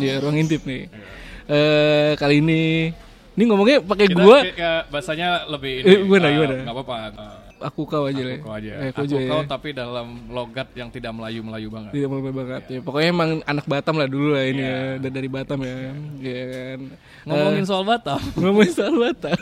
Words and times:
Ya 0.00 0.16
ruang 0.20 0.36
intip 0.36 0.64
nih. 0.64 0.88
Eh 1.44 2.12
kali 2.16 2.40
ini 2.40 2.92
ini 3.36 3.42
ngomongnya 3.44 3.80
pakai 3.80 4.06
Kita 4.08 4.20
gua 4.20 4.38
ke 4.44 4.70
bahasanya 4.92 5.48
lebih 5.48 5.80
Eh, 5.80 6.04
gimana, 6.04 6.26
eh, 6.28 6.32
gimana? 6.36 6.54
apa-apa. 6.66 6.96
aku 7.60 7.84
kau 7.84 8.08
aja 8.08 8.20
lah. 8.24 8.36
Kau 8.40 8.52
aja. 8.56 8.72
Eh, 8.80 8.88
aku 8.88 9.04
aja 9.04 9.16
kau 9.28 9.40
ya. 9.40 9.48
tapi 9.48 9.68
dalam 9.72 10.06
logat 10.32 10.68
yang 10.72 10.88
tidak 10.88 11.12
melayu-melayu 11.12 11.68
banget. 11.68 11.92
Tidak 11.92 12.08
mau 12.08 12.20
banget 12.20 12.62
ya. 12.68 12.78
Pokoknya 12.80 13.08
emang 13.12 13.30
anak 13.44 13.64
Batam 13.64 14.00
lah 14.00 14.08
dulu 14.08 14.32
lah 14.32 14.44
ini 14.44 14.64
ya. 14.64 14.96
Dan 14.96 15.12
dari 15.12 15.28
Batam 15.28 15.60
ya. 15.60 15.92
Ya 16.20 16.42
kan. 16.48 16.80
Ngomongin 17.24 17.64
Eh, 17.64 17.68
soal 17.68 17.84
Batam. 17.84 18.20
ngomongin 18.36 18.72
soal 18.72 18.96
Batam. 18.96 19.40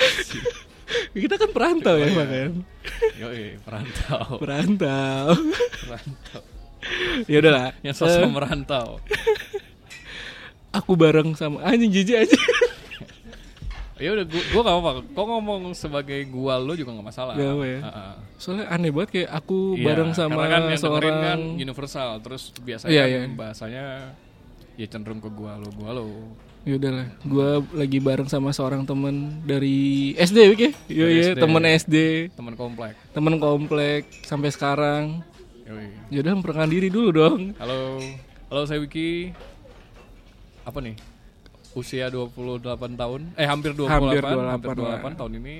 Kita 1.14 1.34
kan 1.38 1.50
perantau 1.54 1.94
ya, 1.98 2.08
Bang 2.12 2.30
kan. 2.30 2.52
Yoi, 3.20 3.58
perantau. 3.62 4.38
Perantau. 4.42 5.24
perantau. 5.86 6.42
ya 7.28 7.36
udahlah. 7.40 7.70
Yang 7.84 7.96
sosok 8.00 8.24
Eh, 8.24 8.30
merantau. 8.30 8.86
aku 10.70 10.92
bareng 10.94 11.34
sama 11.34 11.62
anjing 11.66 11.90
jijik 11.90 12.26
aja. 12.26 12.38
Ya 14.00 14.16
udah, 14.16 14.24
gua, 14.24 14.42
gua 14.48 14.62
gak 14.64 14.74
apa-apa. 14.80 14.90
Kau 15.12 15.24
ngomong 15.28 15.76
sebagai 15.76 16.24
gua 16.32 16.56
lo 16.56 16.72
juga 16.72 16.96
gak 16.96 17.08
masalah. 17.12 17.36
Gak 17.36 17.52
apa 17.52 17.64
ya. 17.68 17.80
Heeh. 17.84 18.12
Soalnya 18.40 18.66
aneh 18.72 18.88
banget 18.88 19.10
kayak 19.12 19.30
aku 19.36 19.76
Iya, 19.76 19.84
bareng 19.92 20.10
sama 20.16 20.40
kan 20.48 20.72
yang 20.72 20.72
dengerin 20.72 20.80
seorang 20.80 21.16
kan 21.20 21.40
universal. 21.60 22.10
Terus 22.24 22.42
biasanya 22.64 22.96
kan 22.96 23.08
iya. 23.12 23.20
bahasanya 23.28 23.84
ya 24.80 24.86
cenderung 24.88 25.20
ke 25.20 25.28
gua 25.28 25.60
lo, 25.60 25.68
gua 25.76 25.90
lo. 25.92 26.08
Ya 26.60 26.76
udahlah, 26.76 27.08
gua 27.24 27.64
lagi 27.72 27.96
bareng 27.98 28.28
sama 28.28 28.52
seorang 28.52 28.84
temen 28.84 29.40
dari 29.42 30.12
SD, 30.12 30.38
Wik 30.46 30.60
ya? 30.60 30.72
Iya, 30.86 31.06
iya, 31.08 31.22
SD. 31.32 31.40
temen 31.40 31.62
SD, 31.64 31.96
Teman 32.30 32.52
komplek. 32.54 32.92
temen 33.10 33.34
komplek 33.36 34.02
sampai 34.22 34.52
sekarang. 34.52 35.24
Ya 36.10 36.20
udah 36.20 36.36
memperkenalkan 36.36 36.68
diri 36.68 36.92
dulu 36.92 37.08
dong. 37.10 37.56
Halo, 37.56 37.96
halo 38.46 38.62
saya 38.64 38.76
Wiki. 38.76 39.32
Apa 40.60 40.84
nih? 40.84 41.00
Usia 41.72 42.12
28 42.12 42.60
tahun, 42.92 43.20
eh 43.34 43.46
hampir 43.46 43.72
28, 43.72 43.88
Hampir 43.88 44.20
hampir 44.20 44.68
28 44.68 44.76
28, 44.76 44.84
lah. 44.84 45.14
tahun 45.16 45.32
ini. 45.38 45.56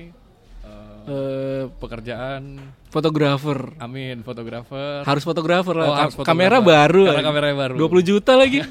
eh, 0.61 0.79
Eh, 1.01 1.63
pekerjaan, 1.81 2.41
fotografer. 2.87 3.73
amin, 3.79 4.21
fotografer. 4.21 5.01
Harus 5.01 5.25
fotografer 5.25 5.73
lah. 5.73 5.87
Oh, 5.87 5.95
harus 5.97 6.13
fotografer. 6.13 6.29
Kamera 6.37 6.57
baru. 6.61 7.09
Karena 7.09 7.25
kameranya 7.25 7.57
baru. 7.57 7.75
20 7.79 8.05
juta 8.05 8.37
lagi. 8.37 8.61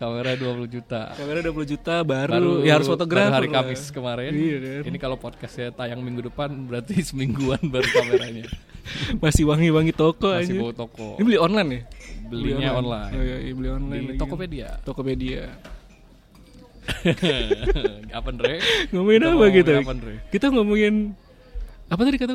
Kamera 0.00 0.32
20 0.32 0.64
juta. 0.64 1.12
Kamera 1.12 1.44
20 1.44 1.72
juta 1.76 1.94
baru. 2.00 2.64
ya 2.64 2.80
harus 2.80 2.88
baru 2.88 2.96
fotografer. 2.96 3.36
hari 3.36 3.48
lah. 3.52 3.60
Kamis 3.60 3.92
kemarin. 3.92 4.32
Iya 4.32 4.56
kan. 4.56 4.82
Ini 4.88 4.96
kalau 4.96 5.16
podcastnya 5.20 5.68
tayang 5.76 6.00
minggu 6.00 6.32
depan 6.32 6.48
berarti 6.64 6.96
semingguan 7.12 7.60
baru 7.68 7.84
kameranya. 7.84 8.48
Masih 9.20 9.44
wangi-wangi 9.44 9.92
toko 9.92 10.32
Masih 10.32 10.56
aja. 10.56 10.60
bawa 10.64 10.72
toko. 10.72 11.20
Ini 11.20 11.24
beli 11.28 11.36
online 11.36 11.68
ya? 11.68 11.82
Belinya 12.32 12.70
online. 12.80 13.12
Oh 13.12 13.20
iya, 13.20 13.36
iya, 13.44 13.52
beli 13.52 13.68
online 13.68 14.00
Di 14.00 14.08
lagi. 14.16 14.20
Tokopedia. 14.24 14.68
Tokopedia. 14.88 15.44
apa 18.18 18.28
Andre? 18.32 18.54
Ngomongin 18.90 19.20
Kita 19.20 19.36
apa 19.36 19.46
gitu? 19.52 19.72
apa, 19.84 19.92
Andre? 19.92 20.12
Kita 20.32 20.46
ngomongin 20.48 20.94
apa 21.92 22.00
tadi 22.08 22.16
kata 22.16 22.32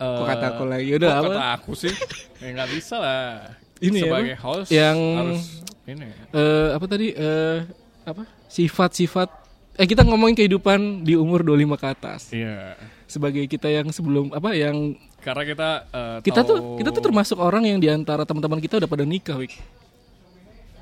Kok 0.00 0.26
kata 0.26 0.46
aku 0.56 0.64
lagi? 0.64 0.88
Kok 0.96 1.06
apa? 1.06 1.28
kata 1.28 1.44
aku 1.60 1.70
sih? 1.76 1.92
ya 2.42 2.48
nggak 2.56 2.68
bisa 2.72 2.96
lah. 2.96 3.52
Ini 3.84 3.98
ya, 4.00 4.02
sebagai 4.08 4.34
apa? 4.34 4.42
host 4.48 4.68
Yang- 4.72 5.04
harus 5.20 5.44
ini. 5.84 6.06
eh 6.30 6.68
apa 6.72 6.86
tadi 6.86 7.10
eh 7.10 7.58
apa 8.02 8.22
sifat-sifat 8.46 9.28
eh 9.74 9.84
kita 9.84 10.02
ngomongin 10.02 10.36
kehidupan 10.36 11.02
di 11.02 11.14
umur 11.14 11.42
25 11.42 11.74
ke 11.74 11.86
atas 11.88 12.20
Iya. 12.30 12.76
sebagai 13.04 13.44
kita 13.46 13.66
yang 13.66 13.88
sebelum 13.88 14.30
apa 14.30 14.52
yang 14.52 14.94
Karena 15.18 15.42
kita 15.44 15.68
eh, 15.88 16.18
kita 16.20 16.42
tahu 16.42 16.48
tuh 16.48 16.58
kita 16.76 16.90
tuh 16.90 17.02
termasuk 17.02 17.38
orang 17.38 17.64
yang 17.64 17.78
di 17.78 17.86
antara 17.86 18.22
teman-teman 18.22 18.58
kita 18.58 18.76
udah 18.76 18.86
pada 18.86 19.02
nikah 19.02 19.38
Wik. 19.38 19.54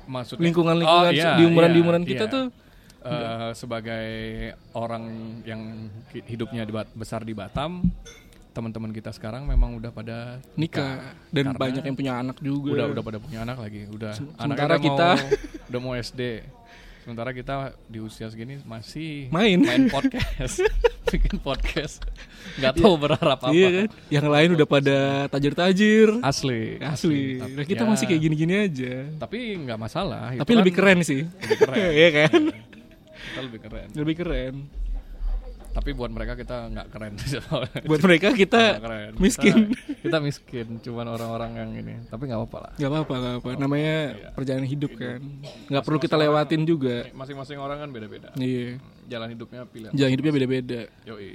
maksudnya 0.03 0.43
lingkungan-lingkungan 0.43 1.07
Oh, 1.07 1.13
iya, 1.13 1.37
di 1.37 1.43
umuran 1.45 1.69
iya, 1.69 1.75
di 1.75 1.79
umuran 1.79 2.03
kita 2.03 2.25
iya. 2.25 2.33
tuh 2.33 2.45
Eh, 3.01 3.49
sebagai 3.57 4.05
orang 4.77 5.09
yang 5.41 5.89
hidupnya 6.21 6.61
di 6.61 6.69
besar 6.93 7.25
di 7.25 7.33
Batam, 7.33 7.81
teman-teman 8.51 8.91
kita 8.91 9.15
sekarang 9.15 9.47
memang 9.47 9.79
udah 9.79 9.91
pada 9.95 10.43
nikah 10.59 11.15
dan 11.31 11.55
banyak 11.55 11.83
yang 11.87 11.95
punya 11.95 12.13
anak 12.19 12.37
juga. 12.43 12.75
Udah 12.75 12.85
udah 12.91 13.03
pada 13.03 13.17
punya 13.23 13.39
anak 13.47 13.57
lagi 13.63 13.87
udah. 13.87 14.13
Sementara 14.15 14.75
kita- 14.75 15.15
mau, 15.15 15.67
udah 15.71 15.79
mau 15.79 15.93
SD 15.95 16.21
sementara 17.01 17.33
kita 17.33 17.73
di 17.89 17.97
usia 17.97 18.29
segini 18.29 18.61
masih 18.61 19.25
Main. 19.33 19.65
main 19.65 19.89
podcast 19.95 20.61
bikin 21.11 21.41
podcast. 21.41 22.03
Nggak 22.59 22.73
tahu 22.77 22.93
berharap 22.95 23.39
apa. 23.41 23.51
Iya 23.51 23.69
kan? 23.83 23.87
Yang 24.07 24.27
lain 24.31 24.49
udah 24.55 24.67
pada 24.69 24.97
tajir-tajir. 25.27 26.07
Asli 26.23 26.77
asli. 26.79 27.39
Tapi 27.41 27.55
nah, 27.57 27.65
kita 27.67 27.83
ya, 27.83 27.89
masih 27.89 28.05
kayak 28.07 28.21
gini-gini 28.21 28.53
aja. 28.67 28.93
Tapi 29.19 29.59
nggak 29.59 29.79
masalah 29.79 30.31
tapi 30.39 30.51
kan 30.55 30.59
lebih 30.63 30.73
keren 30.75 30.99
sih. 31.03 31.23
lebih 31.25 31.57
keren. 31.57 31.79
Iya 31.91 32.09
kan? 32.15 32.41
Kita 33.11 33.39
lebih 33.43 33.59
keren. 33.63 33.87
Lebih 33.95 34.15
keren 34.19 34.55
tapi 35.71 35.95
buat 35.95 36.11
mereka 36.11 36.35
kita 36.35 36.67
nggak 36.67 36.87
keren 36.91 37.13
buat 37.87 38.01
mereka 38.03 38.35
kita 38.35 38.77
keren. 38.77 39.11
miskin. 39.15 39.71
kita, 39.71 39.95
kita 40.03 40.17
miskin 40.19 40.67
cuman 40.83 41.07
orang-orang 41.07 41.51
yang 41.55 41.69
ini. 41.73 41.93
Tapi 42.11 42.27
nggak 42.27 42.39
apa-apa 42.43 42.57
lah. 42.59 42.71
Nggak 42.75 42.89
apa-apa 42.91 43.13
nggak 43.15 43.35
apa 43.39 43.49
namanya 43.55 43.95
Iya. 44.11 44.27
perjalanan 44.35 44.67
hidup 44.67 44.91
kan. 44.99 45.19
Nggak 45.71 45.83
perlu 45.87 45.97
kita 45.97 46.15
lewatin 46.19 46.61
juga. 46.67 47.07
masing-masing 47.15 47.55
orang 47.55 47.77
kan 47.79 47.89
beda-beda. 47.89 48.29
Iya. 48.35 48.83
Jalan 49.07 49.27
hidupnya 49.31 49.61
pilihan 49.63 49.91
jalan 49.95 50.11
hidupnya 50.11 50.33
beda-beda. 50.35 50.81
Yoi. 51.07 51.29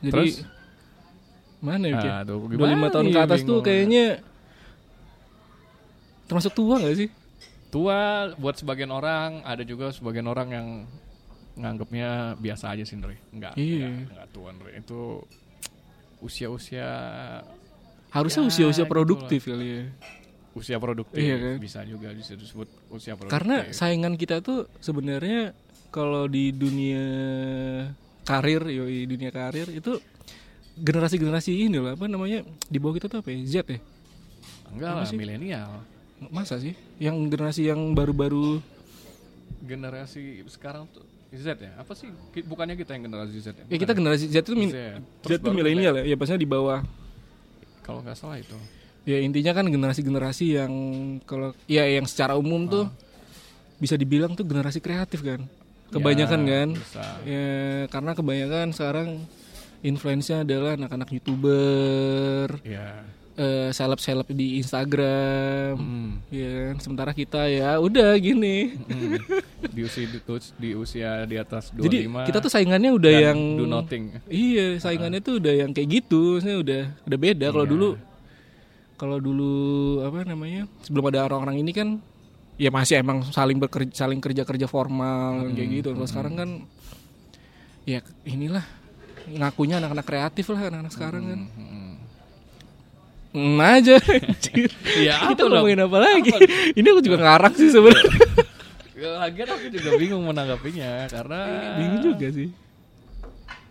jadi 0.00 0.12
Terus? 0.12 0.34
mana 1.60 1.86
ya? 1.92 2.00
Ah, 2.00 2.22
25 2.24 2.56
gimana 2.56 2.88
tahun 2.88 3.06
ke 3.12 3.20
atas 3.20 3.40
tuh 3.44 3.60
kayaknya 3.60 4.24
termasuk 6.24 6.56
tua 6.56 6.80
gak 6.80 6.96
sih? 6.96 7.08
Tua 7.68 8.30
buat 8.34 8.56
sebagian 8.56 8.88
orang 8.88 9.44
ada 9.44 9.62
juga 9.62 9.92
sebagian 9.92 10.26
orang 10.26 10.48
yang 10.50 10.66
nganggapnya 11.54 12.08
biasa 12.36 12.72
aja 12.72 12.84
sih 12.84 12.94
Ndre 12.94 13.16
enggak 13.30 13.54
Iya. 13.54 13.88
enggak, 13.88 14.10
enggak 14.12 14.28
tua 14.30 14.48
Ndre 14.50 14.70
itu 14.76 15.00
usia-usia 16.20 16.88
harusnya 18.10 18.42
Ya, 18.42 18.48
usia-usia 18.48 18.84
gitu 18.84 18.92
produktif 18.92 19.40
kali 19.46 19.66
ya. 19.66 19.82
Usia 20.50 20.76
produktif 20.76 21.14
Iya 21.16 21.36
kan? 21.38 21.56
bisa 21.58 21.80
juga 21.84 22.10
bisa 22.10 22.34
disebut 22.34 22.68
usia 22.90 23.14
produktif. 23.14 23.34
Karena 23.34 23.70
saingan 23.70 24.14
kita 24.14 24.42
tuh 24.42 24.66
sebenarnya 24.78 25.54
kalau 25.88 26.26
di 26.26 26.50
dunia 26.50 27.02
karir 28.22 28.62
yoi 28.66 29.06
dunia 29.06 29.30
karir 29.30 29.70
itu 29.70 29.98
generasi-generasi 30.76 31.50
ini 31.50 31.76
loh 31.78 31.92
apa 31.92 32.06
namanya 32.06 32.42
di 32.66 32.78
bawah 32.78 32.94
kita 32.94 33.06
tuh 33.06 33.22
apa 33.22 33.30
ya? 33.30 33.38
Z 33.42 33.54
ya? 33.68 33.78
Enggak 34.70 34.90
apa 34.90 35.02
lah 35.02 35.12
milenial. 35.14 35.70
Masa 36.28 36.60
sih? 36.60 36.74
Yang 36.98 37.16
generasi 37.32 37.62
yang 37.64 37.80
baru-baru 37.94 38.60
generasi 39.60 40.42
sekarang 40.48 40.84
tuh 40.90 41.04
Z 41.30 41.46
ya? 41.56 41.72
Apa 41.78 41.94
sih? 41.94 42.10
Bukannya 42.42 42.74
kita 42.74 42.98
yang 42.98 43.06
generasi 43.06 43.38
Z 43.38 43.54
ya? 43.54 43.64
Ya 43.66 43.78
kita 43.78 43.94
generasi 43.94 44.26
Z 44.26 44.42
itu 44.42 44.54
min- 44.54 44.70
Z. 44.70 44.98
Z 45.22 45.30
itu 45.36 45.50
milenial 45.50 45.94
ya? 45.98 46.04
Ya 46.04 46.16
pastinya 46.18 46.38
di 46.38 46.48
bawah. 46.48 46.82
Kalau 47.80 48.02
nggak 48.02 48.14
salah 48.14 48.36
itu. 48.36 48.58
Ya 49.02 49.16
intinya 49.18 49.54
kan 49.54 49.64
generasi-generasi 49.64 50.44
yang 50.52 50.72
kalau 51.24 51.54
ya 51.64 51.86
yang 51.86 52.04
secara 52.04 52.34
umum 52.34 52.66
tuh 52.66 52.90
bisa 53.78 53.94
dibilang 53.94 54.34
tuh 54.34 54.42
generasi 54.42 54.78
kreatif 54.78 55.22
kan? 55.22 55.46
Kebanyakan 55.90 56.40
Ya, 56.40 56.50
kan? 56.52 56.68
bisa. 56.74 57.04
ya 57.24 57.46
karena 57.88 58.12
kebanyakan 58.12 58.66
sekarang 58.70 59.08
influence-nya 59.80 60.42
adalah 60.42 60.76
anak-anak 60.76 61.08
youtuber. 61.10 62.58
Ya 62.62 63.02
eh, 63.34 63.70
seleb-seleb 63.70 64.26
di 64.30 64.58
Instagram. 64.58 65.74
Hmm. 65.76 66.10
ya 66.28 66.72
kan? 66.72 66.76
Sementara 66.78 67.10
kita 67.12 67.46
ya 67.46 67.76
udah 67.76 68.14
gini. 68.16 68.74
Hmm. 68.80 69.18
di 69.60 69.80
usia 69.84 70.04
di, 70.04 70.18
di 70.56 70.70
usia 70.72 71.10
di 71.24 71.36
atas 71.36 71.70
25 71.70 71.84
jadi 71.84 71.98
kita 72.26 72.38
tuh 72.40 72.50
saingannya 72.50 72.90
udah 72.90 73.12
yang 73.12 73.38
do 73.54 73.64
nothing. 73.64 74.10
Iya 74.26 74.78
saingannya 74.78 75.20
tuh 75.20 75.38
udah 75.38 75.54
yang 75.56 75.70
kayak 75.70 76.02
gitu. 76.02 76.38
Maksudnya 76.38 76.58
udah 76.58 76.82
udah 77.06 77.18
beda. 77.18 77.46
Kalau 77.50 77.66
Iya. 77.66 77.72
dulu 77.72 77.88
kalau 78.96 79.16
dulu 79.16 79.52
apa 80.04 80.28
namanya 80.28 80.68
sebelum 80.84 81.08
ada 81.08 81.24
orang-orang 81.24 81.64
ini 81.64 81.72
kan 81.72 81.88
ya 82.60 82.68
masih 82.68 83.00
emang 83.00 83.24
saling 83.24 83.56
bekerja 83.56 83.96
saling 83.96 84.20
kerja 84.20 84.44
kerja 84.44 84.68
formal 84.68 85.48
Hmm, 85.48 85.56
kayak 85.56 85.68
gitu. 85.80 85.88
Kalau 85.96 86.08
sekarang 86.08 86.34
kan 86.36 86.50
ya 87.84 88.04
inilah 88.24 88.64
ngakunya 89.30 89.80
anak-anak 89.80 90.04
kreatif 90.04 90.52
lah 90.52 90.68
anak-anak 90.68 90.92
sekarang 90.92 91.22
kan. 91.24 91.40
Hmm. 91.56 91.89
Hmm 93.30 93.58
aja 93.58 93.94
anjir. 94.10 94.70
Ya, 94.98 95.22
kita 95.28 95.38
apa 95.38 95.38
dong? 95.40 95.50
ngomongin 95.54 95.80
apa 95.80 95.98
lagi 95.98 96.30
ini 96.74 96.86
aku 96.86 97.00
juga 97.00 97.18
ngarang 97.20 97.54
sih 97.54 97.70
sebenarnya 97.70 98.26
Ya, 98.92 99.16
Lagian 99.16 99.48
aku 99.48 99.66
juga 99.70 99.90
bingung 99.96 100.22
menanggapinya 100.22 101.06
karena 101.06 101.38
bingung 101.74 102.02
juga 102.04 102.26
sih 102.28 102.50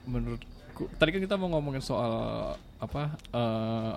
menurutku 0.04 0.90
tadi 0.96 1.10
kan 1.12 1.22
kita 1.22 1.36
mau 1.36 1.52
ngomongin 1.52 1.80
soal 1.80 2.14
apa 2.78 3.14
eh, 3.30 3.94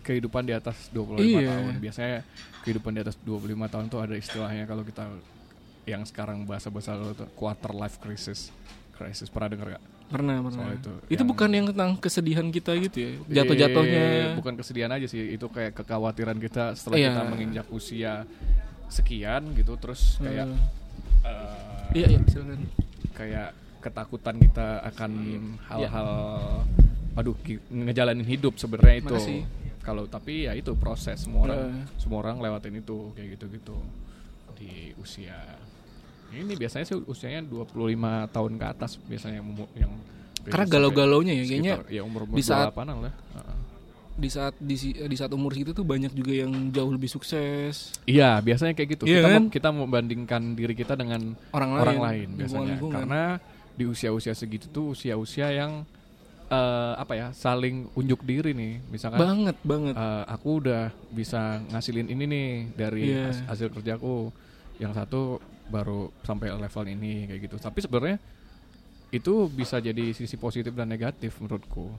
kehidupan 0.00 0.42
di 0.42 0.52
atas 0.52 0.90
25 0.90 1.22
Iya. 1.22 1.38
tahun. 1.46 1.74
Biasanya 1.78 2.18
kehidupan 2.60 2.92
di 2.92 3.00
atas 3.00 3.16
25 3.20 3.46
tahun 3.68 3.84
tuh 3.86 4.00
ada 4.00 4.14
istilahnya 4.14 4.64
kalau 4.64 4.82
kita 4.82 5.06
yang 5.84 6.02
sekarang 6.02 6.44
bahasa-bahasa 6.44 6.92
lo 6.94 7.12
tuh 7.12 7.28
quarter 7.32 7.70
life 7.70 7.96
crisis. 7.96 8.50
Crisis 8.92 9.28
pernah 9.28 9.48
denger 9.48 9.76
gak? 9.76 9.84
Pernah, 10.10 10.42
pernah. 10.42 10.58
Soal 10.58 10.72
itu. 10.74 10.92
Itu 11.06 11.14
Yang- 11.16 11.30
bukan 11.30 11.48
yang 11.48 11.66
tentang 11.70 11.90
kesedihan 11.96 12.46
kita 12.48 12.72
gitu 12.82 12.98
ya. 12.98 13.10
Jatuh-jatuhnya. 13.40 14.02
Eh, 14.02 14.28
bukan 14.34 14.54
kesedihan 14.58 14.90
aja 14.90 15.06
sih, 15.06 15.22
itu 15.30 15.46
kayak 15.46 15.72
kekhawatiran 15.72 16.34
kita 16.36 16.74
setelah 16.74 16.96
Iya. 16.98 17.08
kita 17.08 17.22
menginjak 17.24 17.66
usia 17.70 18.26
sekian 18.86 19.54
gitu, 19.54 19.78
terus 19.78 20.18
kayak 20.18 20.50
eh, 21.22 21.94
Iya, 21.94 22.06
iya, 22.10 22.20
silakan. 22.26 22.60
kayak 23.12 23.48
ketakutan 23.78 24.36
kita 24.36 24.68
akan 24.84 25.10
Iya. 25.14 25.40
hal-hal 25.68 26.10
aduh 27.12 27.34
ngejalanin 27.68 28.24
hidup 28.24 28.54
sebenarnya 28.54 29.02
itu 29.02 29.12
Makasih. 29.12 29.40
kalau 29.80 30.06
tapi 30.06 30.46
ya 30.46 30.54
itu 30.54 30.72
proses 30.74 31.18
semua 31.18 31.44
orang 31.44 31.60
Eh. 31.68 31.84
semua 31.96 32.18
orang 32.20 32.38
lewatin 32.38 32.76
itu 32.76 33.10
kayak 33.12 33.36
gitu-gitu 33.36 33.76
di 34.54 34.94
usia 34.96 35.36
ini 36.32 36.54
biasanya 36.54 36.84
sih 36.84 36.96
usianya 37.00 37.42
25 37.42 37.74
tahun 38.28 38.52
ke 38.54 38.64
atas 38.68 38.90
biasanya 39.00 39.38
yang 39.38 39.48
yang 39.76 39.92
Karena 40.40 40.64
galau-galaunya 40.64 41.34
ya, 41.34 41.44
kayaknya 41.44 41.74
ya 41.86 42.00
umur, 42.00 42.24
-umur 42.24 42.32
di 42.32 42.42
saat- 42.42 42.72
28-an 42.72 42.96
lah. 43.02 43.14
Di 44.12 44.28
saat 44.28 44.52
di, 44.56 44.76
di 44.92 45.16
saat 45.16 45.28
umur 45.30 45.48
segitu 45.50 45.72
tuh 45.72 45.80
banyak 45.82 46.12
juga 46.12 46.32
yang 46.34 46.52
jauh 46.68 46.88
lebih 46.88 47.08
sukses. 47.08 47.92
Iya, 48.04 48.36
biasanya 48.38 48.72
kayak 48.72 48.88
gitu. 48.94 49.04
Iya 49.04 49.20
kita 49.20 49.30
kan? 49.30 49.44
kita 49.48 49.68
membandingkan 49.70 50.42
diri 50.52 50.74
kita 50.74 50.92
dengan 50.92 51.32
Orang 51.50 51.70
lain, 51.70 51.82
orang 51.82 51.98
lain 51.98 52.28
biasanya. 52.30 52.36
lingkungan-lingkungan. 52.36 52.96
Karena 53.00 53.22
di 53.72 53.84
usia-usia 53.86 54.32
segitu 54.32 54.68
tuh 54.68 54.92
usia-usia 54.92 55.48
yang 55.50 55.84
eh, 56.48 56.92
apa 56.96 57.12
ya, 57.14 57.26
saling 57.30 57.88
unjuk 57.94 58.20
diri 58.22 58.50
nih. 58.50 58.80
Misalkan 58.88 59.20
Banget, 59.20 59.56
banget. 59.62 59.94
eh, 59.94 60.24
aku 60.26 60.48
udah 60.58 60.82
bisa 61.08 61.40
ngasilin 61.70 62.08
ini 62.08 62.24
nih 62.26 62.48
dari 62.74 63.04
has- 63.14 63.44
hasil 63.46 63.70
kerjaku. 63.70 64.28
Yang 64.76 64.92
satu 64.96 65.20
baru 65.70 66.10
sampai 66.20 66.50
level 66.50 66.84
ini 66.90 67.26
kayak 67.26 67.40
gitu. 67.46 67.56
Tapi 67.56 67.78
sebenarnya 67.78 68.18
itu 69.10 69.32
bisa 69.48 69.78
jadi 69.78 70.10
sisi 70.10 70.34
positif 70.34 70.74
dan 70.74 70.86
negatif 70.86 71.38
menurutku. 71.38 71.90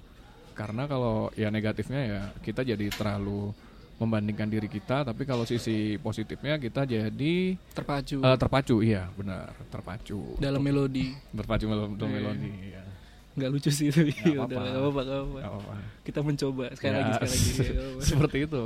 Karena 0.51 0.85
kalau 0.85 1.31
ya 1.33 1.47
negatifnya 1.47 2.01
ya 2.03 2.21
kita 2.39 2.61
jadi 2.61 2.91
terlalu 2.91 3.55
membandingkan 3.97 4.49
diri 4.49 4.65
kita, 4.65 5.05
tapi 5.05 5.23
kalau 5.23 5.45
sisi 5.45 5.93
positifnya 5.95 6.57
kita 6.57 6.83
jadi 6.83 7.35
Terpacu 7.71 8.17
eh, 8.17 8.37
terpacu, 8.37 8.75
iya 8.81 9.05
benar 9.13 9.53
terpacu, 9.69 10.41
dalam 10.41 10.57
melodi. 10.57 11.13
terpacu 11.29 11.69
dalam 11.69 11.93
dalam 11.93 12.09
Iya. 12.09 12.17
melodi. 12.17 12.51
Ya. 12.73 12.83
Nggak 13.31 13.49
lucu 13.53 13.69
sih 13.69 13.87
itu. 13.87 14.01
Nggak 14.09 14.57
Udah, 14.57 14.89
apa-apa. 14.91 15.75
Kita 16.03 16.19
mencoba 16.19 16.73
sekali 16.73 16.91
Ya, 16.91 16.99
lagi, 16.99 17.11
sekali 17.13 17.31
lagi. 17.77 18.03
Seperti 18.09 18.37
itu. 18.43 18.63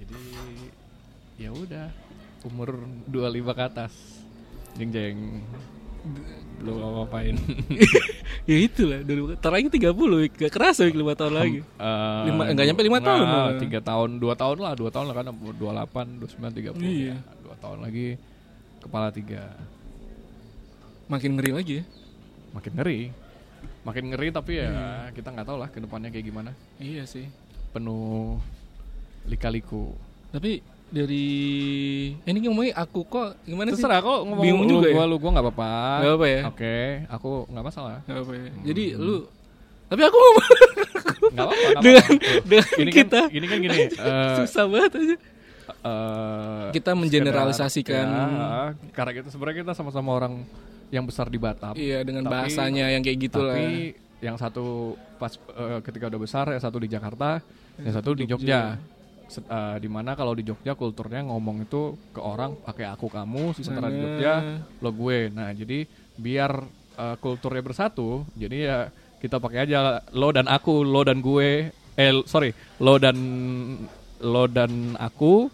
Jadi 0.00 0.16
ya 1.36 1.50
udah 1.52 1.86
umur 2.42 2.68
25 3.06 3.52
ke 3.52 3.62
atas, 3.62 3.92
jeng 4.74 4.90
jeng 4.90 5.18
belum 6.60 6.76
ngapain. 6.76 7.36
ya 8.50 8.56
itulah 8.58 9.00
dulu. 9.00 9.32
Lagi 9.32 9.68
30 9.68 9.96
Wik. 9.96 10.32
Gak 10.38 10.52
kerasa 10.52 10.84
Wik 10.84 10.92
5 10.94 11.12
tahun 11.14 11.34
lagi. 11.34 11.60
Eh, 11.60 12.22
Lima- 12.28 12.48
enggak 12.48 12.66
nyampe 12.68 12.82
lima 12.82 12.98
tahun 13.00 13.18
enggak, 13.18 13.32
malah. 13.32 13.60
tiga 13.60 13.80
tahun 13.80 14.10
dua 14.16 14.34
tahun 14.34 14.56
lah 14.60 14.72
dua 14.74 14.90
tahun 14.90 15.04
lah 15.08 15.14
kan 15.14 15.26
dua 15.32 15.72
delapan 15.72 16.06
dua 16.16 16.28
sembilan 16.28 16.52
tiga 16.52 16.70
puluh 16.72 16.84
Iya. 16.86 17.16
dua 17.40 17.56
tahun 17.56 17.78
lagi 17.80 18.06
kepala 18.78 19.08
tiga 19.08 19.42
Makin 21.08 21.30
ngeri 21.34 21.50
lagi 21.50 21.74
ya. 21.80 21.84
makin 22.50 22.72
ngeri 22.74 23.00
makin 23.82 24.04
ngeri 24.10 24.28
tapi 24.28 24.52
ya 24.58 24.72
kita 25.10 25.28
nggak 25.30 25.46
tahu 25.46 25.56
lah 25.56 25.68
ke 25.68 25.78
depannya 25.78 26.08
kayak 26.08 26.26
gimana 26.26 26.50
Iya 26.76 27.04
sih. 27.04 27.24
penuh 27.70 28.36
lika-liku 29.24 29.92
Tapi 30.28 30.60
dari 30.90 31.26
eh, 32.16 32.28
ini 32.28 32.38
ngomongnya 32.44 32.74
aku 32.76 33.00
kok 33.04 33.38
gimana 33.42 33.68
sih? 33.68 33.78
terserah 33.78 33.98
kok 33.98 34.18
ngomong 34.24 34.42
Bingung 34.42 34.64
lu, 34.64 34.70
juga 34.74 34.86
ya? 34.86 34.94
gua 34.94 35.04
lu 35.04 35.16
gua 35.16 35.30
nggak 35.32 35.46
apa-apa 35.46 35.72
Nggak 35.96 36.12
apa 36.12 36.26
ya? 36.26 36.40
oke 36.46 36.76
aku 37.08 37.30
nggak 37.46 37.64
masalah 37.64 37.96
Nggak 38.04 38.18
apa 38.20 38.32
ya. 38.32 38.48
Jadi 38.64 38.84
lu 38.94 39.16
tapi 39.86 40.02
aku 40.02 40.16
ngomong 40.16 40.46
nggak 41.30 41.46
apa-apa 41.46 41.68
dengan 41.80 42.02
apa-apa. 42.02 42.42
dengan 42.44 42.66
ini 42.76 42.90
kita 42.92 43.20
kan 43.20 43.30
ini 43.32 43.46
kan 43.46 43.58
gini 43.60 43.78
eh, 44.02 44.34
susah 44.36 44.64
banget 44.66 44.92
aja. 44.92 45.16
eh, 45.80 46.64
Kita 46.72 46.90
mengeneralisasikan. 46.92 48.06
ya, 48.06 48.26
karena 48.90 49.12
kita 49.12 49.28
sebenarnya 49.28 49.56
kita 49.60 49.72
sama-sama 49.72 50.10
orang 50.12 50.42
yang 50.90 51.02
besar 51.02 51.26
di 51.26 51.38
Batam. 51.38 51.74
Iya 51.74 52.02
dengan 52.02 52.22
Tapi- 52.22 52.34
bahasanya 52.34 52.90
yang 52.90 53.00
kayak 53.00 53.18
gitu 53.20 53.40
lah. 53.40 53.54
Tapi 53.54 53.94
yang 54.20 54.36
satu 54.36 54.66
pas 55.16 55.30
eh, 55.32 55.78
ketika 55.80 56.06
udah 56.08 56.20
besar, 56.20 56.44
yang 56.48 56.58
satu 56.58 56.76
di 56.76 56.88
Jakarta, 56.88 57.38
yang 57.78 57.94
satu 57.94 58.10
di 58.12 58.26
Jogja. 58.26 58.74
Set- 58.74 58.99
eh, 59.30 59.76
di 59.78 59.86
mana 59.86 60.18
kalau 60.18 60.34
di 60.34 60.42
Jogja 60.42 60.74
kulturnya 60.74 61.22
ngomong 61.22 61.62
itu 61.64 61.94
ke 62.10 62.18
orang 62.18 62.58
pakai 62.58 62.90
aku 62.90 63.06
kamu, 63.06 63.54
sementara 63.54 63.86
di. 63.88 63.98
Jogja 64.02 64.32
lo 64.82 64.90
gue. 64.90 65.30
Nah 65.30 65.54
jadi 65.54 65.86
biar 66.18 66.50
eh, 66.98 67.16
kulturnya 67.22 67.62
bersatu, 67.62 68.26
jadi 68.34 68.56
ya 68.58 68.78
kita 69.20 69.38
pakai 69.38 69.68
aja 69.68 70.02
lo 70.10 70.28
dan 70.34 70.50
aku, 70.50 70.82
lo 70.82 71.06
dan 71.06 71.22
gue. 71.22 71.70
Eh 71.94 72.10
sorry, 72.26 72.50
lo 72.80 72.96
dan 72.98 73.16
lo 74.20 74.44
dan 74.48 74.96
aku, 74.98 75.46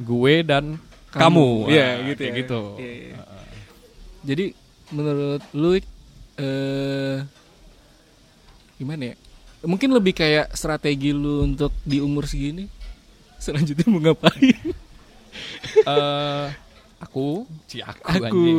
gue 0.00 0.34
dan 0.42 0.78
kamu. 1.12 1.68
Iya 1.68 1.86
Nah, 2.00 2.06
gitu 2.08 2.20
kayak 2.22 2.32
ya. 2.32 2.40
gitu. 2.40 2.62
Iya, 2.80 2.92
iya. 2.92 3.16
Jadi 4.22 4.44
menurut 4.94 5.42
lu 5.52 5.70
eh 6.38 7.16
gimana 8.78 9.12
ya? 9.12 9.16
Mungkin 9.62 9.94
lebih 9.94 10.14
kayak 10.18 10.54
strategi 10.58 11.14
lu 11.14 11.46
untuk 11.46 11.70
di 11.86 12.02
umur 12.02 12.26
segini 12.26 12.66
selanjutnya 13.42 13.86
mau 13.86 14.00
ngapain? 14.00 14.58
eh 15.82 16.46
aku, 16.98 17.42
si 17.66 17.78
aku, 17.80 18.02
Aku 18.04 18.22
anjing. 18.22 18.58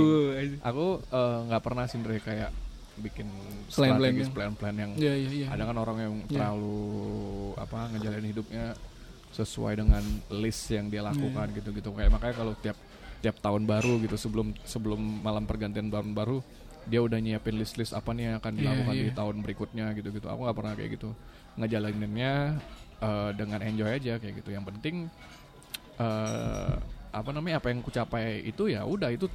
Aku 0.59 0.85
eh, 1.01 1.37
nggak 1.47 1.61
pernah 1.61 1.85
sih 1.85 1.97
Ndre, 1.97 2.19
kayak 2.19 2.51
bikin 2.95 3.25
Plan-plan 3.71 3.97
strategis 4.13 4.21
yang- 4.21 4.35
plan-plan 4.35 4.75
yang 4.75 4.91
Iya 4.93 5.13
iya 5.15 5.29
iya. 5.33 5.47
ada 5.49 5.63
kan 5.63 5.75
orang 5.75 5.97
yang 5.97 6.13
Iya. 6.19 6.29
terlalu 6.29 6.77
apa 7.55 7.89
ngejalanin 7.89 8.29
hidupnya 8.29 8.65
sesuai 9.31 9.73
dengan 9.75 10.03
list 10.31 10.69
yang 10.69 10.85
dia 10.87 11.01
lakukan 11.01 11.47
Iya. 11.47 11.55
gitu-gitu 11.57 11.89
kayak 11.89 12.11
makanya 12.11 12.35
kalau 12.37 12.53
tiap 12.55 12.77
tiap 13.17 13.39
tahun 13.39 13.65
baru 13.65 13.97
gitu 13.97 14.13
sebelum 14.13 14.53
sebelum 14.61 14.99
malam 14.99 15.41
pergantian 15.43 15.89
tahun 15.89 16.13
baru 16.13 16.45
dia 16.83 16.99
udah 16.99 17.17
nyiapin 17.17 17.55
list-list 17.55 17.95
apa 17.95 18.11
nih 18.11 18.29
yang 18.29 18.35
akan 18.37 18.51
Iya, 18.51 18.59
dilakukan 18.61 18.93
di 18.93 19.01
iya. 19.01 19.15
tahun 19.15 19.35
berikutnya 19.41 19.85
gitu-gitu 19.95 20.27
aku 20.27 20.39
nggak 20.43 20.57
pernah 20.59 20.73
kayak 20.75 20.91
gitu 20.93 21.09
ngejalaninnya 21.57 22.33
eh, 23.01 23.29
dengan 23.33 23.59
enjoy 23.63 23.89
aja 23.89 24.21
kayak 24.21 24.43
gitu 24.43 24.53
yang 24.53 24.65
penting 24.65 25.09
eh 25.97 26.73
apa 27.13 27.29
namanya 27.29 27.61
apa 27.61 27.69
yang 27.69 27.85
ku 27.85 27.93
capai 27.93 28.41
itu 28.41 28.73
ya 28.73 28.81
udah 28.81 29.13
itu 29.13 29.29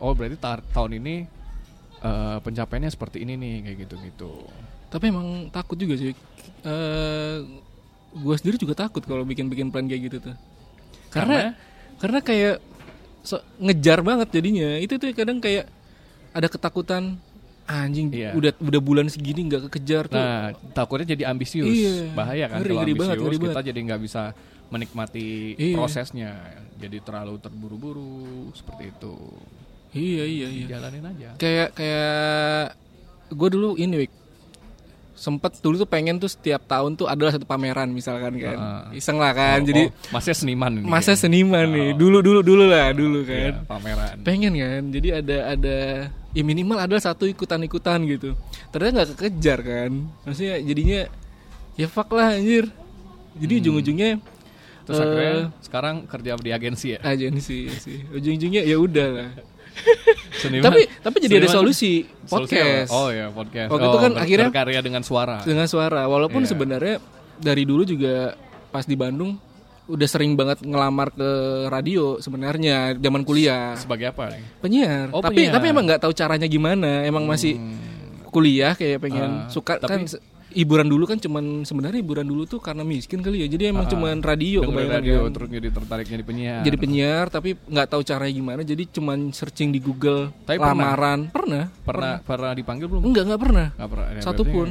oh 0.00 0.12
berarti 0.16 0.40
ta- 0.40 0.64
tahun 0.72 0.96
ini 1.00 1.14
eh, 2.00 2.38
pencapaiannya 2.40 2.90
seperti 2.90 3.24
ini 3.24 3.36
nih 3.36 3.54
kayak 3.64 3.76
gitu-gitu 3.86 4.32
Tapi 4.90 5.06
emang 5.06 5.46
takut 5.54 5.78
juga 5.78 5.94
sih. 5.94 6.10
Eh 6.66 7.36
gue 8.10 8.34
sendiri 8.34 8.58
juga 8.58 8.74
takut 8.74 8.98
kalau 9.06 9.22
bikin-bikin 9.22 9.70
plan 9.70 9.86
kayak 9.86 10.02
gitu 10.10 10.16
tuh. 10.18 10.34
Karena 11.14 11.54
karena 12.02 12.18
kayak 12.18 12.58
so, 13.22 13.38
ngejar 13.62 14.02
banget 14.02 14.34
jadinya. 14.34 14.82
Itu 14.82 14.98
tuh 14.98 15.14
kadang 15.14 15.38
kayak 15.38 15.70
ada 16.34 16.50
ketakutan 16.50 17.22
anjing 17.70 18.10
Iya. 18.10 18.34
udah 18.34 18.52
udah 18.58 18.80
bulan 18.82 19.06
segini 19.06 19.46
nggak 19.46 19.70
kekejar 19.70 20.10
tuh. 20.10 20.18
Nah, 20.18 20.50
takutnya 20.74 21.14
jadi 21.14 21.30
ambisius, 21.30 21.70
Iya. 21.70 22.10
bahaya 22.12 22.50
kan 22.50 22.58
Ngeri, 22.58 22.68
kalau 22.68 22.80
ngeri 22.82 22.92
ambisius 22.92 23.06
banget, 23.14 23.38
kita 23.38 23.46
banget. 23.54 23.68
jadi 23.70 23.78
nggak 23.86 24.00
bisa 24.02 24.22
menikmati 24.68 25.28
Iya. 25.54 25.74
prosesnya, 25.74 26.30
jadi 26.76 26.98
terlalu 27.00 27.34
terburu-buru 27.38 28.18
seperti 28.52 28.90
itu. 28.90 29.14
Iya 29.90 30.22
iya 30.24 30.46
iya. 30.48 30.66
Jalanin 30.68 31.04
aja. 31.04 31.28
Kayak 31.34 31.74
kayak 31.74 32.78
gue 33.30 33.48
dulu 33.50 33.74
ini 33.74 34.06
Wik. 34.06 34.12
Sempet 35.20 35.60
dulu 35.60 35.76
tuh 35.76 35.84
pengen 35.84 36.16
tuh 36.16 36.32
setiap 36.32 36.64
tahun 36.64 36.96
tuh 36.96 37.04
adalah 37.04 37.36
satu 37.36 37.44
pameran 37.44 37.92
misalkan 37.92 38.40
kan. 38.40 38.56
Heeh. 38.56 38.96
Iseng 38.96 39.20
lah 39.20 39.36
kan. 39.36 39.60
Oh, 39.60 39.66
Jadi 39.68 39.92
oh, 39.92 40.08
masnya 40.08 40.32
seniman 40.32 40.72
ini. 40.80 40.86
masa 40.88 41.12
ya? 41.12 41.20
seniman 41.20 41.68
nih. 41.68 41.88
Oh. 41.92 41.96
Dulu 42.00 42.18
dulu 42.24 42.40
dulu 42.40 42.64
lah 42.64 42.96
dulu 42.96 43.20
Iya, 43.22 43.60
kan. 43.60 43.68
pameran. 43.68 44.16
pengen 44.24 44.52
kan 44.56 44.82
jadi 44.88 45.08
ada 45.20 45.36
ada 45.52 45.76
ya 46.30 46.42
minimal 46.46 46.78
ada 46.78 46.96
satu 46.96 47.26
ikutan 47.26 47.58
ikutan 47.60 47.98
gitu 48.06 48.38
ternyata 48.70 49.02
nggak 49.02 49.08
kekejar 49.18 49.58
kan 49.60 49.90
maksudnya 50.22 50.62
jadinya 50.62 51.00
ya 51.74 51.86
fuck 51.90 52.06
lah 52.14 52.38
anjir 52.38 52.70
jadi 53.34 53.52
ujung 53.60 53.76
ujungnya 53.78 54.22
Terus 54.86 54.96
akhirnya 54.96 55.34
sekarang 55.60 55.96
kerja 56.06 56.34
di 56.38 56.50
agensi 56.50 56.86
ya. 56.94 56.98
agensi 57.02 57.66
sih 57.78 57.98
ujung 58.10 58.34
ujungnya 58.38 58.62
ya 58.62 58.76
udah 58.78 59.08
lah 59.10 59.30
Seniman. 60.32 60.64
tapi 60.64 60.80
tapi 60.98 61.16
jadi 61.20 61.34
ada 61.36 61.44
seniman- 61.44 61.56
solusi 61.56 61.92
Solusi 62.24 62.54
podcast 62.54 62.86
apa? 62.86 62.96
Oh 62.96 63.08
ya 63.08 63.26
podcast. 63.28 63.68
Waktu 63.68 63.80
oh, 63.80 63.88
itu 63.88 63.98
kan 63.98 64.10
ber- 64.10 64.20
akhirnya- 64.20 64.50
berkarya 64.50 64.80
dengan 64.80 65.02
suara. 65.02 65.36
dengan 65.40 65.66
suara 65.66 66.02
walaupun 66.06 66.42
Iya. 66.42 66.48
sebenarnya 66.48 66.94
dari 67.36 67.62
dulu 67.62 67.82
juga 67.82 68.34
pas 68.68 68.82
di 68.82 68.94
Bandung 68.94 69.36
udah 69.86 70.06
sering 70.06 70.32
banget 70.32 70.62
ngelamar 70.62 71.10
ke 71.10 71.30
radio 71.66 72.16
sebenarnya 72.16 72.94
zaman 72.94 73.22
kuliah 73.22 73.74
Sebagai 73.74 74.08
apa 74.08 74.30
nih? 74.30 74.42
penyiar 74.60 75.10
Oh, 75.10 75.18
tapi 75.18 75.34
penyiar. 75.42 75.52
tapi 75.52 75.66
emang 75.68 75.84
nggak 75.84 76.00
tahu 76.00 76.12
caranya 76.12 76.46
gimana 76.46 77.02
emang 77.02 77.26
masih 77.26 77.58
kuliah 78.24 78.72
kayak 78.72 79.02
pengen 79.02 79.44
Ah, 79.44 79.50
suka 79.50 79.76
tapi 79.76 80.06
kan 80.06 80.20
hiburan 80.50 80.84
dulu 80.84 81.04
kan 81.04 81.16
cuman 81.16 81.62
sebenarnya 81.62 81.98
hiburan 81.98 82.22
dulu 82.22 82.42
tuh 82.44 82.58
karena 82.58 82.82
miskin 82.82 83.18
kali 83.18 83.40
ya. 83.40 83.48
Jadi 83.48 83.68
emang 83.68 83.84
Ah, 83.84 83.90
cuman 83.90 84.18
radio 84.18 84.60
kebanyakan 84.62 84.94
radio 84.96 85.16
kan. 85.20 85.32
terus 85.32 85.48
jadi 85.50 85.68
tertarik 85.70 86.06
jadi 86.06 86.22
penyiar. 86.22 86.60
Jadi 86.60 86.76
penyiar 86.76 87.26
tapi 87.26 87.50
nggak 87.56 87.86
tahu 87.86 88.02
caranya 88.02 88.32
gimana. 88.32 88.60
Jadi 88.60 88.82
cuman 88.90 89.18
searching 89.30 89.68
di 89.68 89.78
Google 89.78 90.30
Tapi 90.40 90.56
pernah? 90.56 90.74
lamaran. 90.90 91.20
Pernah? 91.28 91.64
pernah 91.80 92.14
pernah 92.20 92.52
dipanggil 92.52 92.86
belum? 92.86 93.02
Enggak, 93.04 93.22
enggak 93.24 93.40
pernah. 93.40 93.66
Nggak 93.72 93.90
pernah. 93.90 94.06
Ya, 94.08 94.20
Satu 94.20 94.42
pun. 94.42 94.68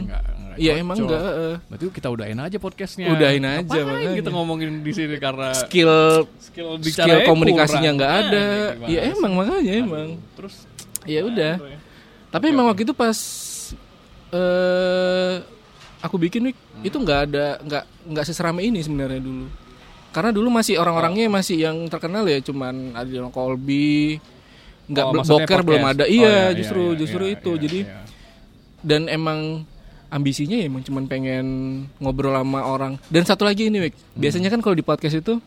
Iya 0.55 0.71
cocok. 0.71 0.83
emang 0.83 0.97
enggak. 0.99 1.21
eh. 1.23 1.55
Berarti 1.65 1.83
kita 1.89 2.07
udahin 2.09 2.39
aja 2.41 2.57
podcastnya. 2.57 3.07
Udahin 3.09 3.43
aja, 3.43 3.63
Ngapain 3.63 3.85
makanya. 3.85 4.17
kita 4.17 4.29
ngomongin 4.29 4.69
di 4.79 4.91
sini 4.91 5.15
karena 5.17 5.47
skill 5.53 5.93
skill 6.37 6.69
skill 6.81 7.19
komunikasinya 7.23 7.91
nggak 7.93 8.11
Nah, 8.11 8.21
ada. 8.21 8.45
Iya 8.83 8.99
sih? 9.01 9.13
emang 9.13 9.31
makanya 9.33 9.71
Aduh, 9.73 9.85
emang. 9.85 10.09
Terus 10.35 10.55
Ya 11.07 11.23
udah. 11.23 11.53
Ya. 11.57 11.77
Tapi 12.29 12.45
emang 12.49 12.67
waktu 12.67 12.83
itu 12.83 12.91
pas 12.91 13.17
eh 14.29 15.35
aku 15.99 16.15
bikin 16.15 16.47
Wik, 16.47 16.57
itu 16.81 16.95
nggak 16.95 17.19
ada 17.29 17.45
nggak 17.59 17.83
nggak 18.09 18.25
seserame 18.25 18.63
ini 18.63 18.79
sebenarnya 18.79 19.19
dulu. 19.19 19.45
Karena 20.09 20.33
dulu 20.33 20.49
masih 20.49 20.81
orang-orangnya 20.81 21.29
masih 21.29 21.61
yang 21.61 21.77
terkenal 21.85 22.25
ya 22.25 22.41
cuman 22.41 22.97
Adriano 22.97 23.29
Colby, 23.29 24.17
nggak 24.89 25.05
Oh, 25.05 25.21
boker 25.21 25.61
belum 25.61 25.83
ada. 25.85 26.03
Oh, 26.03 26.09
Iya, 26.09 26.49
iya, 26.49 26.57
justru 26.57 26.81
iya, 26.93 26.97
justru 26.97 27.23
iya, 27.27 27.33
itu. 27.37 27.51
iya, 27.53 27.61
Jadi 27.61 27.79
iya. 27.85 28.01
dan 28.81 29.01
emang 29.05 29.39
ambisinya 30.09 30.57
ya 30.57 30.65
emang 30.65 30.81
cuman 30.81 31.05
pengen 31.05 31.45
ngobrol 32.01 32.33
sama 32.33 32.65
orang. 32.65 32.97
Dan 33.05 33.21
satu 33.21 33.45
lagi 33.45 33.69
ini 33.69 33.77
Wik, 33.77 33.93
Hmm. 33.93 34.17
biasanya 34.17 34.49
kan 34.49 34.59
kalau 34.65 34.73
di 34.73 34.81
podcast 34.81 35.13
itu 35.15 35.37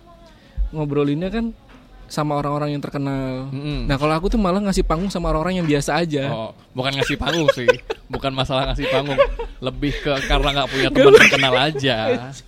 ngobrolinnya 0.71 1.29
kan 1.29 1.51
sama 2.13 2.37
orang-orang 2.37 2.77
yang 2.77 2.83
terkenal. 2.85 3.49
Mm-mm. 3.49 3.89
Nah 3.89 3.97
kalau 3.97 4.13
aku 4.13 4.29
tuh 4.29 4.37
malah 4.37 4.61
ngasih 4.61 4.85
panggung 4.85 5.09
sama 5.09 5.33
orang-orang 5.33 5.65
yang 5.65 5.67
biasa 5.67 5.97
aja. 5.97 6.29
Oh, 6.29 6.53
bukan 6.77 6.93
ngasih 6.93 7.17
panggung 7.17 7.49
sih. 7.57 7.65
Bukan 8.13 8.29
masalah 8.37 8.69
ngasih 8.69 8.93
panggung. 8.93 9.17
Lebih 9.57 9.97
ke 9.99 10.13
karena 10.29 10.53
nggak 10.53 10.69
punya 10.69 10.89
teman 10.93 11.13
terkenal 11.17 11.55
aja. 11.57 11.97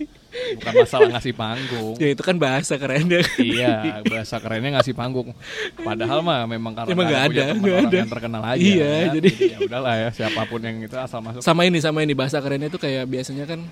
Bukan 0.61 0.73
masalah 0.77 1.09
ngasih 1.09 1.33
panggung. 1.33 1.95
Ya 1.97 2.09
itu 2.13 2.21
kan 2.21 2.37
bahasa 2.37 2.77
keren 2.77 3.09
ya. 3.09 3.23
iya, 3.41 3.75
bahasa 4.05 4.37
kerennya 4.37 4.77
ngasih 4.77 4.93
panggung. 4.93 5.33
Padahal 5.79 6.21
mah 6.21 6.45
memang 6.45 6.77
karena 6.77 6.93
Emang 6.93 7.07
nggak 7.09 7.17
nggak 7.17 7.31
punya 7.31 7.41
ada, 7.41 7.73
orang 7.73 7.89
ada. 7.89 7.97
yang 7.97 8.11
terkenal 8.13 8.43
aja. 8.45 8.61
Iya, 8.61 8.93
kan. 8.93 9.15
jadi- 9.17 9.35
ya 9.41 9.59
udahlah 9.65 9.95
ya 9.97 10.09
siapa 10.13 10.43
pun 10.45 10.61
yang 10.61 10.77
itu 10.79 10.97
asal 11.01 11.25
masuk. 11.25 11.41
sama 11.41 11.65
ini 11.65 11.79
sama 11.81 12.05
ini 12.05 12.13
bahasa 12.13 12.37
kerennya 12.39 12.69
itu 12.69 12.77
kayak 12.77 13.09
biasanya 13.09 13.49
kan 13.49 13.65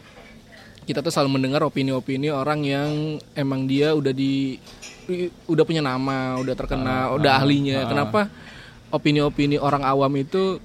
kita 0.83 0.99
tuh 0.99 1.11
selalu 1.11 1.39
mendengar 1.39 1.63
opini-opini 1.63 2.29
orang 2.29 2.61
yang 2.63 2.91
emang 3.33 3.65
dia 3.65 3.95
udah 3.95 4.11
di 4.11 4.59
udah 5.47 5.65
punya 5.67 5.83
nama, 5.83 6.39
udah 6.39 6.55
terkenal, 6.55 7.19
udah 7.19 7.33
ahlinya. 7.39 7.87
Kenapa 7.87 8.31
opini-opini 8.89 9.57
orang 9.57 9.83
awam 9.83 10.13
itu 10.17 10.59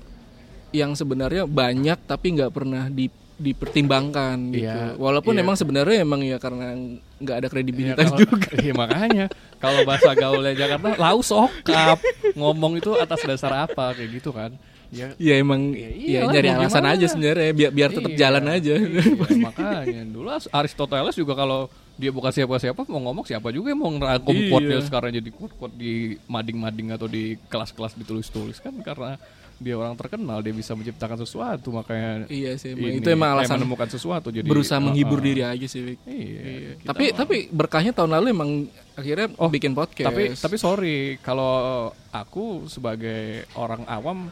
yang 0.70 0.94
sebenarnya 0.94 1.46
banyak 1.46 1.98
tapi 2.04 2.36
nggak 2.36 2.52
pernah 2.52 2.90
di 2.90 3.08
dipertimbangkan 3.38 4.50
gitu. 4.50 4.66
Iya, 4.66 4.98
Walaupun 4.98 5.38
iya. 5.38 5.46
emang 5.46 5.54
sebenarnya 5.54 6.02
emang 6.02 6.26
ya 6.26 6.42
karena 6.42 6.74
nggak 7.22 7.38
ada 7.38 7.46
Iya, 7.46 7.54
kredibilitas 7.54 8.06
kalau- 8.10 8.20
juga. 8.26 8.50
Iya 8.58 8.74
makanya 8.74 9.26
kalau 9.62 9.86
bahasa 9.86 10.12
gaulnya 10.18 10.54
Jakarta 10.58 10.98
lau 10.98 11.22
sokap 11.22 12.02
ngomong 12.34 12.82
itu 12.82 12.98
atas 12.98 13.22
dasar 13.22 13.70
apa 13.70 13.94
kayak 13.94 14.10
gitu 14.18 14.34
kan 14.34 14.58
ya 14.90 15.08
Ya 15.18 15.34
emang 15.38 15.72
Ya 15.74 15.88
ya, 15.88 16.24
iyalah, 16.24 16.32
nyari 16.34 16.50
alasan 16.50 16.84
gimana? 16.84 16.96
aja 16.96 17.06
sebenarnya 17.08 17.52
biar 17.52 17.72
biar 17.72 17.90
tetap 17.92 18.12
Iya. 18.12 18.20
jalan 18.20 18.46
aja. 18.48 18.74
Iya, 18.78 19.38
makanya 19.38 20.02
dulu 20.08 20.28
Aristoteles 20.50 21.16
juga 21.16 21.34
kalau 21.34 21.68
dia 21.98 22.14
bukan 22.14 22.30
siapa-siapa 22.30 22.86
mau 22.88 23.02
ngomong 23.10 23.26
siapa 23.26 23.50
juga 23.50 23.74
yang 23.74 23.82
mau 23.82 23.90
ngerangkum 23.90 24.32
Iya. 24.32 24.50
quote-nya 24.54 24.80
sekarang 24.86 25.10
jadi 25.12 25.30
quote-quote 25.34 25.76
di 25.76 25.94
mading-mading 26.26 26.94
atau 26.94 27.10
di 27.10 27.36
kelas-kelas 27.50 27.98
ditulis-tulis 27.98 28.62
kan 28.62 28.74
karena 28.86 29.18
dia 29.58 29.74
orang 29.74 29.98
terkenal 29.98 30.38
dia 30.46 30.54
bisa 30.54 30.78
menciptakan 30.78 31.18
sesuatu 31.18 31.74
makanya 31.74 32.30
iya 32.30 32.54
sih, 32.62 32.78
emang 32.78 32.94
ini, 32.94 33.02
itu 33.02 33.10
emang 33.10 33.34
alasan 33.34 33.58
menemukan 33.58 33.90
sesuatu 33.90 34.30
jadi 34.30 34.46
berusaha 34.46 34.78
uh, 34.78 34.86
menghibur 34.86 35.18
uh. 35.18 35.26
diri 35.26 35.42
aja 35.42 35.66
sih. 35.66 35.82
Wik. 35.82 36.00
Iya, 36.06 36.42
kita 36.78 36.88
tapi 36.94 37.04
tapi 37.10 37.36
berkahnya 37.50 37.90
tahun 37.90 38.14
lalu 38.14 38.26
emang 38.38 38.52
akhirnya 38.94 39.34
Oh, 39.42 39.50
bikin 39.50 39.74
podcast. 39.74 40.14
Tapi 40.14 40.38
tapi 40.38 40.56
sorry 40.62 41.18
kalau 41.26 41.90
aku 42.14 42.70
sebagai 42.70 43.50
orang 43.58 43.82
awam 43.90 44.30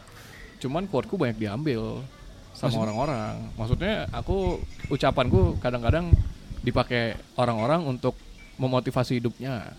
cuman 0.65 0.89
quoteku 0.89 1.15
banyak 1.15 1.37
diambil 1.37 2.01
sama 2.51 2.81
orang-orang. 2.81 3.53
Maksudnya 3.53 4.09
aku 4.09 4.57
ucapanku 4.87 5.59
kadang-kadang 5.59 6.09
dipakai 6.59 7.13
orang-orang 7.35 7.85
untuk 7.85 8.17
memotivasi 8.57 9.21
hidupnya. 9.21 9.75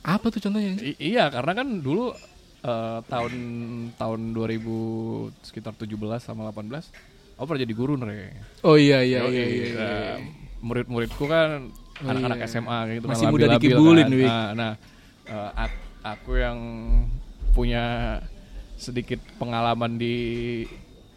apa 0.00 0.28
tuh 0.28 0.40
contohnya? 0.40 0.80
I- 0.80 0.96
iya 1.12 1.28
karena 1.28 1.52
kan 1.54 1.80
dulu 1.80 2.12
eh, 2.60 2.98
tahun 3.04 3.32
tahun 3.94 4.20
2000 4.32 5.28
sekitar 5.42 5.72
17 5.74 5.92
sama 6.18 6.48
18 6.48 6.88
aku 7.36 7.44
pernah 7.46 7.60
jadi 7.60 7.74
guru 7.74 7.96
nih. 7.96 8.32
Oh 8.60 8.76
iya 8.76 9.00
iya 9.00 9.24
Yoi, 9.24 9.28
iya 9.30 9.44
iya. 9.44 9.64
iya. 9.64 9.76
eh, 9.76 10.16
Murid-muridku 10.60 11.24
kan 11.24 11.72
Oh, 12.00 12.08
anak-anak 12.08 12.38
iya. 12.40 12.48
SMA 12.48 12.78
gitu 12.96 13.04
kan, 13.04 13.12
Masih 13.12 13.26
muda 13.28 13.44
labil-labil 13.44 13.60
dikibulin, 13.60 14.06
kan. 14.08 14.16
Nah, 14.16 14.48
nah, 14.56 14.72
ak- 15.54 15.84
aku 16.00 16.32
yang 16.34 16.58
punya 17.52 17.84
sedikit 18.80 19.20
pengalaman 19.36 19.94
di 19.94 20.16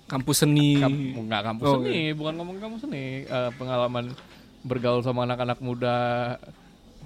Kampus 0.03 0.43
seni. 0.43 0.77
kamp- 0.77 0.99
nggak 1.23 1.43
kampus 1.43 1.65
Oh, 1.65 1.79
seni, 1.79 2.11
bukan 2.11 2.33
ngomong 2.35 2.57
kampus 2.59 2.81
seni, 2.83 3.23
eh, 3.23 3.51
pengalaman 3.55 4.11
bergaul 4.61 4.99
sama 4.99 5.23
anak-anak 5.23 5.57
muda 5.57 5.95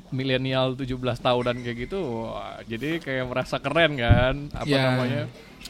milenial 0.10 0.74
17 0.74 0.98
tahunan 1.18 1.62
kayak 1.62 1.78
gitu. 1.86 2.00
Wah, 2.28 2.64
jadi 2.64 2.98
kayak 2.98 3.26
merasa 3.28 3.58
keren 3.58 3.96
kan, 3.96 4.36
apa 4.52 4.66
Ya. 4.66 4.82
namanya? 4.90 5.24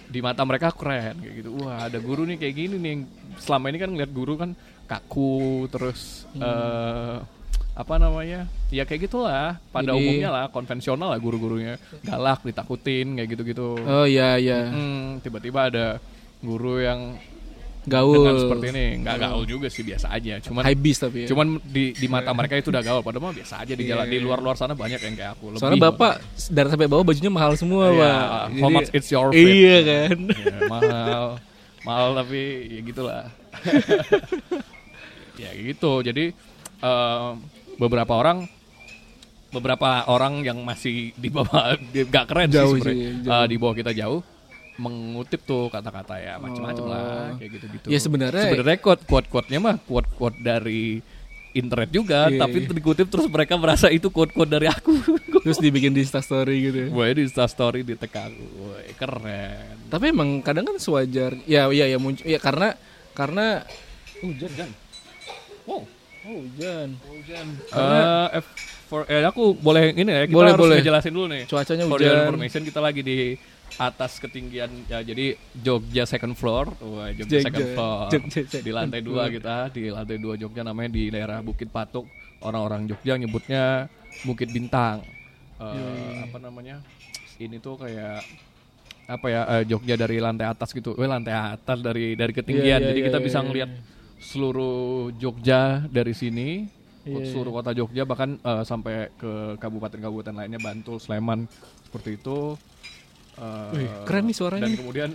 Di 0.06 0.20
mata 0.20 0.42
mereka 0.42 0.72
keren 0.72 1.20
kayak 1.20 1.36
gitu. 1.38 1.50
Wah, 1.58 1.86
ada 1.86 1.98
guru 1.98 2.24
nih 2.24 2.38
kayak 2.38 2.56
gini 2.56 2.76
nih. 2.78 2.96
Selama 3.38 3.68
ini 3.68 3.78
kan 3.78 3.90
ngeliat 3.90 4.10
guru 4.10 4.34
kan 4.36 4.54
kaku 4.86 5.36
terus 5.68 6.26
Hmm. 6.32 6.42
eh, 6.42 7.18
apa 7.78 7.94
namanya? 7.96 8.50
Ya 8.68 8.84
kayak 8.84 9.06
gitulah. 9.06 9.62
Pada 9.70 9.94
Jadi- 9.94 10.02
umumnya 10.02 10.30
lah 10.30 10.46
konvensional 10.50 11.14
lah 11.14 11.20
guru-gurunya. 11.20 11.78
Galak, 12.02 12.42
ditakutin 12.42 13.14
kayak 13.14 13.30
gitu-gitu. 13.32 13.78
Oh 13.78 14.04
iya 14.04 14.36
iya. 14.36 14.66
Hmm, 14.68 15.22
tiba-tiba 15.22 15.70
ada 15.70 16.02
guru 16.38 16.78
yang 16.78 17.22
Gaul. 17.88 18.20
dengan 18.20 18.36
seperti 18.36 18.66
ini 18.68 18.86
nggak 19.00 19.16
gaul 19.18 19.48
juga 19.48 19.72
sih 19.72 19.80
biasa 19.80 20.12
aja 20.12 20.44
cuman 20.44 20.60
High 20.60 20.76
beast 20.76 21.00
tapi 21.02 21.24
ya. 21.24 21.28
cuman 21.32 21.56
di 21.64 21.96
di 21.96 22.08
mata 22.12 22.36
mereka 22.36 22.60
itu 22.60 22.68
udah 22.68 22.84
gaul 22.84 23.00
padahal 23.00 23.24
mah 23.24 23.32
biasa 23.32 23.64
aja 23.64 23.74
di 23.74 23.88
jalan 23.88 24.04
Iya, 24.04 24.12
di 24.12 24.18
iya. 24.20 24.26
luar-luar 24.28 24.54
sana 24.54 24.76
banyak 24.76 25.00
yang 25.00 25.16
kayak 25.16 25.32
aku 25.34 25.56
lebih 25.56 25.62
Soalnya 25.64 25.82
Bapak 25.88 26.14
dari 26.52 26.68
sampai 26.68 26.86
bawah 26.86 27.08
bajunya 27.08 27.32
mahal 27.32 27.56
semua, 27.56 27.88
Iya, 27.88 27.96
Pak. 27.96 28.20
how 28.28 28.44
Jadi- 28.60 28.76
much 28.76 28.90
it's 28.92 29.08
your 29.08 29.32
fit 29.32 29.40
Iya 29.40 29.78
kan. 29.82 30.18
Ya, 30.20 30.58
mahal 30.68 31.24
mahal 31.82 32.08
tapi 32.20 32.42
ya 32.68 32.80
gitulah 32.84 33.24
ya 35.42 35.50
gitu 35.56 35.92
jadi 36.02 36.24
eh, 36.84 37.30
beberapa 37.78 38.14
orang 38.14 38.46
beberapa 39.48 40.04
orang 40.06 40.44
yang 40.44 40.60
masih 40.60 41.16
di 41.16 41.30
bawah 41.30 41.74
di- 41.80 42.04
nggak 42.04 42.26
keren 42.28 42.50
Jauh 42.52 42.76
sih 42.76 42.82
sih, 42.84 42.96
jauh. 43.24 43.32
Eh, 43.34 43.46
di 43.48 43.56
bawah 43.56 43.74
kita 43.74 43.92
jauh 43.92 44.20
mengutip 44.78 45.42
tuh 45.42 45.72
kata-kata 45.72 46.20
ya 46.20 46.38
macam-macam 46.38 46.86
lah 46.86 47.34
kayak 47.34 47.52
gitu-gitu. 47.52 47.86
Ya, 47.88 47.98
sebenarnya- 47.98 48.46
sebenarnya 48.46 48.78
quote 48.78 49.04
quote 49.04 49.26
quote-nya 49.26 49.58
mah 49.58 49.76
quote 49.80 50.06
quote 50.12 50.38
dari 50.38 51.02
internet 51.52 51.90
juga, 51.90 52.30
Iya, 52.30 52.38
tapi 52.38 52.58
iya. 52.62 52.70
dikutip 52.70 53.08
terus 53.10 53.26
mereka 53.26 53.58
merasa 53.58 53.90
itu 53.90 54.14
quote 54.14 54.30
quote 54.30 54.46
dari 54.48 54.70
aku. 54.70 54.94
Terus 55.42 55.58
dibikin 55.58 55.90
di 55.90 56.06
Insta 56.06 56.22
story 56.22 56.70
gitu. 56.70 56.78
ya. 56.78 56.88
Gue 56.92 57.08
di 57.16 57.22
Insta 57.24 57.48
story 57.48 57.82
di 57.82 57.96
tekan, 57.96 58.30
Woi, 58.30 58.94
keren. 58.94 59.90
Tapi 59.90 60.06
emang 60.08 60.46
kadang 60.46 60.68
kan 60.68 60.78
sewajar. 60.78 61.34
Ya 61.50 61.66
iya 61.68 61.88
ya 61.88 61.98
muncul 61.98 62.22
ya 62.22 62.38
karena 62.38 62.78
karena 63.12 63.66
Hujan 64.20 64.52
kan? 64.52 64.70
Wow. 65.66 65.82
Oh 66.28 66.38
hujan. 66.44 66.88
Hujan. 67.08 67.46
Eh, 67.72 68.28
F 68.40 68.46
for 68.88 69.04
eh, 69.08 69.24
aku 69.24 69.56
boleh 69.56 69.92
ini 69.92 70.08
ya, 70.08 70.24
kita 70.28 70.36
Boleh, 70.36 70.52
harus 70.54 70.64
boleh. 70.64 70.78
ngejelasin 70.80 71.12
dulu 71.12 71.28
nih. 71.28 71.42
Cuacanya 71.48 71.84
For 71.86 72.00
your 72.00 72.08
hujan. 72.12 72.24
information 72.28 72.62
kita 72.64 72.80
lagi 72.80 73.02
di 73.02 73.18
atas 73.78 74.18
ketinggian 74.18 74.72
ya 74.88 75.04
jadi 75.04 75.36
Jogja 75.54 76.08
second 76.08 76.34
floor, 76.34 76.72
Wah, 76.82 77.12
Jogja, 77.12 77.40
Jogja. 77.40 77.46
second 77.52 77.68
floor. 77.76 78.08
Jogja 78.10 78.60
di 78.64 78.72
lantai 78.72 79.02
dua 79.04 79.24
kita, 79.28 79.56
di 79.70 79.92
lantai 79.92 80.18
dua 80.18 80.34
Jogja 80.36 80.64
namanya 80.64 80.90
di 80.92 81.12
daerah 81.12 81.44
Bukit 81.44 81.68
Patuk. 81.68 82.08
Orang-orang 82.40 82.88
Jogja 82.88 83.18
nyebutnya 83.18 83.92
Bukit 84.24 84.50
Bintang. 84.50 85.04
Eh, 85.58 86.24
apa 86.24 86.38
namanya? 86.38 86.80
Ini 87.38 87.58
tuh 87.60 87.78
kayak 87.78 88.24
apa 89.08 89.28
ya 89.30 89.42
eh, 89.58 89.64
Jogja 89.68 89.96
dari 89.96 90.18
lantai 90.18 90.48
atas 90.48 90.72
gitu. 90.72 90.96
Eh 90.96 91.06
lantai 91.06 91.34
atas 91.36 91.80
dari 91.84 92.16
dari 92.16 92.34
ketinggian. 92.34 92.80
Iya, 92.82 92.88
iya, 92.88 92.90
Jadi 92.94 93.00
iya, 93.04 93.08
kita 93.12 93.20
iya, 93.20 93.26
bisa 93.26 93.40
iya. 93.40 93.46
ngelihat 93.46 93.70
seluruh 94.20 95.14
Jogja 95.16 95.86
dari 95.88 96.14
sini. 96.14 96.68
Iya, 97.08 97.24
iya. 97.24 97.32
Seluruh 97.32 97.56
kota 97.56 97.72
Jogja 97.72 98.04
bahkan 98.04 98.36
eh, 98.36 98.64
sampai 98.68 99.14
ke 99.16 99.56
kabupaten-kabupaten 99.62 100.36
lainnya 100.36 100.60
Bantul, 100.60 101.00
Sleman 101.00 101.48
seperti 101.88 102.20
itu. 102.20 102.60
Eh, 103.38 103.78
Wih, 103.78 103.90
keren 104.04 104.26
nih 104.28 104.36
suaranya 104.36 104.66
Dan 104.66 104.76
kemudian 104.76 105.10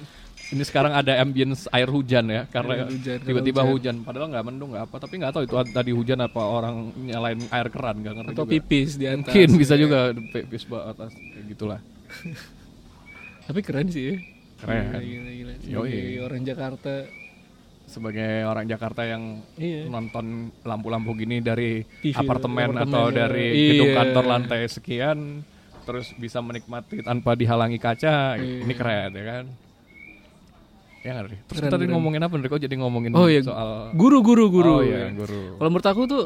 ini 0.53 0.63
sekarang 0.69 0.93
ada 0.93 1.17
ambience 1.17 1.65
air 1.73 1.89
hujan 1.89 2.29
ya 2.29 2.45
karena 2.45 2.85
hujan, 2.85 3.19
tiba-tiba 3.25 3.61
karena 3.65 3.73
hujan. 3.73 3.97
Padahal 4.05 4.29
nggak 4.29 4.45
mendung 4.45 4.71
nggak 4.77 4.85
apa, 4.85 4.97
tapi 5.01 5.15
nggak 5.17 5.33
tahu 5.33 5.43
itu 5.49 5.55
tadi 5.73 5.91
hujan 5.97 6.19
apa 6.21 6.43
orang 6.45 6.93
nyalain 7.09 7.41
air 7.49 7.69
keran 7.73 7.97
nggak 8.05 8.15
ngerti 8.21 8.33
Atau 8.37 8.45
juga. 8.45 8.53
pipis 8.53 8.91
di 9.01 9.07
atas. 9.09 9.33
Mungkin 9.33 9.49
bisa 9.57 9.75
juga 9.81 9.99
pipis 10.13 10.63
bawah 10.69 10.93
atas 10.93 11.11
kayak 11.17 11.45
gitulah. 11.57 11.81
Tapi 13.49 13.61
keren 13.65 13.89
sih. 13.89 14.13
ya. 14.13 14.17
Keren. 14.63 14.85
Gila, 14.93 15.01
gila, 15.03 15.31
gila. 15.33 15.53
Yoi. 15.73 16.21
Orang 16.21 16.43
Jakarta 16.45 16.93
sebagai 17.93 18.43
orang 18.43 18.65
Jakarta 18.65 19.05
yang 19.05 19.45
Iya. 19.55 19.85
nonton 19.87 20.25
lampu-lampu 20.63 21.13
gini 21.15 21.39
dari 21.39 21.85
TV, 22.01 22.17
apartemen, 22.17 22.73
apartemen, 22.73 22.89
atau 22.89 23.05
ya. 23.07 23.15
dari 23.19 23.47
Iya. 23.47 23.69
gedung 23.71 23.91
kantor 23.93 24.25
lantai 24.27 24.61
sekian 24.67 25.19
terus 25.83 26.15
bisa 26.15 26.39
menikmati 26.39 27.03
tanpa 27.03 27.35
dihalangi 27.35 27.77
kaca 27.77 28.35
Iya. 28.35 28.65
ini 28.65 28.73
keren 28.73 29.11
ya 29.11 29.25
kan 29.27 29.45
ya 31.03 31.13
Ri? 31.21 31.35
terus 31.45 31.59
Keren, 31.59 31.71
tadi 31.71 31.85
keren. 31.85 31.93
ngomongin 31.93 32.23
apa 32.23 32.35
kok 32.41 32.59
jadi 32.59 32.75
ngomongin 32.77 33.11
Oh 33.13 33.27
iya, 33.27 33.43
soal 33.43 33.91
guru 33.93 34.23
guru 34.23 34.47
guru. 34.49 34.73
oh 34.73 34.83
iya 34.83 35.11
guru 35.11 35.59
Kalau 35.59 35.69
menurut 35.69 35.85
aku 35.85 36.03
tuh 36.07 36.25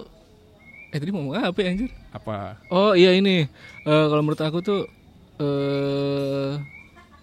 eh 0.87 0.99
tadi 0.99 1.11
mau 1.11 1.25
ngomong 1.25 1.41
apa 1.43 1.59
ya 1.59 1.69
anjir? 1.73 1.91
apa 2.11 2.61
Oh 2.69 2.93
iya 2.93 3.11
ini. 3.11 3.49
Eh 3.83 4.05
kalau 4.07 4.23
menurut 4.23 4.39
aku 4.39 4.61
tuh 4.61 4.81
eh 5.37 6.53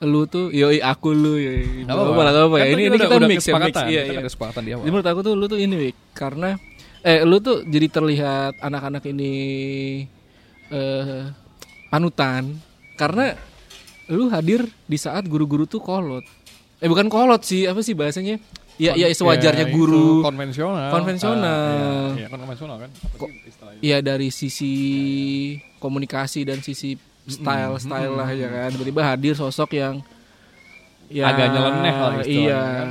lu 0.04 0.24
tuh 0.26 0.52
yoi 0.52 0.78
aku 0.78 1.10
lu 1.12 1.36
yoi. 1.36 1.84
Gak 1.84 1.92
apa-apa 1.92 2.22
lah, 2.22 2.32
apa-apa 2.32 2.56
ya. 2.60 2.66
Ini, 2.68 2.74
ini 2.74 2.84
udah- 2.90 3.00
kita 3.02 3.16
udah 3.16 3.30
mix 3.30 3.34
ya, 3.34 3.34
mix. 3.34 3.44
kesepakatan, 3.46 3.84
Iya, 3.88 4.02
iya. 4.06 4.22
kesepakatan 4.22 4.62
di 4.62 4.72
awal 4.72 4.82
Jadi 4.82 4.92
menurut 4.92 5.08
aku 5.08 5.20
tuh 5.22 5.34
lu 5.34 5.46
tuh 5.48 5.58
ini 5.58 5.76
Wik, 5.78 5.96
karena 6.12 6.50
eh 7.02 7.20
lu 7.22 7.38
tuh 7.38 7.64
jadi 7.64 7.88
terlihat 7.90 8.54
anak-anak 8.60 9.04
ini 9.06 9.34
eh 10.70 11.24
panutan 11.88 12.58
karena 12.96 13.36
lu 14.08 14.28
hadir 14.28 14.64
di 14.84 14.98
saat 14.98 15.24
guru-guru 15.26 15.64
tuh 15.64 15.80
kolot. 15.80 16.24
Eh 16.78 16.88
bukan 16.88 17.08
kolot 17.08 17.42
sih, 17.42 17.64
apa 17.64 17.80
sih 17.80 17.94
bahasanya? 17.94 18.38
Ya 18.76 18.98
ya 18.98 19.06
sewajarnya 19.08 19.66
Ya, 19.66 19.70
itu 19.70 19.78
guru. 19.78 20.20
konvensional 20.20 20.90
Konvensional. 20.90 22.18
Iya, 22.18 22.20
iya, 22.20 22.28
kan 22.28 22.38
konvensional 22.42 22.78
kan 22.80 22.90
Apa 22.90 23.26
istilahnya? 23.46 23.80
Iya 23.80 23.98
dari 24.02 24.30
sisi 24.30 24.74
komunikasi 25.78 26.42
dan 26.42 26.60
sisi 26.60 26.98
style 27.26 27.74
style 27.78 28.14
lah 28.14 28.30
ya 28.30 28.48
kan. 28.48 28.70
Tiba-tiba 28.70 29.02
hadir 29.06 29.34
sosok 29.34 29.70
yang 29.74 30.00
ya 31.08 31.30
Agak 31.30 31.48
nyeleneh 31.50 31.96
lah 31.96 32.12
Iya. 32.22 32.60
kan. 32.60 32.90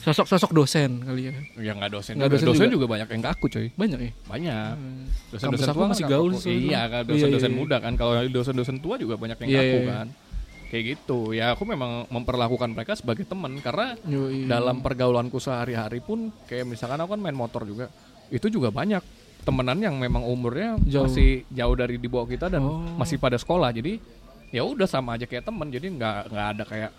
Sosok-sosok 0.00 0.52
dosen 0.52 1.00
kali 1.00 1.22
ya. 1.24 1.34
ya 1.56 1.72
nggak 1.72 1.88
dosen 1.90 2.12
Nggak 2.14 2.28
dosen 2.30 2.46
dosen, 2.46 2.66
juga. 2.66 2.74
juga. 2.76 2.86
banyak 2.92 3.08
yang 3.08 3.22
kaku 3.24 3.46
coy 3.48 3.66
Banyak 3.72 3.98
ya. 3.98 4.10
banyak 4.22 4.72
Hmm. 4.76 5.04
dosen-dosen 5.32 5.48
Kampus 5.48 5.64
aku 5.64 5.78
tua 5.80 5.88
masih 5.88 6.04
gaul 6.04 6.32
sih. 6.36 6.56
iya 6.68 6.82
kan 6.84 7.02
Iya, 7.02 7.08
dosen-dosen 7.08 7.48
iya, 7.48 7.56
iya. 7.56 7.62
muda 7.64 7.76
kan 7.80 7.92
kalau 7.94 8.12
dosen-dosen 8.22 8.76
tua 8.78 9.00
juga 9.00 9.16
banyak 9.16 9.38
yang 9.40 9.48
Iya, 9.48 9.56
kaku 9.58 9.64
iya, 9.64 9.80
iya. 9.80 9.94
kan 9.96 10.08
kayak 10.66 10.84
gitu 10.90 11.18
ya 11.32 11.44
aku 11.54 11.62
memang 11.64 12.04
memperlakukan 12.10 12.68
mereka 12.68 12.92
sebagai 12.92 13.24
teman 13.24 13.56
karena 13.58 13.96
Yoi. 14.04 14.44
dalam 14.44 14.82
pergaulanku 14.82 15.38
sehari-hari 15.38 16.02
pun 16.02 16.28
kayak 16.44 16.66
misalkan 16.66 16.98
aku 16.98 17.14
kan 17.14 17.22
main 17.22 17.32
motor 17.32 17.62
juga 17.62 17.88
itu 18.28 18.50
juga 18.50 18.68
banyak 18.68 19.00
temenan 19.44 19.78
yang 19.78 19.94
memang 19.94 20.22
umurnya 20.22 20.80
Jauh. 20.82 21.04
masih 21.04 21.44
jauh 21.48 21.72
dari 21.72 21.94
di 21.94 22.06
bawah 22.06 22.26
kita 22.26 22.48
dan 22.48 22.60
Oh. 22.60 22.80
masih 22.96 23.16
pada 23.16 23.36
sekolah 23.36 23.70
jadi 23.70 24.00
ya 24.48 24.62
udah 24.62 24.86
sama 24.86 25.14
aja 25.14 25.24
kayak 25.24 25.44
teman 25.44 25.68
jadi 25.68 25.86
nggak 25.86 26.16
nggak 26.26 26.46
ada 26.50 26.64
kayak 26.64 26.90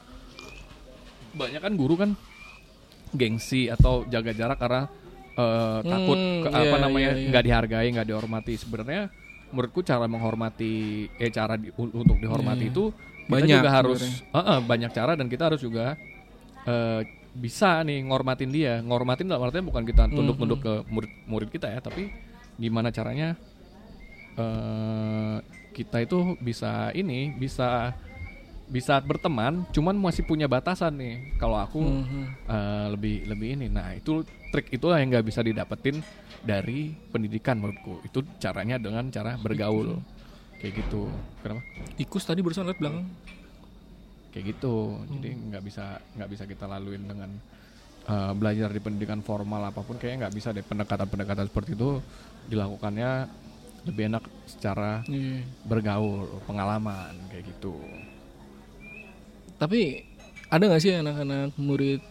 banyak 1.33 1.59
kan 1.59 1.73
guru 1.73 1.95
kan 1.95 2.09
gengsi 3.11 3.67
atau 3.67 4.03
jaga 4.05 4.31
jarak 4.31 4.57
karena 4.57 4.87
takut 5.81 6.15
Hmm, 6.15 6.41
ke- 6.41 6.51
iya, 6.53 6.59
apa 6.63 6.77
namanya 6.79 7.09
iya, 7.09 7.17
iya. 7.17 7.27
nggak 7.27 7.43
dihargai 7.43 7.87
nggak 7.91 8.07
dihormati 8.07 8.53
sebenarnya 8.55 9.11
menurutku 9.47 9.81
cara 9.81 10.05
menghormati 10.05 10.73
eh 11.13 11.27
cara 11.29 11.55
di- 11.55 11.71
untuk 11.75 12.15
dihormati 12.15 12.63
Iya. 12.63 12.71
itu 12.71 12.83
kita 13.25 13.31
Banyak 13.31 13.57
juga 13.57 13.71
harus. 13.73 13.99
Eh, 14.05 14.37
eh, 14.37 14.59
banyak 14.61 14.91
cara 14.91 15.11
dan 15.13 15.27
kita 15.27 15.43
harus 15.45 15.59
juga 15.59 15.97
eh, 16.63 17.01
bisa 17.31 17.81
nih 17.81 17.99
ngormatin 18.01 18.47
dia 18.47 18.79
ngormatin 18.79 19.27
dalam 19.27 19.43
artinya 19.43 19.65
bukan 19.65 19.83
kita 19.83 20.07
tunduk-tunduk 20.07 20.55
Hmm, 20.57 20.65
ke 20.65 20.73
murid-murid 20.87 21.49
kita 21.51 21.67
ya 21.67 21.79
tapi 21.79 22.07
gimana 22.55 22.89
caranya 22.89 23.35
eh 24.35 25.37
kita 25.71 25.97
itu 26.01 26.39
bisa 26.39 26.91
ini 26.91 27.31
bisa 27.31 27.91
bisa 28.65 28.97
berteman 28.97 29.61
cuman 29.69 29.93
masih 29.93 30.25
punya 30.25 30.49
batasan 30.49 30.97
nih. 30.97 31.37
Kalau 31.37 31.59
aku 31.59 31.79
Mhm. 31.79 32.23
eh, 32.49 32.87
lebih 32.91 33.15
lebih 33.27 33.47
ini. 33.53 33.67
Nah 33.69 33.93
itu 33.93 34.25
trik 34.49 34.73
itulah 34.73 34.97
yang 34.97 35.13
nggak 35.13 35.27
bisa 35.27 35.39
didapetin 35.39 36.01
dari 36.41 36.89
pendidikan 37.11 37.61
menurutku. 37.61 38.01
Itu 38.01 38.25
caranya 38.39 38.81
dengan 38.81 39.05
cara 39.09 39.37
bergaul. 39.37 40.01
Kayak 40.57 40.81
gitu. 40.81 41.11
Kenapa? 41.43 41.61
Tikus 41.93 42.25
tadi 42.25 42.41
barusan 42.41 42.65
lihat 42.65 42.79
belakang. 42.79 43.05
kayak 44.33 44.51
gitu. 44.51 44.99
Jadi 45.07 45.29
nggak 45.31 45.63
bisa 45.63 45.85
nggak 46.11 46.27
bisa 46.27 46.43
kita 46.43 46.65
laluin 46.65 47.07
dengan 47.07 47.31
eh, 48.05 48.33
belajar 48.35 48.67
di 48.67 48.81
pendidikan 48.81 49.21
formal 49.21 49.61
apa 49.63 49.79
pun. 49.79 49.95
Kayaknya 49.95 50.27
nggak 50.27 50.35
bisa 50.35 50.51
deh 50.51 50.59
pendekatan-pendekatan 50.61 51.45
seperti 51.47 51.71
itu 51.71 52.01
dilakukannya 52.47 53.11
lebih 53.85 54.09
enak 54.09 54.23
secara 54.45 55.05
Iya. 55.05 55.45
bergaul 55.63 56.25
pengalaman 56.43 57.13
kayak 57.29 57.45
gitu 57.47 57.77
Tapi 59.55 60.03
ada 60.47 60.63
nggak 60.65 60.81
sih 60.81 60.93
anak-anak 60.93 61.55
murid 61.55 62.01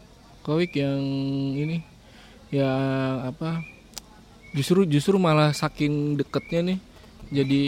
Kowik 0.41 0.77
yang 0.77 1.01
ini 1.55 1.81
yang 2.49 2.79
apa 3.25 3.65
justru 4.53 4.85
justru 4.85 5.17
malah 5.17 5.51
saking 5.51 6.15
deketnya 6.15 6.61
nih 6.63 6.79
jadi 7.33 7.65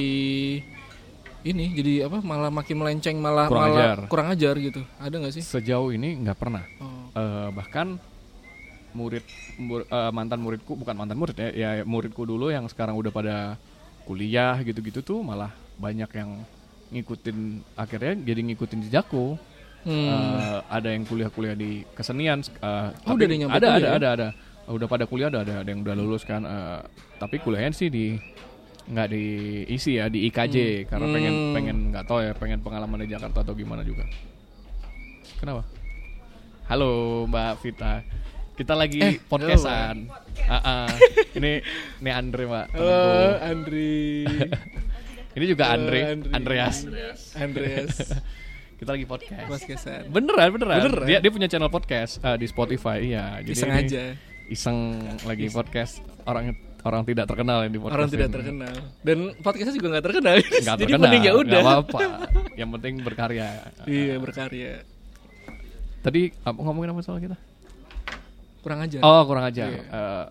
ini 1.42 1.64
jadi 1.72 1.92
apa 2.05 2.20
malah 2.20 2.50
makin 2.50 2.76
melenceng 2.76 3.16
malah 3.16 3.48
Kurang 3.48 3.62
malah 3.64 3.81
ajar. 3.81 3.98
kurang 4.07 4.29
ajar 4.31 4.55
gitu 4.57 4.81
ada 4.96 5.14
nggak 5.14 5.33
sih 5.33 5.42
sejauh 5.42 5.90
ini 5.90 6.20
nggak 6.20 6.37
pernah 6.37 6.62
oh. 6.79 6.94
Eh, 7.12 7.48
bahkan 7.50 7.96
murid 8.96 9.24
mur- 9.59 9.85
eh, 9.85 10.11
mantan 10.11 10.40
muridku 10.40 10.72
bukan 10.74 10.96
mantan 10.96 11.14
murid 11.14 11.37
ya 11.37 11.48
ya 11.52 11.70
muridku 11.85 12.24
dulu 12.24 12.48
yang 12.48 12.64
sekarang 12.64 12.96
udah 12.96 13.12
pada 13.12 13.37
kuliah 14.02 14.56
gitu-gitu 14.61 15.04
tuh 15.04 15.20
malah 15.20 15.52
banyak 15.76 16.09
yang 16.11 16.40
ngikutin 16.88 17.38
akhirnya 17.76 18.16
jadi 18.24 18.40
ngikutin 18.42 18.80
jejakku 18.82 19.37
Hmm. 19.87 20.11
Eh, 20.11 20.61
ada 20.66 20.90
yang 20.90 21.06
kuliah-kuliah 21.06 21.54
di 21.54 21.87
kesenian 21.94 22.42
eh, 22.42 22.90
Oh, 23.06 23.14
tapi 23.14 23.38
udah 23.38 23.54
ada 23.54 23.54
ada 23.54 23.70
ada 23.70 23.78
ya? 23.78 23.90
ada 23.94 24.09
ada 24.11 24.28
udah 24.66 24.88
pada 24.90 25.06
kuliah 25.06 25.30
ada 25.30 25.46
ada 25.46 25.62
yang 25.62 25.78
udah 25.78 25.94
lulus 25.94 26.26
kan 26.26 26.42
eh, 26.42 26.82
tapi 27.16 27.38
kuliahnya 27.38 27.70
sih 27.70 27.87
di 27.87 28.18
nggak 28.85 29.06
diisi 29.06 29.94
ya 29.94 30.11
di 30.11 30.26
IKJ 30.26 30.56
karena 30.87 31.06
pengen 31.06 31.32
Hmm. 31.32 31.54
pengen 31.54 31.76
nggak 31.90 32.02
tahu 32.02 32.18
ya 32.18 32.35
pengen 32.35 32.59
pengalaman 32.61 32.98
di 32.98 33.14
Jakarta 33.14 33.42
atau 33.42 33.54
gimana 33.54 33.82
juga 33.82 34.02
kenapa 35.38 35.62
halo 36.66 36.90
Mbak 37.24 37.52
Vita 37.61 38.02
kita 38.56 38.72
lagi 38.72 38.98
Eh, 38.98 39.14
podcastan 39.22 40.08
Ah, 40.42 40.86
ah. 40.86 40.90
ini 41.34 41.60
ini 41.98 42.10
Andre 42.10 42.44
Mbak 42.44 42.66
temanku. 42.70 42.86
Halo 42.86 43.32
Andri 43.42 44.24
ini 45.36 45.44
juga 45.44 45.64
Andre 45.68 45.98
Andri. 46.08 46.30
Andreas 46.32 46.76
Andreas 47.34 47.94
kita 48.78 48.90
lagi 48.90 49.04
podcast 49.04 49.44
Podcastan 49.46 50.08
Beneran, 50.08 50.48
beneran. 50.50 50.78
Beneran? 50.82 51.06
Dia 51.06 51.18
dia 51.18 51.30
punya 51.30 51.46
channel 51.46 51.68
podcast 51.68 52.16
eh, 52.18 52.36
di 52.36 52.46
Spotify, 52.46 52.98
iya. 53.02 53.40
Jadi 53.40 53.52
Iseng 53.52 53.70
ini 53.70 53.80
aja 53.82 54.02
Iseng 54.46 54.78
lagi 55.22 55.46
podcast 55.48 55.92
orang 56.24 56.54
orang 56.80 57.02
tidak 57.02 57.26
terkenal 57.26 57.60
yang 57.60 57.72
di 57.72 57.80
podcast. 57.82 57.98
orang 57.98 58.08
tidak 58.08 58.28
ini. 58.28 58.34
terkenal 58.38 58.74
dan 59.02 59.18
podcastnya 59.36 59.74
juga 59.74 59.88
nggak 59.90 60.04
terkenal 60.06 60.34
Nggak 60.38 60.62
jadi 60.62 60.78
terkenal. 60.86 61.02
mending 61.02 61.22
ya 61.22 61.32
udah 61.34 61.58
nggak 61.58 61.78
apa-apa. 61.82 62.00
Yang 62.54 62.68
penting 62.72 62.94
berkarya. 63.02 63.48
iya 63.84 64.14
berkarya 64.16 64.72
Tadi 65.98 66.30
apa 66.40 66.54
ngomongin 66.56 66.94
apa 66.94 67.02
soal 67.02 67.18
kita? 67.18 67.34
Kurang 68.66 68.83
ajar 68.83 68.98
Oh, 68.98 69.22
kurang 69.22 69.46
aja. 69.46 69.64
Iya. 69.64 69.83
Eh, 69.87 70.24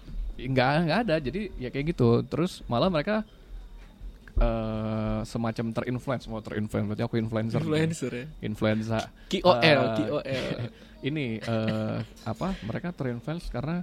nggak 0.45 0.69
nggak 0.83 0.99
ada. 1.07 1.15
Jadi 1.17 1.41
ya 1.55 1.71
kayak 1.71 1.95
gitu. 1.95 2.19
Terus 2.27 2.59
malah 2.67 2.91
mereka 2.91 3.23
eh 4.35 5.19
semacam 5.23 5.65
terinfluence, 5.71 6.27
mau 6.27 6.43
terinfluence 6.43 6.85
berarti 6.85 7.03
aku 7.03 7.15
influencer. 7.15 7.63
influencer 7.63 8.11
ya 8.11 8.25
Influenza. 8.43 8.99
KOL 9.31 9.63
Eh, 9.63 9.75
KOL 10.01 10.45
ini 11.07 11.39
eh, 11.39 11.97
apa 12.25 12.47
mereka 12.61 12.91
terinfluence 12.91 13.47
karena 13.47 13.79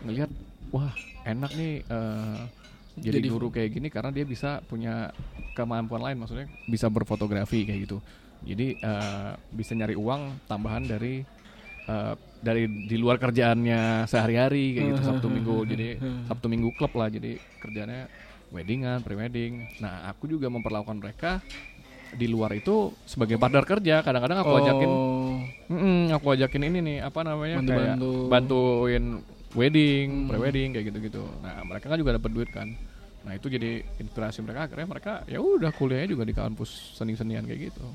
ngelihat 0.00 0.32
wah 0.70 0.88
enak 1.22 1.52
nih 1.52 1.84
eh, 1.84 2.40
jadi, 2.96 3.20
Jadi- 3.20 3.28
guru 3.28 3.52
kayak 3.52 3.70
gini 3.70 3.88
karena 3.88 4.08
dia 4.08 4.24
bisa 4.24 4.64
punya 4.64 5.12
kemampuan 5.52 6.00
lain 6.00 6.16
maksudnya 6.16 6.48
bisa 6.64 6.88
berfotografi 6.88 7.68
kayak 7.68 7.84
gitu 7.84 7.98
jadi 8.40 8.66
eh, 8.72 9.32
bisa 9.52 9.76
nyari 9.76 9.92
uang 9.94 10.46
tambahan 10.46 10.88
dari 10.88 11.20
eh, 11.84 12.14
dari 12.40 12.64
di 12.66 12.96
luar 12.96 13.16
kerjaannya 13.16 14.04
sehari-hari 14.04 14.72
kayak 14.72 14.86
gitu 14.90 15.02
sabtu 15.04 15.26
minggu 15.28 15.56
jadi 15.66 15.88
sabtu 16.24 16.46
minggu 16.46 16.72
klub 16.72 16.92
lah 16.94 17.06
jadi 17.06 17.32
kerjanya 17.58 18.08
weddingan 18.48 19.00
prewedding 19.00 19.60
nah 19.78 20.08
aku 20.08 20.24
juga 20.24 20.48
memperlakukan 20.48 20.96
mereka 20.96 21.44
di 22.10 22.26
luar 22.26 22.50
itu 22.52 22.90
sebagai 23.04 23.36
partner 23.36 23.62
kerja 23.62 24.00
kadang-kadang 24.00 24.38
aku 24.40 24.54
ajakin 24.56 24.90
Oh, 24.90 25.46
Mm-mm, 25.70 26.10
aku 26.10 26.34
ajakin 26.34 26.66
ini 26.66 26.78
nih 26.82 26.98
apa 27.00 27.22
namanya 27.22 27.62
kayak 27.62 27.94
Bantu-bantu. 27.96 28.12
bantuin 28.26 29.04
wedding, 29.50 30.06
Hmm. 30.10 30.26
prewedding 30.26 30.68
kayak 30.70 30.90
gitu-gitu. 30.90 31.22
Nah 31.38 31.62
mereka 31.62 31.86
kan 31.86 31.96
juga 31.96 32.18
dapat 32.18 32.30
duit 32.30 32.50
kan. 32.50 32.66
Nah 33.22 33.32
itu 33.32 33.46
jadi 33.46 33.86
inspirasi 33.96 34.42
mereka 34.42 34.66
akhirnya 34.66 34.88
mereka 34.88 35.12
ya 35.24 35.38
udah 35.38 35.70
kuliahnya 35.70 36.10
juga 36.10 36.26
di 36.26 36.34
kampus 36.34 36.98
seni-senian 36.98 37.46
kayak 37.46 37.70
gitu. 37.70 37.86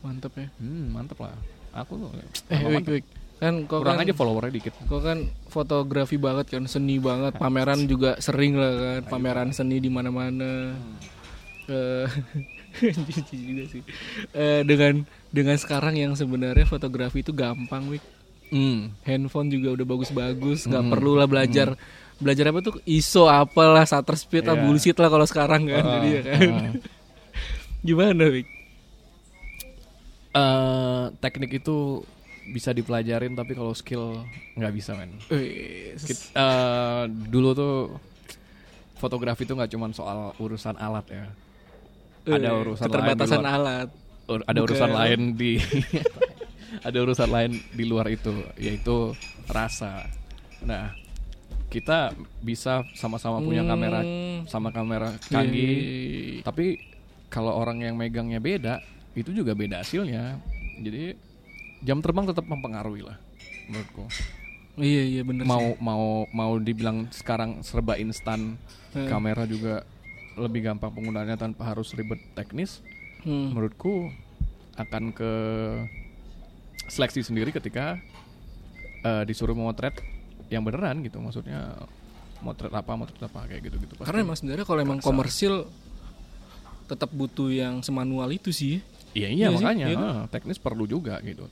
mantep 0.00 0.34
ya 0.34 0.50
Hmm 0.58 0.90
mantep 0.90 1.14
lah. 1.16 1.38
Aku 1.72 1.94
tuh 1.96 2.10
eh 2.50 2.60
wik 2.66 2.84
wik 2.84 3.06
kan 3.42 3.66
kau 3.66 3.82
kurang 3.82 3.98
kan 3.98 4.06
aja 4.06 4.14
followernya 4.14 4.54
dikit. 4.54 4.70
kau 4.86 5.02
kan 5.02 5.18
fotografi 5.46 6.14
banget 6.14 6.46
kan 6.48 6.62
seni 6.64 6.96
banget. 6.96 7.34
Pameran 7.34 7.84
juga 7.84 8.14
sering 8.16 8.54
lah 8.54 8.70
kan. 8.70 9.00
Pameran 9.10 9.50
seni 9.50 9.76
di 9.76 9.90
mana-mana. 9.90 10.78
Eh, 11.66 12.06
jijik 13.10 13.40
juga 13.42 13.64
sih. 13.68 13.82
Eh, 14.30 14.62
dengan 14.62 15.02
dengan 15.28 15.56
sekarang 15.56 15.94
yang 15.94 16.14
sebenarnya 16.14 16.62
fotografi 16.64 17.20
itu 17.20 17.32
gampang 17.32 17.90
wik. 17.90 18.04
Hmm. 18.48 18.92
handphone 19.02 19.48
juga 19.48 19.74
udah 19.74 19.86
bagus-bagus. 19.88 20.68
Nggak 20.68 20.84
Hmm. 20.84 20.92
perlu 20.92 21.12
lah 21.16 21.24
belajar. 21.24 21.72
Belajar 22.16 22.52
apa 22.52 22.60
tuh? 22.60 22.78
ISO 22.84 23.24
apalah 23.24 23.82
shutter 23.82 24.14
speed 24.14 24.44
lah 24.44 24.54
Iya. 24.54 24.62
bullshit 24.62 24.94
lah 24.94 25.08
kalau 25.08 25.24
sekarang 25.24 25.66
kan. 25.66 25.82
Ah, 25.82 25.90
jadi 25.98 26.08
ya 26.12 26.20
kan. 26.22 26.40
ah. 26.46 26.72
gimana 27.82 28.24
Wik? 28.28 28.46
Eh, 30.32 31.04
teknik 31.18 31.58
itu 31.58 32.04
bisa 32.44 32.70
dipelajarin 32.70 33.32
tapi 33.32 33.52
kalau 33.52 33.70
skill 33.70 34.26
nggak 34.54 34.72
bisa 34.72 34.94
men. 34.94 35.14
Eh, 35.30 35.94
dulu 37.28 37.48
tuh 37.52 37.74
fotografi 38.96 39.42
itu 39.42 39.52
nggak 39.52 39.70
cuma 39.70 39.90
soal 39.90 40.34
urusan 40.36 40.74
alat 40.74 41.06
ya. 41.06 41.26
Ada 42.24 42.50
urusan 42.54 42.82
lain 42.82 42.90
keterbatasan 42.90 43.40
luar. 43.40 43.52
alat 43.52 43.88
Ur- 44.24 44.46
ada 44.46 44.54
Bukan. 44.54 44.66
urusan 44.70 44.90
lain 44.90 45.20
di 45.34 45.52
ada 46.86 46.98
urusan 46.98 47.28
lain 47.28 47.52
di 47.68 47.84
luar 47.84 48.06
itu 48.06 48.30
yaitu 48.56 49.14
rasa. 49.46 50.06
Nah, 50.62 50.94
kita 51.66 52.14
bisa 52.38 52.86
sama-sama 52.94 53.42
punya 53.42 53.66
kamera 53.66 54.00
Hmm. 54.00 54.46
sama 54.46 54.70
kamera 54.70 55.18
canggih, 55.26 55.74
Iya. 56.38 56.42
tapi 56.46 56.78
kalau 57.26 57.56
orang 57.56 57.82
yang 57.82 57.98
megangnya 57.98 58.38
beda, 58.38 58.78
itu 59.12 59.32
juga 59.32 59.52
beda 59.52 59.82
hasilnya. 59.82 60.38
Jadi 60.78 61.18
jam 61.82 61.98
terbang 61.98 62.24
tetap 62.24 62.44
mempengaruhi 62.44 63.02
lah 63.02 63.18
menurutku. 63.64 64.06
iya 64.76 65.02
iya 65.04 65.22
bener 65.22 65.44
Mau 65.44 65.74
mau 65.78 66.04
mau 66.30 66.52
dibilang 66.56 67.10
sekarang 67.10 67.60
serba 67.60 67.94
instan, 67.96 68.56
Hmm. 68.92 69.08
kamera 69.08 69.44
juga 69.44 69.88
lebih 70.34 70.64
gampang 70.64 70.92
penggunaannya 70.92 71.34
tanpa 71.34 71.64
harus 71.66 71.92
ribet 71.92 72.20
teknis. 72.32 72.78
sih. 72.78 72.84
Hmm. 73.24 73.52
Menurutku 73.52 74.08
akan 74.74 75.12
ke 75.12 75.32
seleksi 76.86 77.22
sendiri 77.22 77.50
ketika 77.50 77.96
eh, 79.00 79.22
disuruh 79.24 79.52
motret 79.52 79.96
yang 80.48 80.60
beneran 80.60 81.00
gitu, 81.00 81.18
maksudnya 81.18 81.74
motret 82.38 82.68
apa 82.70 82.92
motret 82.92 83.18
apa 83.18 83.46
kayak 83.46 83.62
gitu 83.64 83.76
gitu. 83.78 83.92
karena 83.98 84.20
emang 84.20 84.34
sebenarnya 84.34 84.66
kalau 84.66 84.80
emang 84.80 84.98
komersil 84.98 85.64
tetap 86.84 87.08
butuh 87.08 87.48
yang 87.48 87.80
semanual 87.80 88.26
itu 88.28 88.50
sih 88.50 88.82
Iya 89.12 89.28
iya 89.28 89.46
Iya 89.46 89.48
sih, 89.48 89.56
makanya 89.58 89.86
iya 89.86 89.96
kan? 89.96 90.12
teknis 90.28 90.56
perlu 90.56 90.84
juga 90.84 91.20
gitu. 91.20 91.44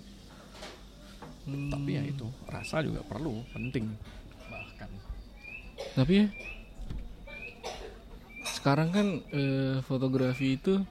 Hmm. 1.49 1.71
Tapi 1.73 1.91
ya 1.97 2.03
itu 2.05 2.27
rasa 2.47 2.85
juga 2.85 3.01
perlu 3.07 3.41
penting 3.57 3.89
bahkan. 4.51 4.91
tapi 5.97 6.13
ya 6.25 6.27
sekarang 8.61 8.89
kan 8.93 9.07
eh, 9.33 9.81
fotografi 9.89 10.61
itu 10.61 10.85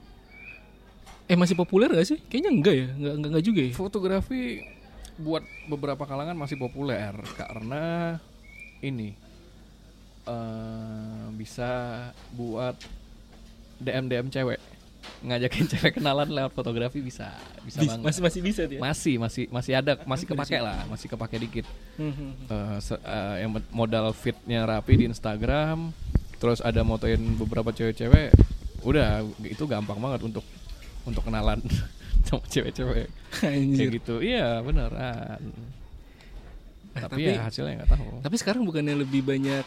eh 1.30 1.38
masih 1.38 1.54
populer 1.54 1.86
gak 1.94 2.08
sih 2.10 2.18
kayaknya 2.26 2.50
enggak 2.50 2.74
ya 2.74 2.86
enggak 2.90 3.14
enggak, 3.14 3.30
enggak 3.30 3.44
juga 3.46 3.60
ya 3.62 3.72
Fotografi 3.78 4.42
buat 5.14 5.44
beberapa 5.70 6.02
kalangan 6.02 6.34
masih 6.34 6.58
populer 6.58 7.14
karena 7.38 8.18
ini 8.82 9.14
eh 10.26 11.26
bisa 11.38 11.70
buat 12.34 12.74
DM 13.78 14.10
DM 14.10 14.28
cewek 14.34 14.58
ngajakin 15.20 15.64
cewek 15.72 15.92
kenalan 15.96 16.28
lewat 16.28 16.50
fotografi 16.50 16.98
bisa 16.98 17.28
bisa 17.62 17.78
Bis- 17.78 17.92
banget. 17.92 18.04
masih 18.04 18.20
masih 18.22 18.40
bisa 18.40 18.62
dia 18.64 18.80
masih 18.80 19.14
masih 19.16 19.44
masih 19.48 19.72
ada 19.74 19.92
masih 20.10 20.26
kepake 20.26 20.56
lah 20.56 20.84
masih 20.86 21.06
kepake 21.06 21.36
dikit. 21.38 21.66
Eh, 21.96 22.76
se- 22.80 22.98
eh, 22.98 23.36
yang 23.42 23.50
modal 23.70 24.12
fitnya 24.12 24.64
rapi 24.64 24.96
di 24.96 25.04
Instagram 25.06 25.92
terus 26.36 26.60
ada 26.60 26.80
motoin 26.80 27.20
beberapa 27.36 27.68
cewek-cewek 27.68 28.32
udah 28.80 29.20
itu 29.44 29.64
gampang 29.64 29.96
banget 29.96 30.24
untuk 30.24 30.44
untuk 31.04 31.20
kenalan 31.22 31.60
sama 32.28 32.44
cewek-cewek. 32.46 33.08
Kayak 33.34 34.00
gitu. 34.00 34.20
Iya 34.20 34.60
beneran. 34.60 35.40
Eh, 36.90 37.00
tapi, 37.00 37.22
tapi- 37.22 37.28
ya 37.28 37.44
hasilnya 37.44 37.74
nggak 37.84 37.90
tahu. 37.92 38.08
Tapi 38.20 38.36
sekarang 38.36 38.62
bukannya 38.64 38.96
lebih 38.96 39.20
banyak 39.22 39.64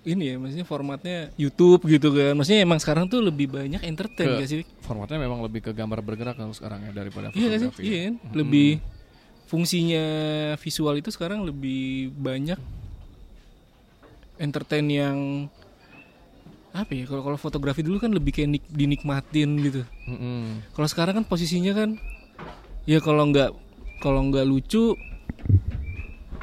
ini 0.00 0.24
ya, 0.24 0.34
maksudnya 0.36 0.62
formatnya 0.64 1.18
YouTube 1.34 1.82
gitu 1.86 2.10
kan. 2.10 2.32
Maksudnya 2.32 2.62
emang 2.62 2.78
sekarang 2.78 3.06
tuh 3.06 3.20
lebih 3.20 3.48
banyak 3.48 3.82
entertain 3.82 4.28
Ke- 4.28 4.38
gak 4.38 4.48
sih? 4.48 4.62
formatnya 4.80 5.18
memang 5.18 5.40
lebih 5.40 5.60
ke 5.60 5.72
gambar 5.72 6.00
bergerak 6.00 6.34
kalau 6.34 6.52
sekarang 6.52 6.82
ya 6.82 6.92
daripada 6.92 7.28
Iya 7.30 7.46
gak 7.46 7.58
sih? 7.58 7.68
fotografi 7.68 7.82
Iya 7.82 7.92
ya. 7.92 8.02
kan? 8.02 8.14
Mm-mm. 8.14 8.34
Lebih 8.34 8.68
fungsinya 9.44 10.04
visual 10.56 10.94
itu 10.96 11.08
sekarang 11.08 11.40
lebih 11.42 11.82
banyak 12.12 12.60
entertain 14.38 14.86
yang 14.86 15.18
apa 16.70 16.92
ya? 16.92 17.04
Kalau 17.04 17.22
kalau 17.24 17.36
fotografi 17.36 17.80
dulu 17.80 17.98
kan 17.98 18.08
lebih 18.08 18.32
kayak 18.32 18.50
nik- 18.50 18.70
dinikmatin 18.70 19.50
gitu. 19.60 19.82
Mm-mm. 20.06 20.62
Kalau 20.70 20.86
sekarang 20.86 21.14
kan 21.16 21.24
posisinya 21.24 21.74
kan 21.74 21.98
ya 22.84 22.98
kalau 22.98 23.26
nggak 23.26 23.50
kalau 23.98 24.22
nggak 24.24 24.46
lucu 24.46 24.94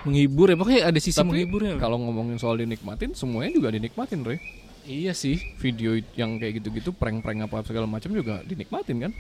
menghibur 0.06 0.48
ya 0.48 0.56
pokoknya 0.56 0.82
ada 0.86 1.00
sisi 1.00 1.14
tapi 1.14 1.30
menghiburnya. 1.36 1.76
kalau 1.76 1.98
ngomongin 1.98 2.38
soal 2.38 2.56
dinikmatin 2.56 3.12
semuanya 3.12 3.52
juga 3.52 3.70
dinikmatin 3.70 4.22
Re 4.22 4.38
Iya 4.86 5.12
sih. 5.12 5.42
video 5.58 5.98
yang 6.14 6.38
kayak 6.38 6.62
gitu-gitu 6.62 6.94
prank-prank 6.94 7.42
apa 7.44 7.66
segala 7.66 7.86
macam 7.86 8.10
juga 8.10 8.40
dinikmatin 8.42 9.02
kan 9.02 9.12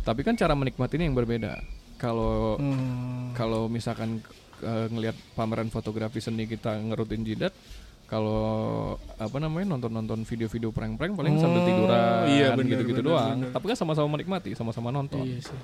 tapi 0.00 0.20
kan 0.20 0.34
cara 0.34 0.52
menikmatinya 0.52 1.04
yang 1.04 1.14
berbeda 1.14 1.62
kalau 1.94 2.58
Hmm. 2.58 3.30
kalau 3.32 3.66
misalkan 3.66 4.18
eh, 4.58 4.86
ngelihat 4.88 5.14
pameran 5.32 5.68
fotografi 5.68 6.18
seni 6.18 6.44
kita 6.44 6.74
ngerutin 6.76 7.22
jidat 7.22 7.54
kalau 8.04 8.40
apa 9.14 9.36
namanya 9.36 9.70
nonton-nonton 9.70 10.24
video-video 10.24 10.72
prank-prank 10.72 11.14
paling 11.14 11.36
sambil 11.36 11.60
Oh, 11.60 11.66
tiduran 11.68 12.24
iya, 12.26 12.46
gitu-gitu 12.56 13.02
doang 13.04 13.38
benar. 13.38 13.54
tapi 13.54 13.64
kan 13.68 13.76
sama-sama 13.76 14.08
menikmati 14.10 14.50
sama-sama 14.52 14.90
nonton 14.90 15.22
Iya 15.22 15.44
sih. 15.44 15.60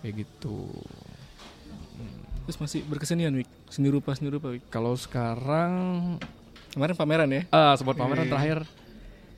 kayak 0.00 0.24
gitu 0.24 0.72
Terus 2.44 2.58
masih 2.58 2.80
berkesenian 2.84 3.32
Wik? 3.32 3.48
Seni 3.68 3.88
rupa 3.88 4.12
seni 4.12 4.28
rupa 4.28 4.52
Wik? 4.52 4.68
Kalau 4.68 4.92
sekarang 4.94 5.72
Kemarin 6.70 6.94
pameran 6.94 7.30
ya? 7.30 7.42
Ah 7.48 7.72
sempat 7.72 7.94
pameran 7.94 8.26
Iya. 8.26 8.32
terakhir. 8.34 8.58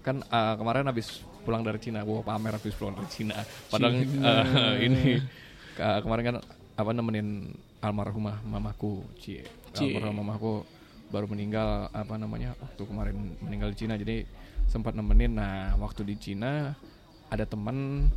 Kan 0.00 0.24
ah, 0.26 0.56
kemarin 0.56 0.88
habis 0.88 1.20
pulang 1.44 1.60
dari 1.60 1.76
Cina. 1.76 2.00
Gua 2.00 2.24
pamer 2.24 2.56
habis 2.56 2.72
pulang 2.72 2.96
dari 2.96 3.06
Cina. 3.06 3.36
Padahal 3.68 3.92
Cina. 3.94 4.24
eh, 4.24 4.74
ini 4.88 5.20
ka- 5.74 6.00
kemarin 6.00 6.24
kan 6.24 6.36
apa 6.74 6.90
nemenin 6.90 7.52
almarhumah 7.78 8.40
mamaku 8.42 9.04
cie. 9.16 9.44
Cie. 9.70 9.92
almarhumah 9.92 10.24
mamaku 10.24 10.64
baru 11.06 11.28
meninggal 11.28 11.92
apa 11.92 12.16
namanya 12.16 12.56
waktu 12.56 12.82
kemarin 12.82 13.16
meninggal 13.38 13.68
di 13.70 13.78
Cina. 13.78 13.94
Jadi 13.94 14.24
sempat 14.66 14.96
nemenin. 14.96 15.36
Nah 15.36 15.76
waktu 15.76 16.02
di 16.02 16.16
Cina 16.16 16.72
ada 17.28 17.44
teman 17.44 18.08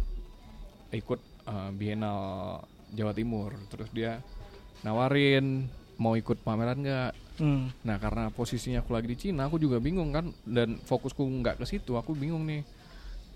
ikut 0.90 1.20
eh, 1.44 1.70
Biennale 1.76 2.64
Jawa 2.90 3.12
Timur. 3.12 3.52
Terus 3.68 3.92
dia 3.92 4.24
nawarin 4.84 5.68
mau 6.00 6.16
ikut 6.16 6.40
pameran 6.42 6.80
nggak 6.80 7.12
hmm. 7.44 7.84
Nah 7.84 7.96
karena 8.00 8.32
posisinya 8.32 8.80
aku 8.80 8.96
lagi 8.96 9.08
di 9.12 9.18
Cina, 9.20 9.48
aku 9.52 9.60
juga 9.60 9.80
bingung 9.84 10.16
kan 10.16 10.32
dan 10.48 10.80
fokusku 10.80 11.20
nggak 11.20 11.60
ke 11.60 11.66
situ. 11.68 12.00
Aku 12.00 12.16
bingung 12.16 12.48
nih 12.48 12.64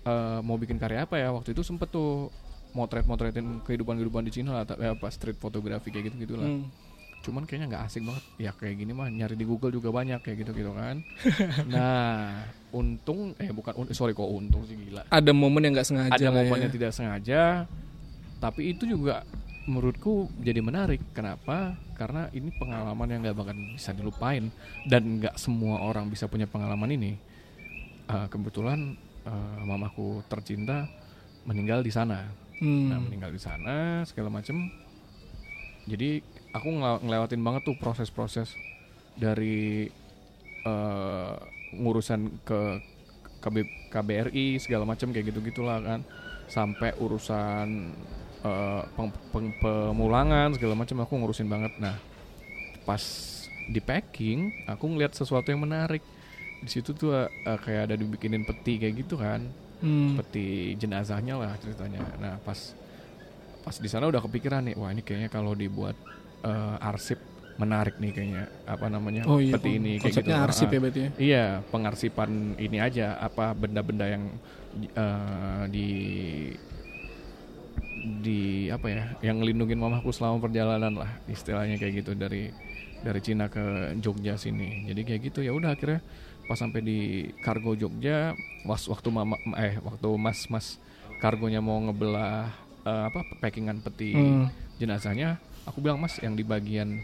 eh, 0.04 0.40
mau 0.40 0.56
bikin 0.56 0.80
karya 0.80 1.04
apa 1.04 1.20
ya. 1.20 1.32
Waktu 1.32 1.52
itu 1.52 1.60
sempet 1.60 1.92
tuh 1.92 2.32
motret-motretin 2.74 3.62
kehidupan-kehidupan 3.62 4.24
di 4.26 4.32
Cina 4.34 4.50
lah, 4.56 4.64
tapi 4.66 4.88
apa 4.88 5.06
street 5.12 5.38
fotografi 5.38 5.92
kayak 5.92 6.10
gitu 6.12 6.26
gitulah. 6.26 6.48
Hmm. 6.48 6.66
Cuman 7.24 7.48
kayaknya 7.48 7.66
nggak 7.72 7.84
asik 7.88 8.02
banget. 8.04 8.24
Ya 8.36 8.52
kayak 8.52 8.74
gini 8.80 8.92
mah 8.92 9.08
nyari 9.08 9.36
di 9.36 9.46
Google 9.48 9.72
juga 9.72 9.88
banyak 9.92 10.20
kayak 10.20 10.36
gitu-gitu 10.44 10.72
kan. 10.76 11.00
nah 11.72 12.44
untung 12.74 13.32
eh 13.40 13.48
bukan 13.52 13.72
un- 13.76 13.92
sorry 13.96 14.12
kok 14.12 14.28
untung 14.28 14.64
sih 14.68 14.76
gila. 14.76 15.04
Ada 15.08 15.32
momen 15.32 15.64
yang 15.64 15.72
nggak 15.76 15.88
sengaja 15.88 16.16
Ada 16.16 16.28
momen 16.32 16.58
ya. 16.58 16.62
yang 16.68 16.72
tidak 16.72 16.92
sengaja, 16.92 17.42
tapi 18.40 18.76
itu 18.76 18.84
juga 18.84 19.24
menurutku 19.64 20.28
jadi 20.40 20.60
menarik. 20.60 21.00
Kenapa? 21.16 21.76
Karena 21.96 22.28
ini 22.32 22.52
pengalaman 22.54 23.08
yang 23.08 23.20
nggak 23.24 23.36
bakal 23.36 23.54
bisa 23.56 23.90
dilupain 23.96 24.48
dan 24.88 25.20
nggak 25.20 25.36
semua 25.40 25.80
orang 25.80 26.08
bisa 26.08 26.28
punya 26.28 26.48
pengalaman 26.48 26.90
ini. 26.92 27.12
Eh, 28.04 28.26
kebetulan 28.28 28.96
eh, 29.24 29.60
mamaku 29.64 30.20
tercinta 30.28 30.84
meninggal 31.48 31.80
di 31.80 31.92
sana. 31.92 32.28
Hmm. 32.60 32.88
Nah, 32.92 33.00
meninggal 33.02 33.32
di 33.34 33.40
sana 33.40 34.04
segala 34.06 34.30
macem. 34.30 34.70
Jadi 35.84 36.22
aku 36.56 36.68
ngel- 36.70 37.02
ngelewatin 37.04 37.42
banget 37.44 37.62
tuh 37.68 37.76
proses-proses 37.76 38.52
dari 39.16 39.88
eh, 40.64 41.34
ngurusan 41.74 42.40
ke 42.46 42.60
KB, 43.44 43.56
KBRI 43.92 44.56
segala 44.56 44.88
macam 44.88 45.12
kayak 45.12 45.28
gitu 45.28 45.44
gitulah 45.44 45.76
kan 45.84 46.00
sampai 46.48 46.96
urusan 46.96 47.92
eh, 48.44 48.82
peng- 48.94 49.16
peng- 49.32 49.56
pemulangan 49.58 50.52
segala 50.54 50.74
macam 50.76 51.00
aku 51.00 51.12
ngurusin 51.18 51.48
banget 51.48 51.72
nah 51.80 51.96
pas 52.84 53.00
di 53.64 53.80
packing 53.80 54.52
aku 54.68 54.84
ngeliat 54.92 55.16
sesuatu 55.16 55.48
yang 55.48 55.64
menarik 55.64 56.04
di 56.60 56.68
situ 56.68 56.92
tuh 56.92 57.12
eh, 57.16 57.28
kayak 57.60 57.88
ada 57.88 57.94
dibikinin 57.96 58.44
peti 58.44 58.76
kayak 58.80 58.94
gitu 59.04 59.16
kan 59.16 59.40
Hmm. 59.84 60.16
peti 60.16 60.72
jenazahnya 60.80 61.36
lah 61.36 61.52
ceritanya. 61.60 62.00
Nah 62.16 62.40
pas 62.40 62.56
pas 63.68 63.76
di 63.76 63.84
sana 63.84 64.08
udah 64.08 64.24
kepikiran 64.24 64.64
nih, 64.64 64.80
wah 64.80 64.88
ini 64.88 65.04
kayaknya 65.04 65.28
kalau 65.28 65.52
dibuat 65.52 65.92
eh, 66.40 66.76
arsip 66.80 67.20
menarik 67.60 67.92
nih 68.00 68.10
kayaknya 68.16 68.44
apa 68.64 68.86
namanya 68.88 69.28
Oh 69.28 69.36
iya. 69.44 69.60
peti 69.60 69.76
ini 69.76 70.00
kayak 70.00 70.24
gitu. 70.24 70.32
Arsip 70.32 70.68
Ah, 70.68 70.72
ya 70.72 70.80
berarti 70.80 71.00
ya. 71.04 71.10
Iya 71.20 71.44
pengarsipan 71.68 72.30
ini 72.56 72.80
aja 72.80 73.20
apa 73.20 73.52
benda-benda 73.52 74.08
yang 74.08 74.24
eh, 74.96 75.62
di 75.68 75.88
di 78.04 78.68
apa 78.68 78.86
ya 78.92 79.04
yang 79.24 79.40
ngelindungin 79.40 79.80
mamaku 79.80 80.12
selama 80.12 80.44
perjalanan 80.44 80.92
lah 80.92 81.10
istilahnya 81.24 81.80
kayak 81.80 82.04
gitu 82.04 82.12
dari 82.12 82.52
dari 83.00 83.20
Cina 83.20 83.48
ke 83.48 83.96
Jogja 84.00 84.36
sini. 84.36 84.84
Jadi 84.88 85.00
kayak 85.04 85.20
gitu 85.32 85.40
ya 85.44 85.52
udah 85.52 85.72
akhirnya 85.72 86.04
pas 86.44 86.60
sampai 86.60 86.80
di 86.84 86.98
kargo 87.40 87.72
Jogja 87.72 88.36
was 88.68 88.84
waktu 88.88 89.08
mama 89.08 89.40
eh 89.56 89.80
waktu 89.80 90.08
mas 90.20 90.44
mas 90.52 90.76
kargonya 91.20 91.64
mau 91.64 91.80
ngebelah 91.80 92.52
eh, 92.84 93.02
apa 93.08 93.24
packingan 93.40 93.80
peti 93.80 94.12
Hmm. 94.12 94.52
jenazahnya 94.76 95.40
aku 95.64 95.80
bilang 95.80 95.96
mas 96.00 96.20
yang 96.20 96.36
di 96.36 96.44
bagian 96.44 97.00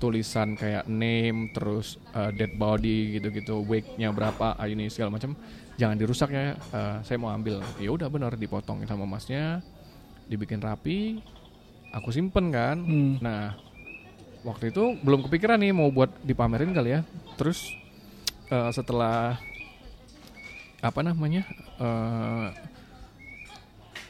tulisan 0.00 0.56
kayak 0.56 0.88
name 0.88 1.52
terus 1.52 2.00
uh, 2.16 2.32
dead 2.32 2.56
body 2.56 3.20
gitu-gitu 3.20 3.60
wake-nya 3.68 4.08
berapa 4.10 4.56
ah, 4.56 4.64
ini 4.64 4.88
segala 4.88 5.12
macam 5.12 5.36
jangan 5.76 6.00
dirusak 6.00 6.32
ya 6.32 6.56
uh, 6.72 7.04
saya 7.04 7.20
mau 7.20 7.28
ambil. 7.28 7.60
Ya 7.76 7.92
udah 7.92 8.08
benar 8.08 8.32
dipotong 8.32 8.80
sama 8.88 9.04
masnya 9.04 9.60
dibikin 10.30 10.62
rapi 10.62 11.18
aku 11.90 12.14
simpen 12.14 12.54
kan. 12.54 12.78
Hmm. 12.78 13.18
nah 13.18 13.58
waktu 14.46 14.70
itu 14.70 14.96
belum 15.02 15.26
kepikiran 15.26 15.58
nih 15.60 15.74
mau 15.74 15.90
buat 15.90 16.08
dipamerin 16.22 16.70
kali 16.70 16.94
ya. 16.94 17.00
Terus 17.34 17.74
uh, 18.48 18.70
setelah 18.70 19.36
apa 20.80 21.00
namanya 21.04 21.44
uh, 21.76 22.48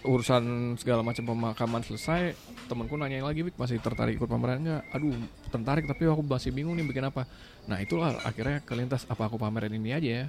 urusan 0.06 0.76
segala 0.80 1.02
macam 1.02 1.26
pemakaman 1.26 1.82
selesai 1.82 2.32
temanku 2.70 2.94
nanyain 2.94 3.26
lagi 3.26 3.42
Bik, 3.42 3.58
masih 3.58 3.82
tertarik 3.82 4.16
ikut 4.16 4.30
pameran 4.30 4.62
nggak? 4.62 4.82
Aduh 4.94 5.12
tertarik 5.50 5.84
tapi 5.90 6.06
aku 6.06 6.22
masih 6.22 6.54
bingung 6.54 6.78
nih 6.78 6.86
bikin 6.86 7.04
apa. 7.04 7.26
Nah 7.66 7.82
itulah 7.82 8.16
akhirnya 8.22 8.62
kelintas 8.62 9.04
apa 9.10 9.26
aku 9.26 9.36
pamerin 9.36 9.74
ini 9.74 9.90
aja 9.92 10.10
ya. 10.24 10.26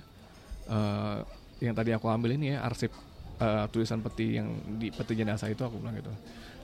Eh, 0.72 1.18
yang 1.62 1.78
tadi 1.78 1.94
aku 1.94 2.10
ambil 2.10 2.36
ini 2.36 2.58
ya 2.58 2.66
arsip 2.66 2.90
eh, 3.42 3.66
tulisan 3.74 4.00
peti 4.06 4.38
yang 4.38 4.54
di 4.78 4.94
peti 4.94 5.18
jenazah 5.18 5.50
itu 5.50 5.66
aku 5.66 5.82
bilang 5.82 5.98
gitu. 5.98 6.14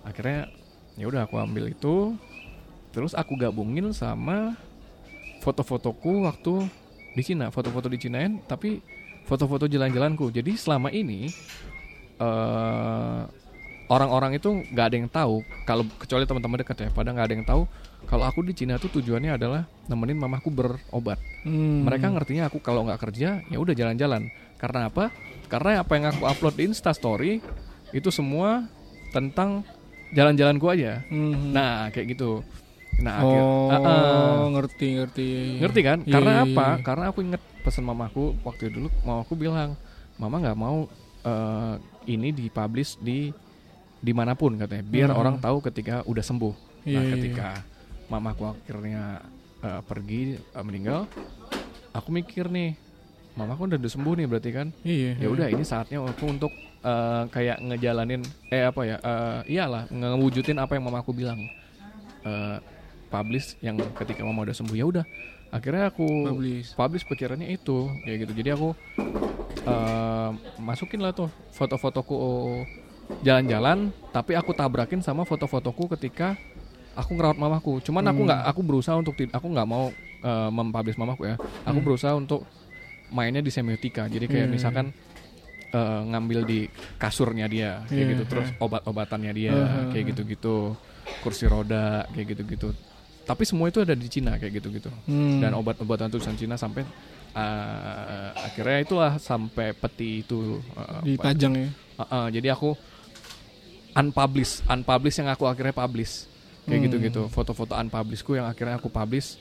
Akhirnya 0.06 0.48
ya 0.96 1.06
udah 1.10 1.26
aku 1.26 1.42
ambil 1.42 1.74
itu 1.74 2.14
terus 2.94 3.14
aku 3.14 3.38
gabungin 3.38 3.94
sama 3.94 4.58
foto-fotoku 5.46 6.26
waktu 6.26 6.66
di 7.14 7.22
Cina 7.22 7.54
foto-foto 7.54 7.90
di 7.90 7.98
Cinain 8.02 8.42
tapi 8.46 8.82
foto-foto 9.26 9.68
jalan-jalanku. 9.68 10.30
Jadi 10.32 10.56
selama 10.56 10.94
ini 10.94 11.30
eh 12.18 13.22
orang-orang 13.88 14.36
itu 14.36 14.50
nggak 14.66 14.86
ada 14.86 14.96
yang 14.96 15.08
tahu 15.08 15.36
kalau 15.64 15.88
kecuali 15.96 16.24
teman-teman 16.24 16.60
dekat 16.60 16.78
ya 16.78 16.90
pada 16.90 17.10
nggak 17.10 17.26
ada 17.26 17.34
yang 17.34 17.46
tahu 17.46 17.62
kalau 18.04 18.24
aku 18.24 18.40
di 18.42 18.54
Cina 18.54 18.76
tuh 18.76 18.92
tujuannya 18.92 19.34
adalah 19.34 19.64
nemenin 19.88 20.16
mamaku 20.16 20.50
berobat 20.50 21.20
Hmm. 21.42 21.88
mereka 21.88 22.12
ngertinya 22.12 22.46
aku 22.46 22.60
kalau 22.60 22.84
nggak 22.84 23.00
kerja 23.02 23.40
ya 23.42 23.58
udah 23.58 23.72
jalan-jalan 23.72 24.28
karena 24.58 24.92
apa 24.92 25.16
karena 25.48 25.80
apa 25.80 25.92
yang 25.96 26.06
aku 26.10 26.24
upload 26.24 26.56
di 26.56 26.64
Insta 26.66 26.92
Story 26.92 27.40
itu 27.90 28.10
semua 28.10 28.68
tentang 29.10 29.64
jalan-jalanku 30.10 30.68
aja 30.68 31.08
Hmm. 31.08 31.52
nah 31.52 31.88
kayak 31.88 32.14
gitu 32.14 32.44
nah 32.98 33.22
akhir 33.22 33.40
oh, 33.40 33.70
Ah, 33.70 33.80
ah. 33.80 34.38
ngerti 34.52 34.88
ngerti. 34.98 35.28
ngerti 35.62 35.80
kan 35.82 35.98
Iya, 36.02 36.12
karena 36.12 36.32
iya, 36.34 36.44
apa 36.44 36.66
iya. 36.68 36.84
karena 36.84 37.06
aku 37.08 37.20
inget 37.22 37.42
pesan 37.62 37.84
mamaku 37.84 38.36
waktu 38.42 38.68
dulu 38.68 38.92
mamaku 39.02 39.34
bilang 39.38 39.80
mama 40.18 40.36
nggak 40.38 40.58
mau 40.58 40.90
eh, 41.22 41.74
ini 42.08 42.34
dipublish 42.34 43.00
di 43.00 43.32
di 44.00 44.12
mana 44.12 44.34
pun 44.34 44.56
katanya 44.56 44.84
biar 44.84 45.10
Hmm. 45.10 45.20
orang 45.20 45.36
tahu 45.38 45.58
ketika 45.62 46.02
udah 46.04 46.22
sembuh 46.22 46.54
Iya, 46.84 46.94
nah 46.94 47.04
iya, 47.04 47.12
ketika 47.14 47.48
mamaku 48.08 48.44
akhirnya 48.48 49.04
eh, 49.60 49.82
pergi 49.84 50.20
eh, 50.38 50.64
meninggal 50.64 51.10
aku 51.90 52.10
mikir 52.10 52.48
nih 52.48 52.78
mamaku 53.34 53.68
udah 53.68 53.80
sembuh 53.84 54.14
nih 54.16 54.26
berarti 54.26 54.50
kan 54.52 54.68
Iya. 54.82 55.12
ya 55.18 55.28
udah 55.28 55.48
ini 55.48 55.62
saatnya 55.62 56.00
aku 56.00 56.26
untuk 56.28 56.54
eh, 56.80 57.24
kayak 57.28 57.58
ngejalanin 57.60 58.22
eh 58.48 58.64
apa 58.64 58.82
ya 58.84 58.98
eh, 58.98 59.40
iyalah 59.52 59.90
ngewujudin 59.90 60.58
apa 60.58 60.74
yang 60.74 60.86
mamaku 60.86 61.12
bilang 61.12 61.42
Eh, 62.20 62.58
publish 63.08 63.56
yang 63.58 63.80
ketika 63.96 64.20
mama 64.22 64.44
udah 64.44 64.52
sembuh 64.52 64.76
ya 64.76 64.84
udah 64.86 65.06
akhirnya 65.48 65.88
aku 65.88 66.04
Publish. 66.28 66.76
publish 66.76 67.04
pikirannya 67.04 67.48
itu 67.50 67.88
kayak 68.04 68.28
gitu 68.28 68.34
jadi 68.36 68.50
aku 68.54 68.76
eh, 69.64 70.30
masukin 70.60 71.00
lah 71.00 71.12
tuh 71.12 71.28
foto-fotoku 71.50 72.16
jalan-jalan 73.20 73.78
tapi 74.12 74.34
aku 74.34 74.52
tabrakin 74.52 75.00
sama 75.00 75.24
foto-fotoku 75.24 75.92
ketika 75.96 76.36
aku 76.94 77.14
ngerawat 77.14 77.38
mamaku 77.38 77.80
cuman 77.82 78.04
aku 78.06 78.22
Hmm. 78.22 78.28
nggak 78.28 78.42
aku 78.46 78.62
berusaha 78.62 78.96
untuk 78.96 79.14
aku 79.16 79.48
nggak 79.48 79.68
mau 79.68 79.90
eh, 80.18 80.50
mempublish 80.50 80.98
mamaku 80.98 81.28
ya 81.28 81.36
aku 81.64 81.78
Hmm. 81.78 81.86
berusaha 81.86 82.14
untuk 82.14 82.44
mainnya 83.08 83.40
di 83.40 83.48
semiotika 83.48 84.06
jadi 84.06 84.26
kayak 84.26 84.48
Iya, 84.48 84.52
misalkan 84.52 84.86
eh, 85.68 86.02
ngambil 86.06 86.44
di 86.44 86.60
kasurnya 86.98 87.46
dia 87.46 87.84
kayak 87.86 87.96
Iya, 87.98 88.12
gitu 88.14 88.24
terus 88.26 88.48
iya. 88.50 88.58
obat-obatannya 88.58 89.32
dia 89.32 89.54
Uh-huh. 89.54 89.92
kayak 89.92 90.06
gitu-gitu 90.12 90.56
kursi 91.20 91.46
roda 91.46 92.04
kayak 92.12 92.36
gitu-gitu 92.36 92.72
tapi 93.24 93.44
semua 93.44 93.68
itu 93.68 93.80
ada 93.80 93.92
di 93.92 94.08
Cina 94.08 94.36
kayak 94.36 94.58
gitu-gitu 94.58 94.88
Hmm. 95.06 95.40
dan 95.40 95.52
obat-obatan 95.54 96.08
tulisan 96.08 96.36
Cina 96.36 96.56
sampai 96.56 96.84
eh, 97.38 98.30
akhirnya 98.34 98.80
itulah 98.82 99.12
sampai 99.18 99.72
peti 99.72 100.24
itu 100.24 100.58
eh, 100.74 101.02
dipajang 101.06 101.54
ya. 101.54 101.70
Uh, 101.98 102.04
uh, 102.04 102.26
jadi 102.30 102.54
aku 102.54 102.74
unpublish, 103.94 104.66
unpublish 104.66 105.16
yang 105.20 105.30
aku 105.30 105.46
akhirnya 105.46 105.72
publish. 105.72 106.28
Kayak 106.68 106.78
Hmm. 106.80 106.86
gitu-gitu. 106.92 107.22
Foto-foto 107.32 107.74
unpublishku 107.74 108.36
yang 108.36 108.44
akhirnya 108.44 108.76
aku 108.76 108.92
publish 108.92 109.40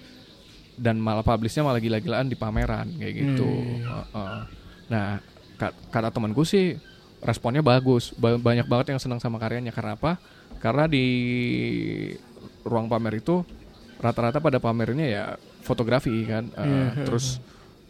dan 0.76 1.00
malah 1.00 1.24
publishnya 1.24 1.64
malah 1.64 1.80
gila-gilaan 1.80 2.28
di 2.28 2.36
pameran 2.36 2.86
kayak 2.94 3.14
gitu. 3.16 3.48
Hmm. 3.48 3.82
Uh, 3.82 4.06
uh. 4.14 4.38
Nah, 4.86 5.18
ka- 5.58 5.74
kata 5.90 6.14
temanku 6.14 6.46
sih 6.46 6.78
responnya 7.18 7.64
bagus. 7.64 8.14
Ba- 8.14 8.38
banyak 8.38 8.68
banget 8.68 8.94
yang 8.94 9.00
senang 9.02 9.18
sama 9.18 9.40
karyanya 9.40 9.74
karena 9.74 9.98
apa? 9.98 10.20
Karena 10.62 10.86
di 10.86 11.04
ruang 12.62 12.86
pamer 12.86 13.18
itu 13.18 13.42
rata-rata 13.96 14.38
pada 14.38 14.60
pamernya 14.60 15.06
ya 15.08 15.24
fotografi 15.64 16.12
kan. 16.28 16.46
Uh. 16.54 17.02
Terus 17.02 17.42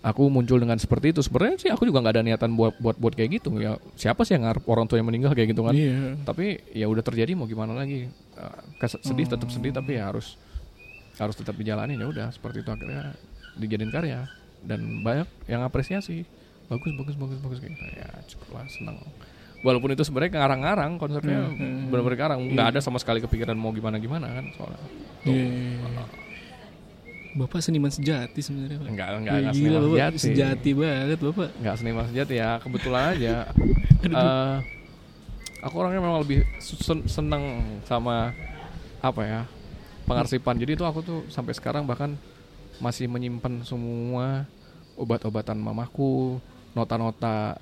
aku 0.06 0.22
muncul 0.26 0.56
dengan 0.56 0.78
seperti 0.78 1.10
itu. 1.10 1.20
Sebenarnya 1.20 1.58
sih 1.58 1.68
aku 1.68 1.82
juga 1.82 1.98
nggak 1.98 2.14
ada 2.14 2.22
niatan 2.22 2.54
buat 2.54 2.78
buat 2.78 2.94
buat 2.94 3.12
kayak 3.12 3.30
gitu. 3.36 3.50
Ya 3.58 3.74
siapa 3.94 4.22
sih 4.22 4.38
yang 4.38 4.46
ngarep 4.46 4.62
orang 4.64 4.86
tua 4.86 4.96
yang 4.96 5.04
meninggal 5.04 5.34
kayak 5.34 5.50
gitu 5.50 5.66
kan? 5.66 5.74
Iya. 5.74 6.14
Tapi 6.22 6.62
ya 6.70 6.86
udah 6.86 7.02
terjadi 7.02 7.34
mau 7.34 7.44
gimana 7.44 7.74
lagi? 7.74 8.06
Uh, 8.32 8.60
kes- 8.78 9.02
sedih 9.02 9.26
tetap 9.26 9.48
sedih 9.48 9.72
tapi 9.72 9.96
ya 9.96 10.06
harus 10.06 10.38
harus 11.16 11.32
tetap 11.32 11.56
dijalanin 11.56 11.96
ya 11.96 12.06
udah 12.06 12.28
seperti 12.28 12.60
itu 12.60 12.68
akhirnya 12.68 13.16
dijadiin 13.56 13.88
karya 13.88 14.28
dan 14.60 15.00
banyak 15.00 15.24
yang 15.46 15.64
apresiasi 15.64 16.28
bagus 16.68 16.92
bagus 16.92 17.16
bagus 17.16 17.38
bagus 17.40 17.58
kayak 17.58 17.72
gitu 17.72 17.84
ya 17.96 18.08
cukup 18.28 18.48
lah 18.52 18.66
senang 18.68 19.00
walaupun 19.64 19.96
itu 19.96 20.04
sebenarnya 20.04 20.36
ngarang-ngarang 20.36 20.92
konsepnya 20.96 21.40
Hmm, 21.40 21.56
hmm. 21.56 21.88
benar-benar 21.88 22.16
ngarang 22.20 22.40
nggak 22.52 22.66
ada 22.68 22.80
sama 22.84 23.00
sekali 23.00 23.24
kepikiran 23.24 23.56
mau 23.56 23.72
gimana 23.72 23.96
gimana 23.96 24.28
kan 24.28 24.44
soalnya 24.52 24.80
Tuh. 25.24 25.32
Iya. 25.32 26.04
Bapak 27.36 27.60
seniman 27.60 27.88
sejati 27.88 28.40
sebenarnya, 28.40 28.78
Pak. 28.78 28.88
Enggak, 28.88 29.08
enggak, 29.12 29.20
Ya, 29.28 29.38
enggak 29.38 29.52
gila, 29.52 29.60
seniman 29.68 29.80
Bapak 29.82 29.92
sejati. 29.92 30.18
sejati 30.18 30.70
banget, 30.72 31.18
Bapak. 31.20 31.48
nggak 31.54 31.74
seniman 31.76 32.04
sejati 32.06 32.34
ya 32.34 32.50
kebetulan 32.58 33.02
aja 33.12 33.34
Eh, 33.98 34.56
aku 35.60 35.74
orangnya 35.76 35.98
memang 35.98 36.22
lebih 36.22 36.40
sen- 36.58 37.04
seneng 37.06 37.42
sama 37.82 38.30
apa 38.98 39.20
ya 39.20 39.40
pengarsipan 40.04 40.54
jadi 40.54 40.72
itu 40.72 40.82
aku 40.82 41.00
tuh 41.00 41.20
sampai 41.26 41.52
sekarang 41.52 41.82
bahkan 41.82 42.14
masih 42.76 43.04
menyimpan 43.04 43.60
semua 43.60 44.46
obat-obatan 44.94 45.56
mamaku 45.56 46.38
nota-nota 46.70 47.58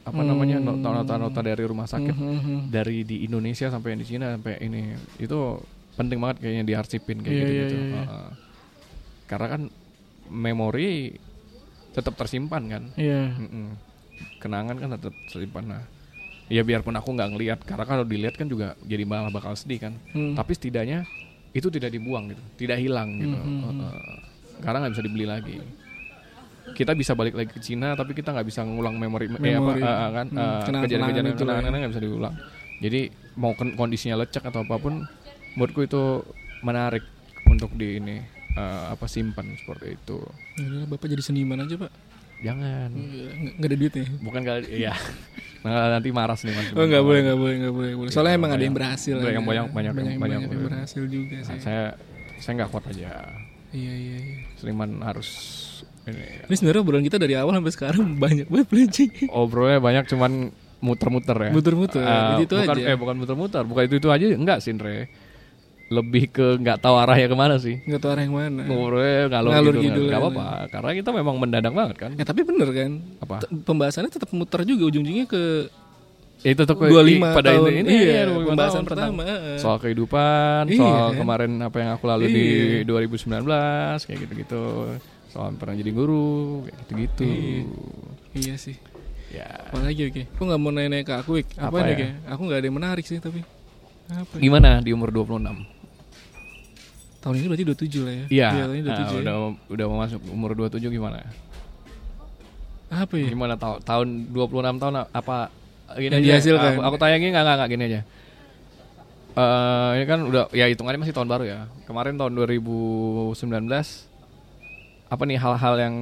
apa 0.00 0.16
Hmm. 0.16 0.28
namanya 0.28 0.56
nota- 0.58 0.94
nota-nota 0.94 1.40
dari 1.40 1.62
rumah 1.62 1.84
sakit 1.84 2.10
Mhm, 2.10 2.32
mhm. 2.32 2.58
dari 2.66 3.02
di 3.02 3.22
Indonesia 3.22 3.68
sampai 3.68 3.92
yang 3.92 4.00
di 4.00 4.08
Cina 4.08 4.32
sampai 4.32 4.56
ini 4.60 4.82
itu 5.18 5.60
penting 5.94 6.16
banget 6.16 6.40
kayaknya 6.40 6.64
diarsipin 6.64 7.20
kayak 7.20 7.34
Iya, 7.34 7.44
gitu 7.44 7.54
gitu 7.60 7.76
iya, 7.76 8.00
iya. 8.00 8.24
Karena 9.26 9.46
kan 9.48 9.62
memori 10.26 11.14
tetap 11.90 12.14
tersimpan 12.14 12.62
kan 12.66 12.82
Iya. 12.94 13.32
Mm-mm. 13.32 13.66
kenangan 14.38 14.76
kan 14.76 14.88
tetap 14.92 15.12
tersimpan 15.26 15.64
nah 15.66 15.82
ya 16.46 16.62
biarpun 16.62 16.94
aku 16.94 17.10
nggak 17.10 17.30
ngelihat 17.30 17.58
karena 17.60 17.84
kalau 17.84 18.04
dilihat 18.04 18.34
kan 18.34 18.46
juga 18.46 18.78
jadi 18.80 19.02
malah 19.02 19.28
bakal 19.28 19.52
sedih 19.52 19.80
kan 19.80 19.92
Hmm. 20.12 20.32
tapi 20.32 20.52
setidaknya 20.52 21.02
itu 21.50 21.66
tidak 21.68 21.90
dibuang 21.90 22.28
gitu 22.28 22.42
tidak 22.56 22.78
hilang 22.78 23.16
gitu 23.16 23.34
Hmm, 23.34 23.60
hmm, 23.62 23.70
Uh-uh. 23.72 23.94
karena 24.60 24.76
nggak 24.80 24.92
bisa 24.94 25.02
dibeli 25.02 25.26
lagi 25.26 25.56
kita 26.68 26.92
bisa 26.92 27.12
balik 27.12 27.32
lagi 27.32 27.48
ke 27.48 27.58
Cina 27.58 27.94
tapi 27.94 28.10
kita 28.12 28.30
nggak 28.30 28.42
bisa 28.44 28.60
ngulang 28.60 28.94
memori, 28.94 29.30
eh 29.30 29.54
apa 29.54 29.70
uh, 29.70 29.78
uh, 29.78 30.10
kan 30.12 30.26
Hmm, 30.28 30.36
uh, 30.36 30.60
kenangan-kenangan 30.60 30.82
kejadian-kejadian 30.82 31.26
itu 31.28 31.42
lah 31.42 31.52
ya. 31.52 31.58
kenangan 31.60 31.78
nggak 31.78 31.92
bisa 31.92 32.04
diulang 32.04 32.34
jadi 32.76 33.00
mau 33.34 33.52
kon- 33.52 33.74
kondisinya 33.74 34.16
lecek 34.18 34.42
atau 34.44 34.60
apa 34.62 34.76
pun 34.76 34.94
menurutku 35.54 35.80
itu 35.82 36.02
menarik 36.60 37.04
untuk 37.46 37.72
di 37.72 37.96
ini 37.96 38.16
uh, 38.56 38.90
apa 38.90 39.06
simpan 39.06 39.54
seperti 39.54 39.94
itu 39.94 40.18
Ya 40.56 40.84
Bapak 40.84 41.06
jadi 41.06 41.20
seniman 41.20 41.60
aja, 41.60 41.76
Pak. 41.76 41.92
jangan 42.38 42.88
Iya, 42.90 43.28
Nggak 43.54 43.66
ada 43.66 43.76
duitnya. 43.76 44.04
bukan 44.18 44.40
kali 44.42 44.64
iya 44.74 44.92
nah, 45.64 45.88
nanti 45.92 46.08
marah 46.10 46.36
mas 46.36 46.68
Oh 46.70 46.84
nggak 46.84 47.00
boleh 47.00 47.20
nggak 47.22 47.38
boleh 47.38 47.54
nggak 47.58 47.74
boleh. 47.74 47.92
boleh. 47.96 48.10
Soalnya 48.10 48.32
Iya, 48.32 48.38
emang 48.38 48.50
ada 48.50 48.56
yang 48.58 48.70
banyak. 48.70 48.86
berhasil. 48.86 49.14
Banyak- 49.14 49.24
aja. 49.24 49.34
banyak- 49.40 49.46
banyak 49.46 49.56
yang- 49.56 49.72
banyak, 49.72 49.92
banyak 49.94 50.16
banyak 50.16 50.38
yang 50.38 50.52
yang- 50.52 50.66
berhasil 50.66 51.02
juga 51.06 51.36
Nah, 51.36 51.46
sih. 51.46 51.58
saya 51.60 51.84
saya 52.36 52.52
nggak 52.54 52.70
kuat 52.70 52.84
aja 52.88 53.08
Iya 53.72 53.92
iya 53.92 54.16
iya. 54.22 54.36
seniman 54.54 55.00
harus 55.00 55.28
ini 56.04 56.22
Ini 56.46 56.54
sebenarnya 56.54 56.80
obrolan 56.80 57.02
kita 57.02 57.16
dari 57.16 57.34
awal 57.34 57.52
sampai 57.52 57.72
sekarang 57.72 58.04
banyak 58.22 58.46
banget 58.46 58.66
pelancing. 58.66 59.10
obrolnya 59.28 59.78
banyak 59.78 60.04
cuman 60.06 60.32
muter-muter 60.78 61.34
ya. 61.40 61.50
Muter-muter, 61.50 61.98
Ah, 61.98 62.36
itu 62.36 62.52
bukan, 62.52 62.68
aja. 62.70 62.84
Eh 62.84 62.94
bukan 62.94 63.16
muter-muter, 63.16 63.62
bukan 63.64 63.82
itu 63.82 63.96
itu 63.96 64.08
aja 64.08 64.24
enggak 64.28 64.60
sih 64.60 64.70
Andre. 64.70 65.08
Lebih 65.86 66.34
ke 66.34 66.46
nggak 66.58 66.82
tahu 66.82 66.98
arahnya 66.98 67.26
ke 67.26 67.36
mana 67.38 67.54
sih. 67.56 67.78
nggak 67.78 68.00
tahu 68.00 68.10
arah 68.10 68.22
yang 68.22 68.34
mana 68.34 68.62
Ngurus 68.62 69.30
ngalur, 69.30 69.50
Ngalur 69.54 69.74
gitu, 69.78 70.00
nggak 70.04 70.18
apa-apa. 70.18 70.46
Karena 70.66 70.90
kita 70.92 71.10
memang 71.14 71.34
mendadak 71.38 71.70
banget 71.70 71.96
kan. 71.96 72.10
ya 72.12 72.24
tapi 72.24 72.42
bener 72.42 72.68
kan 72.68 72.90
Apa? 73.20 73.34
T- 73.40 73.50
pembahasannya 73.62 74.10
tetap 74.10 74.30
muter 74.30 74.66
juga 74.66 74.82
ujung-ujungnya 74.84 75.24
ke 75.24 75.70
Itu 76.42 76.62
tuh 76.62 76.76
25 76.76 77.22
pada 77.32 77.48
tahun 77.48 77.70
ini, 77.72 77.80
ini 77.80 77.94
iya, 77.96 78.22
ya, 78.22 78.22
25 78.28 78.44
pembahasan 78.44 78.74
tahun 78.76 78.86
pertama 78.86 79.20
heeh. 79.24 79.56
soal 79.56 79.78
kehidupan, 79.78 80.62
Iya, 80.66 80.76
soal 80.76 81.06
kan? 81.06 81.16
kemarin 81.16 81.50
apa 81.60 81.76
yang 81.78 81.90
aku 81.92 82.04
lalui 82.04 82.28
di 82.28 82.46
2019 82.84 83.46
kayak 84.02 84.18
gitu-gitu. 84.20 84.64
Soal 85.26 85.54
pernah 85.54 85.74
jadi 85.74 85.90
guru 85.90 86.26
kayak 86.62 86.76
gitu-gitu. 86.82 87.30
iya 88.34 88.54
sih 88.56 88.74
Ya. 89.26 89.48
apalagi 89.66 90.06
oke 90.06 90.22
aku 90.30 90.42
nggak 90.44 90.60
mau 90.60 90.70
nanya 90.70 91.02
ke 91.02 91.12
aku 91.12 91.30
Wik. 91.36 91.56
apa, 91.56 91.72
Apa 91.74 91.88
ya? 91.90 92.14
Aku 92.30 92.40
nggak 92.42 92.58
ada 92.58 92.66
yang 92.66 92.76
menarik 92.76 93.02
sih 93.02 93.18
tapi 93.18 93.42
apa 94.06 94.32
ya? 94.32 94.40
Gimana 94.40 94.78
di 94.78 94.90
umur 94.90 95.10
26? 95.10 95.75
Tahun 97.26 97.34
ini 97.36 97.46
berarti 97.48 97.64
27 97.66 98.06
lah 98.06 98.14
ya 98.14 98.24
Iya. 98.30 98.48
tahun 98.54 98.70
ini 98.70 98.80
Nah, 98.80 98.94
27 98.94 99.10
ya. 99.10 99.20
udah 99.20 99.36
udah 99.66 99.84
mau 99.84 99.98
masuk 100.00 100.20
umur 100.30 100.50
27 100.54 100.86
gimana? 100.88 101.18
apa 102.86 103.14
ya 103.14 103.26
Gimana 103.26 103.54
tahun 103.56 103.82
tahun 103.82 104.06
26 104.30 104.78
tahun 104.78 104.94
apa 105.10 105.36
gini 105.92 106.06
Yang 106.08 106.14
aja. 106.16 106.28
dihasilkan. 106.32 106.70
Aku, 106.72 106.82
aku 106.84 106.96
tanya 106.96 107.16
gini 107.16 107.30
enggak 107.30 107.44
enggak 107.52 107.68
gini 107.68 107.82
aja. 107.84 108.00
Eh 109.36 109.90
ini 109.92 110.04
kan 110.04 110.20
udah 110.22 110.44
ya 110.50 110.64
hitungannya 110.64 111.00
masih 111.00 111.12
tahun 111.12 111.26
baru 111.26 111.44
ya. 111.44 111.58
Kemarin 111.84 112.14
tahun 112.14 112.32
2019 112.32 113.42
apa 115.06 115.22
nih 115.22 115.36
hal-hal 115.36 115.74
yang 115.76 115.94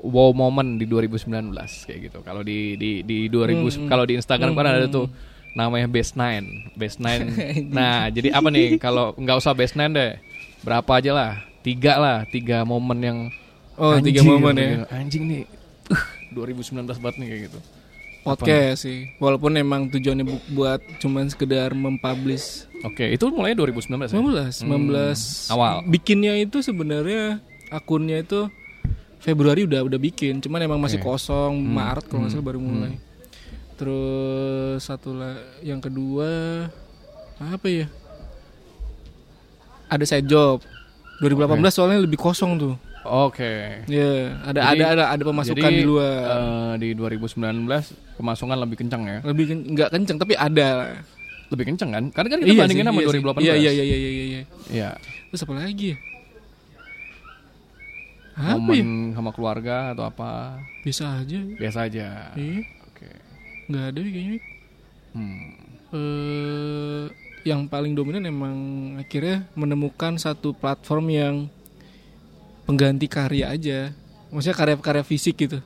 wow 0.00 0.32
moment 0.32 0.76
di 0.76 0.84
2019 0.84 1.52
kayak 1.82 2.00
gitu. 2.02 2.18
Kalau 2.20 2.40
di 2.40 2.76
di 2.76 3.00
di 3.00 3.26
2000 3.26 3.88
kalau 3.88 4.04
di 4.04 4.14
Instagram 4.14 4.52
kan 4.52 4.66
ada 4.66 4.84
tuh 4.86 5.08
namanya 5.52 5.86
best 5.86 6.14
nine, 6.14 6.46
best 6.72 6.98
nine. 6.98 7.30
nah, 7.68 8.06
jadi 8.06 8.30
apa 8.30 8.48
nih 8.48 8.76
kalau 8.76 9.12
nggak 9.14 9.36
usah 9.36 9.52
best 9.52 9.74
nine 9.74 9.90
deh. 9.90 10.12
Berapa 10.60 10.90
aja 10.94 11.10
lah? 11.10 11.32
Tiga 11.60 11.96
lah, 11.96 12.18
tiga 12.24 12.62
momen 12.62 12.98
yang 12.98 13.18
oh 13.74 13.96
tiga 13.98 14.20
Anjing, 14.20 14.28
momen 14.30 14.54
ya. 14.54 14.68
Anjing 14.90 15.24
nih. 15.26 15.42
Uh, 15.86 16.04
2019 16.32 16.86
banget 16.96 17.16
nih 17.16 17.28
kayak 17.28 17.42
gitu. 17.46 17.60
podcast 18.20 18.84
sih 18.84 19.08
walaupun 19.16 19.56
emang 19.56 19.88
tujuannya 19.88 20.22
bu- 20.22 20.44
buat 20.52 20.76
cuman 20.98 21.26
sekedar 21.26 21.72
mempublish 21.72 22.68
Oke, 22.82 23.08
itu 23.08 23.24
mulai 23.26 23.56
2019 23.56 23.80
ya? 24.06 24.12
19 24.12 24.60
19 24.60 24.60
Hmm, 24.60 25.16
awal. 25.50 25.74
bikinnya 25.84 26.36
itu 26.36 26.60
sebenarnya 26.60 27.40
akunnya 27.66 28.20
itu 28.20 28.44
Februari 29.18 29.64
udah 29.64 29.80
udah 29.82 29.96
bikin 29.96 30.36
cuman 30.38 30.60
emang 30.62 30.76
masih 30.78 30.96
Oke. 30.96 31.08
kosong 31.08 31.56
Hmm, 31.56 31.72
Maret 31.72 32.04
kalau 32.06 32.20
nggak 32.20 32.28
hmm, 32.28 32.36
salah 32.36 32.46
baru 32.46 32.60
mulai 32.60 32.92
terus 33.80 34.84
satu 34.84 35.16
lah 35.16 35.32
yang 35.60 35.80
kedua 35.80 36.28
apa 37.40 37.64
ya 37.64 37.86
ada 39.88 40.04
side 40.04 40.28
job 40.28 40.60
2018 41.18 41.48
soalnya 41.72 41.98
lebih 41.98 42.16
kosong 42.16 42.60
tuh 42.60 42.74
Oke. 43.00 43.80
ya 43.88 44.36
ada 44.44 44.60
Jadi- 44.70 44.76
ada 44.76 44.84
ada 44.92 45.04
ada 45.16 45.22
pemasukan 45.24 45.56
Jadi, 45.64 45.80
di 45.80 45.84
luar 45.88 46.12
eh, 46.20 46.74
di 46.76 46.88
2019 46.92 47.64
pemasukan 48.20 48.56
lebih 48.60 48.76
kencang 48.76 49.02
ya. 49.02 49.18
lebih 49.24 49.44
ken- 49.48 49.66
nggak 49.72 49.88
kenceng 49.88 50.20
tapi 50.20 50.36
ada. 50.36 51.00
Lebih 51.48 51.64
kencang 51.66 51.90
kan? 51.90 52.04
Karena 52.12 52.28
kan 52.28 52.38
kita 52.44 52.60
bandingin 52.60 52.84
sih, 52.84 52.90
sama 52.92 53.00
iya 53.00 53.08
sih. 53.08 53.20
2018. 53.24 53.40
Iya 53.40 53.54
iya 53.56 53.70
iya 53.72 53.82
iya 53.82 53.96
iya 53.96 54.10
iya. 54.22 54.42
Iya. 54.68 54.90
Terus 55.32 55.40
apa 55.42 55.52
lagi 55.56 55.86
ya? 55.90 55.96
Apa 58.36 58.56
Momen 58.60 58.86
ya? 58.86 59.16
sama 59.16 59.30
keluarga 59.32 59.76
atau 59.90 60.04
apa? 60.04 60.60
Bisa 60.84 61.24
aja. 61.24 61.40
Biasa 61.56 61.78
aja. 61.88 62.08
Iya. 62.36 62.60
Nggak 63.70 63.84
ada 63.88 64.00
kayaknya. 64.02 64.38
Hmm. 65.10 65.48
Eh, 65.90 67.04
yang 67.42 67.66
paling 67.66 67.94
dominan 67.94 68.26
emang 68.26 68.56
akhirnya 69.00 69.48
menemukan 69.54 70.14
satu 70.14 70.52
platform 70.52 71.06
yang 71.08 71.34
pengganti 72.66 73.06
karya 73.06 73.50
aja. 73.50 73.78
Maksudnya 74.30 74.54
karya-karya 74.54 75.02
fisik 75.02 75.34
gitu. 75.40 75.58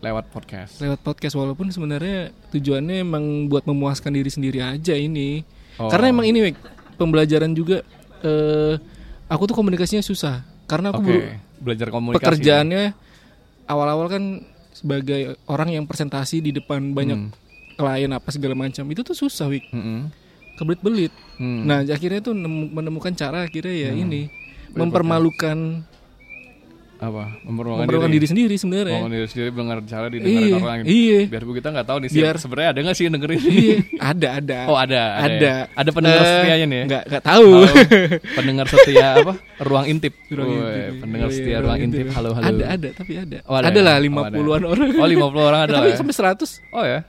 Lewat 0.00 0.28
podcast. 0.28 0.80
Lewat 0.80 1.00
podcast 1.00 1.36
walaupun 1.36 1.68
sebenarnya 1.68 2.32
tujuannya 2.50 3.00
emang 3.00 3.48
buat 3.48 3.64
memuaskan 3.64 4.12
diri 4.12 4.28
sendiri 4.28 4.60
aja 4.60 4.92
ini. 4.92 5.44
Oh. 5.76 5.88
Karena 5.88 6.12
emang 6.12 6.28
ini 6.28 6.50
Wik, 6.50 6.56
pembelajaran 6.96 7.52
juga 7.52 7.80
eh 8.20 8.76
aku 9.28 9.48
tuh 9.48 9.56
komunikasinya 9.56 10.04
susah. 10.04 10.44
Karena 10.68 10.92
aku 10.92 11.00
baru 11.02 11.20
Belajar 11.60 11.88
komunikasi. 11.88 12.20
pekerjaannya 12.20 12.84
awal-awal 13.64 14.08
kan 14.08 14.24
sebagai 14.72 15.36
orang 15.44 15.76
yang 15.76 15.84
presentasi 15.84 16.40
di 16.40 16.50
depan 16.50 16.92
banyak 16.92 17.18
Hmm. 17.28 17.32
Klien 17.80 18.10
apa 18.10 18.28
segala 18.28 18.52
macam 18.54 18.84
itu 18.84 19.00
tuh 19.00 19.16
susah 19.16 19.48
Wik 19.48 19.64
Mm-mm. 19.70 20.12
kebelit-belit 20.54 21.12
Hmm. 21.34 21.64
nah 21.64 21.80
akhirnya 21.80 22.20
tuh 22.20 22.36
nemu- 22.36 22.68
menemukan 22.70 23.12
cara 23.12 23.42
akhirnya 23.42 23.72
ya 23.72 23.90
Hmm. 23.90 24.02
ini 24.02 24.22
mempermalukan 24.70 25.88
apa? 27.00 27.32
Mempermalukan 27.40 27.80
mempermalukan 27.80 28.12
diri, 28.12 28.26
sendiri 28.28 28.54
sebenarnya 28.54 28.92
Mempermalukan 28.92 29.16
diri 29.16 29.28
sendiri 29.32 29.48
dengar 29.56 29.78
cara 29.88 30.06
didengarin 30.06 30.36
iya 30.44 30.56
orang. 30.60 30.78
iya 30.84 31.20
Biar 31.24 31.42
kita 31.48 31.68
nggak 31.72 31.86
tahu 31.88 31.98
nih 31.98 32.08
Biar- 32.12 32.36
sebenarnya 32.36 32.68
ada 32.68 32.80
nggak 32.84 32.92
sih 32.92 33.04
yang 33.08 33.14
dengerin 33.16 33.40
iya 33.56 33.76
ada 33.98 34.28
ada 34.36 34.58
Oh 34.68 34.76
ada, 34.76 35.00
ada, 35.16 35.24
ada 35.24 35.40
ya? 35.40 35.56
ada 35.72 35.90
pendengar 35.90 36.20
Eh, 36.20 36.28
setianya 36.36 36.66
nih 36.66 36.76
ya. 36.76 36.84
nggak 36.84 37.02
nggak 37.08 37.24
tahu 37.24 37.48
Oh, 37.56 37.72
pendengar 38.36 38.66
setia 38.68 39.06
apa? 39.16 39.32
Ruang 39.60 39.86
intip. 39.88 40.12
Ruang 40.28 40.44
Woi, 40.46 40.60
intip, 40.60 40.76
iya. 40.76 40.88
pendengar 41.00 41.26
Iya, 41.26 41.34
setia 41.34 41.56
ruang 41.56 41.64
ruang 41.64 41.80
intip. 41.80 42.04
intip. 42.04 42.12
Halo 42.12 42.28
halo. 42.30 42.44
ada 42.46 42.64
ada 42.68 42.88
tapi 42.92 43.12
ada 43.16 43.38
Oh, 43.48 43.56
ada 43.56 43.66
ada 43.66 43.74
ya? 43.74 43.86
lah 43.88 43.94
Oh, 43.96 44.02
lima 44.04 44.20
ada. 44.20 44.36
puluhan 44.36 44.62
orang 44.62 44.88
Oh 44.92 45.08
50 45.08 45.40
orang 45.42 45.60
ada 45.62 45.72
tapi 45.72 45.80
lah 45.82 45.88
ya. 45.88 45.96
sampai 45.96 46.14
100 46.14 46.60
Oh 46.70 46.84
ya. 46.84 47.00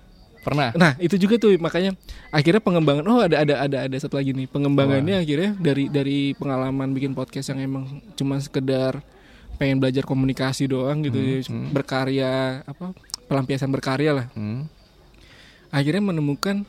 Pernah. 0.41 0.73
Nah 0.73 0.97
itu 0.97 1.21
juga 1.21 1.37
tuh 1.37 1.53
makanya 1.61 1.93
akhirnya 2.33 2.57
pengembangan 2.57 3.05
oh 3.05 3.21
ada 3.21 3.45
ada 3.45 3.55
ada 3.61 3.77
ada 3.85 3.97
satu 3.97 4.17
lagi 4.17 4.33
nih 4.33 4.49
pengembangannya 4.49 5.21
akhirnya 5.21 5.53
dari 5.53 5.85
dari 5.85 6.33
pengalaman 6.33 6.91
bikin 6.91 7.13
podcast 7.13 7.53
yang 7.53 7.61
emang 7.61 7.83
cuma 8.17 8.41
sekedar 8.41 9.05
pengen 9.61 9.77
belajar 9.77 10.01
komunikasi 10.01 10.65
doang 10.65 11.05
gitu 11.05 11.21
ya, 11.21 11.45
hmm. 11.45 11.69
berkarya 11.69 12.31
apa 12.65 12.97
pelampiasan 13.29 13.69
berkarya 13.69 14.17
lah 14.17 14.27
Hmm. 14.33 14.65
akhirnya 15.69 16.01
menemukan 16.01 16.65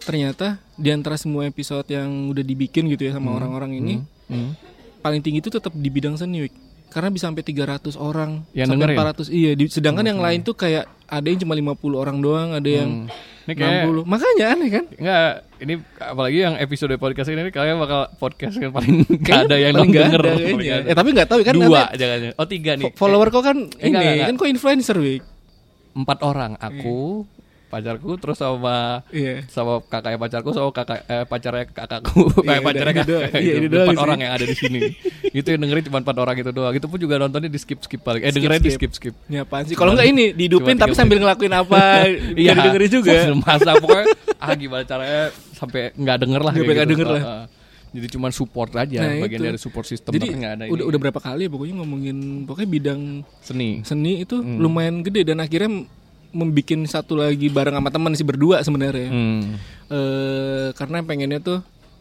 ternyata 0.00 0.56
di 0.74 0.88
antara 0.88 1.20
semua 1.20 1.44
episode 1.44 1.84
yang 1.86 2.08
udah 2.32 2.40
dibikin 2.40 2.88
gitu 2.88 3.04
ya 3.04 3.12
sama 3.12 3.36
Hmm. 3.36 3.38
orang-orang 3.44 3.72
ini 3.76 3.94
Hmm. 4.32 4.56
paling 5.04 5.20
tinggi 5.20 5.44
itu 5.44 5.52
tetap 5.52 5.76
di 5.76 5.92
bidang 5.92 6.16
seni 6.16 6.48
Wik. 6.48 6.54
Karena 6.90 7.08
bisa 7.08 7.24
sampai 7.24 7.40
300 7.40 7.94
orang 7.94 8.42
Yang 8.50 8.66
sampai 8.68 8.82
dengerin? 8.84 8.98
400 9.24 9.30
iya 9.32 9.50
di- 9.52 9.66
sedangkan 9.66 10.04
yang 10.04 10.18
lain 10.18 10.40
tuh 10.40 10.52
kayak 10.52 10.84
ada 11.06 11.24
yang 11.24 11.38
cuma 11.38 11.54
50 11.54 11.70
orang 11.96 12.16
doang 12.18 12.48
ada 12.52 12.66
yang 12.68 13.08
Hmm. 13.08 13.28
Ini 13.40 13.56
kayak 13.56 13.82
60 13.82 14.04
makanya 14.04 14.44
aneh 14.48 14.68
kan 14.68 14.84
Enggak, 14.92 15.32
ini 15.58 15.74
apalagi 15.96 16.38
yang 16.40 16.54
episode 16.56 16.94
podcast 16.96 17.28
ini 17.28 17.48
kalian 17.48 17.78
bakal 17.78 18.06
podcast 18.14 18.54
yang 18.56 18.70
paling 18.70 19.02
gak 19.26 19.48
ada 19.48 19.56
yang 19.56 19.72
paling 19.72 19.90
nggak 19.90 20.06
denger. 20.06 20.20
ada 20.20 20.30
kayaknya. 20.36 20.76
Eh 20.84 20.94
tapi 20.94 21.08
nggak 21.10 21.26
tahu 21.26 21.40
kan 21.40 21.54
Dua 21.56 21.82
jangan. 21.92 22.18
Oh 22.36 22.46
tiga 22.46 22.72
nih. 22.74 22.84
fo- 22.86 22.94
follower 23.00 23.28
kok 23.28 23.42
kan 23.42 23.58
Eh, 23.74 23.86
ini 23.86 23.90
enggak, 23.90 24.02
enggak, 24.04 24.26
kan 24.28 24.34
kok 24.36 24.48
influencer 24.50 24.96
Wik. 24.96 25.22
empat 25.92 26.18
orang 26.22 26.52
aku 26.56 27.26
pacarku 27.70 28.18
terus 28.18 28.36
sama 28.36 29.06
Iya. 29.08 29.46
sama 29.46 29.78
kakaknya 29.80 30.18
pacarku 30.18 30.50
sama 30.50 30.68
kakak 30.70 31.00
eh, 31.02 31.24
pacarnya 31.24 31.64
kakakku 31.66 32.22
Iya, 32.36 32.42
kayak 32.42 32.62
pacarnya 32.66 32.90
ini 32.90 32.98
kakak 32.98 33.08
doang. 33.08 33.30
Iya, 33.32 33.54
itu. 33.56 33.76
empat 33.76 33.86
sih. 33.88 34.02
orang 34.02 34.18
yang 34.18 34.32
ada 34.32 34.44
di 34.44 34.56
sini 34.56 34.80
itu 35.38 35.48
yang 35.48 35.60
dengerin 35.60 35.84
cuma 35.86 35.98
empat 36.00 36.16
orang 36.18 36.36
itu 36.36 36.50
doang 36.50 36.74
itu 36.74 36.84
pun 36.84 36.98
juga 36.98 37.14
nontonnya 37.16 37.46
di 37.46 37.56
skip 37.56 37.78
skip 37.80 38.00
paling 38.00 38.20
eh 38.20 38.28
Skip, 38.28 38.36
dengerin 38.36 38.60
di 38.60 38.70
skip. 38.70 38.90
skip 38.90 39.14
Ini 39.24 39.36
apaan 39.40 39.64
sih? 39.64 39.72
Kalau 39.72 39.92
nggak 39.92 40.08
ini 40.08 40.24
dihidupin 40.32 40.74
tapi 40.74 40.92
sambil 40.92 41.16
ngelakuin 41.16 41.54
apa? 41.54 42.10
Iya. 42.36 42.58
dengerin 42.58 42.90
juga. 42.90 43.14
masa 43.38 43.72
pokoknya 43.74 44.06
ah 44.36 44.52
gimana 44.52 44.82
caranya 44.82 45.22
sampai 45.52 45.92
nggak 45.92 46.16
denger 46.18 46.40
lah 46.40 46.52
Sampai 46.52 46.72
nggak 46.72 46.84
gitu. 46.84 46.92
denger 46.96 47.08
lah. 47.08 47.20
Ah, 47.20 47.30
ah. 47.30 47.44
jadi 47.90 48.06
cuma 48.08 48.26
support 48.30 48.70
aja 48.72 48.98
Nah, 48.98 49.20
bagian 49.20 49.38
itu. 49.38 49.46
dari 49.46 49.58
support 49.58 49.84
system 49.84 50.10
Jadi 50.10 50.26
ada 50.32 50.64
udah 50.64 50.74
ini. 50.76 50.82
udah 50.86 50.98
berapa 50.98 51.18
kali 51.18 51.42
ya 51.42 51.50
pokoknya 51.50 51.74
ngomongin 51.76 52.16
pokoknya 52.44 52.68
bidang 52.70 53.00
seni 53.38 53.82
seni 53.82 54.22
itu 54.22 54.36
Hmm. 54.36 54.58
lumayan 54.58 55.00
gede 55.00 55.22
dan 55.24 55.38
akhirnya 55.38 55.84
membikin 56.30 56.86
satu 56.86 57.18
lagi 57.18 57.50
bareng 57.50 57.74
sama 57.74 57.90
teman 57.90 58.12
sih 58.14 58.26
berdua 58.26 58.62
sebenarnya. 58.62 59.08
hmm. 59.10 59.42
Eh 59.90 60.68
karena 60.78 61.02
pengennya 61.02 61.42
tuh 61.42 61.58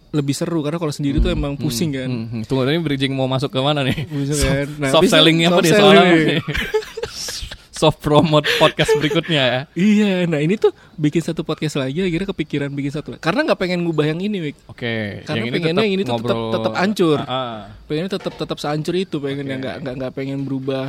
lebih 0.10 0.34
seru 0.34 0.66
karena 0.66 0.82
kalau 0.82 0.90
sendiri 0.90 1.22
tuh 1.22 1.30
emang 1.30 1.54
pusing 1.54 1.94
kan. 1.94 2.10
Hmm, 2.10 2.26
hmm. 2.30 2.44
Tunggu 2.50 2.66
ini 2.66 2.82
bridging 2.82 3.14
mau 3.14 3.30
masuk 3.30 3.54
ke 3.54 3.60
mana 3.62 3.86
nih? 3.86 4.10
Pusing 4.10 4.40
kan. 4.50 4.68
Nah, 4.82 4.90
soft 4.90 5.10
sellingnya 5.10 5.54
apa 5.54 5.62
soft 5.62 5.66
nih 5.66 5.74
soalnya? 5.78 6.04
soft 7.80 8.04
promote 8.04 8.44
podcast 8.60 8.92
berikutnya 9.00 9.40
ya. 9.40 9.62
Iya, 9.72 10.28
nah 10.28 10.44
ini 10.44 10.60
tuh 10.60 10.76
bikin 11.00 11.24
satu 11.24 11.48
podcast 11.48 11.80
lagi 11.80 12.04
akhirnya 12.04 12.28
kepikiran 12.28 12.68
bikin 12.76 12.92
satu 12.92 13.16
lagi. 13.16 13.24
Karena 13.24 13.48
nggak 13.48 13.56
pengen 13.56 13.88
ngubah 13.88 14.06
yang 14.12 14.20
ini, 14.20 14.52
Wik. 14.52 14.56
Oke. 14.68 15.24
Karena 15.24 15.48
yang 15.48 15.54
pengennya 15.56 15.88
ini 15.88 16.02
tuh 16.04 16.20
tetap 16.20 16.36
ngobrol- 16.36 16.54
tetap 16.60 16.74
hancur. 16.76 17.20
Ah, 17.24 17.32
ah. 17.32 17.58
Pengennya 17.88 18.12
tetap 18.20 18.34
tetap 18.36 18.58
sehancur 18.60 18.96
itu, 19.00 19.16
pengennya 19.24 19.56
Oke. 19.56 19.62
nggak 19.64 19.76
nggak 19.80 19.94
nggak 19.96 20.12
pengen 20.12 20.40
berubah, 20.44 20.86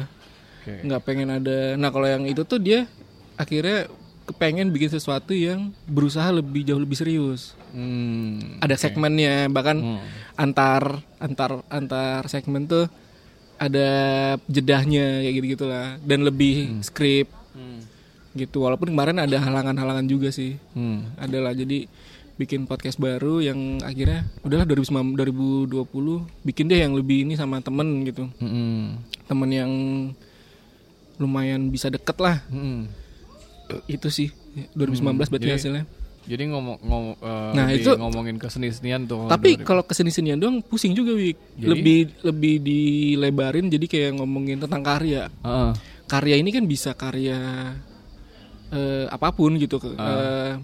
nggak 0.66 1.00
pengen 1.06 1.28
ada. 1.30 1.58
Nah 1.78 1.88
kalau 1.94 2.08
yang 2.10 2.26
itu 2.26 2.42
tuh 2.42 2.58
dia 2.58 2.90
akhirnya 3.40 3.88
kepengen 4.28 4.70
bikin 4.70 4.92
sesuatu 4.92 5.32
yang 5.32 5.72
berusaha 5.88 6.28
lebih 6.30 6.62
jauh 6.62 6.78
lebih 6.78 6.94
serius. 6.94 7.56
Hmm. 7.72 8.60
Ada 8.60 8.76
segmennya, 8.78 9.48
bahkan 9.48 9.80
Hmm. 9.80 10.04
antar 10.36 11.00
antar 11.18 11.64
antar 11.66 12.20
segmen 12.28 12.68
tuh 12.68 12.86
ada 13.56 13.88
jedahnya 14.46 15.20
kayak 15.20 15.34
gitu 15.34 15.46
gitulah 15.56 15.96
dan 16.00 16.22
lebih 16.22 16.80
skrip 16.80 17.28
Hmm. 17.50 17.82
gitu 18.32 18.62
walaupun 18.62 18.88
kemarin 18.88 19.18
ada 19.18 19.36
halangan-halangan 19.36 20.06
juga 20.06 20.30
sih 20.30 20.56
Hmm. 20.72 21.10
adalah 21.16 21.52
jadi 21.52 21.84
bikin 22.38 22.64
podcast 22.64 22.96
baru 22.96 23.44
yang 23.44 23.84
akhirnya 23.84 24.24
udahlah 24.40 24.64
2019 24.64 25.12
2020 25.12 26.24
bikin 26.40 26.72
deh 26.72 26.80
yang 26.80 26.96
lebih 26.96 27.28
ini 27.28 27.36
sama 27.36 27.60
temen 27.60 28.00
gitu 28.00 28.32
Mm-mm. 28.40 28.96
temen 29.28 29.50
yang 29.50 29.72
lumayan 31.20 31.68
bisa 31.68 31.92
deket 31.92 32.16
lah 32.16 32.40
Mm-mm. 32.48 32.88
Itu 33.86 34.08
sih 34.08 34.28
2019 34.72 35.26
berarti 35.26 35.38
jadi- 35.42 35.56
hasilnya 35.56 35.84
Jadi 36.20 36.46
ngomong 36.46 36.76
ngomong 36.80 37.16
eh, 37.18 37.52
Nah, 37.54 37.66
itu- 37.72 37.96
ngomongin 37.96 38.36
kesenian 38.36 39.02
tuh. 39.04 39.24
tapi 39.26 39.56
kalau 39.58 39.80
keseni 39.80 40.08
senian 40.08 40.36
doang 40.36 40.60
pusing 40.60 40.92
juga 40.92 41.10
Wik 41.10 41.32
Jadi? 41.56 41.64
lebih 41.64 42.00
lebih 42.22 42.54
dilebarin 42.60 43.66
jadi 43.66 43.86
kayak 43.86 44.10
ngomongin 44.16 44.58
tentang 44.58 44.80
karya 44.80 45.32
Heeh. 45.40 45.70
karya 46.06 46.36
ini 46.36 46.50
kan 46.50 46.64
bisa 46.64 46.92
karya 46.92 47.40
eh, 48.68 49.06
apa 49.08 49.32
pun 49.32 49.56
gitu 49.56 49.78
ke- 49.78 49.90
eh, 49.92 50.60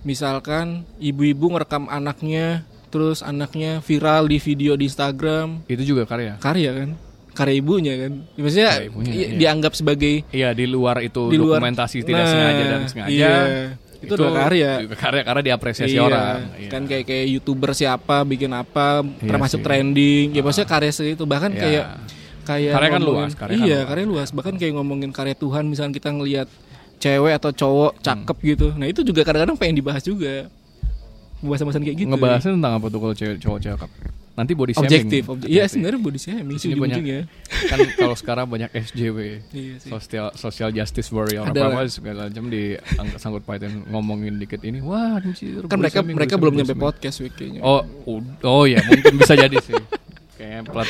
misalkan 0.00 0.82
ibu-ibu 0.98 1.50
ngerekam 1.50 1.84
anaknya 1.86 2.62
terus 2.88 3.20
anaknya 3.20 3.78
viral 3.78 4.26
di 4.26 4.36
video 4.36 4.74
di 4.74 4.86
Instagram 4.86 5.62
itu 5.66 5.82
juga 5.86 6.04
karya. 6.04 6.36
karya 6.36 6.70
kan 6.74 6.90
karya 7.40 7.54
ibunya 7.56 7.94
kan 7.96 8.12
maksudnya 8.36 8.70
Karya 8.70 8.86
ibunya, 8.86 9.10
i- 9.10 9.16
iya. 9.16 9.28
dianggap 9.40 9.72
sebagai 9.72 10.14
Iya 10.28 10.48
di 10.52 10.64
luar 10.66 11.00
itu 11.00 11.22
Di 11.26 11.36
luar- 11.36 11.56
dokumentasi 11.56 11.96
tidak 12.02 12.20
Nah, 12.20 12.30
sengaja 12.30 12.64
dan 12.66 12.80
sengaja. 12.84 13.08
iya. 13.08 13.34
Itu 13.98 14.12
adalah 14.14 14.44
karya. 14.46 14.70
karya 14.90 15.22
karena 15.22 15.42
diapresiasi 15.44 15.92
Iya, 15.92 16.02
orang. 16.02 16.36
Iya. 16.56 16.68
kan 16.68 16.82
kayak 16.84 17.04
kayak 17.04 17.26
youtuber 17.30 17.70
siapa 17.70 18.16
bikin 18.22 18.48
apa 18.50 19.00
Iya 19.00 19.24
termasuk 19.26 19.60
sih. 19.60 19.64
trending 19.66 20.26
ya 20.30 20.40
maksudnya 20.40 20.68
karya 20.68 20.92
itu 20.92 21.24
bahkan 21.24 21.50
Iya. 21.50 21.60
kayak 21.60 21.84
kayak 22.42 22.72
Karya 22.72 22.88
kan 22.90 23.02
luas, 23.02 23.32
karya 23.34 23.54
kan 23.54 23.60
iya 23.62 23.76
luas. 23.76 23.88
karya 23.88 24.04
luas 24.06 24.28
bahkan 24.30 24.54
kayak 24.54 24.72
ngomongin 24.74 25.10
karya 25.10 25.32
Tuhan 25.34 25.64
misalnya 25.64 25.92
kita 25.92 26.10
ngelihat 26.10 26.48
cewek 26.96 27.32
atau 27.34 27.50
cowok 27.50 27.92
cakep 27.98 28.36
gitu 28.46 28.66
nah 28.74 28.84
itu 28.84 29.00
juga 29.00 29.20
kadang-kadang 29.22 29.56
pengen 29.56 29.76
dibahas 29.76 30.00
juga 30.02 30.48
bahasan-bahasan 31.42 31.82
kayak 31.82 31.96
gitu 31.98 32.10
Ngebahasnya 32.10 32.52
tentang 32.54 32.74
apa 32.74 32.86
tuh 32.86 32.98
kalau 32.98 33.14
cewek 33.14 33.36
cowok 33.38 33.60
cakep? 33.60 33.90
Nanti 34.30 34.52
body 34.52 34.72
shaming. 34.72 34.88
objektif 34.88 35.22
obje- 35.26 35.48
iya 35.48 35.64
sebenarnya 35.66 36.00
body 36.00 36.16
shaming 36.16 36.56
sih 36.56 36.68
banyak 36.70 36.78
ujung-ujungnya 36.96 37.20
kan 37.70 37.78
kalau 37.92 38.14
sekarang 38.14 38.46
banyak 38.46 38.70
SJW. 38.70 39.18
iya 39.50 39.74
sih 39.76 39.90
Social 39.90 40.26
social 40.32 40.70
justice 40.70 41.10
warrior 41.10 41.44
Ada 41.44 41.60
apa 41.66 41.84
segala 41.86 42.20
macam 42.26 42.46
di 42.46 42.62
ang- 42.94 43.16
sangkut 43.16 43.42
pautin 43.42 43.84
ngomongin 43.86 44.36
dikit 44.36 44.62
ini 44.62 44.80
wah 44.80 45.18
anjir 45.18 45.60
kan 45.62 45.76
mereka 45.76 46.00
shaming, 46.00 46.16
mereka 46.16 46.34
belum 46.36 46.54
nyampe 46.54 46.72
podcast 46.74 47.20
kayaknya 47.26 47.60
Oh, 47.60 47.84
oh 48.40 48.64
ya 48.64 48.80
mungkin 48.82 49.16
bisa 49.16 49.34
jadi 49.34 49.56
sih. 49.58 49.76
Kayaknya 50.32 50.62
plat. 50.64 50.88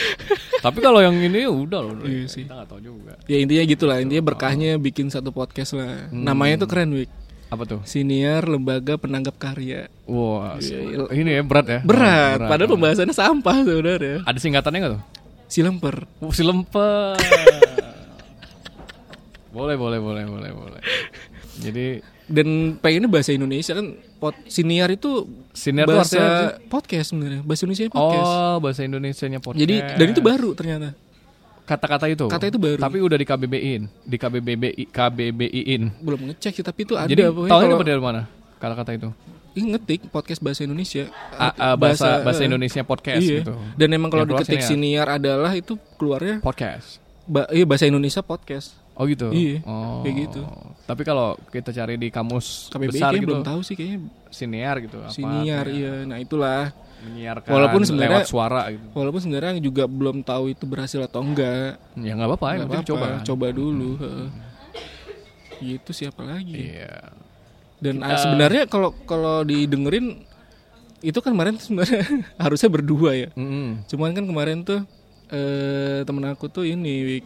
Tapi 0.62 0.78
kalau 0.78 1.02
yang 1.02 1.16
ini 1.16 1.42
udah 1.42 1.82
loh. 1.82 1.98
Iya 2.00 2.30
sih. 2.30 2.46
Kita 2.46 2.54
nggak 2.54 2.70
tahu 2.70 2.80
juga. 2.80 3.18
ya 3.26 3.34
intinya 3.34 3.64
gitulah 3.66 3.98
intinya 3.98 4.22
berkahnya 4.24 4.78
bikin 4.78 5.10
satu 5.10 5.34
podcast 5.34 5.74
lah 5.74 6.06
Hmm. 6.06 6.22
namanya 6.22 6.62
tuh 6.62 6.68
keren 6.70 6.94
week 6.94 7.10
Apa 7.50 7.66
tuh? 7.66 7.82
siniar 7.82 8.46
lembaga 8.46 8.94
penanggap 8.94 9.34
karya 9.36 9.90
Wah, 10.06 10.54
Iya, 10.56 11.10
ini 11.10 11.34
ya 11.34 11.42
berat 11.42 11.66
ya. 11.66 11.80
berat, 11.82 12.38
padahal 12.40 12.70
pembahasannya 12.70 13.10
sampah 13.10 13.56
sebenarnya 13.60 14.22
Ada 14.22 14.38
singkatannya 14.38 14.78
nggak 14.78 14.92
tuh? 14.94 15.02
si 15.46 15.58
lemper 15.60 16.06
Oh, 16.18 16.30
si 16.30 16.40
lemper. 16.40 17.18
boleh, 19.50 19.74
boleh, 19.74 19.98
boleh, 19.98 20.24
boleh, 20.24 20.50
boleh. 20.54 20.80
Jadi 21.58 21.98
dan 22.30 22.78
pengennya 22.78 23.10
bahasa 23.10 23.34
Indonesia 23.34 23.74
kan 23.74 23.98
pot 24.16 24.32
siniar 24.46 24.86
itu 24.88 25.26
senior 25.50 25.84
bahasa 25.84 26.54
podcast 26.70 27.10
sebenarnya 27.10 27.42
bahasa 27.42 27.66
Indonesia 27.66 27.90
podcast 27.90 28.30
Oh, 28.30 28.56
bahasa 28.62 28.80
Indonesianya 28.86 29.42
podcast. 29.42 29.58
jadi 29.58 29.98
dan 29.98 30.06
itu 30.06 30.22
baru 30.22 30.54
ternyata 30.54 30.94
kata-kata 31.70 32.06
itu. 32.10 32.26
Kata 32.26 32.44
itu 32.50 32.58
baru. 32.58 32.82
Tapi 32.82 32.98
udah 32.98 33.14
di 33.14 33.26
KBBI-in, 33.26 33.82
di 34.02 34.16
KBBI 34.18 34.84
KBBI-in. 34.90 35.82
belum 36.02 36.20
ngecek 36.30 36.52
sih 36.58 36.64
tapi 36.66 36.82
itu 36.82 36.98
ada 36.98 37.06
Jadi 37.06 37.22
dari 37.86 38.02
mana? 38.02 38.26
Kata-kata 38.58 38.90
itu. 38.98 39.08
Ih, 39.50 39.66
ngetik 39.66 40.06
podcast 40.14 40.38
bahasa 40.38 40.62
Indonesia 40.62 41.10
A- 41.34 41.74
a- 41.74 41.76
bahasa 41.78 42.22
bahasa 42.22 42.46
eh, 42.46 42.46
Indonesia 42.46 42.86
podcast 42.86 43.18
iya. 43.18 43.42
gitu. 43.42 43.58
dan 43.74 43.88
emang 43.90 44.06
kalau 44.06 44.22
diketik 44.22 44.62
siniar. 44.62 45.10
siniar 45.10 45.18
adalah 45.18 45.50
itu 45.58 45.74
keluarnya 45.98 46.38
Podcast. 46.38 47.02
ba 47.26 47.50
iya 47.50 47.66
bahasa 47.66 47.90
Indonesia 47.90 48.22
podcast 48.22 48.78
Oh 48.94 49.08
gitu. 49.08 49.32
Iya, 49.32 49.64
Oh. 49.64 50.04
kayak 50.04 50.28
gitu. 50.28 50.42
Tapi 50.84 51.02
kalau 51.08 51.32
kita 51.48 51.72
cari 51.72 51.96
di 51.96 52.12
kamus 52.12 52.68
KBBI 52.68 52.88
besar 52.92 53.10
gitu, 53.16 53.32
belum 53.32 53.40
tahu 53.40 53.60
sih 53.64 53.72
kayaknya 53.72 53.98
siniar 54.28 54.76
gitu. 54.84 54.98
Apa, 55.00 55.08
siniar 55.08 55.64
iya 55.72 56.04
nah 56.04 56.20
itulah 56.20 56.68
Menyiarkan 57.00 57.48
Walaupun 57.48 57.80
sebenarnya- 57.82 58.12
lewat 58.14 58.26
suara 58.26 58.62
gitu. 58.68 58.84
walaupun 58.92 59.20
sebenarnya 59.20 59.52
juga 59.58 59.84
belum 59.84 60.20
tahu 60.20 60.44
itu 60.50 60.64
berhasil 60.64 61.00
atau 61.00 61.20
enggak 61.20 61.80
Ya 61.94 62.12
nggak 62.12 62.28
apa-apa, 62.28 62.46
yang 62.50 62.58
Nggak 62.60 62.70
penting 62.76 62.86
apa-apa, 62.92 63.06
coba. 63.16 63.26
coba 63.26 63.46
dulu 63.50 63.90
heeh. 63.96 64.28
gitu 65.62 65.90
siapa 65.90 66.22
lagi 66.22 66.72
Iya. 66.72 67.12
dan 67.78 68.00
ah, 68.00 68.16
sebenarnya 68.16 68.64
kalau 68.64 68.96
kalau 69.02 69.40
didengerin 69.42 70.24
itu 71.00 71.16
kan 71.16 71.32
kemarin 71.32 71.56
sebenarnya 71.56 72.00
harusnya 72.44 72.68
berdua 72.68 73.10
ya 73.12 73.28
Mm-mm. 73.34 73.84
cuman 73.86 74.10
kan 74.10 74.24
kemarin 74.24 74.60
tuh 74.60 74.80
eh 75.28 76.00
temen 76.02 76.24
aku 76.26 76.48
tuh 76.48 76.64
ini 76.64 77.20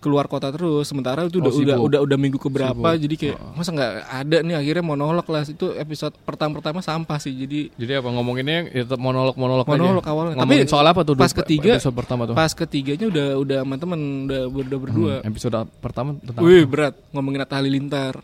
keluar 0.00 0.24
kota 0.24 0.48
terus 0.48 0.84
sementara 0.84 1.22
itu 1.22 1.38
udah 1.38 1.48
Oh, 1.48 1.60
udah 1.60 1.76
udah 1.78 2.00
udah 2.02 2.16
minggu 2.16 2.36
keberapa 2.36 2.72
Sibuk. 2.90 3.00
jadi 3.00 3.14
kayak 3.16 3.36
masa 3.52 3.70
nggak 3.70 3.92
ada 4.02 4.36
nih 4.40 4.56
akhirnya 4.56 4.80
monolog 4.82 5.26
lah 5.26 5.42
itu 5.42 5.66
episode 5.72 6.16
pertama 6.20 6.56
pertama 6.56 6.80
sampah 6.80 7.16
sih 7.16 7.32
jadi 7.32 7.68
Jadi 7.76 7.92
apa 7.94 8.08
ngomonginnya 8.08 8.58
ya 8.66 8.82
tetap 8.82 8.96
monolog-monolog 8.98 9.62
aja. 9.62 9.76
Monolog 9.76 10.04
awalnya. 10.04 10.34
Ngomongin 10.34 10.64
Tapi 10.64 10.72
soal 10.72 10.86
apa 10.86 11.00
tuh? 11.02 11.14
pas 11.14 11.30
ketiga- 11.30 11.76
episode 11.76 11.92
pertama 11.94 12.22
tuh. 12.24 12.32
pas 12.32 12.50
ketiganya 12.50 13.06
udah 13.06 13.26
udah 13.38 13.58
sama 13.60 13.74
temen 13.76 14.00
udah 14.24 14.40
udah 14.48 14.78
berdua 14.80 15.14
Hmm, 15.16 15.28
episode 15.28 15.52
pertama 15.78 16.08
tentang 16.16 16.40
Wih 16.40 16.64
berat 16.64 16.96
ngomongin 17.12 17.40
Atta 17.40 17.56
Halilintar. 17.56 18.14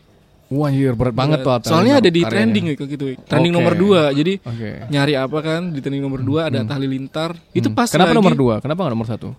Wah, 0.47 0.71
anjir 0.71 0.91
berat 0.91 1.11
banget 1.11 1.39
tuh 1.41 1.51
Atta 1.51 1.67
Soalnya 1.67 1.99
ada 1.99 2.07
di 2.07 2.17
karyanya. 2.17 2.31
trending 2.55 2.65
gitu. 2.79 3.05
Trending 3.21 3.51
Oke. 3.51 3.57
nomor 3.59 3.73
2 3.75 4.15
Jadi 4.15 4.33
Oke. 4.41 4.69
nyari 4.87 5.13
apa 5.13 5.37
kan 5.41 5.61
di 5.69 5.79
trending 5.79 5.99
nomor 5.99 6.19
2 6.19 6.47
ada 6.47 6.57
Atta 6.57 6.73
Halilintar. 6.73 7.35
Itu 7.51 7.67
Hmm. 7.67 7.75
pas 7.75 7.87
Kenapa 7.87 8.09
lagi- 8.09 8.17
nomor 8.17 8.33
dua? 8.33 8.55
Kenapa 8.57 8.79
nggak 8.81 8.93
nomor 8.93 9.07
satu? 9.07 9.29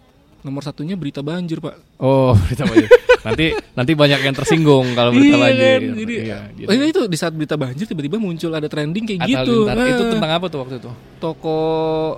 Nomor 0.48 0.64
satunya 0.64 0.96
berita 0.96 1.20
banjir, 1.20 1.60
Pak. 1.60 2.00
Oh, 2.00 2.32
berita 2.42 2.64
banjir. 2.64 2.88
nanti 3.18 3.46
nanti 3.74 3.92
banyak 3.92 4.20
yang 4.22 4.32
tersinggung 4.32 4.94
kalau 4.94 5.10
berita 5.12 5.36
Iya 5.36 5.42
banjir. 5.42 5.78
kan? 5.82 5.92
Jadi 5.92 6.14
iya, 6.16 6.38
gitu. 6.54 6.66
Oh, 6.66 6.72
ini 6.72 6.84
itu 6.88 7.00
di 7.04 7.18
saat 7.18 7.34
berita 7.34 7.54
banjir 7.54 7.84
tiba-tiba 7.84 8.16
muncul 8.16 8.48
ada 8.48 8.64
trending 8.64 9.04
kayak 9.04 9.20
Atta 9.20 9.28
gitu. 9.44 9.54
Nah, 9.66 9.84
Itu 9.84 10.04
tentang 10.08 10.32
apa 10.32 10.46
tuh 10.48 10.58
waktu 10.62 10.74
itu? 10.78 10.90
toko 11.18 11.58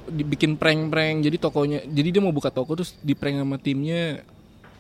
dibikin 0.07 0.55
prank-prank. 0.55 1.25
Jadi 1.25 1.37
tokonya 1.37 1.79
jadi 1.83 2.09
dia 2.13 2.23
mau 2.23 2.31
buka 2.31 2.49
toko 2.49 2.77
terus 2.77 2.95
di 3.01 3.13
prank 3.13 3.37
sama 3.37 3.57
timnya. 3.57 4.23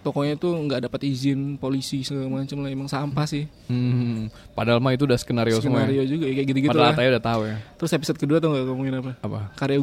Tokonya 0.00 0.34
tuh 0.40 0.56
nggak 0.56 0.88
dapat 0.88 1.00
izin 1.04 1.60
polisi 1.60 2.00
segala 2.00 2.40
macam 2.40 2.64
lah 2.64 2.72
emang 2.72 2.88
sampah 2.88 3.26
sih. 3.28 3.44
Hmm, 3.68 4.32
padahal 4.56 4.80
mah 4.80 4.96
itu 4.96 5.04
udah 5.04 5.20
skenario, 5.20 5.60
semua. 5.60 5.84
Skenario 5.84 6.02
juga 6.08 6.24
ya, 6.24 6.34
kayak 6.40 6.48
gitu-gitu 6.48 6.72
Padahal 6.72 6.88
lah. 6.88 6.96
Ataya 6.96 7.08
udah 7.12 7.24
tahu 7.24 7.40
ya. 7.44 7.56
Terus 7.76 7.90
episode 7.92 8.18
kedua 8.18 8.36
tuh 8.40 8.48
nggak 8.48 8.64
ngomongin 8.64 8.94
apa? 8.96 9.12
Apa? 9.20 9.40
Karya. 9.60 9.80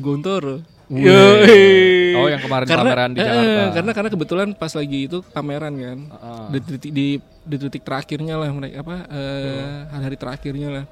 Yoi. 0.87 2.15
Oh, 2.15 2.27
yang 2.31 2.39
kemarin 2.39 2.65
pameran 2.65 3.11
di 3.11 3.19
eh, 3.19 3.27
Jakarta. 3.27 3.63
karena 3.75 3.91
karena 3.91 4.09
kebetulan 4.09 4.47
pas 4.55 4.71
lagi 4.71 4.99
itu 5.05 5.19
pameran 5.35 5.73
kan. 5.75 5.99
Heeh. 5.99 6.45
Di 6.47 6.57
detik 6.63 6.91
di, 6.95 7.07
di 7.21 7.55
detik 7.59 7.83
terakhirnya 7.83 8.39
lah 8.39 8.49
mereka 8.55 8.81
apa 8.87 8.95
eh, 9.11 9.85
hari-hari 9.91 10.17
terakhirnya 10.17 10.69
lah. 10.71 10.85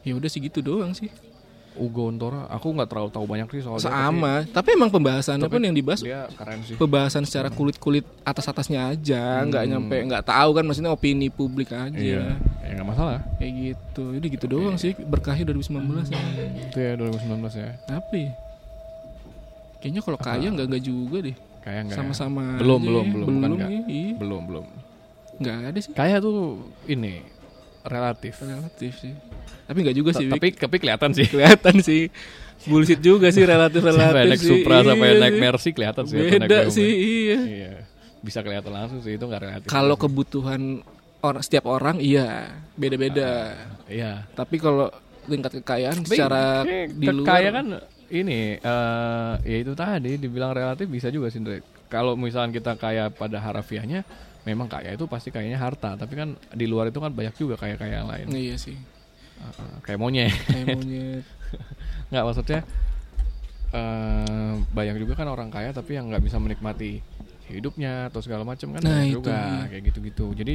Ya 0.00 0.16
udah 0.16 0.28
sih 0.32 0.40
gitu 0.40 0.64
doang 0.64 0.96
sih. 0.96 1.12
Ugo 1.74 2.06
Ontora, 2.06 2.46
aku 2.46 2.70
nggak 2.70 2.86
terlalu 2.86 3.10
tahu 3.10 3.26
banyak 3.26 3.48
sih 3.50 3.62
soalnya. 3.66 3.90
Sama. 3.90 4.46
Tapi, 4.46 4.78
emang 4.78 4.90
pembahasannya 4.94 5.50
Tapi 5.50 5.54
pun 5.58 5.62
yang 5.66 5.74
dibahas 5.74 6.00
Dia 6.06 6.30
keren 6.30 6.62
sih. 6.62 6.78
pembahasan 6.78 7.26
secara 7.26 7.50
kulit-kulit 7.50 8.06
atas-atasnya 8.22 8.94
aja, 8.94 9.42
nggak 9.42 9.64
nyampe 9.66 9.96
nggak 10.06 10.22
tahu 10.22 10.50
kan 10.54 10.62
maksudnya 10.62 10.94
opini 10.94 11.26
publik 11.34 11.74
aja. 11.74 11.90
Hmm. 11.90 11.98
Iya, 11.98 12.38
ya 12.62 12.70
nggak 12.78 12.88
masalah. 12.88 13.18
Kayak 13.42 13.52
gitu. 13.58 14.04
Udah 14.14 14.30
gitu 14.30 14.46
doang 14.46 14.76
sih 14.78 14.94
berkahnya 14.94 15.50
2019 15.50 16.14
ya. 16.14 16.22
Itu 16.70 16.78
ya 16.78 16.92
2019 16.94 17.58
ya. 17.58 17.70
Ya? 17.90 17.98
Kayaknya 19.82 20.00
kalau 20.00 20.18
kaya 20.22 20.48
nggak 20.48 20.66
nggak 20.70 20.84
juga 20.86 21.18
deh. 21.20 21.36
Kayak 21.60 21.80
nggak. 21.90 21.96
ya? 21.96 22.00
Sama-sama. 22.00 22.44
Belum, 22.56 22.80
aja 22.80 22.88
belum, 22.88 23.04
ya. 23.04 23.12
belum, 23.12 23.26
bukan 23.26 23.50
belum 23.50 23.58
ya, 23.58 23.68
iya. 23.84 24.12
Belum, 24.16 24.42
belum. 24.48 24.66
Nggak 25.42 25.54
ada 25.60 25.78
sih. 25.82 25.92
Kayak 25.92 26.18
tuh 26.22 26.38
ini 26.86 27.20
relatif. 27.84 28.32
Relatif 28.40 28.92
sih. 29.02 29.14
Tapi 29.64 29.78
nggak 29.80 29.96
juga 29.96 30.10
sih. 30.16 30.26
Tapi 30.28 30.48
tapi 30.54 30.76
kelihatan 30.76 31.10
sih. 31.16 31.26
kelihatan 31.28 31.74
sih. 31.80 32.02
Bullshit 32.64 33.00
juga 33.00 33.28
sih 33.28 33.44
relatif 33.52 33.80
relatif 33.84 34.12
Sampai 34.12 34.28
naik 34.28 34.40
sih. 34.40 34.50
Supra 34.50 34.76
sampai 34.84 35.08
Iya 35.08 35.20
naik 35.20 35.34
sih. 35.34 35.42
Mercy 35.42 35.70
kelihatan 35.72 36.04
sih. 36.08 36.16
Beda 36.20 36.58
sih, 36.68 36.90
iya. 36.90 37.40
Iya. 37.44 37.72
Bisa 38.24 38.40
kelihatan 38.40 38.72
langsung 38.72 39.00
sih 39.04 39.16
itu 39.16 39.24
nggak 39.24 39.42
relatif. 39.42 39.68
Kalau 39.68 39.96
kebutuhan 39.96 40.80
orang 41.24 41.42
setiap 41.44 41.64
orang 41.68 41.96
iya 42.00 42.52
beda-beda. 42.76 43.56
iya. 43.88 44.28
Tapi 44.32 44.56
kalau 44.60 44.88
tingkat 45.24 45.60
kekayaan 45.60 46.04
Tapi 46.04 46.08
secara 46.12 46.64
di 46.88 47.08
luar 47.08 47.28
kaya 47.28 47.48
kan 47.48 47.66
ini 48.12 48.60
eh 48.60 49.32
ya 49.40 49.56
itu 49.64 49.72
tadi 49.72 50.20
dibilang 50.20 50.52
relatif 50.52 50.84
bisa 50.88 51.08
juga 51.08 51.32
sih. 51.32 51.40
Kalau 51.88 52.16
misalnya 52.16 52.52
kita 52.52 52.76
kaya 52.76 53.08
pada 53.08 53.40
harafiahnya 53.40 54.04
memang 54.44 54.68
kaya 54.68 54.92
itu 54.92 55.08
pasti 55.08 55.32
kayaknya 55.32 55.56
harta 55.56 55.96
tapi 55.96 56.14
kan 56.20 56.36
di 56.52 56.68
luar 56.68 56.92
itu 56.92 57.00
kan 57.00 57.10
banyak 57.10 57.32
juga 57.34 57.56
kaya 57.56 57.80
kaya 57.80 58.04
yang 58.04 58.08
lain 58.08 58.26
Iya 58.28 58.56
sih. 58.60 58.76
Eh, 59.36 59.76
kayak 59.82 59.98
monyet 59.98 60.32
Kayak 60.44 60.66
monyet. 60.76 61.24
nggak 62.08 62.22
maksudnya 62.22 62.60
eh 63.70 64.52
banyak 64.68 64.96
juga 64.96 65.14
kan 65.14 65.26
orang 65.26 65.48
kaya 65.48 65.70
tapi 65.70 65.94
yang 65.94 66.06
nggak 66.06 66.22
bisa 66.22 66.36
menikmati 66.36 67.02
hidupnya 67.44 68.06
atau 68.06 68.18
segala 68.18 68.42
macam 68.42 68.70
kan 68.70 68.80
Nah, 68.80 69.02
itu 69.02 69.18
juga 69.18 69.34
dia. 69.34 69.66
kayak 69.68 69.82
gitu-gitu 69.84 70.26
jadi 70.32 70.54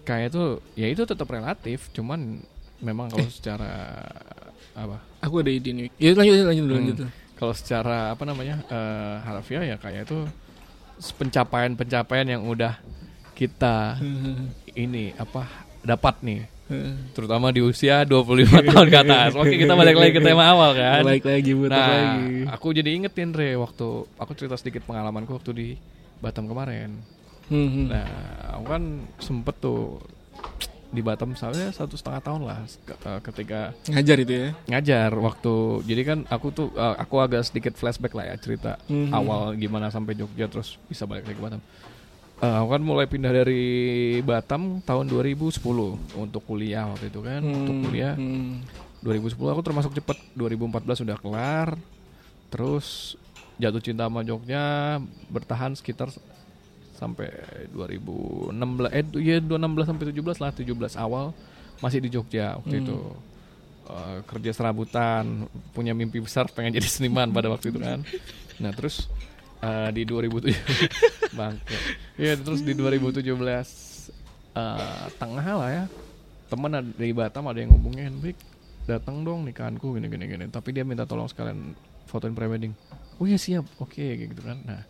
kayak 0.00 0.26
itu 0.30 0.42
ya 0.72 0.86
itu 0.86 1.02
tetap 1.02 1.26
relatif 1.26 1.90
cuman 1.90 2.40
memang 2.78 3.08
kalau 3.08 3.26
secara 3.26 4.00
apa 4.72 4.98
Aku 5.20 5.38
ada 5.38 5.48
ide 5.48 5.70
nih. 5.70 5.88
Ya 5.96 6.12
lanjut 6.12 6.44
lanjut 6.44 6.64
dulu 6.64 6.72
Hmm. 6.72 6.80
lanjut. 6.84 6.96
kalau 7.34 7.52
secara 7.52 8.12
apa 8.12 8.22
namanya 8.22 8.62
eh, 8.64 9.16
harfiah 9.20 9.64
ya 9.64 9.76
kayak 9.76 10.04
itu 10.04 10.18
pencapaian-pencapaian 11.12 12.28
yang 12.28 12.42
udah 12.44 12.78
kita 13.32 13.98
ini 14.72 15.10
apa 15.12 15.42
dapat 15.80 16.14
nih 16.22 16.40
terutama 17.10 17.48
di 17.48 17.60
usia 17.60 18.02
25 18.02 18.24
tahun 18.68 18.88
ke 18.88 18.98
atas. 18.98 19.30
Oke, 19.34 19.54
kita 19.54 19.72
balik 19.72 19.94
lagi 19.94 20.12
ke 20.12 20.20
tema 20.20 20.48
awal 20.48 20.72
kan. 20.72 21.02
Balik 21.02 21.24
lagi 21.24 21.52
putar 21.52 21.76
Nah, 21.76 21.88
lagi. 22.16 22.48
aku 22.48 22.66
jadi 22.72 22.90
ingetin 22.94 23.30
Re 23.30 23.52
waktu 23.54 23.86
aku 24.14 24.32
cerita 24.32 24.54
sedikit 24.54 24.82
pengalamanku 24.82 25.30
waktu 25.30 25.50
di 25.52 25.68
Batam 26.16 26.44
kemarin. 26.44 26.96
Hmm, 27.46 27.86
Nah, 27.86 28.08
aku 28.54 28.64
kan 28.66 28.82
sempet 29.18 29.54
tuh 29.58 30.00
di 30.88 31.02
Batam 31.02 31.34
soalnya 31.34 31.68
satu 31.68 31.92
setengah 31.92 32.22
tahun 32.22 32.42
lah 32.44 32.62
eh, 32.64 33.20
ketika 33.20 33.74
Ngajar 33.84 34.16
itu 34.16 34.32
ya. 34.32 34.48
ngajar 34.64 35.10
waktu 35.12 35.54
jadi 35.82 36.02
kan 36.02 36.18
aku 36.24 36.46
tuh 36.48 36.70
eh, 36.72 36.96
aku 36.96 37.18
agak 37.18 37.42
sedikit 37.42 37.74
flashback 37.74 38.14
lah 38.14 38.24
ya 38.24 38.38
cerita 38.38 38.78
Mhm. 38.86 39.10
awal 39.10 39.52
gimana 39.54 39.90
sampai 39.90 40.14
Jogja 40.14 40.46
terus 40.46 40.78
bisa 40.84 41.02
balik 41.02 41.26
lagi 41.26 41.34
ke 41.34 41.44
Batam. 41.44 41.60
Eh, 42.44 42.54
aku 42.60 42.68
kan 42.76 42.82
mulai 42.84 43.08
pindah 43.08 43.32
dari 43.32 43.64
Batam 44.20 44.84
tahun 44.84 45.08
2010 45.08 45.64
untuk 46.12 46.42
kuliah 46.44 46.84
waktu 46.84 47.08
itu 47.08 47.24
kan 47.24 47.40
untuk 47.40 47.72
Hmm, 47.72 47.82
kuliah 47.82 48.14
hmm. 48.14 48.52
2010 49.00 49.32
aku 49.48 49.62
termasuk 49.64 49.92
cepet 49.94 50.18
2014 50.36 51.00
sudah 51.00 51.16
kelar 51.16 51.72
terus 52.48 53.16
jatuh 53.56 53.80
cinta 53.80 54.04
sama 54.04 54.20
Jogja 54.20 55.00
bertahan 55.28 55.72
sekitar 55.72 56.12
sampai 56.92 57.32
2016 57.72 58.52
eh 58.92 59.04
iya 59.18 59.36
2016 59.40 59.88
sampai 59.88 60.04
17 60.12 60.36
lah 60.38 60.50
17 60.52 60.68
awal 61.00 61.32
masih 61.80 61.98
di 61.98 62.12
Jogja 62.12 62.60
waktu 62.60 62.76
Hmm. 62.76 62.84
itu 62.84 62.98
Eh, 63.84 64.24
kerja 64.24 64.48
serabutan 64.50 65.44
punya 65.70 65.92
mimpi 65.92 66.16
besar 66.16 66.48
pengen 66.48 66.72
jadi 66.72 66.88
seniman 66.88 67.28
pada 67.28 67.52
waktu 67.52 67.68
itu 67.68 67.76
kan 67.76 68.00
nah 68.56 68.72
terus 68.72 69.12
eh, 69.60 69.90
di 69.92 70.02
2007 70.02 70.50
bangke. 71.38 71.76
Iya 72.16 72.34
terus 72.38 72.62
di 72.62 72.72
2017 72.72 73.22
eh, 74.54 75.06
tengah 75.18 75.46
lah 75.46 75.70
ya. 75.70 75.84
Temen 76.48 76.70
ada 76.70 76.86
dari 76.86 77.12
Batam 77.12 77.44
ada 77.50 77.58
yang 77.58 77.74
ngomongin 77.74 78.18
Bik 78.18 78.38
datang 78.84 79.24
dong 79.24 79.48
nikahanku 79.48 79.96
gini 79.96 80.06
gini 80.06 80.24
gini. 80.26 80.44
Tapi 80.48 80.70
dia 80.70 80.84
minta 80.84 81.04
tolong 81.04 81.26
sekalian 81.26 81.72
fotoin 82.06 82.32
prewedding. 82.32 82.72
Oh 83.18 83.24
iya 83.24 83.38
siap. 83.38 83.64
Oke 83.78 84.02
kayak 84.02 84.34
gitu 84.34 84.42
kan. 84.44 84.58
Nah 84.62 84.82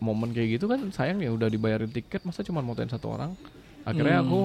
momen 0.00 0.32
kayak 0.32 0.56
gitu 0.56 0.64
kan 0.64 0.80
sayang 0.90 1.20
ya 1.20 1.28
udah 1.28 1.52
dibayarin 1.52 1.92
tiket 1.92 2.24
masa 2.24 2.40
cuma 2.40 2.64
motoin 2.64 2.88
satu 2.88 3.12
orang? 3.12 3.36
Akhirnya 3.84 4.20
Hmm. 4.20 4.26
aku 4.28 4.40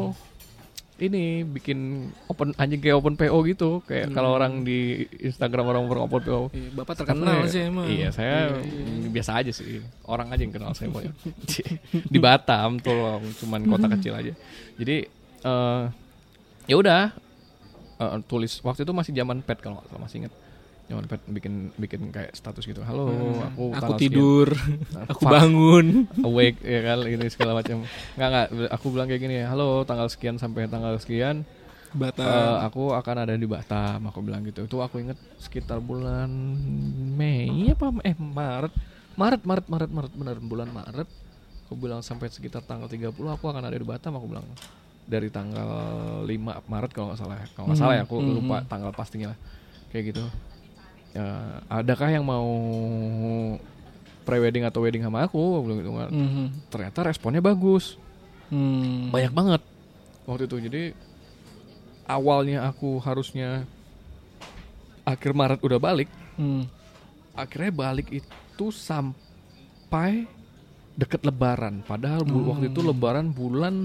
ini 0.95 1.43
bikin 1.43 2.07
open 2.25 2.55
anjing 2.55 2.79
kayak 2.79 2.95
open 2.95 3.13
PO 3.13 3.35
gitu 3.43 3.83
kayak 3.83 4.15
kalau 4.15 4.31
orang 4.31 4.63
di 4.63 5.03
Instagram 5.19 5.67
orang 5.67 5.83
orang 5.85 6.07
open 6.07 6.21
PO 6.21 6.41
Iya, 6.49 6.69
Bapak 6.71 6.93
Karena 6.97 7.03
terkenal 7.03 7.35
ya- 7.37 7.51
sih 7.51 7.61
emang. 7.63 7.85
Iya, 7.85 8.07
saya 8.09 8.35
Iya, 8.47 8.63
iya. 8.63 8.83
mm, 8.85 9.11
biasa 9.11 9.31
aja 9.35 9.51
sih. 9.51 9.83
Orang 10.03 10.27
aja 10.29 10.39
yang 10.39 10.51
kenal 10.51 10.71
saya 10.71 10.87
pokoknya. 10.87 11.11
Di 12.13 12.17
Batam 12.17 12.79
tolong, 12.79 13.27
cuman 13.35 13.61
kota 13.65 13.91
kecil 13.91 14.13
aja. 14.13 14.31
Jadi 14.75 14.95
eh 15.41 15.83
ya 16.65 16.75
udah 16.75 17.11
eh, 17.97 18.17
tulis 18.23 18.59
waktu 18.61 18.81
itu 18.81 18.91
masih 18.91 19.11
zaman 19.11 19.39
pet 19.39 19.59
kalau 19.59 19.77
nggak 19.77 19.87
salah 19.89 20.01
masih 20.01 20.17
inget. 20.23 20.33
Zaman 20.86 21.05
pet 21.05 21.17
bikin 21.25 21.73
bikin 21.75 22.01
kayak 22.09 22.31
status 22.31 22.61
gitu. 22.61 22.79
Halo, 22.79 23.09
Hmm. 23.09 23.41
aku 23.47 23.63
aku 23.73 23.91
tidur, 23.97 24.53
sekian. 24.53 25.09
aku 25.09 25.19
Fuck, 25.19 25.33
bangun. 25.33 25.88
awake 26.27 26.61
ya 26.61 26.79
kan 26.83 26.97
ini 27.03 27.25
segala 27.25 27.57
macam. 27.57 27.81
Enggak 28.13 28.29
enggak, 28.29 28.47
aku 28.69 28.86
bilang 28.93 29.07
kayak 29.09 29.17
gini, 29.19 29.38
halo 29.41 29.81
tanggal 29.81 30.05
sekian 30.05 30.38
sampai 30.38 30.67
tanggal 30.67 30.93
sekian 30.97 31.41
Batam. 31.89 32.27
Eh, 32.27 32.57
aku 32.61 32.91
akan 32.91 33.15
ada 33.17 33.33
di 33.33 33.47
Batam 33.47 34.03
aku 34.03 34.19
bilang 34.19 34.43
gitu 34.43 34.61
itu 34.61 34.77
aku 34.77 34.99
inget 34.99 35.15
sekitar 35.39 35.79
bulan 35.79 36.27
Mei 37.15 37.71
apa 37.71 37.88
eh 38.03 38.11
Maret 38.13 38.73
Maret 39.15 39.41
Maret 39.41 39.65
Maret 39.65 39.89
Maret 39.89 40.11
benar 40.13 40.38
bulan 40.38 40.67
Maret 40.67 41.07
aku 41.63 41.73
bilang 41.73 42.03
sampai 42.03 42.27
sekitar 42.27 42.61
tanggal 42.61 42.91
30 42.91 43.15
aku 43.15 43.45
akan 43.47 43.63
ada 43.63 43.73
di 43.73 43.88
Batam 43.88 44.11
aku 44.11 44.27
bilang 44.27 44.43
dari 45.07 45.31
tanggal 45.31 45.71
5 46.21 46.27
Maret 46.67 46.91
kalau 46.91 47.07
nggak 47.09 47.19
salah 47.21 47.38
ya. 47.39 47.47
kalau 47.55 47.65
nggak 47.71 47.79
salah 47.79 47.95
ya 47.95 48.03
aku 48.03 48.15
Hmm, 48.19 48.33
lupa 48.36 48.57
hmm. 48.59 48.67
tanggal 48.67 48.91
pastinya 48.91 49.27
lah 49.31 49.39
kayak 49.88 50.03
gitu 50.11 50.23
Eh, 51.16 51.51
adakah 51.72 52.11
yang 52.11 52.28
mau 52.28 52.43
prewedding 54.28 54.68
atau 54.68 54.84
wedding 54.84 54.99
sama 54.99 55.24
aku 55.24 55.63
bilang 55.63 55.80
gitu 55.80 55.91
kan 55.95 56.09
Mhm. 56.11 56.45
ternyata 56.68 57.07
responnya 57.07 57.39
bagus 57.39 57.95
Hmm. 58.51 59.16
banyak 59.16 59.32
banget 59.32 59.61
waktu 60.26 60.43
itu 60.43 60.57
jadi 60.59 60.84
awalnya 62.03 62.68
aku 62.68 62.99
harusnya 62.99 63.63
akhir 65.03 65.32
Maret 65.32 65.63
udah 65.63 65.80
balik 65.80 66.11
Hmm. 66.36 66.68
akhirnya 67.32 67.72
balik 67.72 68.11
itu 68.11 68.66
sampai 68.68 70.28
deket 70.95 71.24
Lebaran 71.24 71.80
padahal 71.80 72.28
Hmm. 72.28 72.43
waktu 72.49 72.68
itu 72.68 72.84
Lebaran 72.84 73.32
bulan 73.32 73.76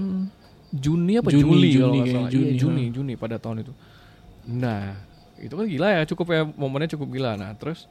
Juni 0.67 1.15
apa 1.15 1.31
Juni, 1.31 1.47
Juli, 1.47 1.69
kalau 1.79 1.95
Juni 1.95 1.99
salah. 2.09 2.27
Juni, 2.27 2.43
Iya, 2.43 2.59
Juni 2.59 2.83
ha. 2.83 2.91
Juni 2.91 3.13
pada 3.15 3.39
tahun 3.39 3.63
itu 3.63 3.71
nah 4.41 4.99
itu 5.41 5.51
kan 5.51 5.65
gila 5.65 5.89
ya 5.91 6.01
cukup 6.05 6.27
ya 6.29 6.41
momennya 6.45 6.89
cukup 6.91 7.07
gila. 7.09 7.33
Nah 7.33 7.51
terus 7.53 7.89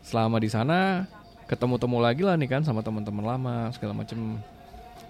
selama 0.00 0.36
di 0.36 0.46
sana 0.46 1.06
ketemu-temu 1.46 1.98
lagi 1.98 2.20
lah 2.20 2.34
nih 2.34 2.48
kan 2.48 2.60
sama 2.60 2.82
teman-teman 2.82 3.24
lama 3.24 3.56
segala 3.70 3.94
macem. 3.94 4.36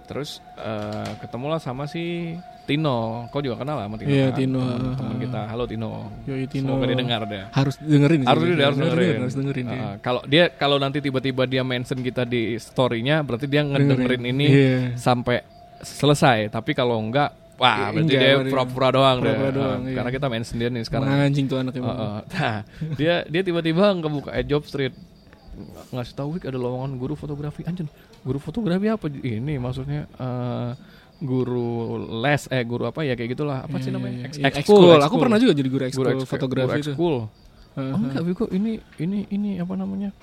Terus 0.05 0.41
eh, 0.57 1.13
ketemulah 1.21 1.57
sama 1.57 1.85
si 1.85 2.33
Tino. 2.65 3.29
Kau 3.29 3.41
juga 3.41 3.61
kenal 3.61 3.77
lah 3.77 3.85
sama 3.85 3.97
Tino 3.97 4.09
Iya, 4.09 4.29
kan? 4.29 4.37
Tino, 4.37 4.61
teman, 4.61 4.97
teman 4.97 5.17
kita. 5.21 5.41
Halo 5.45 5.65
Tino. 5.65 5.91
Yoi, 6.25 6.45
Tino. 6.47 6.65
semoga 6.69 6.87
didengar 6.87 7.21
deh 7.25 7.45
Harus 7.53 7.77
dengerin 7.77 8.21
sih. 8.21 8.29
harus 8.29 8.43
dia 8.47 8.65
harus 8.65 8.79
dengerin, 8.79 9.17
harus 9.21 9.37
dengerin 9.37 9.67
dia. 9.67 9.81
Ah, 9.83 9.95
kalau 9.99 10.21
dia 10.25 10.45
kalau 10.51 10.77
nanti 10.77 11.01
tiba-tiba 11.01 11.45
dia 11.45 11.61
mention 11.61 12.01
kita 12.01 12.25
di 12.25 12.57
storynya 12.57 13.21
berarti 13.21 13.47
dia 13.47 13.65
ngedengerin 13.65 14.23
ini 14.27 14.47
Iya. 14.47 14.77
sampai 14.97 15.45
selesai. 15.79 16.49
Tapi 16.49 16.73
kalau 16.73 16.97
enggak 16.97 17.33
wah 17.59 17.75
Iya, 17.75 17.87
berarti 17.91 18.01
enggak, 18.09 18.23
dia 18.41 18.49
pura-pura 18.49 18.89
doang 18.89 19.17
deh 19.19 19.29
pura-pura 19.29 19.51
doang, 19.51 19.79
Ah, 19.79 19.85
iya. 19.85 19.97
karena 19.99 20.11
kita 20.13 20.27
main 20.27 20.45
sendiri 20.45 20.71
nih 20.71 20.85
sekarang 20.85 21.07
Anjing 21.11 21.47
tuh 21.47 21.59
anaknya. 21.59 21.83
Uh, 21.83 21.91
uh. 21.91 22.19
Nah, 22.31 22.57
dia 22.95 23.15
dia 23.25 23.43
tiba-tiba 23.43 23.85
ngebuka 23.93 24.31
eh, 24.33 24.43
job 24.43 24.63
street 24.63 24.95
Ng- 25.51 25.91
ngasih 25.91 26.15
tahu 26.15 26.39
ada 26.39 26.55
lowongan 26.55 26.95
guru 26.95 27.13
fotografi 27.13 27.61
anjir 27.63 27.91
guru 28.21 28.39
fotografi 28.39 28.87
apa 28.87 29.07
ini 29.11 29.59
maksudnya 29.59 30.07
eh, 30.09 30.71
guru 31.19 31.99
les 32.17 32.47
eh 32.47 32.63
guru 32.63 32.87
apa 32.87 33.03
ya 33.03 33.13
kayak 33.13 33.35
gitulah 33.35 33.59
apa 33.61 33.77
sih 33.77 33.91
Iya, 33.91 33.93
namanya 33.93 34.17
iya, 34.25 34.27
iya. 34.31 34.55
ekskul, 34.55 34.87
Ekskul. 34.87 34.99
Aku 35.03 35.17
pernah 35.19 35.37
juga 35.37 35.51
jadi 35.53 35.67
guru 35.67 35.83
ekskul 35.85 36.07
eks- 36.15 36.31
fotografi 36.31 36.71
guru 36.71 36.79
itu. 36.81 36.91
ekskul. 36.93 37.17
Oh 37.75 37.95
enggak 37.97 38.23
Wiko 38.25 38.45
ini 38.49 38.73
ini 38.97 39.27
ini 39.29 39.51
apa 39.57 39.75
namanya 39.75 40.15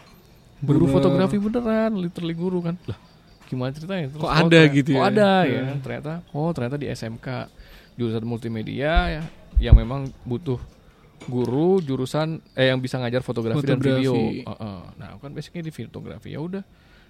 guru 0.58 0.88
Bener. 0.88 0.94
fotografi 0.94 1.36
beneran 1.38 1.92
literally 1.96 2.32
guru 2.34 2.60
kan 2.60 2.76
lah 2.86 2.96
gimana 3.56 3.72
ceritanya 3.72 4.06
Terus, 4.08 4.20
Kok 4.20 4.28
oh, 4.28 4.30
ada 4.30 4.44
ternyata- 4.46 4.76
gitu 4.76 4.90
kok 4.90 5.00
ya? 5.00 5.08
ada 5.08 5.30
ya 5.40 5.48
Iya. 5.48 5.64
ternyata 5.80 6.12
oh 6.30 6.50
ternyata 6.52 6.76
di 6.76 6.88
SMK 6.88 7.28
jurusan 7.96 8.24
multimedia 8.24 8.94
ya 9.10 9.24
yang 9.58 9.74
memang 9.74 10.06
butuh 10.22 10.60
guru 11.26 11.80
jurusan 11.80 12.38
eh 12.54 12.70
yang 12.70 12.78
bisa 12.78 12.96
ngajar 12.98 13.20
fotografi, 13.20 13.64
dan 13.64 13.80
Fotografi. 13.80 13.98
video 13.98 14.14
Heeh. 14.46 14.80
nah 14.96 15.08
aku 15.12 15.20
kan 15.22 15.32
basicnya 15.32 15.64
di 15.64 15.72
fotografi 15.72 16.30
ya 16.30 16.40
udah 16.40 16.62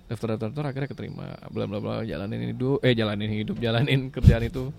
daftar 0.05 0.27
daftar 0.31 0.47
daftar 0.47 0.63
akhirnya 0.67 0.87
keterima 0.87 1.25
bla 1.49 1.65
bla 1.65 1.79
bla 1.79 1.93
jalanin 2.01 2.47
hidup 2.47 2.79
eh 2.79 2.93
jalanin 2.93 3.27
hidup 3.27 3.57
jalanin 3.65 4.07
kerjaan 4.07 4.45
itu 4.45 4.69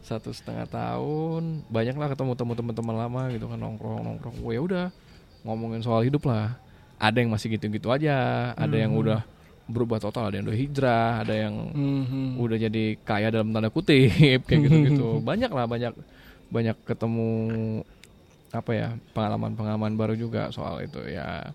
satu 0.00 0.32
setengah 0.32 0.64
tahun 0.66 1.68
banyak 1.68 1.92
lah 1.94 2.08
ketemu 2.08 2.32
temu 2.34 2.52
teman-teman 2.54 2.96
lama 2.96 3.22
gitu 3.28 3.46
kan 3.46 3.58
nongkrong 3.58 4.00
nongkrong 4.00 4.36
Wah, 4.40 4.50
ya 4.50 4.60
udah 4.60 4.84
ngomongin 5.42 5.80
soal 5.80 6.00
hidup 6.00 6.24
lah 6.24 6.56
ada 6.96 7.16
yang 7.16 7.28
masih 7.28 7.52
gitu-gitu 7.52 7.88
aja 7.88 8.16
ada 8.54 8.74
yang 8.74 8.90
Mhm. 8.90 9.02
udah 9.04 9.20
berubah 9.70 10.02
total. 10.02 10.28
Ada 10.28 10.42
yang 10.42 10.46
udah 10.46 10.58
hijrah 10.58 11.10
ada 11.22 11.34
yang 11.34 11.54
Mhm. 11.70 12.36
udah 12.36 12.58
jadi 12.58 12.84
kaya 13.00 13.30
dalam 13.30 13.54
tanda 13.54 13.70
kutip 13.70 14.10
kayak 14.44 14.60
gitu-gitu. 14.66 15.22
Banyak 15.22 15.50
lah 15.50 15.64
banyak 15.64 15.94
banyak 16.50 16.76
ketemu 16.82 17.30
apa 18.50 18.70
ya 18.74 18.88
pengalaman-pengalaman 19.14 19.94
baru 19.94 20.18
juga 20.18 20.50
soal 20.50 20.82
itu 20.82 20.98
ya. 21.06 21.54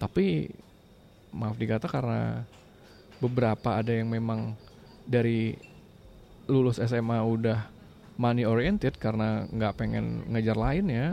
Tapi 0.00 0.48
maaf 1.30 1.56
dikata 1.56 1.84
karena 1.86 2.48
beberapa 3.20 3.76
ada 3.76 3.92
yang 3.92 4.08
memang 4.08 4.56
dari 5.04 5.56
lulus 6.48 6.80
SMA 6.80 7.20
udah 7.20 7.68
money 8.16 8.48
oriented 8.48 8.96
karena 8.96 9.44
nggak 9.52 9.76
pengen 9.76 10.24
ngejar 10.32 10.56
lain 10.56 10.88
ya. 10.88 11.06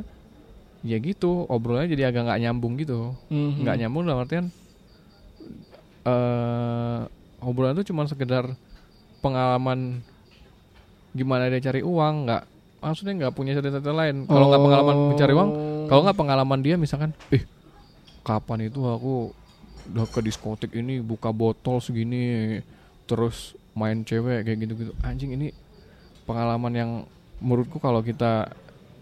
Ya 0.83 0.99
gitu 0.99 1.47
obrolannya 1.47 1.91
jadi 1.91 2.11
agak 2.11 2.27
nggak 2.27 2.41
nyambung 2.43 2.75
gitu. 2.79 3.15
Mhm. 3.27 3.63
nggak 3.63 3.77
nyambung 3.83 4.03
dalam 4.03 4.23
artian 4.23 4.47
eh 6.03 6.99
obrolan 7.39 7.75
itu 7.75 7.89
cuma 7.89 8.03
sekedar 8.03 8.51
pengalaman 9.19 10.03
gimana 11.11 11.47
dia 11.47 11.61
cari 11.61 11.79
uang 11.79 12.25
nggak 12.25 12.43
maksudnya 12.79 13.13
nggak 13.17 13.33
punya 13.33 13.53
cerita-cerita 13.53 13.91
lain. 13.91 14.27
Kalau 14.27 14.45
nggak 14.49 14.61
pengalaman 14.61 14.95
mencari 15.09 15.33
uang 15.33 15.49
Oh. 15.53 15.85
kalau 15.85 16.01
nggak 16.03 16.15
pengalaman 16.17 16.59
dia 16.59 16.75
misalkan 16.75 17.11
eh 17.29 17.43
kapan 18.21 18.67
itu 18.67 18.79
aku 18.79 19.35
udah 19.91 20.07
ke 20.07 20.19
diskotik 20.19 20.71
ini 20.71 20.99
buka 20.99 21.29
botol 21.29 21.79
segini 21.79 22.59
terus 23.03 23.51
main 23.73 24.01
cewek 24.01 24.43
kayak 24.43 24.57
gitu-gitu. 24.59 24.91
Anjing 24.99 25.35
ini 25.35 25.51
pengalaman 26.23 26.71
yang 26.71 26.91
menurutku 27.39 27.77
kalau 27.77 27.99
kita 27.99 28.47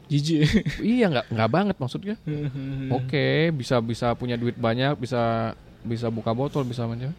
jijik. 0.07 0.45
Iya 0.81 1.07
nggak 1.07 1.25
nggak 1.29 1.49
banget 1.49 1.75
maksudnya. 1.77 2.15
Oke 2.97 3.49
bisa 3.49 3.77
bisa 3.79 4.13
punya 4.13 4.35
duit 4.35 4.57
banyak 4.57 4.97
bisa 4.97 5.53
bisa 5.81 6.07
buka 6.07 6.31
botol 6.31 6.61
bisa 6.63 6.85
macam 6.85 7.09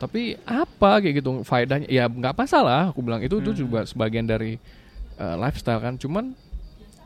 tapi 0.00 0.32
apa 0.48 0.96
kayak 0.96 1.20
gitu 1.20 1.44
faedahnya? 1.44 1.84
Ya 1.92 2.08
nggak 2.08 2.32
masalah 2.32 2.88
aku 2.88 3.04
bilang. 3.04 3.20
Itu 3.20 3.36
itu 3.36 3.52
Hmm. 3.52 3.60
juga 3.60 3.80
sebagian 3.84 4.24
dari 4.24 4.56
uh, 5.20 5.36
lifestyle 5.36 5.76
kan. 5.76 6.00
Cuman 6.00 6.32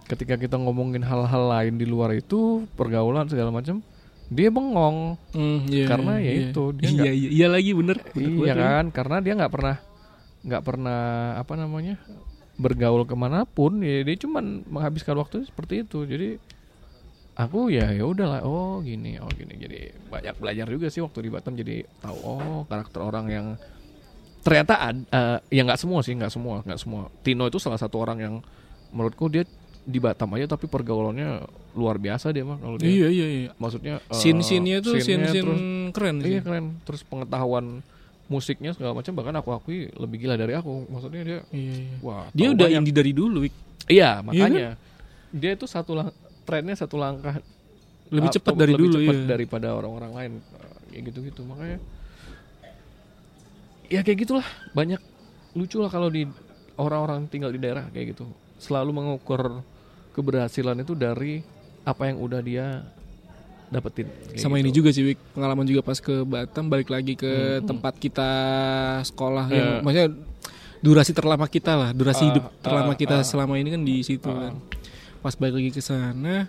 ketika 0.07 0.39
kita 0.39 0.55
ngomongin 0.55 1.03
hal-hal 1.03 1.51
lain 1.51 1.75
di 1.75 1.91
luar 1.91 2.15
itu 2.15 2.63
pergaulan 2.79 3.27
segala 3.27 3.51
macam 3.51 3.83
dia 4.31 4.47
bengong. 4.47 5.19
Hmm, 5.35 5.67
iya, 5.67 5.91
Karena 5.91 6.23
ya 6.23 6.31
iya. 6.31 6.55
itu, 6.55 6.63
dia 6.71 6.87
iya, 6.87 6.95
nggak- 6.95 7.07
iya 7.19 7.29
iya 7.35 7.47
lagi 7.51 7.71
bener, 7.75 7.97
bener 8.15 8.31
iya 8.31 8.55
banget, 8.55 8.57
kan? 8.63 8.85
Karena 8.95 9.17
dia 9.19 9.33
nggak 9.43 9.53
pernah 9.53 9.77
nggak 10.47 10.63
pernah 10.63 11.01
apa 11.35 11.53
namanya 11.59 11.95
bergaul 12.55 13.03
ke 13.03 13.19
mana 13.19 13.43
pun. 13.43 13.83
Ya 13.83 14.07
dia 14.07 14.15
cuman 14.23 14.63
menghabiskan 14.71 15.19
waktu 15.19 15.51
seperti 15.51 15.83
itu. 15.83 16.07
Jadi 16.07 16.39
aku 17.35 17.67
ya 17.69 17.91
ya 17.91 18.05
udahlah 18.05 18.41
oh 18.43 18.79
gini 18.81 19.19
oh 19.19 19.27
gini 19.29 19.59
jadi 19.59 19.91
banyak 20.07 20.35
belajar 20.39 20.67
juga 20.71 20.87
sih 20.87 21.03
waktu 21.03 21.19
di 21.19 21.31
Batam 21.31 21.53
jadi 21.53 21.83
tahu 21.99 22.17
oh 22.23 22.63
karakter 22.65 23.01
orang 23.01 23.27
yang 23.27 23.47
ternyata 24.41 24.75
ad, 24.79 24.97
eh, 25.03 25.39
ya 25.51 25.63
nggak 25.65 25.81
semua 25.81 26.01
sih 26.01 26.15
nggak 26.15 26.31
semua 26.31 26.63
nggak 26.63 26.79
semua 26.79 27.11
Tino 27.21 27.49
itu 27.49 27.59
salah 27.59 27.81
satu 27.81 27.99
orang 27.99 28.19
yang 28.21 28.35
menurutku 28.93 29.27
dia 29.27 29.43
di 29.85 29.99
Batam 29.99 30.33
aja 30.33 30.47
tapi 30.47 30.65
pergaulannya 30.65 31.45
luar 31.75 31.99
biasa 31.99 32.31
dia 32.31 32.47
mah 32.47 32.57
kalau 32.57 32.79
dia 32.79 32.87
Iya 32.89 33.09
iya 33.11 33.27
iya. 33.27 33.51
maksudnya 33.59 33.99
eh, 34.01 34.15
Scene-scene-nya 34.15 34.79
tuh 34.81 34.97
scene-nya 34.97 35.33
scene-scene 35.33 35.45
terus- 35.45 35.93
keren 35.93 36.17
sih. 36.19 36.31
Iya 36.31 36.41
keren. 36.41 36.65
Terus 36.83 37.01
pengetahuan 37.03 37.67
musiknya 38.25 38.73
segala 38.73 38.97
macam 38.97 39.13
bahkan 39.13 39.35
aku 39.37 39.51
akui 39.53 39.79
lebih 39.93 40.25
gila 40.25 40.35
dari 40.35 40.57
aku. 40.57 40.89
Maksudnya 40.89 41.23
dia 41.23 41.39
Iya, 41.53 41.73
iya. 41.85 41.97
wah. 42.01 42.25
Dia 42.33 42.49
udah 42.51 42.67
banyak. 42.67 42.81
indie 42.81 42.95
dari 42.95 43.13
dulu, 43.13 43.45
Wik. 43.45 43.55
Iya, 43.87 44.25
makanya. 44.25 44.81
Dia 45.31 45.51
itu 45.53 45.67
satu 45.69 45.93
lang 45.93 46.09
trennya 46.45 46.77
satu 46.77 46.97
langkah 46.97 47.41
Lebih 48.13 48.31
cepat 48.31 48.53
dari 48.55 48.73
lebih 48.73 48.85
dulu 48.87 48.97
cepat 49.01 49.17
ya. 49.17 49.27
daripada 49.27 49.69
orang-orang 49.73 50.13
lain. 50.13 50.33
Ya 50.89 51.01
gitu-gitu. 51.01 51.43
Makanya 51.43 51.81
ya 53.89 54.01
kayak 54.01 54.19
gitulah. 54.21 54.47
Banyak 54.73 55.01
lucu 55.55 55.79
lah 55.79 55.89
kalau 55.89 56.09
di 56.09 56.27
orang-orang 56.77 57.27
tinggal 57.27 57.51
di 57.51 57.59
daerah 57.59 57.89
kayak 57.91 58.15
gitu. 58.15 58.27
Selalu 58.59 58.91
mengukur 58.93 59.63
keberhasilan 60.13 60.79
itu 60.79 60.95
dari 60.95 61.43
apa 61.83 62.07
yang 62.07 62.19
udah 62.19 62.41
dia 62.41 62.87
dapetin. 63.67 64.07
Sama 64.37 64.57
gitu. 64.57 64.63
ini 64.63 64.71
juga 64.71 64.89
sih, 64.91 65.03
Wik. 65.03 65.19
Pengalaman 65.35 65.67
juga 65.67 65.83
pas 65.83 65.99
ke 65.99 66.23
Batam 66.23 66.71
balik 66.71 66.89
lagi 66.89 67.15
ke 67.15 67.59
tempat 67.61 67.99
kita 67.99 68.31
sekolah 69.05 69.47
yang 69.49 69.59
Hmm. 69.59 69.75
Iya. 69.75 69.83
maksudnya 69.83 70.09
durasi 70.79 71.13
terlama 71.13 71.47
kita 71.49 71.73
lah, 71.73 71.91
durasi 71.91 72.23
Ah, 72.23 72.29
hidup 72.31 72.45
terlama 72.61 72.93
ah, 72.93 72.97
kita 72.97 73.17
ah. 73.19 73.27
selama 73.27 73.57
ini 73.57 73.73
kan 73.73 73.83
di 73.83 73.97
situ 74.01 74.29
Ah. 74.29 74.53
kan. 74.53 74.55
Pas 75.25 75.33
balik 75.35 75.57
lagi 75.57 75.71
ke 75.71 75.81
sana 75.81 76.45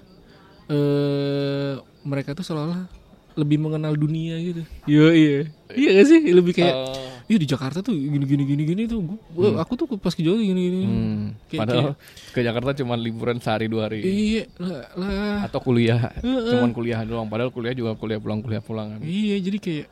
eh 0.67 1.73
mereka 2.03 2.33
tuh 2.33 2.43
seolah-olah 2.43 2.91
lebih 3.35 3.57
mengenal 3.57 3.93
dunia 3.93 4.35
gitu. 4.37 4.61
Iya, 4.85 5.07
iya. 5.11 5.39
Iya 5.69 5.89
gak 5.93 6.05
sih? 6.05 6.19
Lebih 6.29 6.53
kayak 6.53 6.75
Eh, 6.75 7.03
Iya 7.25 7.41
di 7.41 7.49
Jakarta 7.49 7.81
tuh 7.81 7.89
gini 7.91 8.21
gini 8.21 8.45
gini 8.45 8.63
gini 8.63 8.81
tuh 8.85 9.01
gua, 9.01 9.17
gua- 9.33 9.57
aku 9.57 9.73
tuh 9.73 9.89
pas 9.95 10.13
ke 10.13 10.21
Jawa 10.21 10.37
gini 10.37 10.61
gini. 10.61 10.79
Hmm, 10.79 11.23
Kayak- 11.47 11.59
padahal 11.59 11.89
ke 12.29 12.39
Jakarta 12.39 12.69
cuma 12.75 12.93
liburan 12.95 13.41
sehari 13.41 13.65
dua 13.65 13.89
hari 13.89 14.05
Iya 14.05 14.43
lah, 14.55 14.85
lah. 14.93 15.37
atau 15.41 15.57
kuliah, 15.59 16.13
Heeh. 16.15 16.53
cuman 16.53 16.69
kuliah 16.69 17.01
doang. 17.01 17.25
Padahal 17.25 17.49
kuliah 17.49 17.73
juga 17.73 17.97
kuliah 17.97 18.21
pulang 18.21 18.39
kuliah 18.39 18.61
pulang 18.61 18.93
kan. 18.93 18.99
Iya 19.01 19.41
jadi 19.41 19.57
kayak 19.57 19.85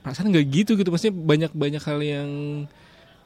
perasaan 0.00 0.32
nggak 0.32 0.46
gitu 0.48 0.70
gitu 0.74 0.88
maksudnya 0.88 1.12
banyak 1.12 1.52
banyak 1.52 1.82
hal 1.82 1.98
yang 2.00 2.30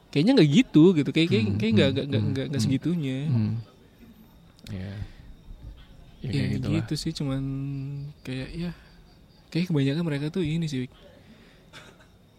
kayaknya 0.09 0.31
nggak 0.35 0.49
gitu 0.51 0.83
gitu 0.93 1.09
kayak 1.09 1.27
kayak 1.29 1.43
Hmm, 1.45 1.55
kayak 1.55 1.71
nggak 1.73 1.87
hmm, 1.87 1.95
nggak 2.03 2.21
nggak 2.25 2.43
hmm, 2.43 2.51
hmm. 2.51 2.59
segitunya. 2.59 3.19
Hmm. 3.25 3.53
Ya. 4.73 4.93
Ya, 6.19 6.29
Ya, 6.31 6.43
gitu, 6.51 6.65
lah. 6.65 6.73
gitu 6.79 6.93
sih 6.95 7.11
cuman 7.11 7.43
kayak 8.21 8.49
ya 8.49 8.71
kayak 9.49 9.67
kebanyakan 9.67 10.03
mereka 10.03 10.25
tuh 10.29 10.41
ini 10.41 10.65
sih. 10.65 10.87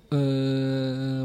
Eh, 0.08 1.24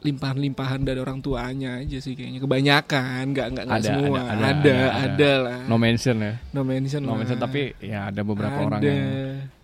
limpahan-limpahan 0.00 0.80
dari 0.80 0.96
orang 0.96 1.20
tuanya 1.20 1.76
aja 1.76 2.00
sih 2.00 2.16
kayaknya 2.16 2.40
kebanyakan 2.40 3.36
nggak 3.36 3.46
nggak 3.52 3.66
Ada, 3.68 3.84
semua 3.84 4.20
ada, 4.22 4.32
ada 4.32 4.46
ada, 4.48 4.48
ada, 4.48 4.96
ada. 5.04 5.30
lah 5.38 5.58
No 5.68 5.76
mention 5.76 6.16
ya. 6.18 6.34
no 6.50 6.64
mention 6.64 7.02
No 7.02 7.12
lah. 7.12 7.16
mention 7.20 7.36
tapi 7.38 7.76
ya 7.78 8.08
ada 8.08 8.24
beberapa 8.24 8.64
orang 8.64 8.80
Ada. 8.80 8.88
yang 8.88 9.04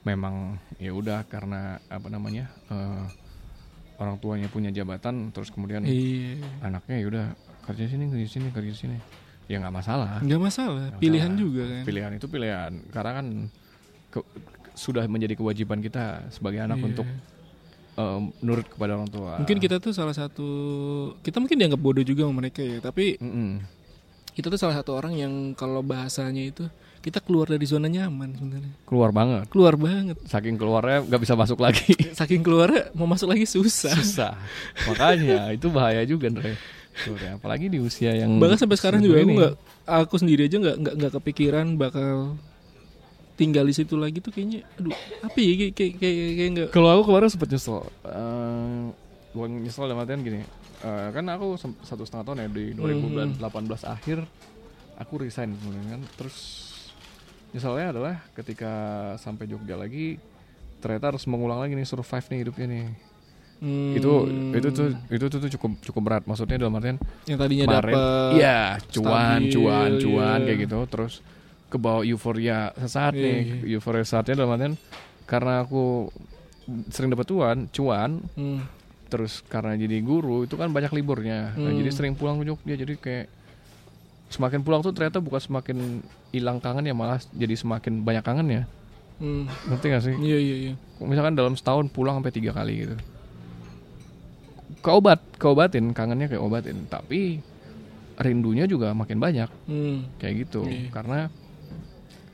memang 0.04 0.34
ya 0.76 0.92
udah 0.92 1.24
karena 1.24 1.80
apa 1.88 2.08
namanya 2.08 2.52
eh, 2.68 3.04
orang 3.96 4.20
tuanya 4.20 4.48
punya 4.48 4.68
jabatan 4.68 5.32
terus 5.32 5.48
kemudian 5.48 5.88
iya 5.88 6.36
anaknya 6.60 7.00
ya 7.00 7.06
udah 7.08 7.26
kerja 7.64 7.88
sini 7.88 8.04
kerja 8.06 8.28
sini 8.30 8.48
kerja 8.52 8.72
sini 8.76 8.96
ya 9.46 9.56
nggak 9.56 9.74
masalah 9.74 10.18
nggak 10.18 10.40
masalah 10.40 10.86
Nggak 10.88 10.98
pilihan 10.98 11.30
masalah. 11.30 11.40
juga 11.40 11.62
kan 11.64 11.82
pilihan 11.84 12.12
itu 12.12 12.26
pilihan 12.26 12.72
karena 12.88 13.10
kan 13.12 13.26
ke- 14.08 14.28
sudah 14.74 15.04
menjadi 15.04 15.34
kewajiban 15.34 15.78
kita 15.78 16.04
sebagai 16.28 16.60
anak 16.60 16.76
Iya. 16.76 16.86
untuk 16.86 17.06
eh, 17.96 18.18
nurut 18.40 18.66
kepada 18.66 18.92
orang 18.92 19.08
tua 19.08 19.38
Mungkin 19.38 19.56
kita 19.56 19.78
tuh 19.78 19.90
salah 19.90 20.12
satu 20.12 20.48
kita 21.20 21.38
mungkin 21.38 21.56
dianggap 21.56 21.78
bodoh 21.78 22.02
juga 22.02 22.22
sama 22.22 22.40
mereka 22.40 22.60
ya, 22.60 22.78
tapi 22.78 23.16
Mm-mm. 23.16 23.64
kita 24.30 24.46
tuh 24.46 24.58
salah 24.58 24.74
satu 24.74 24.92
orang 24.92 25.14
yang 25.14 25.32
kalau 25.52 25.80
bahasanya 25.80 26.44
itu 26.44 26.68
kita 26.98 27.22
keluar 27.22 27.46
dari 27.46 27.62
zona 27.62 27.86
nyaman 27.86 28.34
sebenarnya. 28.34 28.72
keluar 28.82 29.10
banget 29.10 29.46
Keluar 29.46 29.74
banget. 29.76 30.18
saking 30.24 30.54
keluarnya 30.54 31.06
nggak 31.06 31.22
bisa 31.22 31.32
masuk 31.32 31.56
lagi 31.56 31.94
Saking 32.18 32.42
keluarnya 32.42 32.90
mau 32.92 33.06
masuk 33.06 33.30
lagi 33.30 33.46
susah. 33.46 33.94
susah 33.94 34.34
makanya 34.84 35.54
itu 35.54 35.70
bahaya 35.70 36.02
juga 36.02 36.28
Andre 36.28 36.58
Tuh, 36.96 37.16
ya, 37.18 37.36
apalagi 37.36 37.68
di 37.68 37.76
usia 37.76 38.16
yang 38.16 38.40
Bahkan 38.40 38.56
sampai 38.56 38.76
sekarang 38.76 39.00
juga 39.00 39.20
aku 39.20 39.24
ini. 39.24 39.34
nggak 39.36 39.52
aku 39.84 40.14
sendiri 40.16 40.42
aja 40.48 40.56
nggak 40.56 40.76
nggak 40.80 40.94
nggak 40.96 41.12
kepikiran 41.20 41.66
bakal 41.76 42.34
tinggal 43.36 43.68
di 43.68 43.74
situ 43.76 43.94
lagi 43.94 44.18
tuh 44.18 44.32
kayaknya 44.32 44.64
aduh 44.74 44.96
apa 45.20 45.36
ya 45.36 45.52
kayak 45.60 45.72
kayak 45.76 45.92
kayak, 46.00 46.16
kayak 46.32 46.50
nggak 46.56 46.68
Kalau 46.72 46.88
aku 46.88 47.02
kemarin 47.04 47.28
sempet 47.28 47.48
nyesel. 47.52 47.84
Eh, 48.00 48.82
bukan 49.30 49.50
nyesel 49.60 49.84
dalam 49.84 50.00
artian 50.00 50.20
gini. 50.20 50.40
eh, 50.78 51.08
kan 51.10 51.24
aku 51.28 51.56
satu 51.82 52.02
setengah 52.02 52.24
tahun 52.24 52.38
ya 52.42 52.48
di 52.48 52.64
2018 52.72 53.44
akhir 53.84 54.18
aku 54.96 55.12
resign 55.20 55.52
kemudian 55.52 55.84
kan. 55.86 56.00
Terus 56.16 56.36
nyeselnya 57.52 57.92
adalah 57.92 58.14
ketika 58.32 58.72
sampai 59.16 59.44
Jogja 59.44 59.76
lagi 59.76 60.16
ternyata 60.76 61.12
harus 61.12 61.24
mengulang 61.24 61.60
lagi 61.60 61.72
nih 61.72 61.84
survive 61.84 62.26
nih 62.28 62.38
hidupnya 62.40 62.66
nih. 62.66 62.86
Hmm, 63.56 63.96
Itu 63.96 64.28
itu 64.52 64.68
tuh 64.68 64.88
itu 65.08 65.24
tuh, 65.26 65.38
tuh 65.40 65.50
cukup 65.56 65.70
cukup 65.80 66.02
berat. 66.04 66.22
Maksudnya 66.28 66.60
dalam 66.60 66.76
artian 66.76 67.00
yang 67.24 67.38
tadinya 67.40 67.64
kemarin 67.64 67.94
dapat 67.96 68.32
iya 68.36 68.58
cuan 68.92 69.40
stabil, 69.40 69.52
cuan 69.56 69.90
cuan 69.96 70.38
iya. 70.38 70.44
kayak 70.44 70.58
gitu 70.68 70.78
terus 70.92 71.14
ke 71.66 71.76
bawah 71.76 72.04
euforia 72.04 72.70
sesaat 72.76 73.16
Iya, 73.16 73.24
nih 73.24 73.38
iya. 73.64 73.74
euforia 73.74 74.04
sesaatnya 74.04 74.34
dalam 74.38 74.52
artian 74.52 74.74
karena 75.24 75.64
aku 75.64 76.12
sering 76.92 77.08
dapat 77.08 77.26
cuan 77.26 77.58
cuan 77.72 78.10
Hmm, 78.36 78.60
terus 79.08 79.40
karena 79.46 79.72
jadi 79.74 80.04
guru 80.04 80.44
itu 80.44 80.54
kan 80.54 80.68
banyak 80.68 80.92
liburnya 80.92 81.56
Nah, 81.56 81.72
Hmm. 81.72 81.80
jadi 81.80 81.90
sering 81.90 82.12
pulang 82.12 82.36
ke 82.36 82.44
Jogja 82.44 82.76
jadi 82.76 82.94
kayak 82.94 83.26
semakin 84.28 84.60
pulang 84.60 84.82
tuh 84.82 84.90
ternyata 84.90 85.16
bukan 85.16 85.38
semakin 85.38 86.02
hilang 86.28 86.58
kangen 86.58 86.84
ya 86.84 86.92
malah 86.92 87.22
jadi 87.32 87.54
semakin 87.54 88.02
banyak 88.02 88.20
kangen 88.20 88.48
ya 88.50 88.62
hmm, 89.16 89.46
ngerti 89.70 89.86
gak 89.88 90.02
sih 90.02 90.14
iya 90.18 90.36
iya 90.36 90.56
iya. 90.60 90.72
misalkan 91.00 91.32
dalam 91.32 91.54
setahun 91.54 91.86
pulang 91.88 92.18
sampai 92.18 92.34
tiga 92.34 92.50
kali 92.50 92.84
gitu 92.84 92.96
keobat 94.86 95.18
keobatin 95.42 95.90
kangennya 95.90 96.30
kayak 96.30 96.42
obatin. 96.46 96.86
Tapi 96.86 97.42
rindunya 98.22 98.70
juga 98.70 98.94
makin 98.94 99.18
banyak. 99.18 99.50
Hmm, 99.66 100.06
kayak 100.22 100.46
gitu. 100.46 100.62
Iya. 100.62 100.94
karena 100.94 101.18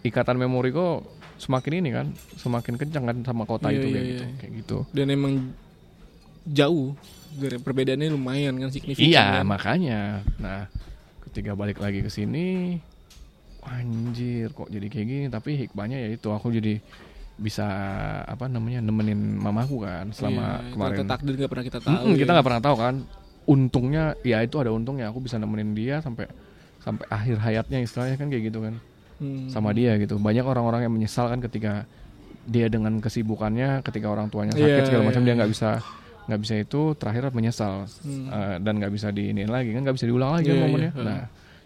ikatan 0.05 0.37
memori 0.37 0.75
kok 0.75 1.07
semakin 1.39 1.73
ini 1.83 1.91
kan 1.91 2.07
semakin 2.39 2.75
kencang 2.79 3.05
kan 3.07 3.17
sama 3.27 3.43
kota 3.49 3.71
Iya, 3.71 3.79
itu 3.83 3.87
iya, 3.89 3.95
kayak 3.95 4.05
iya. 4.05 4.13
gitu 4.13 4.25
kayak 4.39 4.53
gitu. 4.63 4.79
Dan 4.93 5.07
emang 5.11 5.35
jauh 6.43 6.93
dari 7.33 7.57
perbedaannya 7.57 8.13
lumayan 8.13 8.55
kan 8.61 8.69
signifikan 8.69 9.09
iya 9.09 9.41
kan? 9.41 9.47
makanya. 9.49 10.01
Nah 10.39 10.69
ketika 11.31 11.57
balik 11.57 11.81
lagi 11.81 12.05
ke 12.05 12.11
sini 12.13 12.77
anjir 13.63 14.51
kok 14.53 14.69
jadi 14.71 14.87
kayak 14.91 15.07
gini? 15.07 15.27
Tapi 15.31 15.51
hikmahnya 15.67 15.99
ya 16.03 16.09
itu 16.15 16.29
aku 16.31 16.51
jadi 16.51 16.83
bisa 17.43 17.67
apa 18.23 18.47
namanya 18.47 18.79
nemenin 18.81 19.19
mamaku 19.37 19.83
kan 19.83 20.09
selama 20.11 20.63
Iya, 20.63 20.71
kemarin 20.71 20.95
ternyata 20.97 21.13
takdir 21.13 21.35
nggak 21.37 21.51
pernah 21.51 21.67
kita 21.67 21.79
tahu 21.81 21.93
Mm-mm, 21.93 22.15
kita 22.15 22.25
ya. 22.25 22.35
nggak 22.35 22.47
pernah 22.47 22.63
tahu 22.63 22.77
kan 22.79 22.95
untungnya 23.43 24.05
ya 24.23 24.39
itu 24.41 24.57
ada 24.57 24.71
untungnya 24.71 25.11
aku 25.11 25.19
bisa 25.21 25.37
nemenin 25.37 25.75
dia 25.75 25.99
sampai 25.99 26.31
sampai 26.79 27.05
akhir 27.09 27.37
hayatnya 27.39 27.79
istilahnya 27.81 28.15
kan 28.15 28.27
kayak 28.27 28.49
gitu 28.49 28.61
kan 28.61 28.77
Hmm. 29.19 29.47
sama 29.47 29.71
dia 29.71 29.95
gitu 29.97 30.19
banyak 30.19 30.43
orang-orang 30.43 30.83
yang 30.83 30.91
menyesal 30.91 31.27
kan 31.27 31.39
ketika 31.39 31.87
dia 32.43 32.67
dengan 32.67 32.99
kesibukannya 32.99 33.79
ketika 33.83 34.11
orang 34.11 34.27
tuanya 34.27 34.51
sakit 34.51 34.67
Iya, 34.67 34.83
segala 34.83 35.03
macam 35.07 35.23
iya, 35.23 35.27
dia 35.27 35.31
iya. 35.31 35.39
nggak 35.39 35.53
bisa 35.53 35.71
nggak 36.23 36.41
bisa 36.41 36.55
itu 36.57 36.81
terakhir 36.97 37.23
menyesal 37.31 37.87
Hmm. 38.03 38.27
Eh, 38.27 38.57
dan 38.59 38.73
nggak 38.79 38.91
bisa 38.91 39.11
diinin 39.11 39.47
lagi 39.47 39.71
kan 39.71 39.83
nggak 39.83 39.95
bisa 39.95 40.07
diulang 40.07 40.33
lagi 40.33 40.47
Iya, 40.47 40.51
kan 40.51 40.59
iya, 40.59 40.67
momennya 40.67 40.91
iya. 40.91 41.05
nah 41.05 41.21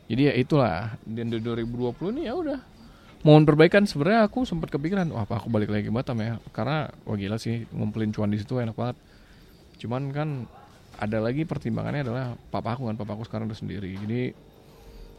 jadi 0.04 0.22
ya 0.22 0.32
itulah 0.36 0.76
dan 1.02 1.26
di 1.26 1.38
2020 1.40 2.12
ini 2.12 2.22
ya 2.22 2.34
udah 2.36 2.58
mohon 3.22 3.44
perbaikan 3.48 3.88
sebenarnya 3.88 4.28
aku 4.28 4.44
sempat 4.44 4.68
kepikiran 4.68 5.08
wah 5.14 5.24
apa 5.24 5.40
aku 5.40 5.48
balik 5.48 5.72
lagi 5.72 5.88
ke 5.88 5.92
Batam 5.94 6.20
ya 6.20 6.36
karena 6.52 6.90
wah 7.08 7.16
gila 7.16 7.36
sih 7.40 7.64
ngumpulin 7.72 8.12
cuan 8.12 8.30
di 8.32 8.38
situ 8.40 8.58
enak 8.58 8.76
banget 8.76 8.96
cuman 9.80 10.02
kan 10.12 10.28
ada 10.96 11.20
lagi 11.20 11.44
pertimbangannya 11.44 12.08
adalah 12.08 12.26
papaku 12.48 12.88
kan 12.88 12.96
papaku 12.96 13.22
sekarang 13.28 13.48
udah 13.48 13.58
sendiri 13.58 13.92
jadi 14.00 14.32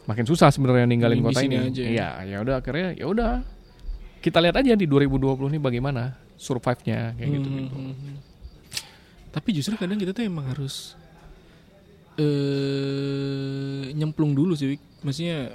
makin 0.07 0.25
susah 0.25 0.49
sebenarnya 0.49 0.87
ninggalin 0.87 1.19
kota 1.19 1.43
ini 1.43 1.57
aja. 1.59 1.83
iya 1.83 2.09
ya 2.25 2.37
udah 2.41 2.63
akhirnya 2.63 2.95
ya 2.95 3.05
udah 3.05 3.43
kita 4.23 4.41
lihat 4.41 4.55
aja 4.57 4.73
di 4.73 4.89
2020 4.89 5.53
nih 5.53 5.61
bagaimana 5.61 6.17
survive-nya 6.37 7.17
kayak 7.17 7.29
gitu 7.37 7.47
Hmm, 7.49 7.59
gitu 7.65 7.77
hmm, 7.77 7.93
hmm. 7.93 8.15
Tapi 9.33 9.49
justru 9.53 9.77
kadang 9.77 10.01
kita 10.01 10.17
tuh 10.17 10.25
emang 10.25 10.49
harus 10.49 10.97
eh 12.17 13.93
nyemplung 13.93 14.33
dulu 14.33 14.57
sih. 14.57 14.73
Wik. 14.73 14.81
Maksudnya 15.05 15.53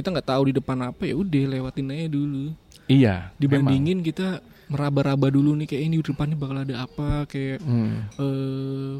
kita 0.00 0.10
nggak 0.10 0.28
tahu 0.28 0.42
di 0.46 0.54
depan 0.54 0.78
apa 0.82 1.02
ya 1.02 1.14
udah 1.14 1.44
lewatin 1.48 1.86
aja 1.88 2.08
dulu. 2.08 2.44
iya 2.86 3.30
Dibandingin 3.36 4.00
kita 4.00 4.40
meraba-raba 4.66 5.28
dulu 5.28 5.54
nih 5.54 5.66
kayak 5.66 5.82
ini 5.84 5.94
di 5.96 6.04
depannya 6.04 6.34
bakal 6.34 6.56
ada 6.58 6.74
apa 6.80 7.26
kayak 7.26 7.58
memang. 7.60 8.08
Hmm. 8.16 8.18
eh 8.18 8.94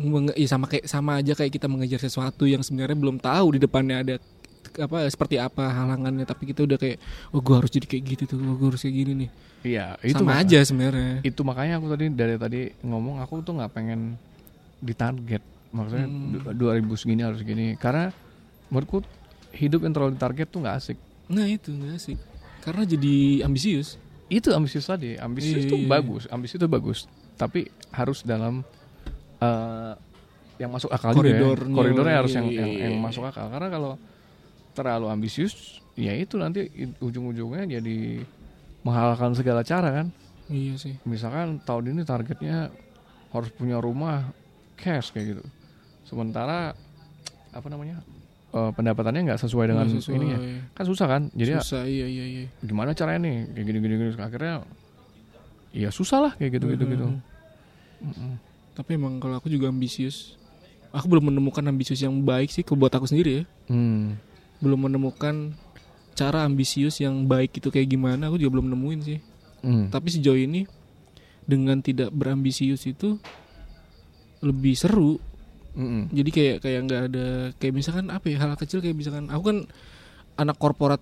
menge- 0.00 0.32
ya 0.34 0.48
sama 0.48 0.64
kayak 0.66 0.86
sama 0.86 1.12
aja 1.16 1.32
kayak 1.34 1.52
kita 1.52 1.66
mengejar 1.66 1.98
sesuatu 1.98 2.44
yang 2.44 2.60
sebenarnya 2.60 2.96
belum 2.96 3.16
tahu 3.18 3.46
di 3.52 3.60
depannya 3.60 3.96
ada 3.98 4.14
apa 4.78 5.04
seperti 5.04 5.36
apa 5.36 5.66
halangannya 5.66 6.22
tapi 6.22 6.46
kita 6.46 6.62
udah 6.62 6.78
kayak 6.78 6.96
oh 7.28 7.40
gue 7.40 7.54
harus 7.54 7.68
jadi 7.68 7.86
kayak 7.86 8.02
gitu 8.08 8.22
tuh 8.26 8.36
gue 8.38 8.66
harus 8.66 8.80
kayak 8.80 8.96
gini 8.96 9.12
nih 9.18 9.30
iya 9.62 9.86
itu 10.00 10.16
sama 10.16 10.30
maka- 10.30 10.42
aja 10.42 10.58
sebenarnya 10.62 11.14
itu 11.20 11.40
makanya 11.42 11.74
aku 11.76 11.86
tadi 11.90 12.04
dari 12.08 12.34
tadi 12.36 12.60
ngomong 12.80 13.18
aku 13.18 13.42
tuh 13.42 13.56
nggak 13.56 13.72
pengen 13.72 14.16
ditarget 14.80 15.42
maksudnya 15.70 16.06
Hmm. 16.06 16.32
du- 16.56 16.72
2000 16.72 16.96
segini 16.96 17.20
harus 17.20 17.40
gini 17.42 17.76
karena 17.76 18.08
menurutku 18.68 19.04
hidup 19.54 19.82
yang 19.82 19.92
terlalu 19.94 20.14
ditarget 20.16 20.48
tuh 20.50 20.60
nggak 20.62 20.76
asik. 20.76 20.98
Nah 21.30 21.46
itu 21.46 21.70
nggak 21.70 21.98
sih 21.98 22.18
karena 22.60 22.84
jadi 22.84 23.44
ambisius. 23.44 23.96
itu 24.30 24.54
ambisius 24.54 24.86
tadi. 24.86 25.18
Ambisius 25.18 25.66
itu 25.66 25.74
iya, 25.74 25.90
bagus. 25.90 26.30
Ambisius 26.30 26.62
itu 26.62 26.68
bagus. 26.70 26.98
Tapi 27.34 27.66
harus 27.90 28.22
dalam 28.22 28.62
eh, 29.42 29.92
yang 30.62 30.70
masuk 30.70 30.86
akal 30.92 31.18
juga 31.18 31.34
ya. 31.34 31.50
Koridornya, 31.58 32.14
harus 32.22 32.32
yang, 32.38 32.46
iya, 32.46 32.62
yang, 32.62 32.70
iya, 32.70 32.80
yang 32.86 32.94
iya. 32.94 33.02
masuk 33.02 33.26
akal. 33.26 33.50
Karena 33.50 33.66
kalau 33.66 33.98
terlalu 34.70 35.10
ambisius 35.10 35.82
ya 35.98 36.14
itu 36.14 36.38
nanti 36.38 36.70
ujung-ujungnya 37.02 37.82
jadi 37.82 38.22
menghalalkan 38.86 39.34
segala 39.34 39.66
cara 39.66 39.90
kan? 39.90 40.06
Iya 40.46 40.78
sih. 40.78 40.94
misalkan 41.06 41.62
tahun 41.62 41.94
ini 41.94 42.02
targetnya 42.02 42.70
harus 43.30 43.50
punya 43.54 43.82
rumah 43.82 44.30
cash 44.78 45.10
kayak 45.10 45.34
gitu. 45.34 45.44
Sementara 46.06 46.70
apa 47.50 47.66
namanya 47.66 47.98
eh, 48.50 48.70
pendapatannya 48.74 49.20
nggak 49.26 49.40
sesuai 49.40 49.66
dengan 49.66 49.86
Nggak 49.86 49.96
sesuai. 50.02 50.16
ini 50.16 50.26
ya 50.26 50.38
kan 50.72 50.84
susah 50.84 51.06
kan 51.06 51.22
jadi 51.32 51.50
ya, 51.56 51.60
Susah 51.60 51.82
iya 51.84 52.06
iya 52.06 52.24
iya. 52.26 52.44
gimana 52.60 52.90
caranya 52.92 53.20
nih 53.22 53.36
kayak 53.52 53.64
gini 53.66 53.78
gini 53.78 53.94
gini 53.96 54.10
akhirnya 54.16 54.54
ya 55.70 55.88
susah 55.88 56.18
lah 56.18 56.32
kayak 56.34 56.58
gitu 56.58 56.66
gitu 56.74 56.84
gitu 56.86 57.06
Mhm. 58.00 58.32
Tapi 58.72 58.96
emang 58.96 59.20
kalau 59.20 59.36
aku 59.36 59.52
juga 59.52 59.68
ambisius. 59.68 60.40
Aku 60.88 61.04
belum 61.04 61.28
menemukan 61.28 61.60
ambisius 61.62 62.00
yang 62.00 62.16
baik 62.24 62.48
sih 62.48 62.64
buat 62.64 62.88
aku 62.88 63.04
sendiri 63.04 63.42
ya. 63.42 63.44
hmm. 63.68 64.16
Belum 64.56 64.88
menemukan 64.88 65.52
cara 66.16 66.48
ambisius 66.48 66.96
yang 66.96 67.28
baik 67.28 67.60
itu 67.60 67.68
kayak 67.68 67.92
gimana. 67.92 68.32
Aku 68.32 68.40
juga 68.40 68.56
belum 68.56 68.72
nemuin 68.72 69.00
sih. 69.04 69.18
Hmm. 69.60 69.92
Tapi 69.92 70.08
sejauh 70.10 70.40
ini 70.40 70.64
dengan 71.44 71.84
tidak 71.84 72.08
berambisius 72.08 72.88
itu 72.88 73.20
lebih 74.40 74.72
seru. 74.72 75.20
Mm-mm. 75.70 76.10
Jadi 76.10 76.30
kayak 76.30 76.56
kayak 76.60 76.80
nggak 76.84 77.02
ada 77.12 77.26
kayak 77.56 77.74
misalkan 77.74 78.06
apa 78.10 78.26
ya 78.26 78.36
hal 78.42 78.58
kecil 78.58 78.82
kayak 78.82 78.96
misalkan 78.96 79.30
aku 79.30 79.42
kan 79.54 79.58
anak 80.34 80.56
korporat 80.58 80.98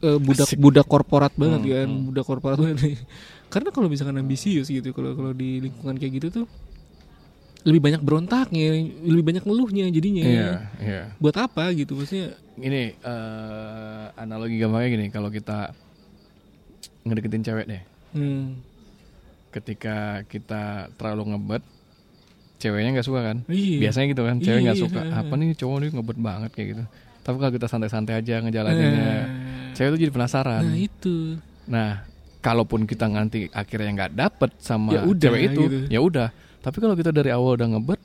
eh, 0.00 0.16
budak 0.16 0.48
Asik. 0.48 0.56
budak 0.56 0.86
korporat 0.86 1.32
banget 1.36 1.60
Hmm, 1.60 1.70
kan 1.70 1.88
hmm. 1.88 2.04
budak 2.08 2.24
korporat 2.24 2.56
banget. 2.56 2.76
Karena 3.52 3.68
kalau 3.72 3.88
misalkan 3.88 4.16
ambisius 4.16 4.68
gitu 4.68 4.92
kalau 4.92 5.12
kalau 5.12 5.32
di 5.32 5.60
lingkungan 5.60 5.96
kayak 5.96 6.12
gitu 6.20 6.28
tuh 6.42 6.46
lebih 7.66 7.82
banyak 7.82 8.00
berontaknya, 8.00 8.70
lebih 9.02 9.24
banyak 9.34 9.44
ngeluhnya 9.44 9.90
jadinya. 9.90 10.24
Iya, 10.24 10.50
iya. 10.78 11.02
Buat 11.18 11.36
apa 11.42 11.68
gitu 11.74 11.98
maksudnya? 11.98 12.38
Ini 12.54 12.96
eh, 12.96 14.04
analogi 14.14 14.56
gampangnya 14.56 14.88
gini, 14.94 15.06
kalau 15.10 15.28
kita 15.28 15.74
ngedeketin 17.04 17.44
cewek 17.44 17.66
deh, 17.66 17.82
Hmm. 18.14 18.56
ketika 19.50 20.22
kita 20.30 20.88
terlalu 20.96 21.34
ngebet, 21.34 21.64
ceweknya 22.58 22.90
nggak 22.92 23.06
suka 23.06 23.20
kan? 23.24 23.36
Iya. 23.46 23.76
Biasanya 23.80 24.06
gitu 24.08 24.22
kan, 24.22 24.36
cewek 24.38 24.60
nggak 24.60 24.76
Iya. 24.76 24.84
suka. 24.84 25.00
Apa 25.08 25.32
nih 25.32 25.48
cowok 25.54 25.76
nih 25.78 25.88
ngebet 25.92 26.18
banget 26.18 26.50
kayak 26.52 26.68
gitu. 26.68 26.84
Tapi 27.20 27.36
kalau 27.36 27.52
kita 27.52 27.66
santai-santai 27.66 28.14
aja 28.16 28.34
ngejalaninnya, 28.38 28.90
Nah, 28.90 29.24
cewek 29.72 29.88
tuh 29.90 30.00
jadi 30.00 30.12
penasaran. 30.12 30.62
nah 30.62 30.74
itu. 30.74 31.16
Nah, 31.64 31.90
kalaupun 32.38 32.82
kita 32.82 33.04
nanti 33.04 33.46
akhirnya 33.48 33.90
nggak 33.96 34.12
dapet 34.12 34.50
sama 34.58 34.92
Ya 34.92 35.02
udah, 35.02 35.28
cewek 35.28 35.42
itu, 35.48 35.62
gitu. 35.62 35.78
ya 35.88 36.00
udah. 36.00 36.28
Tapi 36.58 36.76
kalau 36.78 36.94
kita 36.94 37.10
dari 37.10 37.28
awal 37.28 37.54
udah 37.54 37.68
ngebet, 37.68 38.00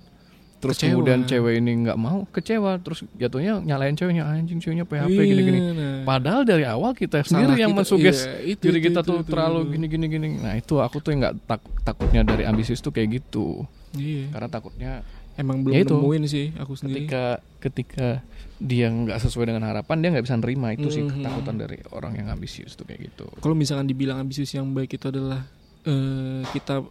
terus 0.59 0.75
Kecewa. 0.77 0.91
kemudian 0.93 1.19
cewek 1.23 1.53
ini 1.57 1.71
nggak 1.81 1.97
mau, 1.97 2.23
kecewa, 2.29 2.79
terus 2.79 3.03
jatuhnya 3.13 3.59
nyalain 3.59 3.91
ceweknya 3.93 4.23
anjing 4.25 4.59
ceweknya 4.59 4.83
PHP 4.83 5.11
Iya, 5.13 5.23
gini-gini. 5.25 5.59
nah. 5.71 6.03
Padahal 6.05 6.41
dari 6.43 6.63
awal 6.63 6.91
kita 6.91 7.19
sendiri 7.21 7.47
Salah 7.49 7.59
yang 7.59 7.71
kita, 7.71 7.79
mensuges 7.81 8.17
iya, 8.21 8.31
itu, 8.49 8.61
diri 8.61 8.79
itu, 8.79 8.87
kita 8.87 9.01
itu, 9.01 9.09
tuh 9.09 9.17
itu, 9.17 9.27
terlalu 9.29 9.59
gini-gini 9.69 10.05
gini. 10.09 10.27
Nah 10.37 10.53
itu 10.53 10.75
aku 10.77 10.99
tuh 10.99 11.11
yang 11.11 11.19
nggak 11.21 11.35
tak- 11.45 11.71
takutnya 11.81 12.21
dari 12.23 12.43
ambisius 12.43 12.79
tuh 12.79 12.91
kayak 12.91 13.11
gitu. 13.17 13.63
Iya. 13.93 14.29
Karena 14.31 14.49
takutnya 14.49 14.91
Emang 15.33 15.65
belum 15.65 15.73
Ya 15.73 15.81
itu. 15.81 15.97
nemuin 15.97 16.23
sih 16.29 16.53
aku 16.53 16.77
sendiri. 16.77 17.09
ketika 17.09 17.23
ketika 17.57 18.07
dia 18.61 18.85
nggak 18.85 19.17
sesuai 19.17 19.49
dengan 19.49 19.65
harapan 19.65 19.97
dia 19.97 20.09
nggak 20.13 20.25
bisa 20.29 20.37
nerima 20.37 20.77
itu 20.77 20.93
sih 20.93 21.01
Mhm. 21.01 21.09
ketakutan 21.09 21.55
dari 21.57 21.77
orang 21.89 22.13
yang 22.13 22.29
ambisius 22.29 22.77
tuh 22.77 22.85
kayak 22.85 23.09
gitu. 23.09 23.25
Kalau 23.41 23.57
misalkan 23.57 23.89
dibilang 23.89 24.21
ambisius 24.21 24.53
yang 24.53 24.69
baik 24.69 24.93
itu 24.93 25.09
adalah 25.09 25.41
eh, 25.83 26.45
kita 26.47 26.85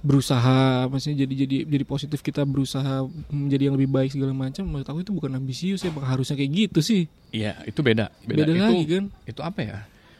berusaha, 0.00 0.84
maksudnya 0.88 1.24
jadi 1.24 1.34
jadi 1.44 1.56
jadi 1.64 1.84
positif 1.84 2.20
kita 2.20 2.44
berusaha 2.44 3.04
menjadi 3.28 3.68
yang 3.68 3.76
lebih 3.76 3.88
baik 3.88 4.12
segala 4.12 4.32
macam. 4.32 4.64
Menurut 4.64 4.84
aku 4.84 5.00
itu 5.00 5.12
bukan 5.12 5.32
ambisius 5.32 5.80
ya, 5.80 5.92
emang 5.92 6.04
harusnya 6.04 6.36
kayak 6.36 6.52
gitu 6.52 6.80
sih. 6.80 7.08
Iya 7.32 7.56
itu 7.64 7.80
beda. 7.80 8.08
Beda, 8.22 8.44
itu, 8.44 8.56
lagi 8.56 8.84
kan? 8.84 9.04
Itu 9.24 9.40
apa 9.40 9.60
ya? 9.60 9.78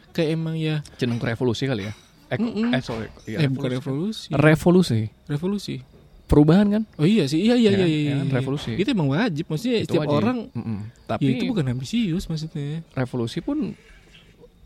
Kayak 0.09 0.29
emang 0.37 0.55
ya, 0.57 0.85
Cenderung 0.97 1.17
ke 1.17 1.27
revolusi 1.27 1.65
kali 1.65 1.85
ya? 1.85 1.93
Eh, 2.29 2.37
Mm-mm. 2.37 2.73
eh 2.73 2.81
sorry. 2.81 3.09
Iya, 3.25 3.37
eh 3.41 3.49
bukan 3.49 3.69
revolusi, 3.73 4.29
Revolusi. 4.33 5.01
revolusi. 5.25 5.94
Perubahan 6.25 6.67
kan? 6.67 6.83
Oh 6.95 7.05
iya 7.05 7.23
sih, 7.25 7.37
iya 7.39 7.53
iya 7.53 7.69
Ya, 7.69 7.77
iya, 7.77 7.85
ya 7.85 7.87
iya, 7.87 8.13
kan, 8.15 8.25
iya. 8.25 8.33
revolusi. 8.33 8.71
Itu 8.73 8.89
emang 8.89 9.09
wajib, 9.09 9.45
maksudnya 9.45 9.77
Itu 9.77 9.85
setiap 9.87 10.01
wajib. 10.03 10.17
orang. 10.17 10.37
Mm-mm. 10.51 10.79
ya 10.81 11.05
Tapi 11.05 11.25
itu 11.31 11.43
bukan 11.45 11.65
ambisius 11.67 12.23
maksudnya. 12.25 12.81
revolusi 12.91 13.39
pun 13.39 13.77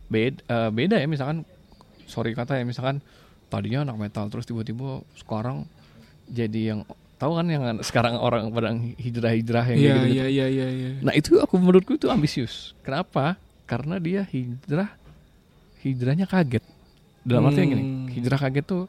beda, 0.07 0.39
eh, 0.41 0.69
beda 0.69 0.95
ya 0.95 1.05
misalkan 1.05 1.43
sorry 2.05 2.31
kata 2.31 2.55
ya 2.55 2.63
misalkan 2.63 3.03
tadinya 3.45 3.83
anak 3.83 3.97
metal 3.99 4.25
terus 4.27 4.43
tiba-tiba 4.43 5.01
sekarang 5.13 5.69
jadi 6.25 6.73
yang 6.73 6.79
tahu 7.15 7.35
kan 7.35 7.45
yang 7.45 7.61
sekarang 7.85 8.15
orang 8.15 8.49
pada 8.49 8.71
hijrah-hijrah 8.73 9.65
yang 9.67 9.77
Iya 9.77 9.91
kayak 9.91 10.05
gitu. 10.05 10.15
iya 10.15 10.25
iya 10.25 10.45
iya. 10.47 10.67
iya. 10.71 10.89
Nah 11.01 11.13
itu 11.13 11.37
aku 11.37 11.53
menurutku 11.55 11.93
itu 11.93 12.07
ambisius. 12.07 12.71
Kenapa? 12.79 13.35
Karena 13.65 13.99
dia 13.99 14.23
hijrah 14.23 14.89
hijrahnya 15.79 16.23
kaget. 16.23 16.63
Dalam 17.19 17.45
artian 17.45 17.67
gini, 17.67 17.83
Hmm. 17.83 18.07
hijrah 18.09 18.39
kaget 18.39 18.65
tuh 18.65 18.83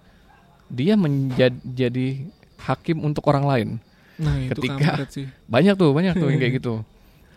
dia 0.66 0.94
menjadi 0.94 2.30
hakim 2.60 3.00
untuk 3.00 3.24
orang 3.26 3.44
lain. 3.44 3.68
Nah 4.16 4.36
itu 4.38 4.60
Ketika- 4.60 5.08
sih. 5.08 5.26
Banyak 5.46 5.74
tuh, 5.74 5.90
banyak 5.90 6.12
tuh 6.14 6.28
yang 6.28 6.38
kayak 6.38 6.54
gitu. 6.60 6.84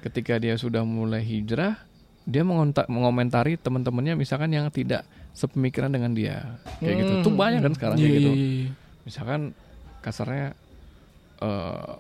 Ketika 0.01 0.36
dia 0.36 0.53
sudah 0.53 0.84
mulai 0.84 1.24
hijrah, 1.24 1.80
dia 2.24 2.43
mengontak, 2.43 2.86
mengomentari 2.86 3.55
teman-temannya 3.55 4.13
misalkan 4.13 4.51
yang 4.51 4.67
tidak 4.67 5.03
sepemikiran 5.32 5.88
dengan 5.88 6.11
dia. 6.11 6.59
Kayak 6.78 6.95
gitu. 6.99 7.13
Tuh 7.24 7.34
banyak 7.34 7.61
kan 7.61 7.74
sekarang 7.74 7.97
Iya, 7.97 8.03
kayak 8.05 8.17
gitu. 8.17 8.32
iya, 8.32 8.47
iya. 8.61 8.71
Misalkan 9.03 9.41
kasarnya 9.99 10.47
eh 11.39 11.93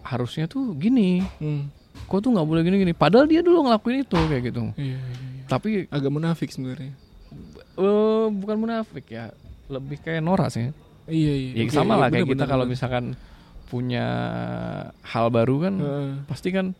harusnya 0.00 0.46
tuh 0.46 0.72
gini, 0.72 1.20
Hmm. 1.36 1.68
kok 2.06 2.18
tuh 2.20 2.30
nggak 2.30 2.46
boleh 2.46 2.62
gini-gini. 2.62 2.92
Padahal 2.92 3.26
dia 3.26 3.42
dulu 3.42 3.66
ngelakuin 3.66 4.02
itu 4.02 4.16
kayak 4.16 4.42
gitu. 4.44 4.62
Iya, 4.72 4.96
iya, 4.96 4.96
iya. 4.96 5.42
Tapi 5.44 5.68
Agak 5.88 6.08
munafik 6.08 6.48
sebenarnya. 6.48 6.94
eh 7.76 8.26
bukan 8.32 8.56
munafik 8.56 9.04
ya, 9.06 9.30
lebih 9.68 9.98
kayak 9.98 10.18
norak 10.20 10.48
sih. 10.48 10.72
Iya 11.08 11.32
iya. 11.34 11.50
Ya 11.54 11.64
Oke, 11.64 11.72
sama 11.72 11.92
iya, 11.92 12.00
lah 12.00 12.08
kayak 12.08 12.22
bener, 12.22 12.34
kita 12.36 12.44
kalau 12.46 12.64
misalkan 12.64 13.04
punya 13.66 14.06
hal 15.02 15.26
baru 15.28 15.56
kan 15.60 15.74
Heeh. 15.76 16.08
pasti 16.24 16.48
kan 16.48 16.72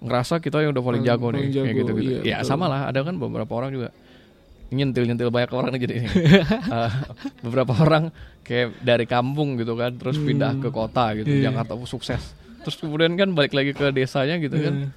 ngerasa 0.00 0.36
kita 0.38 0.60
yang 0.60 0.72
udah 0.72 0.82
paling 0.82 1.00
Paling- 1.00 1.16
jago 1.16 1.26
nih 1.26 1.36
paling 1.38 1.48
kayak 1.50 1.64
jago, 1.64 1.78
gitu 1.78 1.92
gitu. 1.94 2.04
iya, 2.04 2.18
ya 2.20 2.36
betul. 2.38 2.48
sama 2.50 2.64
lah 2.66 2.80
ada 2.86 3.00
kan 3.00 3.14
beberapa 3.14 3.52
orang 3.54 3.70
juga 3.70 3.88
nyentil 4.68 5.04
nyentil 5.04 5.28
banyak 5.28 5.50
orang 5.50 5.70
nih 5.70 5.80
jadi 5.84 5.94
eh, 6.04 6.90
beberapa 7.40 7.72
orang 7.74 8.04
kayak 8.40 8.76
dari 8.80 9.04
kampung 9.04 9.56
gitu 9.56 9.72
kan 9.72 9.92
terus 9.94 10.16
Hmm. 10.16 10.26
pindah 10.26 10.52
ke 10.58 10.68
kota 10.68 11.12
gitu 11.14 11.28
Iya. 11.30 11.48
Jakarta 11.48 11.72
sukses 11.84 12.20
terus 12.60 12.76
kemudian 12.76 13.12
kan 13.14 13.32
balik 13.32 13.52
lagi 13.52 13.72
ke 13.72 13.88
desanya 13.90 14.36
gitu 14.36 14.56
kan 14.58 14.74
Iya. 14.74 14.88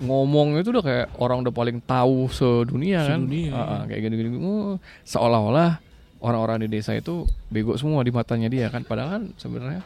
ngomong 0.00 0.56
itu 0.56 0.70
udah 0.70 0.82
kayak 0.82 1.06
orang 1.16 1.44
udah 1.44 1.52
paling 1.52 1.78
tahu 1.80 2.26
sedunia 2.28 3.04
kan 3.04 3.20
Sedunia, 3.22 3.52
Ah, 3.52 3.60
ah, 3.60 3.66
iya. 3.80 3.86
kayak 3.86 4.00
gini-gini 4.02 4.28
oh, 4.36 4.74
seolah-olah 5.04 5.78
orang-orang 6.20 6.64
di 6.64 6.68
desa 6.70 6.92
itu 6.92 7.24
bego 7.48 7.74
semua 7.74 8.00
di 8.00 8.10
matanya 8.10 8.46
dia 8.46 8.68
kan 8.68 8.82
padahal 8.82 9.10
kan 9.10 9.24
sebenarnya 9.34 9.82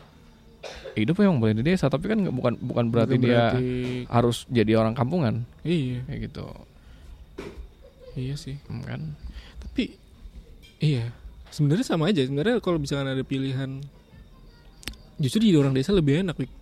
hidup 0.95 1.16
memang 1.16 1.39
boleh 1.39 1.55
di 1.55 1.64
desa 1.64 1.87
tapi 1.87 2.07
kan 2.07 2.18
bukan 2.24 2.57
bukan 2.57 2.85
berarti 2.89 3.14
Bukan 3.14 3.24
dia 3.24 3.53
berarti- 3.53 4.07
harus 4.09 4.37
jadi 4.49 4.72
orang 4.76 4.93
kampungan 4.93 5.45
Iya, 5.61 6.03
kayak 6.05 6.20
gitu 6.26 6.47
iya 8.14 8.35
sih. 8.35 8.55
Hmm, 8.64 8.80
kan 8.80 9.01
Tapi 9.59 9.91
iya, 10.78 11.11
sebenarnya 11.51 11.82
sama 11.82 12.07
aja. 12.07 12.22
Sebenarnya 12.22 12.62
kalau 12.62 12.78
misalkan 12.78 13.11
ada 13.11 13.22
pilihan 13.22 13.82
justru 15.16 15.43
jadi 15.43 15.59
orang 15.59 15.74
desa 15.74 15.91
lebih 15.91 16.22
enak 16.22 16.39
Wik. 16.39 16.53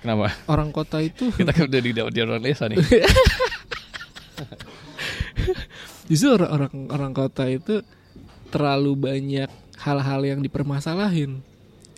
Kenapa? 0.00 0.32
orang 0.46 0.72
kota 0.72 0.98
itu 0.98 1.28
Kita 1.38 1.52
kan 1.52 1.68
udah 1.68 1.80
di, 1.80 1.90
di 1.92 2.20
orang 2.20 2.40
desa 2.40 2.66
nih. 2.66 2.80
justru 6.08 6.28
orang 6.32 6.50
orang 6.50 6.72
orang 6.88 7.12
kota 7.12 7.44
itu 7.46 7.84
terlalu 8.48 8.92
banyak 8.98 9.50
hal-hal 9.78 10.20
yang 10.22 10.40
dipermasalahin 10.40 11.40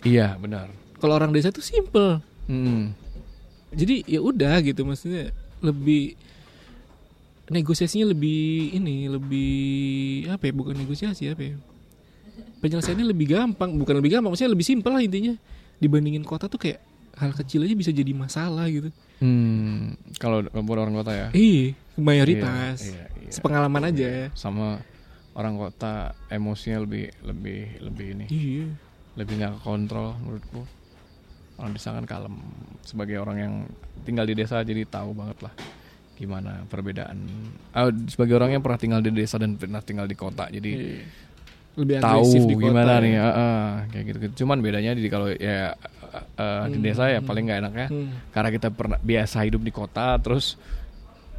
iya, 0.01 0.35
benar. 0.35 0.69
kalau 0.97 1.15
orang 1.15 1.31
desa 1.31 1.49
itu 1.49 1.61
simple 1.61 2.19
Hmm. 2.45 2.91
jadi 3.71 4.03
ya 4.05 4.19
udah 4.19 4.59
gitu 4.59 4.83
maksudnya 4.83 5.31
lebih 5.61 6.17
negosiasinya 7.47 8.07
lebih 8.07 8.73
ini 8.73 9.07
lebih 9.07 9.53
apa 10.27 10.47
ya 10.47 10.53
bukan 10.53 10.75
negosiasi 10.77 11.27
apa 11.27 11.43
ya 11.45 11.55
penyelesaiannya 12.59 13.07
lebih 13.07 13.27
gampang 13.29 13.75
bukan 13.75 13.95
lebih 13.97 14.15
gampang 14.15 14.31
maksudnya 14.31 14.51
lebih 14.51 14.63
simpel 14.63 14.91
lah 14.91 14.99
intinya 14.99 15.35
dibandingin 15.77 16.21
kota 16.21 16.45
tuh 16.45 16.59
kayak 16.59 16.79
hal 17.13 17.31
kecil 17.33 17.61
aja 17.61 17.73
bisa 17.73 17.91
jadi 17.91 18.11
masalah 18.11 18.67
gitu 18.67 18.91
Hmm. 19.21 19.93
Kalau 20.17 20.41
kalau 20.41 20.65
orang 20.73 20.97
kota 20.97 21.13
ya. 21.13 21.27
iya 21.29 21.77
mayoritas 21.93 22.81
Iya, 22.81 22.89
iya, 22.89 23.05
iya. 23.21 23.29
sepengalaman 23.29 23.83
aja 23.85 24.33
Sama 24.33 24.81
orang 25.33 25.55
kota 25.55 25.93
emosinya 26.27 26.79
lebih 26.79 27.11
lebih 27.21 27.59
lebih 27.79 28.07
ini 28.13 28.25
iya 28.27 28.65
lebih 29.13 29.33
nggak 29.37 29.59
kontrol 29.59 30.15
menurutku 30.17 30.63
orang 31.55 31.71
desa 31.71 31.91
kan 31.91 32.03
kalem 32.03 32.35
sebagai 32.81 33.17
orang 33.17 33.37
yang 33.37 33.53
tinggal 34.01 34.23
di 34.23 34.33
desa 34.33 34.59
jadi 34.61 34.83
tahu 34.83 35.11
banget 35.11 35.39
lah 35.41 35.53
gimana 36.15 36.65
perbedaan 36.65 37.17
Ah, 37.71 37.89
sebagai 38.05 38.33
orang 38.33 38.53
yang 38.53 38.61
pernah 38.61 38.77
tinggal 38.77 38.99
di 38.99 39.09
desa 39.09 39.35
dan 39.35 39.55
pernah 39.55 39.79
tinggal 39.79 40.05
di 40.05 40.13
kota 40.13 40.47
jadi 40.47 40.71
Iya. 40.71 41.03
lebih 41.71 41.95
tahu 41.97 42.27
di 42.27 42.53
kota 42.53 42.63
gimana 42.67 42.91
ya. 42.91 42.99
nih 42.99 43.13
ah, 43.17 43.71
kayak 43.87 44.03
gitu 44.05 44.17
gitu 44.19 44.33
cuman 44.41 44.59
bedanya 44.59 44.91
di 44.91 45.07
kalau 45.07 45.27
ya 45.29 45.71
di 46.67 46.75
Hmm, 46.75 46.83
desa 46.83 47.07
ya 47.07 47.19
hmm. 47.19 47.25
paling 47.25 47.43
nggak 47.45 47.59
enaknya 47.61 47.87
Hmm. 47.87 48.11
karena 48.29 48.49
kita 48.51 48.67
pernah 48.69 48.99
biasa 48.99 49.37
hidup 49.41 49.61
di 49.61 49.71
kota 49.71 50.19
terus 50.19 50.59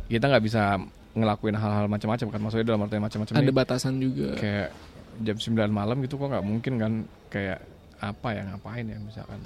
kita 0.09 0.24
nggak 0.26 0.45
bisa 0.45 0.80
ngelakuin 1.13 1.57
hal-hal 1.57 1.87
macam-macam 1.89 2.27
kan. 2.33 2.41
Maksudnya 2.41 2.67
dalam 2.67 2.83
artian 2.85 3.03
macam-macam 3.05 3.35
ada 3.37 3.45
ini 3.45 3.53
batasan 3.53 3.95
juga. 4.01 4.37
Kayak 4.37 4.69
jam 5.21 5.37
9 5.37 5.69
malam 5.69 5.97
gitu 6.01 6.15
kok 6.17 6.29
nggak 6.33 6.45
mungkin 6.45 6.73
kan. 6.81 6.93
Kayak 7.29 7.59
apa 8.03 8.29
ya 8.35 8.43
ngapain 8.53 8.85
ya 8.89 8.99
misalkan. 8.99 9.41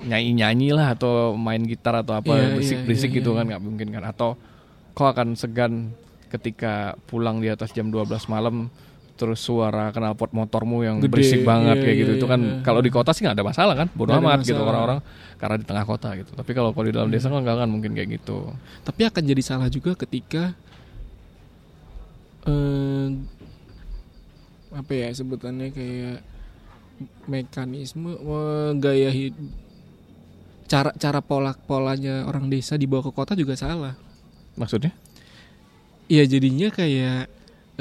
Nyanyi 0.00 0.32
nyanyi 0.32 0.68
lah 0.72 0.96
atau 0.96 1.36
main 1.36 1.60
gitar 1.68 2.00
atau 2.00 2.16
apa 2.16 2.32
Iya, 2.32 2.56
berisik 2.56 2.78
berisik 2.88 3.10
iya, 3.12 3.18
gitu 3.20 3.30
iya. 3.36 3.38
kan 3.38 3.44
nggak 3.52 3.62
mungkin 3.62 3.88
kan. 3.92 4.04
Atau 4.08 4.40
kok 4.96 5.08
akan 5.12 5.36
segan 5.36 5.92
ketika 6.32 6.96
pulang 7.10 7.42
di 7.42 7.52
atas 7.52 7.74
jam 7.76 7.90
12 7.92 8.08
malam 8.30 8.70
terus 9.20 9.44
suara 9.44 9.92
knalpot 9.92 10.32
motormu 10.32 10.80
yang 10.80 10.96
Gede, 11.04 11.12
berisik 11.12 11.44
banget 11.44 11.76
iya, 11.76 11.84
kayak 11.84 11.96
gitu. 12.00 12.12
iya, 12.16 12.20
itu 12.24 12.26
kan 12.30 12.40
iya. 12.40 12.64
kalau 12.64 12.80
di 12.80 12.88
kota 12.88 13.12
sih 13.12 13.28
nggak 13.28 13.36
ada 13.36 13.44
masalah 13.44 13.74
kan. 13.76 13.88
Bodo 13.92 14.16
ada 14.16 14.24
amat 14.24 14.40
gitu 14.40 14.62
orang-orang. 14.64 15.04
Karena 15.36 15.56
di 15.60 15.66
tengah 15.68 15.84
kota 15.84 16.08
gitu. 16.16 16.32
Tapi 16.32 16.50
kalau 16.56 16.72
kalau 16.72 16.86
di 16.88 16.94
dalam 16.96 17.12
desa 17.12 17.28
kan 17.28 17.44
nggak 17.44 17.56
akan 17.60 17.68
mungkin 17.68 17.92
kayak 17.92 18.16
gitu. 18.16 18.48
Tapi 18.80 19.04
akan 19.04 19.22
jadi 19.28 19.42
salah 19.44 19.68
juga 19.68 19.92
ketika 19.92 20.56
eh 22.48 23.08
apa 24.70 24.92
ya 24.94 25.08
sebutannya 25.10 25.74
kayak 25.74 26.18
mekanisme 27.26 28.14
eh, 28.14 28.70
gaya 28.78 29.10
hidup 29.10 29.50
cara 30.70 30.94
cara 30.94 31.18
pola 31.18 31.50
polanya 31.66 32.22
orang 32.30 32.46
desa 32.46 32.78
dibawa 32.78 33.02
ke 33.02 33.10
kota 33.10 33.34
juga 33.34 33.58
salah. 33.58 33.98
Maksudnya? 34.54 34.94
Iya 36.06 36.30
jadinya 36.30 36.70
kayak 36.70 37.26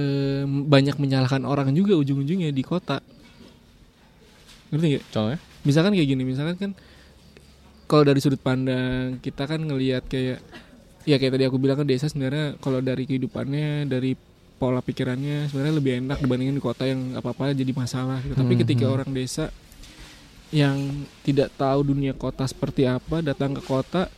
eh, 0.01 0.43
banyak 0.45 0.97
menyalahkan 0.97 1.45
orang 1.45 1.69
juga 1.77 1.93
ujung-ujungnya 1.93 2.49
di 2.49 2.63
kota. 2.65 2.97
Ngerti 4.73 4.85
nggak? 4.97 5.05
Contohnya? 5.13 5.39
Misalkan 5.61 5.93
kayak 5.93 6.09
gini 6.09 6.23
misalkan 6.25 6.57
kan 6.57 6.71
kalau 7.85 8.05
dari 8.05 8.17
sudut 8.21 8.41
pandang 8.41 9.21
kita 9.21 9.45
kan 9.45 9.61
ngelihat 9.61 10.05
kayak 10.09 10.41
ya 11.05 11.17
kayak 11.17 11.37
tadi 11.37 11.45
aku 11.45 11.57
bilang 11.61 11.77
kan 11.77 11.89
desa 11.89 12.05
sebenarnya 12.05 12.57
kalau 12.61 12.81
dari 12.81 13.05
kehidupannya 13.05 13.89
dari 13.89 14.13
pola 14.59 14.83
pikirannya 14.83 15.47
sebenarnya 15.47 15.75
lebih 15.79 15.93
enak 16.03 16.19
dibandingin 16.19 16.59
di 16.59 16.63
kota 16.63 16.83
yang 16.83 17.15
apa 17.15 17.31
apa 17.31 17.55
jadi 17.55 17.71
masalah 17.71 18.19
gitu. 18.19 18.35
tapi 18.35 18.53
Hmm, 18.53 18.61
ketika 18.67 18.85
hmm. 18.85 18.95
orang 18.99 19.09
desa 19.15 19.45
yang 20.51 21.07
tidak 21.23 21.55
tahu 21.55 21.87
dunia 21.87 22.11
kota 22.11 22.43
seperti 22.43 22.83
apa 22.83 23.23
datang 23.23 23.55
ke 23.55 23.63
kota 23.63 24.11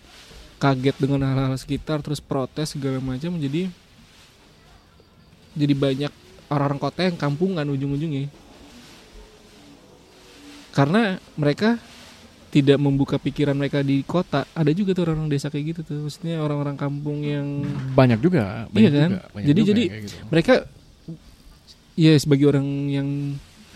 kaget 0.57 0.97
dengan 0.97 1.29
hal-hal 1.29 1.53
sekitar 1.61 2.01
terus 2.01 2.17
protes 2.17 2.73
segala 2.73 2.97
macam 2.97 3.37
jadi 3.37 3.69
jadi 5.53 5.73
banyak 5.77 6.13
orang-orang 6.49 6.81
kota 6.81 6.99
yang 7.05 7.17
kampungan 7.19 7.67
ujung-ujungnya 7.69 8.31
karena 10.71 11.19
mereka 11.35 11.77
tidak 12.51 12.77
membuka 12.77 13.15
pikiran 13.15 13.55
mereka 13.55 13.79
di 13.79 14.03
kota 14.03 14.43
ada 14.51 14.69
juga 14.69 14.91
tuh 14.91 15.07
orang-orang 15.07 15.31
desa 15.31 15.47
kayak 15.47 15.65
gitu 15.71 15.79
tuh 15.81 15.97
maksudnya 16.03 16.35
orang-orang 16.37 16.75
kampung 16.75 17.23
yang 17.23 17.63
banyak 17.91 18.19
juga 18.19 18.67
banyak 18.67 18.83
Iya 18.85 18.99
kan? 18.99 19.09
juga, 19.09 19.21
banyak 19.29 19.47
Jadi- 19.47 19.57
juga 19.57 19.69
jadi 19.69 19.83
gitu. 20.03 20.15
mereka 20.27 20.53
ya 21.93 22.13
sebagai 22.13 22.45
orang 22.47 22.67
yang 22.87 23.09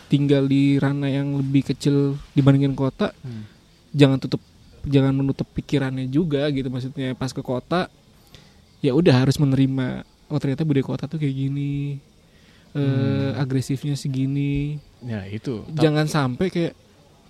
tinggal 0.05 0.45
di 0.45 0.75
ranah 0.75 1.09
yang 1.09 1.35
lebih 1.35 1.65
kecil 1.65 1.95
dibandingin 2.31 2.73
kota 2.73 3.11
Hmm. 3.17 3.47
jangan 3.91 4.19
tutup 4.19 4.43
jangan 4.83 5.11
menutup 5.13 5.47
pikirannya 5.49 6.05
juga 6.07 6.45
gitu 6.49 6.67
maksudnya 6.67 7.11
pas 7.13 7.31
ke 7.31 7.41
kota 7.41 7.89
ya 8.79 8.91
udah 8.91 9.15
harus 9.17 9.35
menerima 9.35 10.03
oh 10.27 10.37
ternyata 10.37 10.61
budaya 10.61 10.85
kota 10.85 11.03
tuh 11.05 11.17
kayak 11.17 11.33
gini 11.33 11.97
eh 12.71 12.83
Hmm. 13.31 13.39
agresifnya 13.39 13.95
segini 13.95 14.77
ya 15.01 15.23
itu 15.25 15.63
jangan 15.71 16.05
sampai 16.05 16.47
kayak 16.49 16.73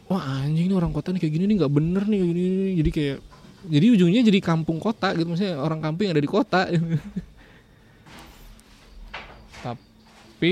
wah 0.06 0.46
anjing 0.46 0.70
ini 0.70 0.76
orang 0.76 0.94
kota 0.94 1.10
nih 1.12 1.22
kayak 1.26 1.34
gini 1.34 1.46
nih 1.50 1.56
nggak 1.64 1.74
bener 1.74 2.04
nih 2.06 2.18
kayak 2.22 2.30
gini, 2.32 2.42
gini." 2.46 2.72
jadi 2.82 2.90
kayak 2.94 3.18
jadi 3.66 3.86
ujungnya 3.98 4.22
jadi 4.22 4.40
kampung 4.46 4.78
kota 4.78 5.08
gitu 5.18 5.26
maksudnya 5.26 5.58
orang 5.58 5.82
kampung 5.82 6.06
yang 6.06 6.14
ada 6.14 6.22
di 6.22 6.30
kota 6.30 6.62
tapi 9.66 10.52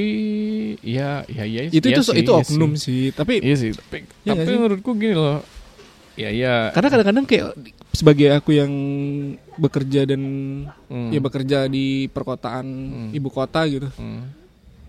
ya 0.81 1.21
ya 1.29 1.43
ya 1.45 1.61
itu 1.69 1.85
iya 1.85 1.99
itu 1.99 2.01
sih, 2.01 2.17
itu 2.23 2.31
iya 2.33 2.41
oknum 2.41 2.71
sih. 2.73 2.81
sih 2.81 3.03
tapi 3.13 3.43
iya 3.43 3.55
sih 3.59 3.71
tapi, 3.75 4.09
nggak 4.25 4.33
tapi 4.33 4.49
sih? 4.49 4.57
menurutku 4.57 4.91
gini 4.97 5.13
loh 5.13 5.39
ya 6.13 6.29
ya 6.33 6.69
karena 6.73 6.87
kadang-kadang 6.93 7.25
kayak 7.25 7.45
sebagai 7.93 8.27
aku 8.33 8.57
yang 8.57 8.73
bekerja 9.57 10.09
dan 10.09 10.21
hmm, 10.89 11.09
ya 11.13 11.19
bekerja 11.21 11.69
di 11.69 12.09
perkotaan 12.09 12.65
Hmm. 12.65 13.09
ibu 13.13 13.29
kota 13.29 13.65
gitu 13.69 13.89
hmm. 13.93 14.21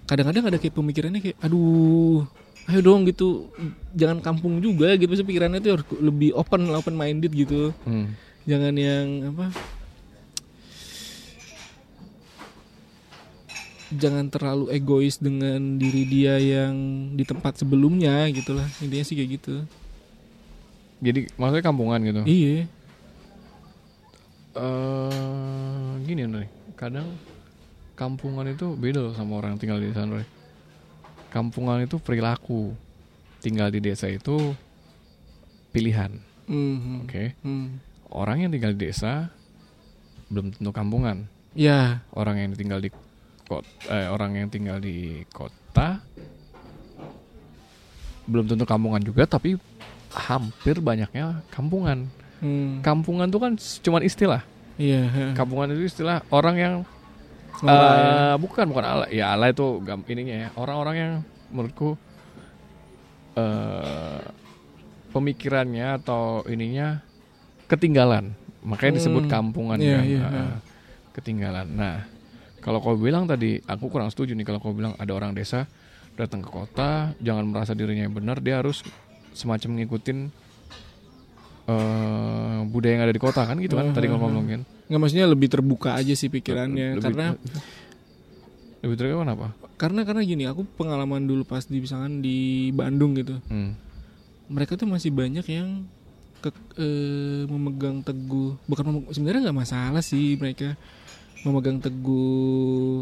kadang-kadang 0.08 0.44
ada 0.48 0.56
kayak 0.56 0.72
pemikirannya 0.72 1.20
kayak 1.20 1.36
aduh 1.40 2.24
ayo 2.64 2.80
dong 2.80 3.04
gitu 3.04 3.52
jangan 3.92 4.24
kampung 4.24 4.56
juga 4.64 4.96
gitu 4.96 5.12
Maksudnya 5.12 5.28
pikirannya 5.28 5.60
tuh 5.60 5.72
harus 5.76 5.86
lebih 6.00 6.32
open 6.32 6.72
open 6.72 6.96
minded 6.96 7.32
gitu. 7.32 7.76
Hmm. 7.84 8.16
jangan 8.44 8.76
yang 8.76 9.32
apa 9.32 9.52
jangan 13.94 14.26
terlalu 14.32 14.74
egois 14.74 15.20
dengan 15.22 15.78
diri 15.78 16.02
dia 16.08 16.40
yang 16.40 16.74
di 17.14 17.22
tempat 17.22 17.62
sebelumnya 17.62 18.26
gitulah 18.32 18.66
intinya 18.82 19.04
sih 19.06 19.14
kayak 19.14 19.30
gitu. 19.40 19.54
Jadi 21.04 21.28
maksudnya 21.36 21.64
kampungan 21.64 22.00
gitu? 22.02 22.22
Iya. 22.26 22.66
Eh 24.54 25.90
gini 26.06 26.26
nih 26.26 26.48
kadang 26.74 27.06
kampungan 27.94 28.50
itu 28.50 28.74
beda 28.74 29.10
loh 29.10 29.14
sama 29.14 29.38
orang 29.38 29.54
yang 29.54 29.60
tinggal 29.60 29.78
di 29.78 29.90
Roy. 29.94 30.24
Kampungan 31.34 31.82
itu 31.82 31.98
perilaku 31.98 32.70
tinggal 33.42 33.66
di 33.68 33.82
desa 33.82 34.06
itu 34.06 34.54
pilihan 35.74 36.14
Mhm. 36.46 37.10
oke 37.10 37.24
Hmm. 37.42 37.82
orang 38.14 38.46
yang 38.46 38.50
tinggal 38.54 38.70
di 38.70 38.86
desa 38.86 39.34
belum 40.30 40.54
tentu 40.54 40.70
kampungan 40.70 41.26
ya 41.58 41.98
orang 42.14 42.38
yang 42.38 42.54
tinggal 42.54 42.78
di 42.78 42.94
kota 43.44 43.66
eh, 43.90 44.06
orang 44.06 44.38
yang 44.38 44.48
tinggal 44.48 44.78
di 44.78 45.26
kota 45.28 45.98
belum 48.24 48.46
tentu 48.48 48.64
kampungan 48.64 49.02
juga 49.04 49.26
tapi 49.26 49.58
hampir 50.14 50.78
banyaknya 50.78 51.42
kampungan 51.50 52.06
hmm. 52.40 52.80
kampungan 52.80 53.26
tuh 53.28 53.40
kan 53.42 53.52
cuman 53.58 54.02
istilah 54.06 54.42
iya 54.78 55.04
heeh. 55.10 55.32
kampungan 55.34 55.74
itu 55.74 55.90
istilah 55.90 56.22
orang 56.30 56.56
yang 56.56 56.74
Norak 57.62 57.94
ya. 57.94 58.10
eh 58.10 58.34
bukan 58.40 58.64
bukan 58.66 58.84
ala 58.84 59.06
ya 59.12 59.36
ala 59.36 59.52
itu 59.52 59.78
gam, 59.86 60.02
ininya 60.08 60.36
ya. 60.36 60.48
Orang-orang 60.58 60.94
yang 60.96 61.12
menurutku 61.54 61.94
eh 63.38 64.20
pemikirannya 65.14 66.02
atau 66.02 66.42
ininya 66.50 66.98
ketinggalan. 67.70 68.34
Makanya 68.66 68.98
disebut 68.98 69.28
Hmm, 69.28 69.32
kampungan 69.32 69.78
iya, 69.78 70.00
kan 70.00 70.04
iya, 70.08 70.18
eh, 70.18 70.30
iya. 70.34 70.46
ketinggalan. 71.14 71.66
Nah 71.70 71.96
kalau 72.64 72.80
kau 72.80 72.96
bilang 72.96 73.28
tadi 73.28 73.60
aku 73.68 73.92
kurang 73.92 74.08
setuju 74.08 74.32
nih 74.34 74.48
kalau 74.48 74.58
kau 74.58 74.72
bilang 74.72 74.96
ada 74.96 75.12
orang 75.12 75.36
desa 75.36 75.68
datang 76.16 76.40
ke 76.40 76.48
kota 76.48 77.12
jangan 77.20 77.44
merasa 77.44 77.76
dirinya 77.76 78.08
yang 78.08 78.16
benar 78.16 78.40
dia 78.40 78.62
harus 78.62 78.80
semacam 79.36 79.82
ngikutin 79.82 80.32
eh 81.64 82.58
budaya 82.66 82.92
yang 82.92 83.04
ada 83.04 83.10
di 83.10 83.18
kota 83.18 83.42
kan 83.42 83.56
gitu 83.56 83.74
kan 83.74 83.86
Hmm, 83.86 83.94
tadi 83.94 84.06
ngomongin. 84.06 84.60
Nggak 84.84 85.00
maksudnya 85.00 85.26
lebih 85.26 85.48
terbuka 85.48 85.94
aja 85.94 86.12
sih 86.12 86.28
pikirannya 86.28 86.92
Lebih- 86.92 87.02
karena 87.02 87.26
lebih 88.80 88.94
terkenal 88.94 89.22
kenapa 89.22 89.46
karena 89.74 90.00
karena 90.02 90.22
gini 90.22 90.44
aku 90.44 90.62
pengalaman 90.70 91.24
dulu 91.24 91.42
pas 91.42 91.64
di 91.64 91.80
misalkan 91.80 92.20
di 92.20 92.38
Bandung 92.70 93.14
gitu. 93.14 93.40
Hmm. 93.46 93.72
mereka 94.44 94.76
tuh 94.76 94.84
masih 94.84 95.08
banyak 95.08 95.40
yang 95.46 95.88
ke, 96.38 96.52
eh, 96.76 97.48
memegang 97.48 98.04
teguh 98.04 98.60
bukan 98.62 98.84
mem- 98.84 99.08
sebenarnya 99.08 99.48
nggak 99.48 99.56
masalah 99.58 100.04
sih 100.04 100.36
mereka 100.36 100.76
memegang 101.40 101.80
teguh 101.80 102.28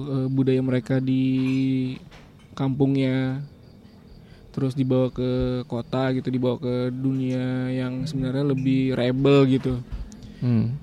eh, 0.09 0.29
budaya 0.29 0.63
mereka 0.63 0.97
di 0.97 1.23
kampungnya 2.53 3.43
terus 4.53 4.77
dibawa 4.77 5.09
ke 5.09 5.29
kota 5.65 6.13
gitu 6.13 6.29
dibawa 6.29 6.61
ke 6.61 6.93
dunia 6.93 7.73
yang 7.73 8.05
sebenarnya 8.05 8.45
lebih 8.47 8.93
rebel 8.93 9.49
gitu 9.49 9.81
Hmm. 10.43 10.75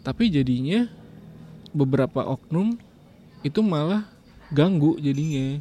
tapi 0.00 0.30
jadinya 0.30 0.86
beberapa 1.70 2.22
oknum 2.24 2.78
itu 3.42 3.60
malah 3.60 4.06
ganggu 4.48 4.94
jadinya 4.98 5.58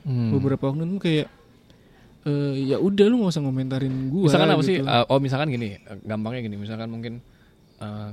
Hmm. 0.00 0.32
beberapa 0.32 0.72
oknum 0.72 0.96
kayak 0.96 1.28
eh 2.20 2.54
ya 2.68 2.76
udah 2.76 3.04
lu 3.08 3.20
nggak 3.20 3.32
usah 3.32 3.44
ngomentarin 3.44 4.08
gua 4.08 4.28
misalkan 4.28 4.50
apa 4.50 4.60
gitu. 4.60 4.68
sih? 4.68 4.78
uh, 4.80 5.04
oh 5.08 5.20
misalkan 5.20 5.48
gini, 5.48 5.80
gampangnya 6.04 6.44
gini. 6.44 6.56
Misalkan 6.60 6.88
mungkin 6.92 7.24
uh, 7.80 8.12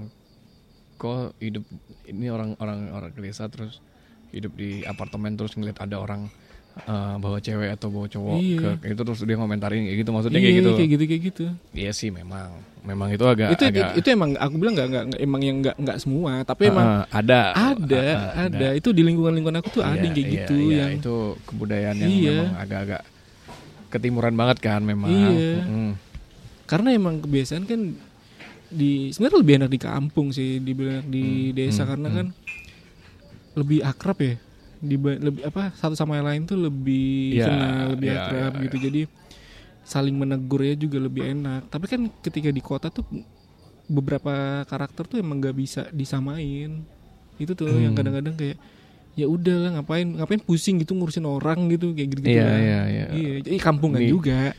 kok 0.96 1.36
hidup 1.40 1.64
ini 2.08 2.32
orang 2.32 2.56
orang 2.58 2.88
orang 2.92 3.12
desa 3.16 3.52
terus 3.52 3.84
hidup 4.32 4.56
di 4.56 4.84
apartemen 4.84 5.36
terus 5.36 5.56
ngeliat 5.56 5.80
ada 5.80 6.00
orang 6.00 6.32
uh, 6.86 7.16
bawa 7.18 7.38
cewek 7.40 7.70
atau 7.74 7.88
bawa 7.90 8.06
cowok 8.06 8.38
Iya. 8.38 8.60
ke 8.78 8.94
itu 8.94 9.02
terus 9.02 9.20
dia 9.24 9.36
ngomentarin 9.36 9.82
kayak 9.84 9.98
gitu 10.02 10.10
maksudnya 10.12 10.38
iya, 10.38 10.46
kayak 10.46 10.58
gitu. 10.60 10.70
kayak 10.76 10.90
gitu 10.90 11.04
kayak 11.08 11.24
gitu 11.34 11.46
Iya 11.74 11.92
sih 11.92 12.10
memang, 12.14 12.50
memang 12.84 13.10
itu 13.10 13.26
agak 13.26 13.58
itu 13.58 13.64
agak 13.64 13.98
itu 13.98 14.08
emang 14.12 14.38
aku 14.38 14.56
bilang 14.56 14.74
nggak 14.76 14.88
nggak 14.88 15.06
emang 15.20 15.42
yang 15.42 15.58
nggak 15.60 15.76
nggak 15.76 15.98
semua 15.98 16.32
uh, 16.40 16.44
tapi 16.46 16.62
emang 16.70 16.86
uh, 16.86 17.04
ada 17.10 17.40
ada 17.54 18.02
uh, 18.04 18.14
uh, 18.14 18.46
ada 18.48 18.68
itu 18.76 18.90
di 18.92 19.02
lingkungan 19.02 19.34
lingkungan 19.34 19.58
aku 19.60 19.80
tuh 19.80 19.84
ada 19.84 19.98
Iya, 19.98 20.06
yang 20.06 20.14
kayak 20.14 20.28
iya, 20.28 20.36
gitu 20.38 20.54
iya, 20.56 20.78
yang 20.78 20.92
itu 21.00 21.16
kebudayaan 21.44 21.96
yang 21.98 22.12
Iya. 22.12 22.32
memang 22.38 22.56
agak-agak 22.60 23.02
ketimuran 23.88 24.36
banget 24.36 24.58
kan 24.60 24.82
memang. 24.84 25.10
Iya. 25.10 25.64
Mm. 25.64 25.92
karena 26.68 26.90
emang 26.92 27.24
kebiasaan 27.24 27.64
kan 27.64 27.96
di 28.68 29.16
sebenarnya 29.16 29.40
lebih 29.40 29.54
enak 29.64 29.72
di 29.72 29.80
kampung 29.80 30.28
sih 30.36 30.60
dibilang 30.60 31.08
di 31.08 31.50
Hmm, 31.50 31.56
desa 31.56 31.88
hmm, 31.88 31.92
karena 31.96 32.08
hmm. 32.12 32.18
kan 32.20 32.28
lebih 33.56 33.80
akrab 33.82 34.20
ya 34.20 34.36
di 34.78 34.96
lebih 34.96 35.42
apa 35.44 35.74
satu 35.74 35.94
sama 35.94 36.16
yang 36.16 36.28
lain 36.28 36.42
tuh 36.44 36.58
lebih 36.60 37.36
Iya, 37.36 37.46
kenal 37.46 37.86
lebih 37.94 38.10
iya, 38.10 38.20
akrab 38.22 38.52
iya, 38.54 38.62
gitu 38.70 38.78
jadi 38.80 39.02
saling 39.82 40.14
menegur 40.14 40.62
ya 40.62 40.76
juga 40.76 40.98
lebih 41.00 41.24
enak 41.32 41.68
tapi 41.68 41.86
kan 41.86 42.02
ketika 42.20 42.50
di 42.50 42.60
kota 42.60 42.88
tuh 42.88 43.08
beberapa 43.88 44.32
karakter 44.64 45.08
tuh 45.08 45.18
emang 45.18 45.40
nggak 45.40 45.56
bisa 45.56 45.82
disamain 45.90 46.84
itu 47.38 47.52
tuh 47.52 47.72
yang 47.72 47.94
Hmm. 47.94 47.98
kadang-kadang 47.98 48.36
kayak 48.36 48.58
ya 49.14 49.26
udah 49.26 49.56
lah 49.58 49.70
ngapain 49.80 50.06
ngapain 50.06 50.38
pusing 50.40 50.78
gitu 50.78 50.94
ngurusin 50.94 51.24
orang 51.24 51.72
gitu 51.72 51.90
kayak 51.92 52.08
gitu 52.14 52.20
gitu 52.22 52.38
Iya, 52.38 52.50
iya, 52.54 52.80
iya. 52.86 53.06
iya 53.16 53.32
jadi 53.42 53.58
kampungan 53.58 53.98
Nih. 53.98 54.12
juga 54.12 54.54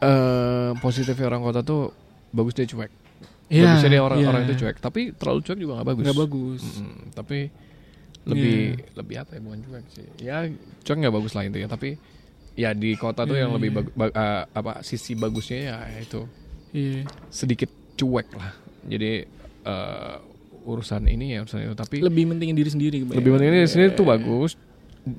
eh 0.00 0.70
positifnya 0.78 1.28
orang 1.28 1.42
kota 1.42 1.60
tuh 1.60 1.92
bagus 2.32 2.54
dia 2.54 2.64
cuek. 2.64 2.88
Iya, 3.50 3.66
Bagusnya 3.66 3.90
dia 3.90 4.00
orang 4.00 4.18
iya. 4.22 4.28
orang 4.30 4.42
itu 4.46 4.54
cuek, 4.56 4.76
tapi 4.78 5.10
terlalu 5.12 5.40
cuek 5.42 5.58
juga 5.58 5.72
nggak 5.76 5.88
bagus. 5.90 6.04
nggak 6.06 6.18
bagus 6.18 6.62
Mm-mm, 6.62 6.94
tapi 7.12 7.38
lebih 8.26 8.58
lebih 8.94 9.16
apa 9.16 9.30
ya 9.32 9.40
bukan 9.40 9.58
cuek 9.62 9.84
sih. 9.88 10.06
Ya 10.20 10.44
cuek 10.82 10.96
nggak 10.98 11.14
bagus 11.14 11.32
lah 11.32 11.44
intinya, 11.44 11.68
tapi 11.70 11.96
ya 12.52 12.70
di 12.72 12.92
kota 12.94 13.24
tuh 13.24 13.34
Iya, 13.34 13.46
yang 13.46 13.56
lebih 13.56 13.70
iya. 13.70 13.76
bagu- 13.80 13.94
ba- 13.94 14.12
eh, 14.12 14.42
apa 14.50 14.72
sisi 14.82 15.14
bagusnya 15.14 15.58
ya 15.72 15.76
itu 15.96 16.20
iya 16.70 17.08
sedikit 17.28 17.70
cuek 17.96 18.28
lah. 18.34 18.52
Jadi 18.84 19.24
eh, 19.60 20.16
urusan 20.60 21.04
ini 21.06 21.32
ya 21.34 21.40
urusan 21.40 21.64
itu, 21.64 21.74
tapi 21.74 21.96
lebih 22.00 22.28
pentingin 22.28 22.52
diri 22.52 22.68
sendiri 22.68 22.96
lebih 23.00 23.30
penting 23.32 23.48
ini 23.50 23.64
sendiri 23.64 23.92
tuh 23.92 24.04
bagus. 24.04 24.56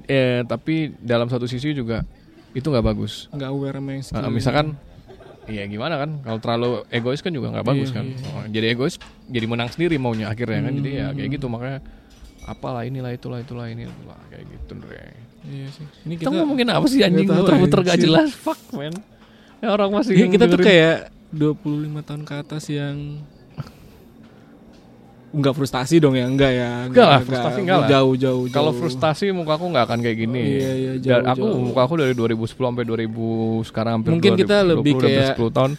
Eh 0.06 0.46
tapi 0.46 0.94
dalam 0.96 1.26
satu 1.26 1.50
sisi 1.50 1.74
juga 1.74 2.06
itu 2.54 2.64
nggak 2.64 2.86
bagus. 2.86 3.26
nggak 3.34 3.50
aware 3.50 3.76
sama 3.76 3.90
yang 3.92 4.04
sekeliling. 4.04 4.34
misalkan 4.34 4.68
Iya 5.50 5.66
gimana 5.66 5.98
kan 5.98 6.22
kalau 6.22 6.38
terlalu 6.38 6.70
egois 6.88 7.18
kan 7.18 7.34
juga 7.34 7.50
nggak 7.50 7.66
bagus 7.66 7.90
Iya, 7.90 7.98
kan 7.98 8.06
iya. 8.06 8.30
Oh, 8.30 8.46
jadi 8.46 8.66
egois 8.72 9.02
jadi 9.26 9.46
menang 9.50 9.74
sendiri 9.74 9.98
maunya 9.98 10.30
akhirnya 10.30 10.62
kan 10.62 10.74
jadi 10.78 10.90
ya 10.94 11.08
kayak 11.12 11.28
Hmm. 11.28 11.36
gitu 11.36 11.48
makanya 11.50 11.80
apalah 12.44 12.82
inilah 12.82 13.12
itulah 13.12 13.38
itulah 13.38 13.66
ini 13.66 13.86
itulah 13.86 14.18
kayak 14.28 14.46
gitu 14.46 14.72
Dre. 14.78 15.14
iya 15.44 15.68
sih 15.70 15.86
ini 16.04 16.14
kita, 16.16 16.28
kita 16.28 16.30
ngomongin 16.36 16.68
apa 16.70 16.86
sih 16.86 17.00
anjing 17.00 17.28
muter-muter 17.28 17.80
gak 17.84 17.98
jelas 17.98 18.30
fuck 18.32 18.58
man 18.72 18.94
ya 19.58 19.68
orang 19.70 19.90
masih 19.92 20.14
Iya, 20.16 20.26
kita 20.28 20.46
tuh 20.46 20.58
dengerin. 20.58 20.68
kayak 20.68 20.98
25 21.32 21.64
tahun 22.02 22.22
ke 22.24 22.34
atas 22.36 22.64
yang 22.68 22.98
Enggak 25.32 25.56
frustasi 25.56 25.96
dong 25.96 26.12
ya, 26.12 26.28
enggak 26.28 26.52
ya. 26.52 26.92
Enggak 26.92 27.08
lah, 27.08 27.20
frustasi 27.24 27.64
enggak 27.64 27.78
lah. 27.78 27.88
Jauh, 27.88 28.14
jauh, 28.14 28.44
jauh. 28.44 28.52
kalau 28.52 28.72
frustasi 28.76 29.32
muka 29.32 29.56
aku 29.56 29.64
nggak 29.66 29.86
akan 29.88 30.00
kayak 30.02 30.18
gini 30.20 30.44
Iya, 30.60 30.72
iya, 30.76 30.92
Dan 30.94 31.24
jauh, 31.24 31.32
aku 31.32 31.46
jauh. 31.48 31.64
muka 31.64 31.82
aku 31.82 31.94
dari 31.96 32.12
2010 32.12 32.52
sampai 32.68 32.84
2000 32.84 33.16
sekarang 33.64 33.92
hampir 33.96 34.12
Mungkin 34.12 34.32
kita 34.36 34.56
2020, 34.60 34.72
lebih 34.76 34.92
udah 34.92 35.00
hampir 35.00 35.16
kayak- 35.24 35.38
10 35.40 35.56
tahun 35.56 35.72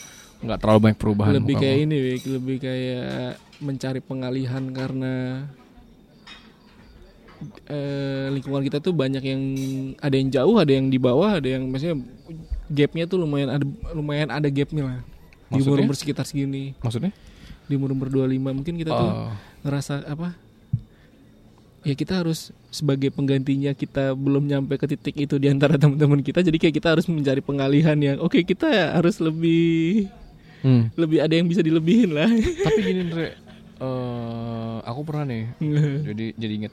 nggak 0.42 0.58
terlalu 0.58 0.78
banyak 0.80 0.98
perubahan 0.98 1.32
lebih 1.36 1.54
kayak 1.54 1.76
aku. 1.76 1.84
ini, 1.84 1.96
Wik. 2.00 2.22
lebih 2.32 2.56
kayak 2.58 3.12
mencari 3.60 4.00
pengalihan 4.00 4.64
karena 4.72 5.12
eh, 7.66 8.26
lingkungan 8.30 8.62
kita 8.62 8.78
tuh 8.78 8.90
banyak 8.90 9.20
yang 9.20 9.42
ada 9.96 10.14
yang 10.14 10.28
jauh, 10.28 10.56
ada 10.56 10.70
yang 10.70 10.86
di 10.86 10.96
bawah, 10.96 11.36
ada 11.36 11.48
yang 11.48 11.66
maksudnya 11.66 11.98
gapnya 12.66 13.04
tuh 13.04 13.18
lumayan 13.18 13.48
ada 13.50 13.64
lumayan 13.92 14.28
ada 14.28 14.46
gapnya 14.46 14.84
lah. 14.84 14.98
Di 15.48 15.58
Maksudnya? 15.58 15.68
umur 15.68 15.78
umur 15.84 15.96
sekitar 15.96 16.24
segini. 16.24 16.72
Maksudnya? 16.78 17.12
Di 17.64 17.74
umur 17.74 17.92
umur 17.92 18.08
25 18.08 18.26
mungkin 18.52 18.74
kita 18.74 18.90
tuh 18.90 19.08
Oh. 19.08 19.32
ngerasa 19.62 20.02
apa? 20.04 20.32
Ya 21.82 21.92
kita 21.92 22.14
harus 22.16 22.54
sebagai 22.70 23.10
penggantinya 23.10 23.72
kita 23.72 24.14
belum 24.14 24.46
nyampe 24.46 24.76
ke 24.76 24.86
titik 24.88 25.18
itu 25.18 25.34
di 25.34 25.50
antara 25.50 25.74
teman-teman 25.74 26.22
kita 26.22 26.38
jadi 26.40 26.54
kayak 26.56 26.74
kita 26.74 26.88
harus 26.90 27.04
mencari 27.04 27.40
pengalihan 27.40 27.98
yang 27.98 28.16
oke 28.16 28.38
kita 28.40 28.94
harus 28.94 29.18
lebih 29.18 30.06
Hmm. 30.62 30.94
lebih 30.94 31.18
ada 31.18 31.34
yang 31.34 31.44
bisa 31.44 31.58
dilebihin 31.58 32.14
lah. 32.14 32.30
Tapi 32.30 32.78
gini 32.80 33.02
Dre 33.10 33.34
eh, 33.82 34.76
aku 34.80 35.00
pernah 35.02 35.26
nih 35.26 35.50
jadi 36.04 36.24
jadi 36.38 36.52
inget 36.54 36.72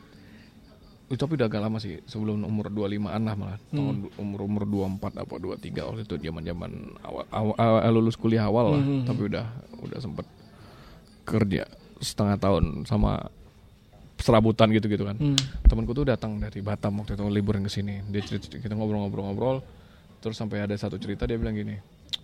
tapi 1.17 1.41
udah 1.41 1.49
agak 1.49 1.61
lama 1.65 1.77
sih 1.81 1.97
sebelum 2.05 2.45
umur 2.45 2.69
25an 2.69 3.21
lah 3.25 3.33
malah. 3.33 3.57
Tahun 3.73 4.13
umur 4.21 4.39
umur 4.45 4.63
24 4.99 5.25
apa 5.25 5.33
23 5.41 5.87
waktu 5.89 6.01
itu 6.05 6.15
zaman 6.21 6.41
zaman 6.45 6.71
awal, 7.01 7.23
awal, 7.33 7.55
awal- 7.57 7.93
lulus 7.97 8.13
kuliah 8.13 8.45
awal 8.45 8.77
lah. 8.77 8.81
Hmm. 8.83 9.01
tapi 9.09 9.25
udah 9.25 9.45
udah 9.81 9.97
sempet 9.97 10.25
kerja 11.25 11.65
setengah 11.97 12.37
tahun 12.37 12.85
sama 12.85 13.25
serabutan 14.21 14.69
gitu 14.69 14.85
gitu 14.85 15.07
kan. 15.09 15.17
Hmm. 15.17 15.39
temanku 15.65 15.97
tuh 15.97 16.05
datang 16.05 16.37
dari 16.37 16.61
Batam 16.61 17.01
waktu 17.01 17.17
itu 17.17 17.23
liburan 17.25 17.65
ke 17.65 17.71
sini. 17.73 18.05
Dia 18.13 18.21
cerita 18.21 18.61
kita 18.61 18.77
ngobrol-ngobrol-ngobrol. 18.77 19.65
Terus 20.19 20.35
sampai 20.37 20.61
ada 20.61 20.75
satu 20.75 20.99
cerita 21.01 21.23
dia 21.25 21.39
bilang 21.39 21.55
gini 21.55 21.79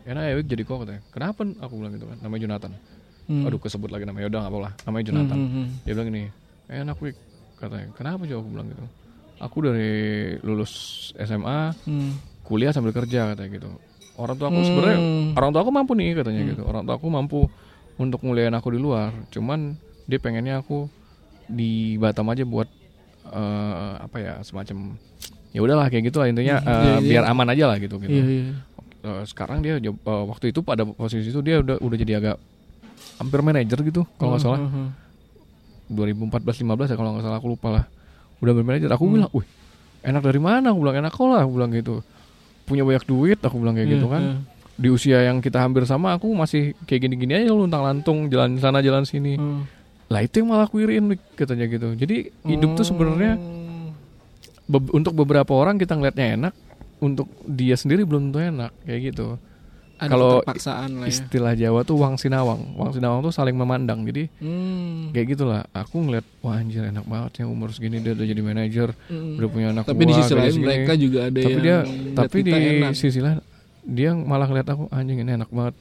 enak 0.06 0.22
ya 0.22 0.34
jadi 0.46 0.62
kok 0.62 0.86
katanya. 0.86 1.02
Kenapa? 1.10 1.42
Aku 1.66 1.74
bilang 1.82 1.98
gitu 1.98 2.06
kan. 2.06 2.18
Namanya 2.22 2.42
Jonathan. 2.46 2.74
Hmm. 3.26 3.50
aduh 3.50 3.58
kesebut 3.58 3.90
lagi 3.90 4.06
namanya. 4.06 4.30
Udah 4.30 4.40
nggak 4.46 4.54
apa 4.54 4.60
lah. 4.62 4.74
Namanya 4.86 5.06
Jonathan. 5.10 5.38
Hmm, 5.42 5.50
hmm, 5.50 5.66
hmm. 5.66 5.68
dia 5.82 5.94
bilang 5.98 6.10
gini 6.14 6.24
enak 6.70 6.98
Wik 6.98 7.16
katanya 7.56 7.88
kenapa 7.94 8.24
coba 8.24 8.40
aku 8.40 8.50
bilang 8.50 8.68
gitu 8.70 8.86
aku 9.38 9.58
dari 9.62 9.94
lulus 10.42 10.74
SMA 11.16 11.76
Hmm. 11.84 12.12
kuliah 12.42 12.70
sambil 12.70 12.92
kerja 12.92 13.32
katanya 13.32 13.52
gitu 13.54 13.70
orang 14.16 14.36
tua 14.36 14.48
aku 14.48 14.62
sebenarnya 14.62 15.00
Hmm. 15.00 15.32
orang 15.34 15.50
tua 15.50 15.62
aku 15.62 15.72
mampu 15.72 15.92
nih 15.94 16.12
katanya 16.14 16.42
gitu 16.46 16.64
orang 16.64 16.84
tua 16.84 16.96
aku 16.96 17.08
mampu 17.08 17.40
untuk 17.96 18.20
nguliahin 18.22 18.54
aku 18.54 18.70
di 18.70 18.80
luar 18.80 19.12
cuman 19.30 19.76
dia 20.04 20.20
pengennya 20.20 20.60
aku 20.60 20.88
di 21.46 21.96
Batam 21.96 22.28
aja 22.28 22.44
buat 22.44 22.68
eh, 23.26 23.94
apa 24.00 24.18
ya 24.18 24.34
semacam 24.42 24.96
ya 25.50 25.60
udahlah 25.60 25.88
kayak 25.88 26.04
gitu 26.06 26.18
lah 26.18 26.28
intinya 26.28 26.56
eh, 26.58 26.70
Iya, 26.70 26.94
iya. 26.94 27.00
biar 27.02 27.24
aman 27.26 27.48
aja 27.50 27.66
lah 27.66 27.78
gitu 27.78 27.96
gitu 27.98 28.12
Iya, 28.12 28.26
iya. 28.26 28.54
Eh, 29.02 29.24
sekarang 29.26 29.62
dia 29.62 29.78
eh, 29.78 29.94
waktu 30.04 30.50
itu 30.50 30.60
pada 30.60 30.84
posisi 30.84 31.28
itu 31.28 31.40
dia 31.40 31.60
udah 31.60 31.78
udah 31.78 31.98
jadi 31.98 32.14
agak 32.20 32.38
hampir 33.16 33.40
manajer 33.40 33.80
gitu 33.82 34.04
kalau 34.16 34.34
nggak 34.34 34.44
salah 34.44 34.60
Hmm, 34.60 34.72
hmm, 34.72 34.88
2014-15 35.88 36.66
ya 36.88 36.96
kalau 36.96 37.10
nggak 37.14 37.24
salah 37.24 37.38
aku 37.38 37.50
lupa 37.50 37.68
lah 37.72 37.86
udah 38.38 38.54
bermanajer 38.54 38.88
Hmm. 38.88 38.96
aku 38.96 39.04
bilang 39.08 39.32
wih 39.32 39.48
enak 40.02 40.22
dari 40.22 40.38
mana 40.38 40.70
aku 40.70 40.80
bilang 40.80 40.98
enak 40.98 41.12
kok 41.12 41.26
lah 41.26 41.42
aku 41.42 41.52
bilang 41.54 41.72
gitu 41.72 41.96
punya 42.64 42.82
banyak 42.82 43.04
duit 43.04 43.40
aku 43.40 43.56
bilang 43.58 43.74
kayak 43.74 43.86
Iya, 43.86 43.96
gitu 43.96 44.08
kan 44.08 44.22
iya. 44.22 44.36
di 44.76 44.88
usia 44.90 45.18
yang 45.24 45.38
kita 45.40 45.60
hampir 45.60 45.86
sama 45.86 46.14
aku 46.14 46.28
masih 46.30 46.74
kayak 46.84 47.06
gini-gini 47.06 47.38
aja 47.38 47.50
luntang 47.50 47.82
lantung 47.82 48.28
jalan 48.28 48.58
sana 48.58 48.80
jalan 48.80 49.04
sini 49.04 49.36
Hmm. 49.36 49.64
lah 50.06 50.22
itu 50.22 50.40
yang 50.40 50.50
malah 50.50 50.66
aku 50.66 50.80
iriin 50.80 51.06
katanya 51.34 51.66
gitu 51.66 51.94
jadi 51.94 52.30
hidup 52.44 52.76
tuh 52.76 52.86
sebenarnya 52.86 53.38
Hmm. 53.38 53.94
be- 54.68 54.92
untuk 54.92 55.14
beberapa 55.14 55.52
orang 55.52 55.78
kita 55.78 55.94
ngelihatnya 55.94 56.28
enak 56.40 56.54
untuk 56.98 57.26
dia 57.44 57.74
sendiri 57.74 58.02
belum 58.02 58.30
tentu 58.30 58.40
enak 58.42 58.72
kayak 58.82 59.12
gitu 59.12 59.38
kalau 59.96 60.44
ya. 60.44 61.08
istilah 61.08 61.56
Jawa 61.56 61.82
tuh 61.82 61.96
wang 61.96 62.20
sinawang. 62.20 62.76
Wang 62.76 62.92
sinawang 62.92 63.24
tuh 63.24 63.32
saling 63.32 63.56
memandang. 63.56 64.04
Jadi 64.04 64.28
Hmm. 64.38 65.10
kayak 65.10 65.34
gitulah. 65.34 65.64
Aku 65.72 66.04
ngeliat 66.04 66.28
wah 66.40 66.56
anjir 66.56 66.84
enak 66.84 67.04
banget 67.04 67.40
ya 67.40 67.46
umur 67.48 67.72
segini. 67.72 68.04
Dia 68.04 68.12
udah 68.12 68.26
jadi 68.26 68.42
manajer. 68.42 68.90
Hmm. 69.08 69.40
udah 69.40 69.48
punya 69.48 69.68
anak 69.72 69.84
tapi 69.86 70.04
di 70.04 70.12
buah, 70.12 70.20
sisi 70.20 70.30
gaji 70.30 70.38
lain 70.38 70.52
segini. 70.52 70.66
mereka 70.68 70.94
juga 70.96 71.20
ada 71.24 71.40
tapi 71.40 71.48
yang 71.50 71.64
dia 71.64 71.78
tapi 72.12 72.38
di 72.40 72.52
enak. 72.52 72.92
sisi 72.94 73.20
lain 73.20 73.40
dia 73.86 74.10
malah 74.12 74.48
ngeliat 74.48 74.68
aku 74.68 74.84
anjing 74.90 75.18
ini 75.20 75.32
enak 75.34 75.50
banget. 75.50 75.76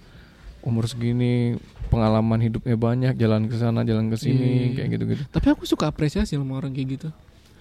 Umur 0.63 0.85
segini 0.87 1.59
pengalaman 1.89 2.39
hidupnya 2.39 2.77
banyak. 2.77 3.15
Jalan 3.15 3.51
ke 3.51 3.57
sana 3.57 3.83
jalan 3.83 4.09
ke 4.09 4.17
sini 4.17 4.71
Iya. 4.71 4.79
kayak 4.79 4.89
gitu 4.95 5.05
gitu 5.11 5.23
tapi 5.29 5.47
aku 5.51 5.67
suka 5.67 5.91
apresiasi 5.91 6.39
sama 6.39 6.55
orang 6.55 6.71
kayak 6.71 6.89
gitu. 6.97 7.09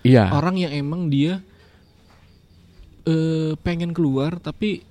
Iya. 0.03 0.29
Orang 0.29 0.55
yang 0.55 0.69
emang 0.69 1.09
dia 1.09 1.41
eh 3.03 3.51
pengen 3.59 3.91
keluar 3.91 4.39
tapi 4.39 4.85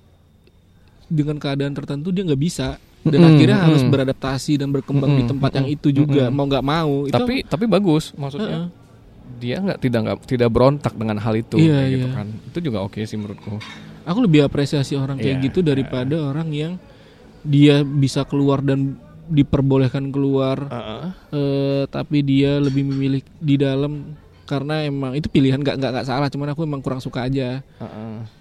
dengan 1.13 1.37
keadaan 1.37 1.77
tertentu 1.77 2.09
dia 2.09 2.25
nggak 2.25 2.41
bisa. 2.41 2.81
Dan 3.03 3.19
Mm-mm, 3.19 3.35
akhirnya 3.35 3.57
harus 3.67 3.83
beradaptasi 3.83 4.63
dan 4.63 4.71
berkembang 4.71 5.11
di 5.11 5.27
Mm-mm, 5.27 5.31
tempat 5.35 5.51
yang 5.59 5.67
mm-mm, 5.67 5.75
itu 5.77 5.89
juga. 5.91 6.31
Mm-mm. 6.31 6.39
mau 6.39 6.45
nggak 6.47 6.65
mau 6.65 6.93
itu 7.03 7.13
tapi 7.13 7.43
tapi 7.43 7.65
bagus 7.67 8.15
maksudnya. 8.15 8.47
Heeh. 8.63 8.67
dia 9.43 9.59
nggak 9.59 9.79
tidak 9.83 9.99
nggak 10.07 10.17
tidak 10.23 10.49
berontak 10.55 10.93
dengan 10.95 11.19
hal 11.19 11.35
itu 11.35 11.59
kayak 11.59 11.89
gitu 11.91 12.07
iya. 12.07 12.15
kan. 12.15 12.27
Itu 12.47 12.59
juga 12.63 12.79
oke 12.87 13.03
sih 13.03 13.19
menurutku. 13.19 13.59
Aku 14.03 14.19
lebih 14.23 14.47
apresiasi 14.47 14.95
orang 14.95 15.19
kayak 15.19 15.39
Iya, 15.39 15.45
gitu 15.51 15.59
daripada 15.59 16.15
orang 16.15 16.47
yang 16.51 16.73
dia 17.43 17.83
bisa 17.83 18.23
keluar 18.23 18.63
dan 18.63 18.95
diperbolehkan 19.27 20.07
keluar. 20.11 20.63
Eh, 21.31 21.83
tapi 21.91 22.23
dia 22.23 22.59
lebih 22.59 22.87
memilih 22.87 23.19
di 23.35 23.55
dalam 23.59 24.15
karena 24.53 24.85
emang 24.85 25.17
itu 25.17 25.25
pilihan 25.33 25.57
nggak 25.57 25.81
nggak 25.81 25.91
nggak 25.97 26.05
salah 26.05 26.29
cuman 26.29 26.53
aku 26.53 26.61
emang 26.61 26.81
kurang 26.85 27.01
suka 27.01 27.25
aja. 27.25 27.65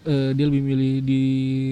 Eh, 0.04 0.30
dia 0.36 0.44
lebih 0.44 0.60
milih 0.60 0.94
di 1.00 1.24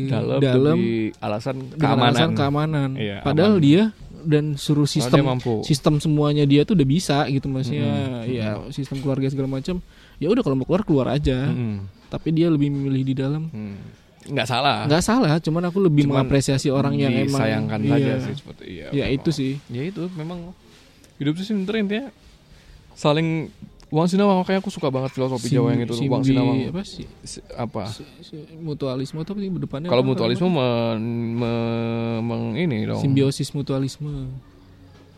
dalam, 0.09 0.41
dalam 0.41 0.79
alasan 1.21 1.57
keamanan. 1.77 2.09
alasan 2.09 2.31
keamanan. 2.33 2.91
Iya, 2.97 3.21
padahal 3.21 3.61
aman. 3.61 3.65
dia 3.65 3.83
dan 4.21 4.57
suruh 4.57 4.89
sistem 4.89 5.33
mampu. 5.33 5.65
sistem 5.65 5.97
semuanya 6.01 6.45
dia 6.49 6.65
tuh 6.65 6.77
udah 6.77 6.89
bisa 6.89 7.25
gitu 7.29 7.49
maksudnya. 7.53 7.89
Mm-mm, 8.25 8.33
ya 8.33 8.49
sistem 8.73 9.05
keluarga 9.05 9.29
segala 9.29 9.61
macam 9.61 9.81
ya 10.17 10.29
udah 10.33 10.43
kalau 10.45 10.57
mau 10.57 10.67
keluar 10.69 10.83
keluar 10.89 11.07
aja. 11.13 11.53
Mm-mm. 11.53 11.85
tapi 12.11 12.35
dia 12.35 12.51
lebih 12.51 12.73
memilih 12.73 13.03
di 13.05 13.15
dalam. 13.15 13.47
Hmm. 13.53 13.77
nggak 14.21 14.47
salah. 14.49 14.85
Nggak 14.85 15.05
salah 15.05 15.35
cuman 15.41 15.63
aku 15.73 15.79
lebih 15.81 16.05
Cuman 16.05 16.25
mengapresiasi 16.25 16.69
orang 16.69 16.93
yang 16.97 17.09
emang 17.13 17.41
disayangkan 17.41 17.81
iya, 17.81 17.93
saja 17.93 18.13
sih 18.21 18.35
seperti 18.37 18.65
iya 18.69 18.87
ya 18.93 19.05
memang. 19.09 19.17
itu 19.17 19.31
sih. 19.33 19.53
Ya 19.73 19.83
itu 19.89 20.03
memang 20.13 20.53
hidup 21.17 21.35
sih 21.41 21.47
sebenernya 21.49 21.81
intinya 21.81 22.07
saling 22.93 23.49
Wang 23.91 24.07
Sinawang 24.07 24.39
makanya 24.39 24.63
aku 24.63 24.71
suka 24.71 24.87
banget 24.87 25.11
filosofi 25.11 25.51
Jawa 25.51 25.75
yang 25.75 25.83
itu 25.83 25.99
Simbi- 25.99 26.15
Wang 26.15 26.23
Sinawang. 26.23 26.57
apa 26.71 26.83
sih? 26.83 27.07
Si- 27.21 27.43
apa? 27.51 27.91
Si- 27.91 28.07
si- 28.23 28.47
mutualisme 28.57 29.19
atau 29.19 29.35
apa 29.35 29.41
sih 29.41 29.51
depannya? 29.51 29.91
Kalau 29.91 30.07
mutualisme 30.07 30.47
men, 30.47 31.03
me- 31.35 32.21
meng- 32.23 32.55
ini 32.55 32.87
dong. 32.87 33.03
Simbiosis 33.03 33.51
mutualisme. 33.51 34.31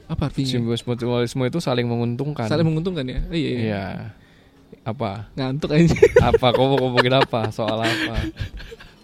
Apa 0.08 0.32
artinya? 0.32 0.48
Simbiosis 0.48 0.84
mutualisme 0.84 1.44
itu 1.44 1.60
saling 1.60 1.84
menguntungkan. 1.84 2.48
Saling 2.48 2.64
menguntungkan 2.64 3.04
ya? 3.04 3.20
Oh, 3.22 3.36
iya, 3.36 3.50
iya. 3.50 3.60
iya. 3.60 3.84
Apa? 4.82 5.28
Ngantuk 5.36 5.68
aja. 5.70 5.92
Apa? 6.24 6.46
Kau 6.50 6.72
mau 6.72 6.80
ngomongin 6.80 7.12
apa? 7.12 7.52
Soal 7.52 7.76
apa? 7.76 8.16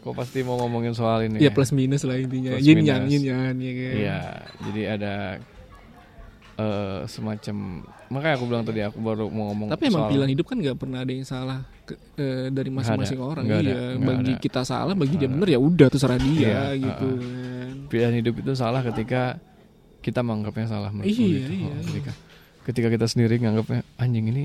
Kau 0.00 0.16
pasti 0.16 0.40
mau 0.40 0.56
ngomongin 0.56 0.96
soal 0.96 1.28
ini 1.28 1.44
ya 1.44 1.52
plus 1.52 1.70
minus 1.70 2.08
lah 2.08 2.16
intinya. 2.16 2.56
Plus 2.56 2.64
yin 2.64 2.80
yang 2.80 3.04
yin 3.04 3.20
yang 3.20 3.52
ya 3.52 3.72
kan? 3.76 3.94
Iya, 3.94 4.20
jadi 4.64 4.82
ada 4.96 5.14
eh 6.56 6.98
semacam 7.04 7.84
makanya 8.08 8.34
aku 8.34 8.44
bilang 8.44 8.62
tadi 8.62 8.80
aku 8.80 8.98
baru 8.98 9.24
mau 9.26 9.48
ngomong 9.48 9.68
tapi 9.68 9.84
emang 9.86 10.00
soal- 10.00 10.10
pilihan 10.10 10.30
hidup 10.30 10.44
kan 10.44 10.56
nggak 10.56 10.76
pernah 10.76 10.98
ada 10.98 11.12
yang 11.12 11.24
salah 11.24 11.58
ke- 11.82 12.00
eh, 12.14 12.48
dari 12.48 12.70
masing-masing 12.70 13.16
ada, 13.16 13.26
orang 13.26 13.44
ada, 13.46 13.60
iya 13.60 13.76
nggak 13.92 14.00
bagi 14.02 14.32
ada. 14.32 14.40
kita 14.40 14.60
salah 14.62 14.92
bagi 14.92 15.12
dia 15.12 15.20
Nggak 15.20 15.32
bener 15.34 15.48
ya 15.48 15.58
udah 15.58 15.86
terserah 15.86 16.18
dia 16.18 16.36
Iya, 16.38 16.62
gitu 16.74 17.06
uh-uh. 17.06 17.20
kan. 17.20 17.74
pilihan 17.86 18.14
hidup 18.16 18.34
itu 18.38 18.52
salah 18.54 18.80
ketika 18.82 19.22
kita 19.98 20.20
menganggapnya 20.20 20.66
salah 20.66 20.90
menurutku 20.90 21.20
Iya, 21.20 21.36
gitu. 21.38 21.52
iya, 21.54 21.68
Oh, 21.68 21.82
ketika 21.84 22.12
ketika 22.64 22.88
kita 22.90 23.06
sendiri 23.06 23.34
nganggapnya 23.38 23.80
anjing 23.96 24.26
ini 24.26 24.44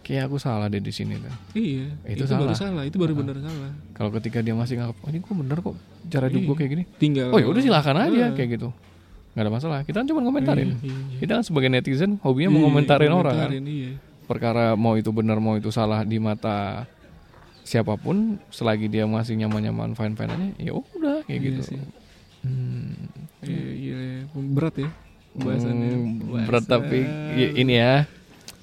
kayak 0.00 0.24
aku 0.24 0.36
salah 0.36 0.66
deh 0.66 0.78
di 0.78 0.88
sini 0.88 1.14
tuh. 1.16 1.34
iya 1.52 1.92
Itu 2.06 2.24
itu, 2.24 2.32
baru 2.32 2.54
salah. 2.54 2.78
salah 2.78 2.82
itu 2.84 2.96
baru 2.96 3.12
Uh-uh. 3.12 3.20
bener 3.20 3.36
salah 3.40 3.72
Kalau 3.92 4.10
ketika 4.12 4.38
dia 4.38 4.54
masih 4.54 4.74
nganggap, 4.76 4.96
oh 4.98 5.08
ini 5.08 5.18
kok 5.18 5.34
bener 5.36 5.58
kok 5.58 5.76
cara 6.06 6.24
hidup 6.26 6.38
Iya. 6.38 6.46
gue 6.46 6.56
kayak 6.56 6.70
gini. 6.70 6.84
tinggal 6.96 7.28
Oh 7.28 7.38
ya 7.38 7.46
udah 7.46 7.60
silakan 7.60 7.96
aja 8.02 8.26
kayak 8.32 8.50
gitu. 8.54 8.68
Nggak 9.38 9.46
ada 9.46 9.54
masalah. 9.54 9.78
Kita 9.86 10.02
kan 10.02 10.06
cuma 10.06 10.20
komentarin. 10.20 10.74
Iya, 10.74 10.82
iya, 10.82 10.98
iya. 11.14 11.18
Kita 11.22 11.32
kan 11.38 11.44
sebagai 11.46 11.70
netizen 11.70 12.18
hobinya 12.18 12.50
Iya, 12.50 12.56
mau 12.58 12.62
komentarin 12.66 13.12
orang 13.14 13.34
kan. 13.38 13.50
iya. 13.54 13.94
perkara 14.26 14.74
mau 14.74 14.92
itu 14.92 15.08
benar 15.08 15.38
mau 15.38 15.54
itu 15.54 15.70
salah 15.70 16.02
di 16.02 16.18
mata 16.18 16.84
siapa 17.62 17.94
pun 17.94 18.36
selagi 18.48 18.84
dia 18.84 19.06
masih 19.06 19.38
nyaman-nyaman 19.38 19.94
fine-fine 19.94 20.28
aja 20.28 20.46
ya 20.58 20.72
udah 20.74 21.24
kayak 21.24 21.38
Iya 21.38 21.46
gitu 21.48 21.60
sih. 21.64 21.78
Hmm, 22.42 22.92
Iya, 23.40 23.64
iya, 23.72 23.96
iya. 23.96 24.22
berat 24.34 24.74
ya 24.76 24.90
pembahasannya 25.32 25.88
hmm, 25.88 26.44
berat 26.44 26.64
tapi 26.66 27.00
ya, 27.34 27.48
ini 27.54 27.74
ya 27.74 27.92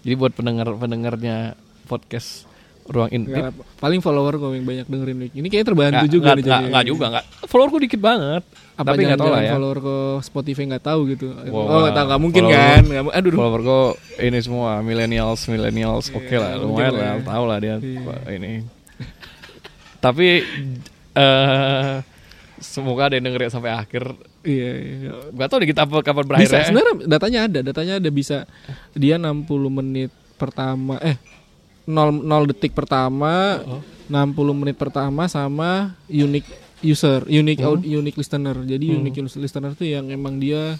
jadi 0.03 0.15
buat 0.15 0.33
pendengar 0.33 0.69
pendengarnya 0.75 1.55
podcast 1.85 2.45
ruang 2.85 3.09
intip 3.09 3.33
Nggak, 3.33 3.53
paling 3.75 3.97
follower 3.97 4.33
kok 4.35 4.51
yang 4.51 4.61
banyak 4.63 4.85
dengerin 4.85 5.17
ini 5.27 5.47
kayaknya 5.47 5.67
terbantu 5.67 5.97
nggak, 5.99 6.11
juga 6.11 6.21
nggak, 6.23 6.35
nih 6.35 6.45
jadinya. 6.45 6.69
nggak 6.69 6.85
juga 6.85 7.05
nggak 7.09 7.25
followerku 7.45 7.77
dikit 7.81 7.97
banget 7.99 8.43
apa 8.75 8.87
tapi 8.87 9.01
nggak 9.01 9.17
tahu 9.17 9.31
lah 9.31 9.41
ya 9.41 9.51
follower 9.51 9.77
ke 9.79 9.95
Spotify 10.21 10.63
nggak 10.67 10.85
tahu 10.85 10.99
gitu 11.07 11.25
Wow, 11.47 11.65
oh 11.65 11.79
nggak 11.81 11.95
tahu 11.95 12.05
nggak 12.05 12.21
mungkin 12.21 12.43
follower- 12.43 12.61
kan 12.61 12.83
mu- 12.85 13.09
aduh 13.09 13.25
aduh. 13.25 13.31
followerku 13.35 13.79
ini 14.19 14.37
semua 14.39 14.71
millennials 14.79 15.41
millennials 15.47 16.05
Iya, 16.05 16.15
oke 16.15 16.35
lah 16.35 16.51
mungkin 16.55 16.67
lumayan 16.67 16.93
lah 16.93 17.01
lah 17.01 17.09
ya. 17.11 17.25
tahu 17.25 17.43
lah 17.43 17.57
dia. 17.57 17.75
Wah, 18.03 18.21
ini 18.29 18.51
tapi 20.03 20.27
eh 21.15 21.93
semoga 22.57 23.01
ada 23.07 23.15
yang 23.15 23.25
dengerin 23.25 23.49
sampai 23.49 23.71
akhir 23.71 24.03
iya, 24.41 24.69
iya. 24.75 25.11
Gak 25.31 25.47
tau 25.47 25.57
deh 25.57 25.67
kita 25.67 25.83
apa 25.83 25.99
kapan 26.01 26.23
berakhir 26.23 26.45
bisa 26.45 26.55
ya. 26.55 26.65
sebenarnya 26.65 26.93
datanya 27.05 27.39
ada 27.45 27.59
datanya 27.61 27.93
ada 27.97 28.09
bisa 28.09 28.37
dia 28.91 29.15
60 29.15 29.43
menit 29.69 30.09
pertama 30.35 30.99
eh 30.99 31.15
0, 31.85 31.93
0 32.19 32.45
detik 32.45 32.71
pertama 32.71 33.61
Oh. 33.61 33.81
60 34.05 34.35
menit 34.53 34.75
pertama 34.75 35.25
sama 35.25 35.93
unique 36.05 36.45
user 36.79 37.25
unique 37.25 37.57
Hmm. 37.57 37.69
aud- 37.71 37.87
unique 37.87 38.13
listener 38.15 38.53
jadi 38.59 38.85
Hmm. 38.87 39.01
unique 39.01 39.17
listener 39.35 39.73
tuh 39.73 39.87
yang 39.87 40.05
emang 40.07 40.37
dia 40.37 40.77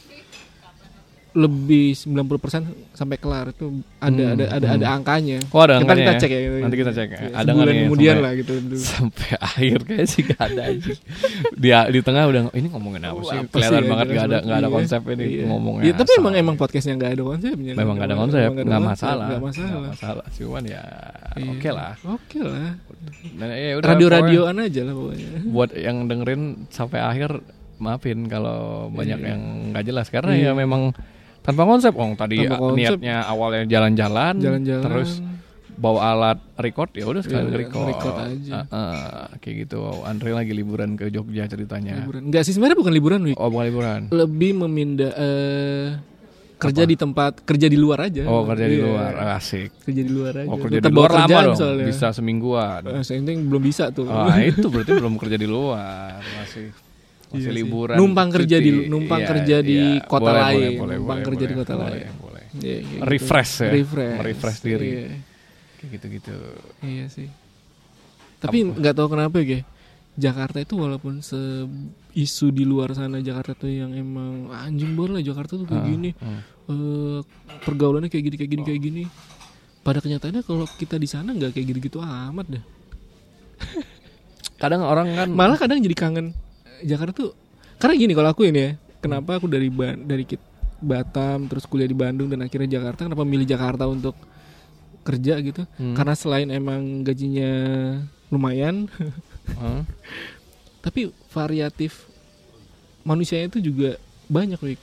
lebih 1.35 1.91
90% 1.91 2.95
sampai 2.95 3.19
kelar 3.19 3.51
itu 3.51 3.67
ada 3.97 4.07
Hmm, 4.15 4.33
ada 4.33 4.45
ada 4.49 4.65
hmm. 4.65 4.75
ada 4.77 4.87
angkanya 4.89 5.37
Oh 5.51 5.59
ada 5.59 5.75
angkanya 5.77 5.99
kita 5.99 6.13
ya? 6.13 6.21
cek 6.21 6.31
ya 6.31 6.39
Nanti 6.57 6.75
kita 6.79 6.91
cek 6.91 7.07
ya. 7.07 7.19
Iya, 7.19 7.29
Ada 7.35 7.49
sebulan 7.51 7.73
kemudian 7.81 7.91
sampai- 8.09 8.23
lah 8.23 8.31
gitu 8.33 8.53
Sampai 8.73 9.29
akhir 9.51 9.79
kayaknya 9.83 10.05
sih 10.07 10.21
gak 10.23 10.41
ada 10.41 10.61
aja. 10.65 10.91
Dia 11.53 11.79
di 11.85 11.99
tengah 11.99 12.23
udah 12.25 12.41
ini 12.53 12.67
ngomongin 12.69 13.01
apa 13.03 13.19
sih? 13.21 13.37
Apa 13.37 13.51
Kelihatan 13.51 13.75
sih, 13.77 13.89
banget 13.91 14.05
gak 14.07 14.25
ada 14.25 14.37
nggak 14.41 14.57
ada 14.57 14.63
Iya, 14.63 14.75
konsep 14.79 15.01
ini 15.09 15.25
iya. 15.25 15.43
ngomongnya. 15.45 15.83
Iya, 15.83 15.93
tapi 15.93 16.09
asal. 16.09 16.21
emang 16.23 16.33
emang 16.33 16.55
podcastnya 16.55 16.93
nggak 16.95 17.11
ada 17.11 17.23
konsepnya. 17.25 17.71
memang 17.73 17.95
gak 17.95 18.07
ada 18.07 18.17
konsep, 18.17 18.39
nggak 18.39 18.65
nggak 18.65 18.79
ada 18.79 18.87
masalah. 18.87 19.27
Nggak 19.27 19.43
masalah. 19.43 19.79
masalah. 19.85 20.25
Cuman 20.31 20.63
ya 20.63 20.83
Iya. 21.35 21.49
oke 21.51 21.69
lah. 21.69 21.91
Oke 22.07 22.39
lah. 22.39 22.69
Dan 23.29 23.47
ya 23.51 23.73
udah, 23.75 23.87
Radio-radioan 23.91 24.55
aja 24.57 24.81
lah 24.81 24.93
pokoknya. 24.93 25.27
Buat 25.45 25.69
yang 25.75 25.97
dengerin 26.07 26.41
sampai 26.69 26.99
akhir 27.01 27.43
maafin 27.75 28.23
kalau 28.25 28.87
banyak 28.87 29.19
Iya. 29.19 29.27
yang 29.29 29.41
nggak 29.69 29.83
jelas 29.83 30.07
karena 30.07 30.31
Iya. 30.31 30.49
ya 30.49 30.51
memang 30.55 30.95
tanpa 31.45 31.61
konsep. 31.63 31.93
Oh 31.93 32.09
tadi 32.11 32.41
Tanpa 32.41 32.57
konsep. 32.59 32.77
niatnya 32.97 33.15
awalnya 33.23 33.63
jalan-jalan, 33.63 34.33
terus 34.81 35.21
bawa 35.75 35.99
alat 36.09 36.39
record 36.57 36.87
ya 36.91 37.03
udah 37.03 37.19
sekalian 37.19 37.51
Iya, 37.51 37.57
record, 37.61 37.87
record 37.89 38.15
aja. 38.17 38.63
Ah, 38.65 38.65
ah, 38.71 39.27
kayak 39.37 39.67
gitu 39.67 39.77
Andre 40.01 40.31
lagi 40.31 40.51
liburan 40.51 40.95
ke 40.95 41.11
Jogja 41.11 41.45
ceritanya 41.45 41.99
liburan. 41.99 42.25
Enggak 42.25 42.43
sih 42.43 42.55
sebenarnya 42.55 42.79
bukan 42.79 42.93
liburan, 42.95 43.19
Wik. 43.23 43.35
oh 43.35 43.49
bukan 43.49 43.65
liburan 43.65 44.01
Lebih 44.09 44.51
memindah 44.57 45.11
eh, 45.11 45.87
kerja 46.55 46.87
di 46.87 46.95
tempat 46.95 47.43
kerja 47.43 47.67
di 47.67 47.75
luar 47.75 48.07
aja. 48.07 48.23
oh 48.23 48.47
kerja 48.47 48.65
di 48.65 48.77
Iya, 48.79 48.87
luar 48.87 49.11
asik 49.35 49.69
Kerja 49.83 50.01
di 50.01 50.11
luar 50.15 50.33
aja. 50.37 50.47
oh 50.47 50.55
kerja 50.55 50.77
Tetap 50.79 50.87
di 50.87 50.95
luar 50.95 51.11
lama 51.11 51.39
dong 51.43 51.57
soalnya. 51.59 51.85
bisa 51.85 52.07
semingguan 52.09 52.81
Eh, 52.87 53.03
saya 53.03 53.19
belum 53.19 53.59
bisa 53.61 53.91
tuh. 53.91 54.07
ah 54.07 54.39
itu 54.39 54.63
berarti 54.65 54.91
belum 54.95 55.19
kerja 55.19 55.35
di 55.35 55.45
luar 55.45 56.23
masih 56.39 56.71
masih 57.27 57.41
Iya 57.43 57.51
liburan 57.53 57.95
Numpang 57.95 58.29
kerja 58.29 58.57
di- 58.57 58.71
cuti. 58.71 58.87
numpang 58.87 59.19
Iya, 59.19 59.27
kerja 59.27 59.55
di 59.59 59.77
iya. 59.77 60.05
kota 60.05 60.23
Boleh, 60.25 60.41
lain. 60.41 60.55
boleh, 60.55 60.69
boleh, 60.75 60.95
Numpang 60.95 61.05
boleh, 61.15 61.27
kerja 61.27 61.43
di 61.43 61.47
boleh, 61.47 61.61
kota 61.61 61.73
boleh, 61.73 61.89
lain. 61.89 62.07
boleh. 62.17 62.43
Iya, 62.55 62.61
kayak 62.61 62.81
gitu. 62.83 63.01
refresh 63.05 63.53
ya 63.57 63.69
Refresh. 63.73 64.17
refresh 64.21 64.59
diri 64.61 64.87
Iya. 64.87 65.07
kayak 65.75 65.89
gitu-gitu 65.91 66.35
Iya 66.81 67.05
sih. 67.07 67.27
Tapi 68.37 68.57
nggak 68.69 68.93
tahu 68.93 69.07
kenapa 69.09 69.37
ya, 69.39 69.61
Jakarta 70.15 70.57
itu 70.57 70.75
walaupun 70.75 71.19
se 71.19 71.35
isu 72.13 72.47
di 72.49 72.63
luar 72.63 72.93
sana 72.93 73.19
Jakarta 73.19 73.57
tuh 73.57 73.67
yang 73.67 73.91
emang 73.91 74.47
anjing 74.49 74.93
banget 74.93 75.11
lah 75.11 75.23
Jakarta 75.25 75.53
tuh 75.55 75.65
kayak 75.65 75.81
Ah, 75.81 75.89
gini, 75.89 76.09
ah. 76.15 76.39
eh, 76.67 77.19
pergaulannya 77.59 78.07
kayak 78.07 78.23
gini 78.23 78.35
kayak 78.37 78.51
gini 78.51 78.63
kayak 78.63 78.81
gini. 78.81 79.03
Pada 79.81 79.99
kenyataannya 79.99 80.41
kalau 80.41 80.63
kita 80.71 80.95
di 80.95 81.05
sana 81.05 81.29
nggak 81.29 81.51
kayak 81.51 81.65
gitu-gitu 81.67 81.99
amat 81.99 82.47
dah. 82.49 82.63
kadang 84.55 84.81
orang 84.81 85.07
kan 85.11 85.27
Malah 85.27 85.57
kadang 85.57 85.79
jadi 85.79 85.93
kangen 85.93 86.31
Jakarta 86.81 87.15
tuh. 87.15 87.31
Karena 87.75 87.93
gini 87.95 88.11
kalau 88.11 88.29
aku 88.29 88.43
ini 88.43 88.59
ya, 88.59 88.71
kenapa 88.97 89.37
aku 89.37 89.45
dari 89.45 89.67
Ban 89.67 89.99
dari 89.99 90.23
Kit- 90.23 90.43
Batam 90.75 91.45
terus 91.45 91.63
kuliah 91.63 91.85
di 91.85 91.93
Bandung 91.93 92.27
dan 92.27 92.41
akhirnya 92.41 92.77
Jakarta 92.77 93.05
kenapa 93.05 93.23
milih 93.23 93.43
Jakarta 93.43 93.85
untuk 93.85 94.15
kerja 95.01 95.39
gitu? 95.39 95.63
Hmm. 95.75 95.93
Karena 95.93 96.13
selain 96.13 96.49
emang 96.49 96.81
gajinya 97.01 97.51
lumayan, 98.27 98.89
Ah. 99.55 99.85
tapi 100.81 101.09
variatif 101.29 102.05
manusianya 103.01 103.47
itu 103.47 103.61
juga 103.63 103.97
banyak 104.25 104.57
Wik. 104.57 104.81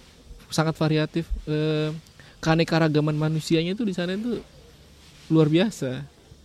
sangat 0.48 0.77
variatif 0.77 1.27
eh, 1.44 1.90
keanekaragaman 2.39 3.14
manusianya 3.14 3.73
itu 3.73 3.82
di 3.82 3.90
sana 3.90 4.12
itu 4.12 4.39
luar 5.27 5.48
biasa 5.48 6.05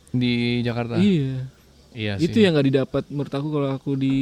di 0.09 0.61
Jakarta 0.61 0.95
iya 0.95 1.43
iya 1.91 2.13
itu 2.15 2.37
yang 2.37 2.55
nggak 2.55 2.67
didapat 2.67 3.03
menurut 3.07 3.29
aku 3.29 3.47
kalau 3.51 3.69
aku 3.69 3.91
di 3.93 4.17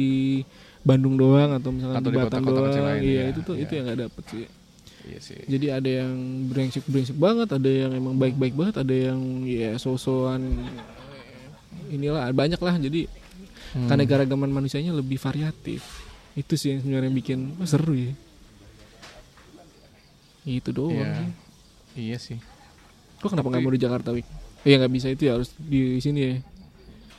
Bandung 0.86 1.18
doang 1.18 1.50
atau 1.58 1.74
misalnya 1.74 1.98
Atau 1.98 2.10
di 2.10 2.16
di 2.16 2.22
Batam 2.22 2.42
kota-kota 2.46 2.78
doang 2.78 2.86
lain, 2.86 3.00
iya 3.02 3.10
iya, 3.10 3.22
itu 3.34 3.40
tuh 3.42 3.54
iya. 3.58 3.62
itu 3.66 3.72
yang 3.74 3.84
nggak 3.90 4.00
dapet 4.06 4.24
sih 4.30 4.44
iya 5.06 5.18
sih 5.18 5.40
jadi 5.50 5.66
ada 5.82 5.90
yang 6.06 6.14
brengsek 6.46 6.84
brengsek 6.86 7.18
banget 7.18 7.48
ada 7.50 7.70
yang 7.70 7.90
emang 7.90 8.14
baik 8.14 8.38
baik 8.38 8.54
banget 8.54 8.74
ada 8.86 8.94
yang 8.94 9.18
ya 9.42 9.74
sosokan 9.76 10.46
inilah 11.90 12.30
banyak 12.30 12.60
lah 12.62 12.78
jadi 12.78 13.10
Hmm. 13.66 13.92
keanekaragaman 13.92 14.48
manusianya 14.48 14.94
lebih 14.94 15.20
variatif 15.20 15.84
itu 16.32 16.54
sih 16.56 16.72
yang 16.72 16.80
sebenarnya 16.80 17.12
bikin 17.12 17.60
oh, 17.60 17.68
seru 17.68 17.92
ya 17.92 18.14
itu 20.46 20.70
doang 20.70 20.94
Iya. 20.94 21.18
sih. 21.18 21.28
Iya 21.96 22.16
sih. 22.22 22.38
Kok 23.18 23.34
kenapa 23.34 23.50
nggak 23.50 23.62
mau 23.66 23.74
di 23.74 23.82
Jakarta 23.82 24.14
Wik? 24.14 24.26
Eh 24.62 24.70
ya 24.70 24.76
nggak 24.78 24.94
bisa 24.94 25.10
itu 25.10 25.26
ya 25.26 25.34
harus 25.34 25.50
di 25.58 25.98
sini 25.98 26.20
ya. 26.22 26.32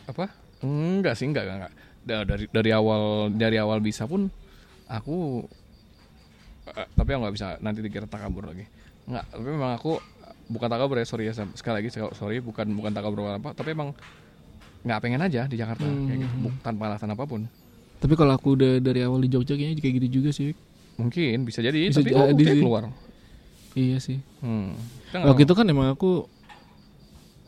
Apa? 0.07 0.31
Enggak 0.64 1.19
sih, 1.19 1.27
enggak, 1.27 1.44
enggak, 1.44 1.57
enggak. 1.68 1.73
Da- 2.07 2.23
Dari 2.23 2.47
dari 2.47 2.71
awal 2.71 3.01
dari 3.29 3.57
awal 3.57 3.79
bisa 3.79 4.07
pun 4.07 4.31
aku 4.88 5.43
eh, 6.69 6.88
tapi 6.89 7.09
aku 7.09 7.19
nggak 7.21 7.35
bisa 7.35 7.47
nanti 7.59 7.79
dikira 7.79 8.05
takabur 8.05 8.47
lagi. 8.47 8.63
Enggak, 9.05 9.23
tapi 9.29 9.43
memang 9.45 9.71
aku 9.73 9.99
bukan 10.47 10.67
takabur 10.67 10.95
ya, 10.95 11.03
sorry 11.03 11.27
ya 11.27 11.35
sekali 11.35 11.75
lagi 11.77 11.89
sorry 11.91 12.39
bukan 12.39 12.71
bukan 12.71 12.91
takabur 12.91 13.27
apa, 13.29 13.51
tapi 13.51 13.71
emang 13.71 13.91
nggak 14.79 14.99
pengen 14.99 15.19
aja 15.21 15.43
di 15.43 15.55
Jakarta 15.55 15.84
Hmm. 15.84 16.07
kayak 16.07 16.19
gitu, 16.21 16.35
bu- 16.41 16.59
tanpa 16.61 16.88
alasan 16.88 17.11
apa 17.11 17.23
pun. 17.23 17.43
Tapi 17.97 18.13
kalau 18.13 18.31
aku 18.31 18.53
udah 18.53 18.79
dari 18.79 19.01
awal 19.01 19.19
di 19.19 19.27
Jogja 19.27 19.53
kayaknya 19.53 19.75
kayak 19.77 19.95
gitu 19.97 20.07
juga 20.17 20.29
sih. 20.29 20.55
Mungkin 20.95 21.43
bisa 21.43 21.59
jadi, 21.59 21.77
Bisa 21.85 21.99
tapi 21.99 22.13
jadi 22.13 22.43
sih. 22.47 22.61
keluar. 22.61 22.84
Iya 23.73 23.97
sih. 23.99 24.17
Hmm. 24.39 24.73
Nggak 25.09 25.23
Waktu 25.25 25.43
itu 25.43 25.53
kan 25.53 25.65
emang 25.65 25.88
aku 25.89 26.25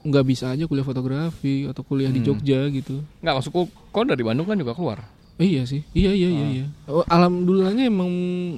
nggak 0.02 0.26
bisa 0.26 0.46
aja 0.50 0.64
kuliah 0.64 0.84
fotografi 0.84 1.64
atau 1.66 1.82
kuliah 1.82 2.08
di 2.08 2.20
Hmm. 2.20 2.28
Jogja 2.30 2.68
gitu. 2.70 3.04
nggak 3.20 3.36
maksudku, 3.36 3.68
kau 3.90 4.04
dari 4.04 4.22
Bandung 4.22 4.46
kan 4.46 4.56
juga 4.56 4.74
keluar. 4.74 5.00
Eh, 5.36 5.48
iya 5.50 5.64
sih. 5.64 5.82
Iya 5.92 6.12
iya 6.12 6.30
iya 6.30 6.44
Ah. 6.44 6.50
iya. 6.52 6.66
Oh, 6.86 7.04
alhamdulillahnya 7.06 7.86
emang 7.86 8.12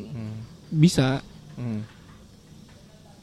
Hmm. 0.07 0.35
bisa. 0.69 1.21
Hmm. 1.55 1.85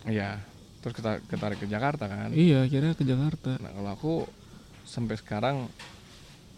Iya. 0.04 0.40
Terus 0.78 0.94
kita 0.94 1.18
ketarik 1.26 1.58
ke 1.58 1.66
Jakarta 1.66 2.06
kan. 2.06 2.30
Iya, 2.30 2.64
akhirnya 2.64 2.94
ke 2.94 3.02
Jakarta. 3.02 3.58
Nah 3.58 3.72
kalau 3.72 3.90
aku 3.90 4.12
sampai 4.82 5.18
sekarang 5.18 5.66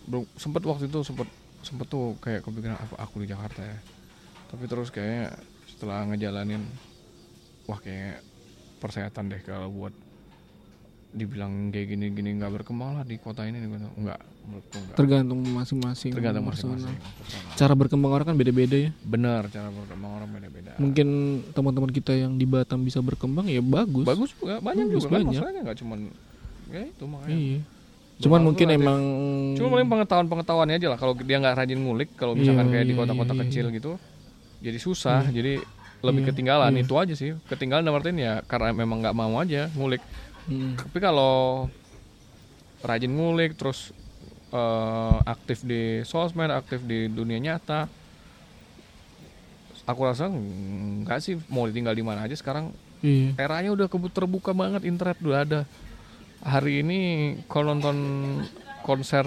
belum 0.04 0.28
sempet 0.34 0.62
waktu 0.62 0.86
itu 0.86 1.00
sempet 1.02 1.26
sempet 1.60 1.86
tuh 1.86 2.16
kayak 2.18 2.40
kepikiran 2.40 2.76
apa 2.76 2.94
aku 2.98 3.24
di 3.24 3.28
Jakarta 3.28 3.60
ya. 3.60 3.78
Tapi 4.46 4.64
terus 4.66 4.88
kayaknya 4.88 5.34
setelah 5.66 6.04
ngejalanin 6.04 6.62
wah 7.64 7.78
kayak 7.78 8.20
persetan 8.76 9.28
deh 9.28 9.40
kalau 9.40 9.68
buat 9.68 9.94
dibilang 11.10 11.68
kayak 11.68 11.86
gini-gini 11.88 12.38
nggak 12.38 12.52
berkembang 12.52 12.94
lah 12.94 13.02
di 13.02 13.16
kota 13.16 13.42
ini 13.42 13.58
gitu. 13.58 13.74
Enggak, 13.96 14.18
menurutku 14.40 14.76
enggak. 14.76 14.94
Tergantung 14.94 15.40
masing-masing. 15.44 16.10
Tergantung 16.10 16.46
masing-masing. 16.46 16.94
Cara 17.54 17.74
berkembang 17.74 18.10
orang 18.12 18.26
kan 18.26 18.36
beda-beda 18.36 18.76
ya. 18.78 18.90
Bener 19.00 19.42
cara 19.48 19.68
berkembang 19.68 20.12
orang 20.16 20.28
beda-beda. 20.30 20.72
Mungkin 20.76 21.08
teman-teman 21.50 21.90
kita 21.90 22.12
yang 22.14 22.34
di 22.34 22.44
Batam 22.44 22.80
bisa 22.80 22.98
berkembang 22.98 23.44
ya 23.44 23.58
bagus. 23.58 24.06
Bagus 24.06 24.30
juga, 24.32 24.58
banyak 24.58 24.86
Bagus, 24.86 24.94
juga 24.96 25.06
kan 25.08 25.14
banyak. 25.16 25.30
masalahnya 25.34 25.60
nggak 25.62 25.78
cuman 25.78 25.98
ya 26.68 26.82
itu 26.86 27.04
makanya. 27.04 27.34
Iya. 27.34 27.60
Cuman 28.20 28.40
mungkin 28.44 28.66
ada- 28.66 28.76
emang 28.76 29.00
Cuma 29.56 29.68
paling 29.72 29.88
pengetahuan-pengetahuannya 29.88 30.76
aja 30.76 30.88
lah 30.88 30.98
kalau 31.00 31.16
dia 31.16 31.36
nggak 31.36 31.56
rajin 31.56 31.80
ngulik 31.80 32.10
kalau 32.14 32.32
misalkan 32.34 32.68
Iya, 32.68 32.72
kayak 32.72 32.84
di 32.84 32.92
iya, 32.92 33.00
kota-kota 33.00 33.32
iya, 33.32 33.40
kecil 33.42 33.64
iya. 33.66 33.74
gitu 33.74 33.92
jadi 34.60 34.78
susah 34.78 35.20
jadi 35.26 35.52
lebih 36.00 36.22
Iya, 36.22 36.28
ketinggalan 36.28 36.72
iya. 36.72 36.84
itu 36.84 36.94
aja 36.94 37.14
sih 37.14 37.32
ketinggalan 37.44 37.80
dalam 37.80 37.96
artian 37.96 38.16
ya 38.16 38.44
karena 38.44 38.70
memang 38.70 39.00
nggak 39.00 39.12
mau 39.14 39.32
aja 39.36 39.72
ngulik 39.72 40.04
Hmm. 40.50 40.74
tapi 40.74 40.98
kalau 40.98 41.70
rajin 42.82 43.06
ngulik 43.08 43.54
terus 43.54 43.94
eh, 44.50 45.16
aktif 45.24 45.62
di 45.62 46.02
sosmed 46.02 46.50
aktif 46.50 46.82
di 46.82 47.06
dunia 47.06 47.38
nyata 47.38 47.86
aku 49.84 50.00
rasa 50.02 50.26
nggak 50.26 51.18
sih 51.18 51.34
mau 51.46 51.66
ditinggal 51.66 51.92
di 51.92 52.02
mana 52.02 52.24
aja 52.24 52.34
sekarang 52.34 52.70
Iya. 53.00 53.32
eranya 53.40 53.72
udah 53.72 53.88
terbuka 54.10 54.52
banget 54.52 54.84
internet 54.84 55.16
udah 55.18 55.40
ada 55.40 55.60
hari 56.38 56.84
ini 56.84 56.98
kalau 57.46 57.72
nonton 57.72 57.96
konser 58.82 59.24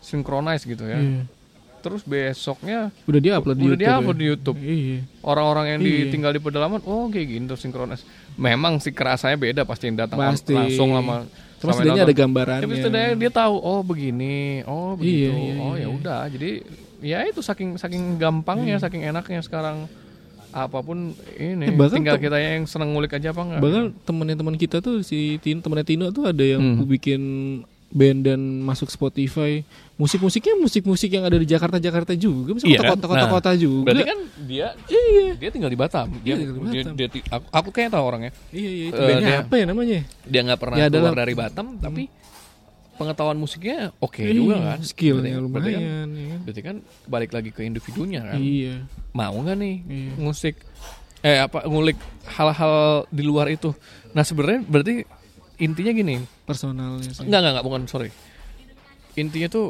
synchronize 0.00 0.64
gitu 0.64 0.82
ya 0.82 0.98
Iya. 0.98 1.22
terus 1.78 2.02
besoknya 2.02 2.90
Udah 3.06 3.20
dia 3.20 3.38
upload 3.38 3.54
di 3.54 3.62
udah 3.62 3.70
YouTube. 3.70 3.82
dia-upload 3.84 4.16
ya? 4.16 4.18
di 4.18 4.26
YouTube 4.26 4.58
Iya. 4.58 4.98
orang-orang 5.22 5.66
yang 5.68 5.80
Iya. 5.80 5.90
ditinggal 6.02 6.32
di 6.34 6.40
pedalaman 6.40 6.80
oh 6.82 7.06
kayak 7.06 7.26
gini 7.30 7.44
tuh 7.44 7.54
synchronize 7.54 8.02
memang 8.36 8.78
sih 8.78 8.90
kerasanya 8.90 9.34
beda 9.34 9.62
pasti 9.62 9.88
yang 9.88 9.98
datang 9.98 10.18
Pasti. 10.18 10.52
langsung 10.52 10.92
sama 10.92 11.24
setidaknya 11.56 11.88
yang 11.94 12.06
ada 12.06 12.14
gambarannya. 12.14 12.62
tapi 12.62 12.74
setidaknya 12.76 13.12
dia 13.16 13.30
tahu 13.34 13.54
oh 13.56 13.80
begini 13.80 14.36
oh 14.62 14.92
begitu 14.94 15.28
Iya, 15.28 15.32
iya, 15.32 15.54
oh 15.58 15.74
iya. 15.74 15.82
ya 15.82 15.88
udah 15.90 16.20
jadi 16.28 16.50
ya 16.98 17.18
itu 17.24 17.40
saking 17.40 17.76
saking 17.76 18.16
gampangnya 18.16 18.76
saking 18.76 19.02
enaknya 19.02 19.40
sekarang 19.40 19.88
apa 20.48 20.78
pun 20.80 21.12
ini 21.34 21.64
Eh, 21.64 21.74
bahkan 21.74 21.96
tinggal 21.98 22.16
kita 22.16 22.36
yang 22.36 22.64
seneng 22.64 22.92
ngulik 22.92 23.12
aja 23.12 23.28
apa 23.28 23.40
enggak 23.42 23.60
Bahkan 23.60 23.84
temennya 24.04 24.36
teman 24.36 24.56
kita 24.56 24.80
tuh 24.80 25.00
si 25.00 25.36
Tino, 25.38 25.60
temennya 25.60 25.84
Tino 25.84 26.08
tuh 26.10 26.24
ada 26.24 26.40
yang 26.40 26.60
Hmm. 26.62 26.84
bikin 26.86 27.20
band 27.88 28.18
dan 28.22 28.40
masuk 28.60 28.88
Spotify. 28.88 29.62
Musik-musiknya 29.94 30.54
musik-musik 30.54 31.08
yang 31.08 31.24
ada 31.24 31.34
di 31.34 31.44
Jakarta 31.44 31.78
Jakarta 31.78 32.12
juga, 32.12 32.52
misalnya 32.52 32.72
Iya 32.72 32.80
kan? 32.82 32.90
kota-kota 32.98 33.26
kota 33.30 33.50
juga. 33.54 33.88
Berarti 33.88 34.04
kan 34.04 34.18
dia 34.44 34.66
iya. 34.86 35.32
dia 35.34 35.48
tinggal 35.48 35.70
di 35.70 35.78
Batam. 35.78 36.08
Dia, 36.18 36.34
Iya, 36.34 36.34
tinggal 36.36 36.52
di 36.52 36.60
dia, 36.68 36.82
Batam. 36.82 36.94
dia 36.94 37.08
ti- 37.08 37.24
aku, 37.24 37.46
aku 37.48 37.68
kayaknya 37.70 37.92
tahu 37.96 38.04
orangnya. 38.04 38.32
Iya 38.50 38.68
iya 38.68 38.84
itu 38.86 38.98
Eh, 38.98 39.06
bandnya 39.06 39.28
dia- 39.30 39.42
apa 39.42 39.54
ya 39.54 39.64
namanya? 39.64 40.00
Dia 40.22 40.40
nggak 40.42 40.60
pernah 40.60 40.76
Ya, 40.76 40.86
keluar 40.86 41.00
adalah- 41.00 41.16
dari 41.16 41.34
Batam, 41.34 41.66
tapi 41.78 42.02
pengetahuan 42.96 43.36
musiknya 43.36 43.78
oke 43.96 44.20
Iya, 44.20 44.32
juga 44.34 44.56
kan. 44.58 44.78
Skillnya 44.82 45.32
Berarti- 45.32 45.44
lumayan. 45.44 45.52
Berarti 45.52 45.72
kan, 45.72 46.08
ya 46.10 46.26
kan? 46.26 46.40
berarti 46.42 46.60
kan 46.62 46.76
balik 47.06 47.30
lagi 47.30 47.50
ke 47.50 47.60
individunya 47.62 48.20
kan. 48.22 48.38
Iya. 48.38 48.74
Mau 49.12 49.36
nggak 49.38 49.56
nih 49.56 49.76
Iya. 49.82 50.12
musik 50.18 50.54
eh 51.22 51.38
apa 51.38 51.64
ngulik 51.64 51.96
hal-hal 52.30 52.76
di 53.08 53.22
luar 53.22 53.48
itu. 53.48 53.72
Nah 54.12 54.22
sebenarnya 54.22 54.60
berarti 54.62 54.94
intinya 55.58 55.92
gini. 55.92 56.16
Personalnya 56.42 57.10
sih. 57.10 57.22
Enggak 57.22 57.38
enggak 57.40 57.52
enggak 57.56 57.66
bukan 57.66 57.82
sorry. 57.86 58.10
Intinya 59.14 59.48
tuh 59.48 59.66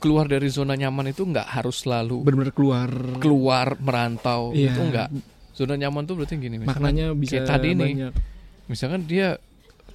keluar 0.00 0.24
dari 0.24 0.48
zona 0.48 0.72
nyaman 0.72 1.12
itu 1.12 1.22
nggak 1.22 1.44
harus 1.46 1.84
selalu 1.84 2.24
Benar-benar 2.24 2.52
keluar. 2.52 2.88
keluar 3.20 3.66
merantau 3.76 4.50
Iya. 4.50 4.72
itu 4.72 4.80
enggak. 4.80 5.08
Zona 5.52 5.76
nyaman 5.76 6.04
tuh 6.04 6.16
berarti 6.16 6.34
gini 6.34 6.56
misalkan- 6.56 6.80
Maknanya 6.80 7.06
bisa 7.12 7.36
kayak 7.36 7.46
tadi 7.46 7.68
nih. 7.70 7.92
banyak. 8.00 8.12
misalkan 8.64 9.02
dia 9.04 9.34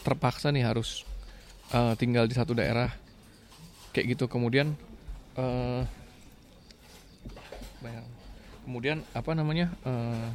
terpaksa 0.04 0.52
nih 0.52 0.62
harus 0.62 1.02
uh, 1.72 1.96
tinggal 1.96 2.28
di 2.28 2.36
satu 2.36 2.52
daerah 2.52 2.92
kayak 3.90 4.14
gitu 4.14 4.28
kemudian 4.28 4.76
uh, 5.34 5.82
bayang. 7.80 8.06
kemudian 8.62 8.98
apa 9.12 9.32
namanya 9.32 9.72
uh, 9.82 10.28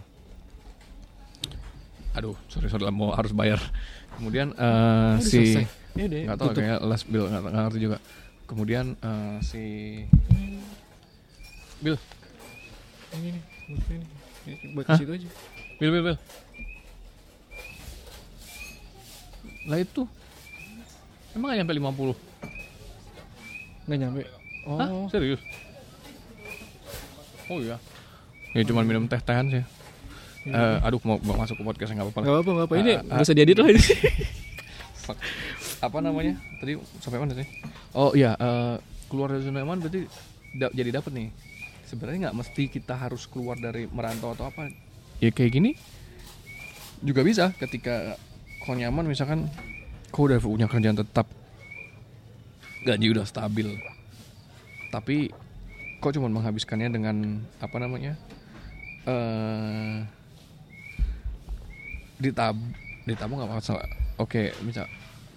aduh 2.11 2.35
sorry 2.49 2.67
sorry 2.67 2.89
mau 2.89 3.13
harus 3.13 3.31
bayar 3.31 3.61
kemudian 4.21 4.53
uh, 4.55 5.17
Udah 5.17 5.25
si. 5.25 5.65
Ya 5.97 6.05
nggak 6.07 6.39
tahu 6.39 6.53
tutup. 6.53 6.61
kayak 6.63 6.79
last 6.85 7.09
bill 7.09 7.27
nggak 7.27 7.41
nggak 7.41 7.65
ngerti 7.67 7.79
juga 7.81 7.99
kemudian 8.47 8.95
uh, 9.01 9.41
si 9.43 9.65
bill 11.81 11.97
Ini 13.11 13.29
nih, 13.35 13.43
ini 13.67 13.95
nih. 13.99 14.71
Buat 14.71 14.87
Hah? 14.87 14.99
situ 15.03 15.11
aja. 15.11 15.29
Bil, 15.83 15.91
bil, 15.91 16.03
bil. 16.07 16.17
Lah 19.67 19.79
itu. 19.83 20.07
Emang 21.35 21.51
gak 21.51 21.59
nyampe 21.59 21.75
50? 21.75 22.15
Nggak 23.91 23.99
nyampe. 23.99 24.23
Oh, 24.63 25.11
serius? 25.11 25.43
Oh 27.51 27.59
iya. 27.59 27.83
Ya 28.55 28.63
cuma 28.63 28.87
minum 28.87 29.11
teh-tehan 29.11 29.47
sih. 29.51 29.65
Eh, 30.43 30.77
aduh 30.81 31.01
mau, 31.05 31.21
mau 31.21 31.37
masuk 31.37 31.61
ke 31.61 31.65
podcast 31.65 31.91
nggak 31.91 32.07
apa-apa. 32.07 32.21
Nggak 32.21 32.35
apa-apa, 32.35 32.51
nggak 32.51 32.67
apa. 32.67 32.75
Ini 32.77 32.93
Ah, 32.93 33.03
nggak 33.05 33.25
usah 33.25 33.35
diedit 33.35 33.57
lah 33.57 33.69
ini. 33.69 33.83
Apa 35.81 35.99
namanya? 35.99 36.35
Tadi 36.57 36.73
sampai 36.99 37.19
mana 37.19 37.33
sih? 37.35 37.49
Oh 37.93 38.13
iya, 38.13 38.37
eh, 38.37 38.77
keluar 39.07 39.29
dari 39.29 39.43
zona 39.43 39.61
nyaman 39.61 39.81
berarti 39.81 40.07
da- 40.55 40.71
jadi 40.71 40.91
dapet 40.93 41.11
nih. 41.11 41.29
Sebenarnya 41.85 42.29
nggak 42.29 42.37
mesti 42.37 42.63
kita 42.69 42.95
harus 42.95 43.27
keluar 43.27 43.57
dari 43.57 43.85
merantau 43.87 44.31
atau 44.31 44.47
apa. 44.47 44.71
Ya 45.19 45.29
kayak 45.29 45.53
gini 45.53 45.71
juga 47.01 47.21
bisa 47.21 47.53
ketika 47.57 48.17
kau 48.61 48.73
nyaman 48.73 49.05
misalkan 49.05 49.49
kau 50.11 50.29
udah 50.29 50.37
punya 50.37 50.65
kerjaan 50.65 50.95
tetap 50.95 51.25
gaji 52.83 53.09
udah 53.11 53.25
stabil 53.25 53.73
tapi 54.89 55.33
kau 55.97 56.13
cuma 56.13 56.29
menghabiskannya 56.29 56.89
dengan 56.89 57.17
apa 57.57 57.77
namanya 57.77 58.21
eh 59.05 60.05
ditab 62.21 62.55
ditabung 63.09 63.41
nggak 63.41 63.51
masalah. 63.51 63.89
Oke 64.21 64.53
misal 64.63 64.87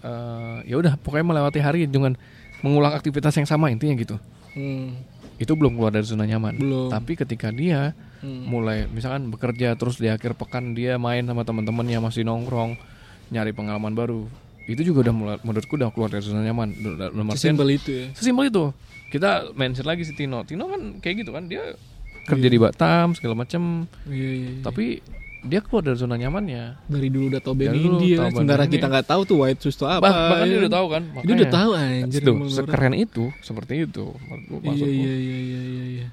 eh 0.04 0.58
ya 0.68 0.76
udah 0.76 1.00
pokoknya 1.00 1.26
melewati 1.32 1.60
hari 1.64 1.88
dengan 1.88 2.20
mengulang 2.60 2.92
aktivitas 2.92 3.34
yang 3.40 3.48
sama 3.48 3.72
intinya 3.72 3.96
gitu. 3.96 4.20
Hmm, 4.54 5.00
itu 5.40 5.52
belum 5.56 5.80
keluar 5.80 5.96
dari 5.96 6.06
zona 6.06 6.28
nyaman. 6.28 6.60
Belum. 6.60 6.88
tapi 6.92 7.16
ketika 7.16 7.50
dia 7.50 7.96
hmm. 8.22 8.44
mulai 8.46 8.86
misalkan 8.92 9.32
bekerja 9.32 9.80
terus 9.80 9.98
di 9.98 10.12
akhir 10.12 10.36
pekan 10.36 10.76
dia 10.76 11.00
main 11.00 11.24
sama 11.24 11.48
teman-temannya 11.48 12.04
masih 12.04 12.28
nongkrong 12.28 12.76
nyari 13.32 13.56
pengalaman 13.56 13.96
baru 13.96 14.28
itu 14.64 14.80
juga 14.80 15.10
udah 15.10 15.16
mulai 15.16 15.38
menurutku 15.44 15.76
udah 15.76 15.92
keluar 15.92 16.08
dari 16.08 16.24
zona 16.24 16.40
nyaman. 16.40 16.72
Dalam 16.80 17.28
artian 17.28 17.56
Sesimpel 17.56 17.70
itu 17.76 17.92
ya. 17.92 18.06
sesimpel 18.16 18.48
itu. 18.48 18.66
Kita 19.12 19.52
mention 19.54 19.84
lagi 19.84 20.08
si 20.08 20.16
Tino. 20.16 20.48
Tino 20.48 20.72
kan 20.72 21.04
kayak 21.04 21.28
gitu 21.28 21.32
kan 21.36 21.52
dia 21.52 21.76
kerja 22.24 22.48
di 22.48 22.56
Batam 22.56 23.12
segala 23.12 23.44
macam 23.44 23.84
Iya, 24.08 24.16
iya, 24.16 24.50
iya. 24.56 24.64
tapi 24.64 25.04
dia 25.44 25.60
keluar 25.60 25.84
dari 25.84 25.96
zona 25.96 26.16
nyamannya 26.16 26.80
dari 26.84 27.08
dulu 27.08 27.28
udah 27.28 27.40
tau 27.40 27.52
band 27.52 27.76
indie 27.76 28.16
tahu 28.16 28.32
Sementara 28.34 28.64
kita 28.66 28.86
nggak 28.88 29.06
tahu 29.06 29.22
tuh 29.24 29.38
White 29.38 29.60
Shoes 29.60 29.76
tuh 29.76 29.86
apa. 29.86 30.00
Bah- 30.02 30.30
bahkan 30.32 30.48
dia 30.48 30.60
udah 30.60 30.72
tahu 30.72 30.88
kan 30.88 31.04
Dia 31.20 31.34
udah 31.36 31.50
tahu 31.52 31.70
anjir. 31.74 32.22
Orang. 32.24 32.48
sekeren 32.48 32.94
itu 32.94 33.24
seperti 33.40 33.74
itu 33.82 34.06
Iya 34.10 34.58
maksudku. 34.58 34.88
iya 34.88 35.14
iya 35.14 35.38
iya 35.38 35.62
iya 35.62 35.86
iya. 35.86 36.08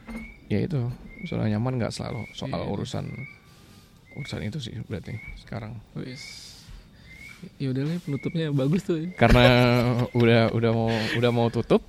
ya 0.49 0.59
itu 0.61 0.81
zona 1.25 1.47
nyaman 1.47 1.73
nggak 1.77 1.91
selalu 1.91 2.27
soal 2.33 2.59
Iya. 2.59 2.69
urusan 2.69 3.05
urusan 4.13 4.41
itu 4.43 4.59
sih 4.59 4.75
berarti 4.85 5.15
sekarang 5.39 5.79
Wis. 5.95 6.51
Ya 7.57 7.73
udahlah 7.73 7.97
penutupnya 8.01 8.51
bagus 8.51 8.83
tuh. 8.83 9.01
karena 9.15 9.45
udah 10.21 10.51
udah 10.51 10.71
mau 10.71 10.91
udah 11.17 11.31
mau 11.31 11.49
tutup 11.49 11.81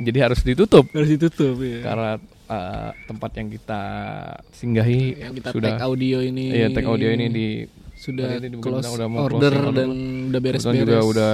jadi 0.00 0.26
harus 0.26 0.42
ditutup 0.42 0.88
Harus 0.90 1.06
ditutup 1.08 1.54
ya. 1.58 1.78
karena 1.84 2.10
uh, 2.46 2.90
tempat 3.04 3.30
yang 3.34 3.48
kita 3.48 3.82
singgahi 4.50 5.02
yang 5.18 5.32
kita 5.32 5.50
sudah 5.50 5.70
tag 5.72 5.82
audio 5.82 6.18
ini. 6.20 6.44
iya 6.50 6.66
tag 6.68 6.84
audio 6.84 7.08
ini 7.08 7.26
di 7.28 7.46
sudah 7.94 8.38
di- 8.38 8.56
close 8.56 8.86
udah 8.86 9.08
mau 9.08 9.26
order 9.26 9.50
closing 9.50 9.72
dan 9.72 9.90
udah 10.28 10.40
beres-beres. 10.40 10.80
juga 10.80 10.98
udah 11.02 11.32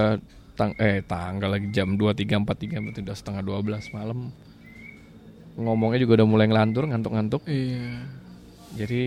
tang 0.53 0.73
eh 0.77 1.01
tanggal 1.03 1.49
lagi 1.51 1.69
jam 1.71 1.97
23.43 1.97 2.45
berarti 2.79 3.01
udah 3.01 3.17
setengah 3.17 3.43
12 3.43 3.93
malam 3.93 4.29
ngomongnya 5.55 5.99
juga 5.99 6.21
udah 6.21 6.29
mulai 6.29 6.47
ngelantur 6.47 6.85
ngantuk-ngantuk 6.87 7.43
Iya. 7.45 8.09
jadi 8.75 9.03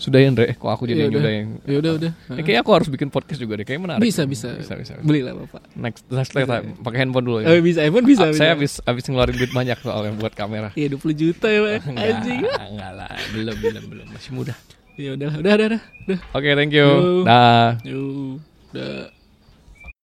sudah 0.00 0.16
ya 0.16 0.26
Andre 0.26 0.46
kok 0.50 0.64
aku 0.66 0.88
jadi 0.88 0.96
Ya 0.96 1.04
yang 1.04 1.12
udah. 1.12 1.30
yang 1.30 1.48
Ya 1.62 1.76
udah 1.76 1.92
udah. 1.94 2.10
Ya, 2.30 2.40
kayaknya 2.40 2.60
aku 2.60 2.72
harus 2.72 2.88
bikin 2.88 3.08
podcast 3.08 3.36
juga 3.36 3.52
deh 3.54 3.64
kayak 3.64 3.78
menarik 3.78 4.00
Bisa 4.00 4.24
bisa. 4.24 4.56
bisa 4.56 4.72
bisa, 4.74 4.96
bisa. 4.96 5.04
Belilah 5.04 5.36
Bapak. 5.36 5.60
next 5.76 6.08
next 6.08 6.32
time 6.32 6.72
pakai 6.80 6.98
handphone 6.98 7.22
dulu 7.22 7.38
Oh, 7.38 7.52
ya 7.52 7.60
bisa 7.60 7.84
iPhone 7.84 8.02
bisa. 8.02 8.24
Ah, 8.24 8.32
bisa. 8.32 8.40
saya 8.40 8.50
habis 8.56 8.80
habis 8.80 9.04
ngeluarin 9.04 9.36
duit 9.36 9.52
banyak 9.52 9.76
soalnya 9.78 10.16
buat 10.16 10.32
kamera 10.32 10.72
Iya 10.72 10.96
20 10.96 11.12
juta 11.14 11.46
ya, 11.46 11.60
Pak. 11.60 11.84
Anjing. 12.08 12.40
enggak 12.42 12.92
lah 12.96 13.12
belum 13.30 13.56
belum 13.60 13.84
belum 13.86 14.06
masih 14.10 14.32
muda 14.32 14.56
Ya 14.96 15.12
udah, 15.12 15.32
udah, 15.34 15.52
udah, 15.54 15.68
udah. 16.08 16.18
oke 16.32 16.48
thank 16.54 16.72
you 16.72 16.82
Yo. 16.82 17.22
dah. 17.22 17.76
Udah. 17.84 19.19